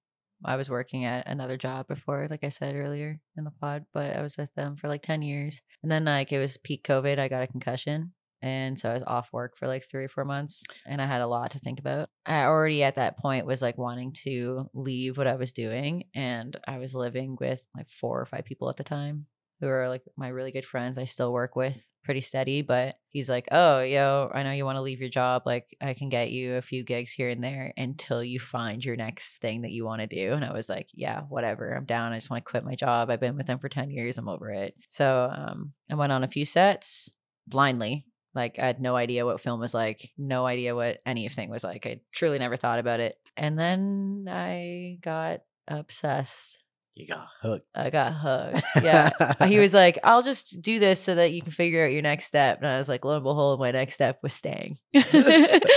I 0.43 0.55
was 0.55 0.69
working 0.69 1.05
at 1.05 1.27
another 1.27 1.57
job 1.57 1.87
before, 1.87 2.27
like 2.29 2.43
I 2.43 2.49
said 2.49 2.75
earlier 2.75 3.19
in 3.37 3.43
the 3.43 3.51
pod, 3.51 3.85
but 3.93 4.15
I 4.15 4.21
was 4.21 4.37
with 4.37 4.53
them 4.55 4.75
for 4.75 4.87
like 4.87 5.01
10 5.01 5.21
years. 5.21 5.61
And 5.81 5.91
then 5.91 6.05
like 6.05 6.31
it 6.31 6.39
was 6.39 6.57
peak 6.57 6.83
COVID, 6.83 7.19
I 7.19 7.27
got 7.27 7.43
a 7.43 7.47
concussion. 7.47 8.13
And 8.41 8.77
so 8.77 8.91
I 8.91 8.93
was 8.93 9.03
off 9.07 9.33
work 9.33 9.57
for 9.57 9.67
like 9.67 9.89
three 9.89 10.05
or 10.05 10.09
four 10.09 10.25
months 10.25 10.63
and 10.85 11.01
I 11.01 11.05
had 11.05 11.21
a 11.21 11.27
lot 11.27 11.51
to 11.51 11.59
think 11.59 11.79
about. 11.79 12.09
I 12.25 12.43
already 12.43 12.83
at 12.83 12.95
that 12.95 13.17
point 13.17 13.47
was 13.47 13.61
like 13.61 13.77
wanting 13.77 14.13
to 14.23 14.69
leave 14.73 15.17
what 15.17 15.25
I 15.25 15.35
was 15.35 15.51
doing. 15.51 16.03
And 16.13 16.55
I 16.67 16.77
was 16.77 16.93
living 16.93 17.37
with 17.39 17.67
like 17.75 17.89
four 17.89 18.21
or 18.21 18.25
five 18.25 18.45
people 18.45 18.69
at 18.69 18.77
the 18.77 18.83
time 18.83 19.25
who 19.59 19.67
are 19.67 19.89
like 19.89 20.03
my 20.17 20.27
really 20.27 20.51
good 20.51 20.65
friends 20.65 20.97
I 20.97 21.05
still 21.05 21.31
work 21.31 21.55
with 21.55 21.85
pretty 22.05 22.21
steady. 22.21 22.61
But 22.61 22.95
he's 23.09 23.29
like, 23.29 23.47
Oh, 23.51 23.81
yo, 23.81 24.31
I 24.33 24.43
know 24.43 24.51
you 24.51 24.63
want 24.63 24.77
to 24.77 24.81
leave 24.81 25.01
your 25.01 25.09
job. 25.09 25.41
Like, 25.45 25.75
I 25.81 25.93
can 25.93 26.07
get 26.07 26.31
you 26.31 26.55
a 26.55 26.61
few 26.61 26.83
gigs 26.83 27.11
here 27.11 27.29
and 27.29 27.43
there 27.43 27.73
until 27.75 28.23
you 28.23 28.39
find 28.39 28.85
your 28.85 28.95
next 28.95 29.41
thing 29.41 29.63
that 29.63 29.71
you 29.71 29.83
want 29.83 30.01
to 30.01 30.07
do. 30.07 30.33
And 30.33 30.45
I 30.45 30.53
was 30.53 30.69
like, 30.69 30.87
Yeah, 30.93 31.21
whatever. 31.21 31.73
I'm 31.73 31.85
down. 31.85 32.13
I 32.13 32.17
just 32.17 32.29
want 32.29 32.45
to 32.45 32.49
quit 32.49 32.63
my 32.63 32.75
job. 32.75 33.09
I've 33.09 33.19
been 33.19 33.35
with 33.35 33.47
them 33.47 33.59
for 33.59 33.67
10 33.67 33.89
years. 33.89 34.17
I'm 34.17 34.29
over 34.29 34.51
it. 34.51 34.75
So 34.87 35.29
um, 35.35 35.73
I 35.91 35.95
went 35.95 36.13
on 36.13 36.23
a 36.23 36.29
few 36.29 36.45
sets 36.45 37.09
blindly. 37.47 38.05
Like, 38.33 38.59
I 38.59 38.67
had 38.67 38.81
no 38.81 38.95
idea 38.97 39.25
what 39.25 39.39
film 39.39 39.61
was 39.61 39.73
like, 39.73 40.11
no 40.17 40.45
idea 40.45 40.75
what 40.75 40.99
anything 41.05 41.49
was 41.49 41.63
like. 41.63 41.85
I 41.85 42.01
truly 42.13 42.37
never 42.37 42.57
thought 42.57 42.79
about 42.79 42.99
it. 42.99 43.15
And 43.37 43.57
then 43.57 44.25
I 44.29 44.97
got 45.01 45.39
obsessed. 45.69 46.59
You 46.95 47.07
got 47.07 47.27
hooked. 47.41 47.67
I 47.75 47.89
got 47.89 48.13
hooked. 48.13 48.65
Yeah. 48.81 49.09
he 49.47 49.59
was 49.59 49.73
like, 49.73 49.99
I'll 50.01 50.21
just 50.21 50.61
do 50.61 50.79
this 50.79 51.01
so 51.01 51.15
that 51.15 51.33
you 51.33 51.41
can 51.41 51.51
figure 51.51 51.85
out 51.85 51.91
your 51.91 52.01
next 52.01 52.23
step. 52.25 52.59
And 52.59 52.67
I 52.67 52.77
was 52.77 52.87
like, 52.87 53.03
lo 53.03 53.15
and 53.15 53.23
behold, 53.23 53.59
my 53.59 53.71
next 53.71 53.95
step 53.95 54.19
was 54.23 54.33
staying. 54.33 54.77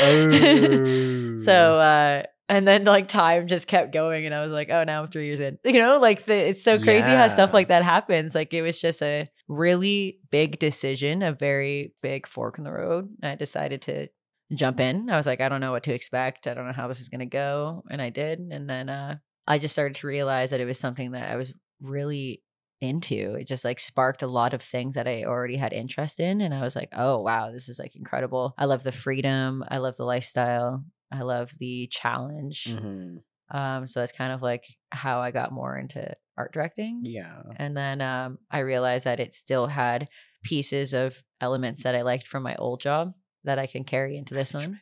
Oh. 0.00 1.36
so, 1.38 1.80
uh, 1.80 2.22
and 2.48 2.66
then 2.66 2.84
like 2.84 3.08
time 3.08 3.46
just 3.46 3.66
kept 3.68 3.92
going, 3.92 4.24
and 4.24 4.34
I 4.34 4.42
was 4.42 4.52
like, 4.52 4.70
oh, 4.70 4.84
now 4.84 5.02
I'm 5.02 5.08
three 5.08 5.26
years 5.26 5.40
in. 5.40 5.58
You 5.64 5.82
know, 5.82 5.98
like 5.98 6.24
the, 6.24 6.34
it's 6.48 6.62
so 6.62 6.78
crazy 6.78 7.10
how 7.10 7.26
stuff 7.28 7.52
like 7.52 7.68
that 7.68 7.82
happens. 7.82 8.34
Like 8.34 8.54
it 8.54 8.62
was 8.62 8.80
just 8.80 9.02
a 9.02 9.26
really 9.48 10.20
big 10.30 10.58
decision, 10.58 11.22
a 11.22 11.32
very 11.32 11.94
big 12.00 12.26
fork 12.26 12.58
in 12.58 12.64
the 12.64 12.72
road. 12.72 13.10
And 13.22 13.32
I 13.32 13.34
decided 13.34 13.82
to 13.82 14.08
jump 14.54 14.80
in. 14.80 15.10
I 15.10 15.16
was 15.16 15.26
like, 15.26 15.40
I 15.40 15.48
don't 15.48 15.60
know 15.60 15.72
what 15.72 15.82
to 15.84 15.94
expect. 15.94 16.46
I 16.46 16.54
don't 16.54 16.66
know 16.66 16.72
how 16.72 16.88
this 16.88 17.00
is 17.00 17.08
going 17.08 17.20
to 17.20 17.26
go. 17.26 17.84
And 17.90 18.00
I 18.00 18.10
did. 18.10 18.38
And 18.38 18.68
then 18.68 18.88
uh, 18.88 19.16
I 19.48 19.58
just 19.58 19.74
started 19.74 19.96
to 19.96 20.06
realize 20.06 20.50
that 20.50 20.60
it 20.60 20.66
was 20.66 20.78
something 20.78 21.12
that 21.12 21.30
I 21.30 21.36
was 21.36 21.52
really 21.80 22.42
into. 22.80 23.34
It 23.34 23.48
just 23.48 23.64
like 23.64 23.80
sparked 23.80 24.22
a 24.22 24.28
lot 24.28 24.54
of 24.54 24.62
things 24.62 24.94
that 24.94 25.08
I 25.08 25.24
already 25.24 25.56
had 25.56 25.72
interest 25.72 26.20
in. 26.20 26.40
And 26.40 26.54
I 26.54 26.60
was 26.60 26.76
like, 26.76 26.90
oh, 26.92 27.20
wow, 27.22 27.50
this 27.50 27.68
is 27.68 27.78
like 27.78 27.96
incredible. 27.96 28.54
I 28.58 28.66
love 28.66 28.84
the 28.84 28.92
freedom. 28.92 29.64
I 29.68 29.78
love 29.78 29.96
the 29.96 30.04
lifestyle. 30.04 30.84
I 31.10 31.22
love 31.22 31.50
the 31.58 31.88
challenge. 31.90 32.66
Mhm. 32.68 33.22
Um, 33.50 33.86
so 33.86 34.00
that's 34.00 34.12
kind 34.12 34.32
of 34.32 34.42
like 34.42 34.64
how 34.92 35.20
I 35.20 35.30
got 35.30 35.50
more 35.52 35.76
into 35.76 36.14
art 36.36 36.52
directing. 36.52 37.00
Yeah. 37.02 37.42
And 37.56 37.74
then 37.76 38.02
um, 38.02 38.38
I 38.50 38.58
realized 38.58 39.06
that 39.06 39.20
it 39.20 39.32
still 39.32 39.66
had 39.66 40.08
pieces 40.44 40.92
of 40.92 41.22
elements 41.40 41.82
that 41.82 41.94
I 41.94 42.02
liked 42.02 42.28
from 42.28 42.42
my 42.42 42.54
old 42.56 42.80
job 42.80 43.14
that 43.44 43.58
I 43.58 43.66
can 43.66 43.84
carry 43.84 44.18
into 44.18 44.34
this 44.34 44.52
one. 44.52 44.80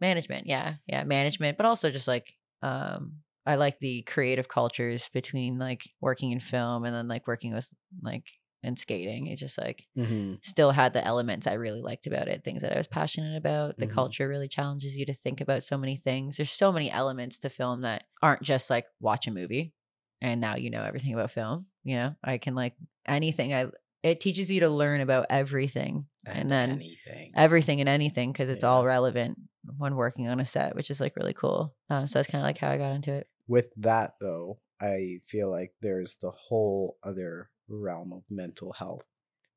Management, 0.00 0.48
yeah, 0.48 0.74
yeah, 0.86 1.04
management, 1.04 1.56
but 1.56 1.64
also 1.64 1.90
just 1.90 2.08
like 2.08 2.34
um, 2.60 3.18
I 3.46 3.56
like 3.56 3.78
the 3.80 4.02
creative 4.02 4.48
cultures 4.48 5.08
between 5.12 5.58
like 5.58 5.82
working 6.00 6.30
in 6.32 6.40
film 6.40 6.84
and 6.84 6.94
then 6.94 7.08
like 7.08 7.26
working 7.26 7.54
with 7.54 7.68
like 8.02 8.26
and 8.62 8.78
skating. 8.78 9.26
It 9.26 9.36
just 9.36 9.58
like 9.58 9.86
hmm 9.96 10.34
still 10.42 10.72
had 10.72 10.92
the 10.92 11.04
elements 11.04 11.46
I 11.46 11.52
really 11.54 11.80
liked 11.80 12.06
about 12.08 12.26
it, 12.28 12.42
things 12.44 12.62
that 12.62 12.72
I 12.72 12.78
was 12.78 12.88
passionate 12.88 13.36
about. 13.36 13.78
The 13.78 13.86
Mhm. 13.86 13.94
culture 13.94 14.28
really 14.28 14.48
challenges 14.48 14.96
you 14.96 15.06
to 15.06 15.14
think 15.14 15.40
about 15.40 15.62
so 15.62 15.78
many 15.78 15.96
things. 15.96 16.36
There's 16.36 16.50
so 16.50 16.72
many 16.72 16.90
elements 16.90 17.38
to 17.38 17.48
film 17.48 17.82
that 17.82 18.04
aren't 18.22 18.42
just 18.42 18.68
like 18.70 18.86
watch 19.00 19.26
a 19.26 19.30
movie 19.30 19.72
and 20.20 20.40
now 20.40 20.56
you 20.56 20.70
know 20.70 20.82
everything 20.84 21.14
about 21.14 21.30
film. 21.30 21.66
You 21.84 21.96
know, 21.96 22.14
I 22.22 22.38
can 22.38 22.54
like 22.54 22.74
anything 23.06 23.52
I 23.54 23.66
it 24.02 24.20
teaches 24.20 24.50
you 24.50 24.60
to 24.60 24.68
learn 24.68 25.00
about 25.00 25.26
everything 25.30 26.06
and 26.26 26.50
then 26.50 26.70
anything. 26.72 27.32
everything 27.36 27.80
and 27.80 27.88
anything 27.88 28.32
because 28.32 28.48
it's 28.48 28.64
all 28.64 28.84
relevant 28.84 29.38
when 29.76 29.94
working 29.94 30.28
on 30.28 30.40
a 30.40 30.44
set, 30.44 30.74
which 30.74 30.90
is 30.90 31.00
like 31.00 31.14
really 31.16 31.34
cool. 31.34 31.74
Uh, 31.88 32.06
so 32.06 32.18
that's 32.18 32.28
kind 32.28 32.42
of 32.42 32.46
like 32.46 32.58
how 32.58 32.70
I 32.70 32.78
got 32.78 32.94
into 32.94 33.12
it. 33.12 33.28
With 33.46 33.72
that 33.76 34.14
though, 34.20 34.60
I 34.80 35.20
feel 35.26 35.50
like 35.50 35.74
there's 35.80 36.16
the 36.16 36.30
whole 36.30 36.98
other 37.02 37.50
realm 37.68 38.12
of 38.12 38.24
mental 38.30 38.72
health, 38.72 39.06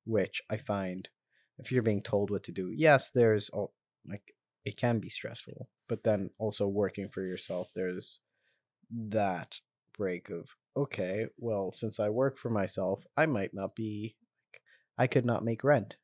which 0.06 0.42
I 0.50 0.58
find 0.58 1.10
if 1.58 1.72
you're 1.72 1.84
being 1.84 2.04
told 2.04 2.30
what 2.32 2.44
to 2.44 2.52
do, 2.52 2.72
yes, 2.72 3.10
there's 3.12 3.50
all 3.50 3.74
like 4.06 4.36
it 4.66 4.78
can 4.78 5.00
be 5.00 5.10
stressful, 5.10 5.70
but 5.88 6.04
then 6.04 6.32
also 6.38 6.68
working 6.68 7.10
for 7.10 7.24
yourself, 7.24 7.72
there's 7.76 8.20
that 8.92 9.60
break 9.94 10.30
of 10.30 10.56
okay, 10.78 11.28
well, 11.38 11.72
since 11.72 12.00
I 12.00 12.10
work 12.10 12.38
for 12.38 12.50
myself, 12.50 13.06
I 13.18 13.26
might 13.28 13.54
not 13.54 13.76
be 13.76 14.18
I 14.98 15.08
could 15.08 15.26
not 15.26 15.44
make 15.44 15.64
rent 15.64 15.98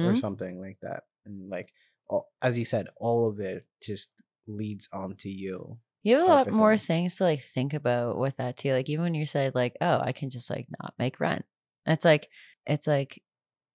or 0.00 0.14
Mhm. 0.16 0.16
something 0.16 0.60
like 0.60 0.80
that. 0.82 1.04
And 1.26 1.50
like 1.50 1.74
all, 2.08 2.32
as 2.42 2.58
you 2.58 2.64
said, 2.66 2.88
all 2.98 3.28
of 3.28 3.40
it 3.40 3.66
just 3.82 4.12
leads 4.46 4.88
on 4.92 5.16
to 5.18 5.30
you. 5.30 5.80
You 6.02 6.16
have 6.16 6.24
a 6.24 6.28
lot 6.28 6.50
more 6.50 6.76
thing. 6.76 6.78
things 6.78 7.16
to 7.16 7.24
like 7.24 7.42
think 7.42 7.74
about 7.74 8.18
with 8.18 8.36
that 8.38 8.56
too. 8.56 8.72
Like 8.72 8.88
even 8.88 9.04
when 9.04 9.14
you 9.14 9.26
said 9.26 9.54
like, 9.54 9.76
oh, 9.80 10.00
I 10.00 10.12
can 10.12 10.30
just 10.30 10.50
like 10.50 10.66
not 10.82 10.94
make 10.98 11.20
rent. 11.20 11.44
It's 11.86 12.04
like 12.04 12.28
it's 12.66 12.86
like 12.86 13.22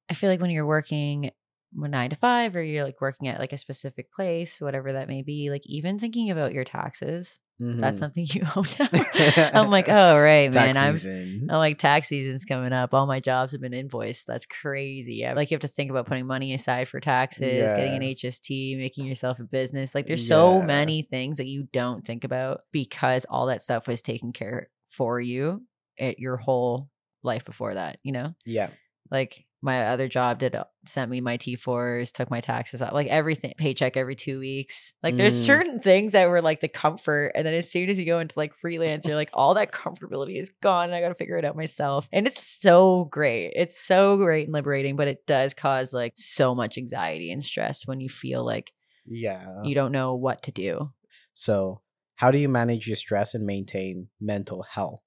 I 0.10 0.14
feel 0.16 0.30
like 0.30 0.42
when 0.42 0.52
you're 0.52 0.66
working 0.68 1.32
nine 1.74 2.10
to 2.12 2.16
five 2.18 2.56
or 2.56 2.64
you're 2.64 2.86
like 2.86 3.02
working 3.02 3.28
at 3.30 3.40
like 3.40 3.54
a 3.54 3.58
specific 3.58 4.12
place, 4.14 4.62
whatever 4.62 4.94
that 4.94 5.08
may 5.10 5.24
be, 5.24 5.50
like 5.52 5.64
even 5.66 6.00
thinking 6.00 6.32
about 6.32 6.54
your 6.54 6.64
taxes, 6.66 7.40
that's 7.60 7.96
Mhm. 7.96 8.00
something 8.00 8.26
you 8.34 8.44
own 8.56 8.66
now. 8.80 9.52
I'm 9.54 9.70
like, 9.72 9.90
oh 9.90 10.20
right, 10.20 10.54
man. 10.54 10.74
Tax 10.76 10.78
I'm 10.78 10.94
season. 10.98 11.48
I'm 11.50 11.58
like 11.58 11.80
tax 11.80 12.08
season's 12.08 12.46
coming 12.46 12.72
up. 12.72 12.94
All 12.94 13.08
my 13.08 13.20
jobs 13.20 13.54
have 13.54 13.62
been 13.62 13.74
invoiced. 13.74 14.28
That's 14.28 14.46
crazy. 14.46 15.16
Yeah. 15.16 15.34
Like 15.34 15.50
you 15.50 15.56
have 15.56 15.62
to 15.62 15.68
think 15.68 15.90
about 15.90 16.06
putting 16.06 16.28
money 16.28 16.54
aside 16.54 16.88
for 16.88 17.00
taxes, 17.00 17.74
getting 17.74 17.94
an 17.96 18.02
HST, 18.04 18.78
making 18.78 19.08
yourself 19.08 19.40
a 19.40 19.44
business. 19.44 19.96
Like 19.96 20.06
there's 20.06 20.28
so 20.28 20.62
many 20.62 21.02
things 21.02 21.38
that 21.38 21.48
you 21.48 21.68
don't 21.74 22.06
think 22.06 22.24
about 22.24 22.62
because 22.72 23.26
all 23.26 23.48
that 23.48 23.64
stuff 23.64 23.88
was 23.88 24.04
taken 24.04 24.34
care 24.34 24.70
for 24.92 25.20
you 25.20 25.64
at 26.00 26.20
your 26.20 26.38
whole 26.38 26.90
life 27.24 27.44
before 27.44 27.74
that, 27.74 27.98
you 28.04 28.12
know? 28.12 28.36
Yeah. 28.46 28.70
Like 29.10 29.47
my 29.68 29.90
other 29.90 30.08
job 30.08 30.40
did 30.40 30.56
uh, 30.56 30.64
sent 30.86 31.12
me 31.12 31.22
my 31.22 31.38
T4s, 31.38 32.12
took 32.12 32.32
my 32.32 32.42
taxes 32.42 32.82
out, 32.82 32.94
like 32.96 33.06
everything, 33.06 33.54
paycheck 33.58 33.96
every 33.96 34.16
two 34.16 34.40
weeks. 34.40 34.94
Like 35.04 35.16
there's 35.18 35.36
Mm. 35.36 35.46
certain 35.46 35.80
things 35.80 36.14
that 36.14 36.28
were 36.30 36.42
like 36.42 36.62
the 36.62 36.68
comfort. 36.68 37.34
And 37.36 37.46
then 37.46 37.54
as 37.54 37.70
soon 37.70 37.90
as 37.90 38.00
you 38.00 38.06
go 38.06 38.20
into 38.20 38.34
like 38.40 38.56
freelance, 38.56 39.06
you're 39.06 39.16
like, 39.16 39.30
all 39.34 39.54
that 39.54 39.72
comfortability 39.72 40.40
is 40.40 40.50
gone. 40.64 40.86
And 40.86 40.96
I 40.96 41.02
got 41.02 41.10
to 41.10 41.16
figure 41.16 41.38
it 41.38 41.46
out 41.46 41.56
myself. 41.56 42.10
And 42.12 42.26
it's 42.26 42.42
so 42.44 43.06
great. 43.12 43.52
It's 43.56 43.80
so 43.80 44.18
great 44.18 44.46
and 44.48 44.54
liberating, 44.54 44.96
but 44.96 45.08
it 45.08 45.28
does 45.28 45.54
cause 45.54 45.94
like 45.94 46.14
so 46.16 46.56
much 46.56 46.78
anxiety 46.80 47.32
and 47.32 47.44
stress 47.44 47.86
when 47.86 48.00
you 48.00 48.10
feel 48.10 48.44
like 48.44 48.72
Yeah. 49.06 49.62
you 49.64 49.76
don't 49.76 49.92
know 49.92 50.16
what 50.16 50.42
to 50.44 50.52
do. 50.52 50.92
So, 51.34 51.82
how 52.16 52.32
do 52.32 52.40
you 52.40 52.50
manage 52.50 52.88
your 52.88 52.96
stress 52.96 53.36
and 53.36 53.46
maintain 53.46 54.08
mental 54.20 54.64
health 54.64 55.04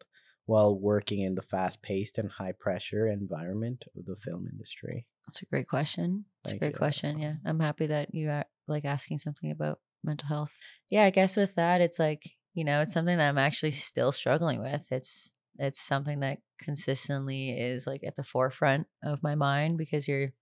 while 0.51 0.77
working 0.77 1.21
in 1.21 1.37
the 1.37 1.43
fast 1.43 1.81
paced 1.81 2.19
and 2.19 2.29
high 2.29 2.51
pressure 2.51 3.07
environment 3.07 3.85
of 3.97 4.05
the 4.05 4.17
film 4.17 4.49
industry? 4.51 5.07
That's 5.25 5.43
a 5.43 5.47
great 5.47 5.69
question. 5.69 6.25
It's 6.43 6.55
a 6.55 6.59
great 6.59 6.73
you. 6.73 6.79
question. 6.79 7.21
Yeah. 7.21 7.35
I'm 7.47 7.61
happy 7.61 7.87
that 7.87 8.13
you 8.13 8.31
are 8.31 8.45
like 8.67 8.85
asking 8.85 9.19
something 9.19 9.53
about 9.53 9.79
mental 10.03 10.27
health. 10.27 10.53
Yeah, 10.91 11.05
I 11.05 11.11
guess 11.11 11.37
with 11.37 11.55
that 11.55 11.81
it's 11.81 12.01
like, 12.01 12.25
you 12.53 12.65
know, 12.65 12.81
it's 12.81 12.93
something 12.93 13.17
that 13.17 13.29
I'm 13.29 13.39
actually 13.39 13.71
still 13.71 14.11
struggling 14.11 14.61
with. 14.61 14.89
It's 14.91 15.31
it's 15.57 15.81
something 15.81 16.19
that 16.21 16.39
consistently 16.59 17.51
is 17.51 17.87
like 17.87 18.01
at 18.05 18.17
the 18.17 18.25
forefront 18.25 18.89
of 19.05 19.23
my 19.23 19.37
mind 19.37 19.79
because 19.79 20.09
you're 20.09 20.33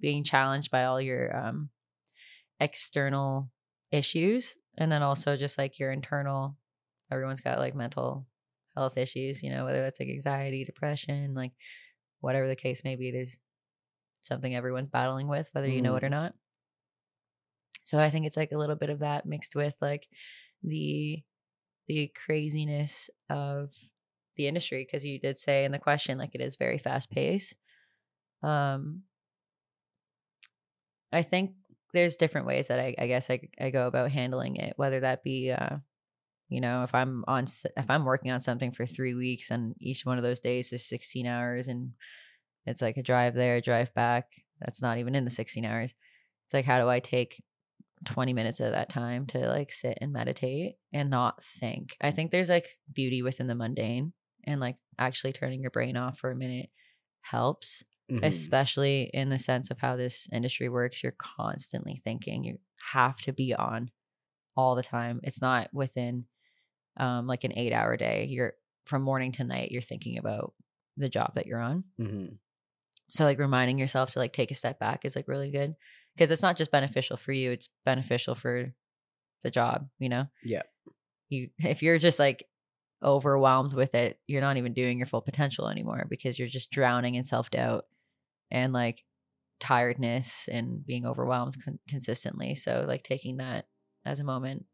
being 0.00 0.22
challenged 0.22 0.70
by 0.70 0.84
all 0.84 1.00
your 1.00 1.36
um 1.36 1.70
external 2.60 3.50
issues 3.90 4.56
and 4.78 4.92
then 4.92 5.02
also 5.02 5.34
just 5.34 5.58
like 5.58 5.80
your 5.80 5.90
internal 5.90 6.56
everyone's 7.10 7.40
got 7.40 7.58
like 7.58 7.74
mental 7.74 8.26
health 8.76 8.96
issues, 8.96 9.42
you 9.42 9.50
know, 9.50 9.64
whether 9.64 9.82
that's 9.82 9.98
like 9.98 10.08
anxiety, 10.08 10.64
depression, 10.64 11.34
like 11.34 11.52
whatever 12.20 12.48
the 12.48 12.56
case 12.56 12.84
may 12.84 12.96
be, 12.96 13.10
there's 13.10 13.36
something 14.20 14.54
everyone's 14.54 14.90
battling 14.90 15.28
with, 15.28 15.48
whether 15.52 15.68
you 15.68 15.82
know 15.82 15.96
it 15.96 16.04
or 16.04 16.08
not. 16.08 16.34
So 17.84 17.98
I 18.00 18.10
think 18.10 18.26
it's 18.26 18.36
like 18.36 18.50
a 18.52 18.58
little 18.58 18.74
bit 18.76 18.90
of 18.90 18.98
that 18.98 19.26
mixed 19.26 19.54
with 19.54 19.74
like 19.80 20.08
the 20.62 21.22
the 21.86 22.10
craziness 22.26 23.08
of 23.30 23.70
the 24.34 24.48
industry 24.48 24.84
because 24.84 25.04
you 25.04 25.20
did 25.20 25.38
say 25.38 25.64
in 25.64 25.70
the 25.70 25.78
question 25.78 26.18
like 26.18 26.34
it 26.34 26.40
is 26.40 26.56
very 26.56 26.78
fast 26.78 27.10
paced. 27.10 27.54
Um 28.42 29.02
I 31.12 31.22
think 31.22 31.52
there's 31.92 32.16
different 32.16 32.48
ways 32.48 32.68
that 32.68 32.80
I, 32.80 32.94
I 32.98 33.06
guess 33.06 33.30
I, 33.30 33.40
I 33.60 33.70
go 33.70 33.86
about 33.86 34.10
handling 34.10 34.56
it, 34.56 34.74
whether 34.76 35.00
that 35.00 35.22
be 35.22 35.52
uh 35.52 35.76
you 36.48 36.60
know 36.60 36.82
if 36.82 36.94
i'm 36.94 37.24
on 37.26 37.44
if 37.76 37.90
i'm 37.90 38.04
working 38.04 38.30
on 38.30 38.40
something 38.40 38.72
for 38.72 38.86
three 38.86 39.14
weeks 39.14 39.50
and 39.50 39.74
each 39.80 40.04
one 40.06 40.18
of 40.18 40.24
those 40.24 40.40
days 40.40 40.72
is 40.72 40.86
16 40.88 41.26
hours 41.26 41.68
and 41.68 41.92
it's 42.66 42.82
like 42.82 42.96
a 42.96 43.02
drive 43.02 43.34
there 43.34 43.60
drive 43.60 43.92
back 43.94 44.26
that's 44.60 44.82
not 44.82 44.98
even 44.98 45.14
in 45.14 45.24
the 45.24 45.30
16 45.30 45.64
hours 45.64 45.94
it's 46.46 46.54
like 46.54 46.64
how 46.64 46.78
do 46.78 46.88
i 46.88 47.00
take 47.00 47.42
20 48.04 48.32
minutes 48.32 48.60
of 48.60 48.72
that 48.72 48.88
time 48.88 49.26
to 49.26 49.38
like 49.48 49.72
sit 49.72 49.98
and 50.00 50.12
meditate 50.12 50.74
and 50.92 51.10
not 51.10 51.42
think 51.42 51.96
i 52.00 52.10
think 52.10 52.30
there's 52.30 52.50
like 52.50 52.78
beauty 52.92 53.22
within 53.22 53.46
the 53.46 53.54
mundane 53.54 54.12
and 54.44 54.60
like 54.60 54.76
actually 54.98 55.32
turning 55.32 55.60
your 55.62 55.70
brain 55.70 55.96
off 55.96 56.18
for 56.18 56.30
a 56.30 56.36
minute 56.36 56.70
helps 57.22 57.82
Mhm. 58.08 58.22
especially 58.22 59.10
in 59.12 59.30
the 59.30 59.38
sense 59.38 59.70
of 59.70 59.80
how 59.80 59.96
this 59.96 60.28
industry 60.32 60.68
works 60.68 61.02
you're 61.02 61.10
constantly 61.18 62.00
thinking 62.04 62.44
you 62.44 62.58
have 62.92 63.16
to 63.16 63.32
be 63.32 63.52
on 63.52 63.90
all 64.56 64.76
the 64.76 64.82
time 64.82 65.18
it's 65.24 65.42
not 65.42 65.68
within 65.72 66.26
um 66.96 67.26
like 67.26 67.44
an 67.44 67.52
8 67.56 67.72
hour 67.72 67.96
day 67.96 68.26
you're 68.30 68.54
from 68.84 69.02
morning 69.02 69.32
to 69.32 69.44
night 69.44 69.70
you're 69.72 69.82
thinking 69.82 70.18
about 70.18 70.54
the 70.96 71.08
job 71.08 71.34
that 71.34 71.46
you're 71.46 71.60
on 71.60 71.84
Mhm. 71.98 72.38
so 73.10 73.24
like 73.24 73.38
reminding 73.38 73.78
yourself 73.78 74.12
to 74.12 74.18
like 74.18 74.32
take 74.32 74.50
a 74.50 74.54
step 74.54 74.78
back 74.78 75.04
is 75.04 75.16
like 75.16 75.28
really 75.28 75.50
good 75.50 75.74
because 76.14 76.30
it's 76.30 76.42
not 76.42 76.56
just 76.56 76.70
beneficial 76.70 77.16
for 77.16 77.32
you 77.32 77.50
it's 77.50 77.68
beneficial 77.84 78.34
for 78.34 78.72
the 79.42 79.50
job 79.50 79.88
you 79.98 80.08
know 80.08 80.26
Yeah. 80.42 80.62
you 81.28 81.50
if 81.58 81.82
you're 81.82 81.98
just 81.98 82.18
like 82.18 82.46
overwhelmed 83.02 83.74
with 83.74 83.94
it 83.94 84.18
you're 84.26 84.40
not 84.40 84.56
even 84.56 84.72
doing 84.72 84.96
your 84.98 85.06
full 85.06 85.20
potential 85.20 85.68
anymore 85.68 86.06
because 86.08 86.38
you're 86.38 86.48
just 86.48 86.70
drowning 86.70 87.14
in 87.14 87.24
self-doubt 87.24 87.84
and 88.50 88.72
like 88.72 89.04
tiredness 89.60 90.48
and 90.48 90.84
being 90.86 91.04
overwhelmed 91.06 91.56
con- 91.64 91.78
consistently 91.88 92.54
so 92.54 92.84
like 92.86 93.02
taking 93.04 93.36
that 93.38 93.66
as 94.04 94.20
a 94.20 94.24
moment 94.24 94.64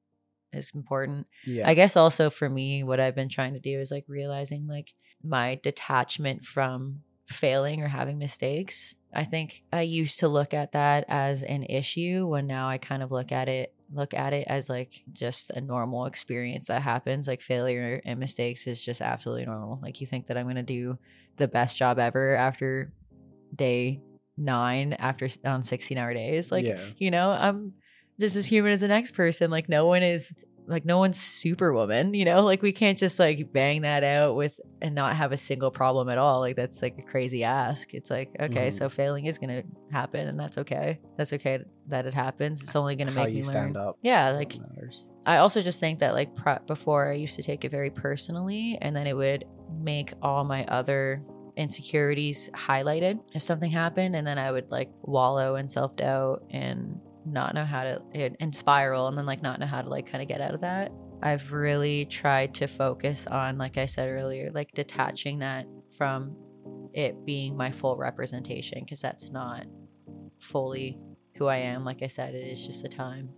is 0.53 0.71
important 0.75 1.27
Yeah. 1.45 1.69
I 1.69 1.75
guess 1.75 1.97
also 1.97 2.31
for 2.31 2.49
me, 2.49 2.85
what 2.85 3.01
I've 3.01 3.15
been 3.15 3.29
trying 3.29 3.55
to 3.55 3.61
do 3.61 3.81
is 3.81 3.91
like 3.91 4.05
realizing 4.09 4.67
like 4.67 4.95
my 5.23 5.61
detachment 5.63 6.45
from 6.45 7.03
failing 7.27 7.83
or 7.83 7.89
having 7.89 8.19
mistakes. 8.19 8.95
I 9.15 9.25
think 9.25 9.63
I 9.73 9.83
used 9.83 10.21
to 10.21 10.29
look 10.29 10.55
at 10.55 10.73
that 10.73 11.05
as 11.09 11.43
an 11.43 11.65
issue 11.65 12.27
when 12.27 12.47
now 12.47 12.69
I 12.69 12.79
kind 12.79 13.03
of 13.03 13.11
look 13.11 13.33
at 13.33 13.49
it 13.49 13.75
look 13.95 14.15
at 14.15 14.33
it 14.33 14.47
as 14.49 14.71
like 14.71 15.03
just 15.13 15.51
a 15.51 15.61
normal 15.61 16.07
experience 16.07 16.69
that 16.69 16.81
happens. 16.81 17.29
Like 17.29 17.43
failure 17.43 18.01
and 18.05 18.19
mistakes 18.19 18.67
is 18.67 18.83
just 18.83 19.03
absolutely 19.03 19.45
normal. 19.45 19.81
Like 19.83 20.01
you 20.01 20.07
think 20.07 20.27
that 20.27 20.39
I'm 20.39 20.47
going 20.47 20.57
to 20.57 20.63
do 20.63 20.99
the 21.37 21.49
best 21.49 21.77
job 21.77 21.99
ever 21.99 22.35
after 22.35 22.91
day 23.55 24.01
9 24.39 24.95
after 24.95 25.29
on 25.45 25.63
16 25.63 25.99
hour 25.99 26.15
days. 26.15 26.51
Like 26.51 26.65
yeah. 26.65 26.81
you 26.97 27.11
know 27.11 27.31
i'm 27.31 27.75
just 28.21 28.37
as 28.37 28.47
human 28.47 28.73
as 28.73 28.81
the 28.81 28.89
next 28.89 29.13
person 29.15 29.51
like 29.51 29.69
no 29.69 29.87
one 29.87 30.03
is 30.03 30.33
like 30.69 30.85
no 30.85 30.99
one's 30.99 31.19
superwoman 31.19 32.15
you 32.15 32.25
know 32.25 32.45
like 32.45 32.63
we 32.63 32.71
can't 32.71 32.97
just 32.97 33.19
like 33.19 33.53
bang 33.53 33.83
that 33.83 34.05
out 34.05 34.37
with 34.37 34.61
and 34.81 34.95
not 34.95 35.17
have 35.17 35.33
a 35.33 35.37
single 35.37 35.73
problem 35.73 36.09
at 36.09 36.19
all 36.19 36.39
like 36.41 36.55
that's 36.55 36.83
like 36.83 36.97
a 36.99 37.03
crazy 37.03 37.43
ask 37.43 37.95
it's 37.95 38.11
like 38.11 38.31
okay 38.41 38.69
Mhm. 38.69 38.73
so 38.73 38.89
failing 38.89 39.27
is 39.27 39.39
gonna 39.41 39.63
happen 39.91 40.29
and 40.29 40.39
that's 40.39 40.59
okay 40.59 41.01
that's 41.17 41.33
okay 41.33 41.59
that 41.89 42.07
it 42.07 42.15
happens 42.15 42.63
it's 42.63 42.77
only 42.77 42.95
gonna 42.95 43.11
How 43.11 43.25
make 43.25 43.31
you 43.35 43.39
me 43.41 43.43
stand 43.43 43.75
learn 43.75 43.89
up. 43.89 43.99
yeah 44.03 44.31
like. 44.31 44.55
I 45.25 45.37
also 45.37 45.61
just 45.61 45.79
think 45.79 46.01
that 46.01 46.15
like 46.15 46.35
pro- 46.35 46.59
before 46.67 47.11
I 47.13 47.15
used 47.15 47.37
to 47.37 47.43
take 47.45 47.65
it 47.65 47.71
very 47.71 47.91
personally 47.91 48.77
and 48.83 48.95
then 48.95 49.07
it 49.07 49.17
would 49.17 49.45
make 49.81 50.13
all 50.21 50.43
my 50.45 50.65
other 50.67 51.23
insecurities 51.57 52.51
highlighted 52.55 53.21
if 53.35 53.43
something 53.43 53.71
happened 53.71 54.17
and 54.17 54.27
then 54.27 54.39
I 54.39 54.51
would 54.51 54.71
like 54.71 54.91
wallow 55.03 55.57
in 55.57 55.69
self-doubt 55.69 56.45
and 56.51 57.01
not 57.25 57.55
know 57.55 57.65
how 57.65 57.85
to 57.85 58.03
and 58.15 58.37
and 58.41 58.55
spiral 58.55 59.09
and 59.09 59.17
then 59.17 59.27
like 59.27 59.43
not 59.43 59.61
know 59.61 59.67
how 59.67 59.83
to 59.83 59.89
like 59.89 60.07
kind 60.07 60.23
of 60.23 60.29
get 60.29 60.41
out 60.41 60.55
of 60.55 60.61
that. 60.61 60.93
I've 61.23 61.53
really 61.53 62.07
tried 62.07 62.55
to 62.55 62.67
focus 62.67 63.27
on 63.27 63.59
like 63.59 63.79
I 63.79 63.87
said 63.87 64.09
earlier 64.09 64.51
like 64.53 64.73
detaching 64.73 65.39
that 65.39 65.67
from 65.97 66.37
it 66.93 67.25
being 67.25 67.57
my 67.57 67.71
full 67.71 67.97
representation 67.97 68.81
because 68.81 69.01
that's 69.01 69.31
not 69.31 69.67
fully 70.41 70.99
who 71.37 71.47
I 71.47 71.59
am. 71.59 71.85
Like 71.85 72.03
I 72.03 72.07
said, 72.07 72.35
it 72.35 72.47
is 72.47 72.67
just 72.67 72.85
a 72.85 72.89
time 72.89 73.31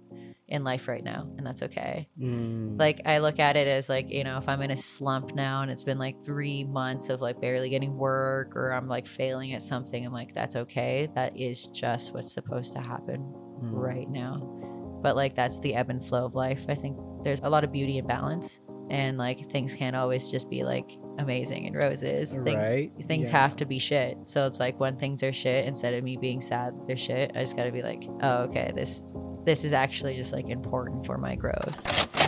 in 0.46 0.62
life 0.62 0.88
right 0.88 1.02
now, 1.02 1.26
and 1.38 1.46
that's 1.46 1.62
okay. 1.62 2.08
Mm. 2.20 2.78
Like 2.78 3.00
I 3.06 3.18
look 3.18 3.38
at 3.38 3.56
it 3.56 3.66
as 3.66 3.88
like, 3.88 4.10
you 4.10 4.24
know, 4.24 4.36
if 4.38 4.48
I'm 4.48 4.60
in 4.62 4.70
a 4.70 4.76
slump 4.76 5.34
now 5.34 5.62
and 5.62 5.70
it's 5.70 5.84
been 5.84 5.98
like 5.98 6.22
3 6.24 6.64
months 6.64 7.08
of 7.08 7.20
like 7.20 7.40
barely 7.40 7.70
getting 7.70 7.96
work 7.96 8.56
or 8.56 8.72
I'm 8.72 8.88
like 8.88 9.06
failing 9.06 9.54
at 9.54 9.62
something, 9.62 10.04
I'm 10.04 10.12
like 10.12 10.34
that's 10.34 10.56
okay. 10.56 11.08
That 11.14 11.36
is 11.36 11.66
just 11.68 12.12
what's 12.12 12.32
supposed 12.32 12.72
to 12.74 12.80
happen 12.80 13.43
Mm. 13.64 13.82
right 13.82 14.08
now. 14.08 14.38
But 15.02 15.16
like 15.16 15.34
that's 15.34 15.60
the 15.60 15.74
ebb 15.74 15.90
and 15.90 16.04
flow 16.04 16.24
of 16.24 16.34
life. 16.34 16.66
I 16.68 16.74
think 16.74 16.96
there's 17.22 17.40
a 17.40 17.48
lot 17.48 17.64
of 17.64 17.72
beauty 17.72 17.98
and 17.98 18.08
balance 18.08 18.60
and 18.90 19.16
like 19.18 19.46
things 19.50 19.74
can't 19.74 19.96
always 19.96 20.30
just 20.30 20.50
be 20.50 20.62
like 20.62 20.98
amazing 21.18 21.66
and 21.66 21.76
roses. 21.76 22.38
Things 22.44 22.56
Right, 22.56 22.92
things 23.04 23.30
yeah. 23.30 23.40
have 23.40 23.56
to 23.56 23.66
be 23.66 23.78
shit. 23.78 24.16
So 24.24 24.46
it's 24.46 24.60
like 24.60 24.78
when 24.78 24.96
things 24.96 25.22
are 25.22 25.32
shit 25.32 25.66
instead 25.66 25.94
of 25.94 26.04
me 26.04 26.16
being 26.16 26.40
sad 26.40 26.74
they're 26.86 26.96
shit, 26.96 27.32
I 27.34 27.40
just 27.40 27.56
got 27.56 27.64
to 27.64 27.72
be 27.72 27.82
like, 27.82 28.04
"Oh, 28.22 28.42
okay, 28.44 28.72
this 28.74 29.02
this 29.44 29.64
is 29.64 29.72
actually 29.72 30.16
just 30.16 30.32
like 30.32 30.48
important 30.48 31.06
for 31.06 31.18
my 31.18 31.34
growth." 31.34 32.22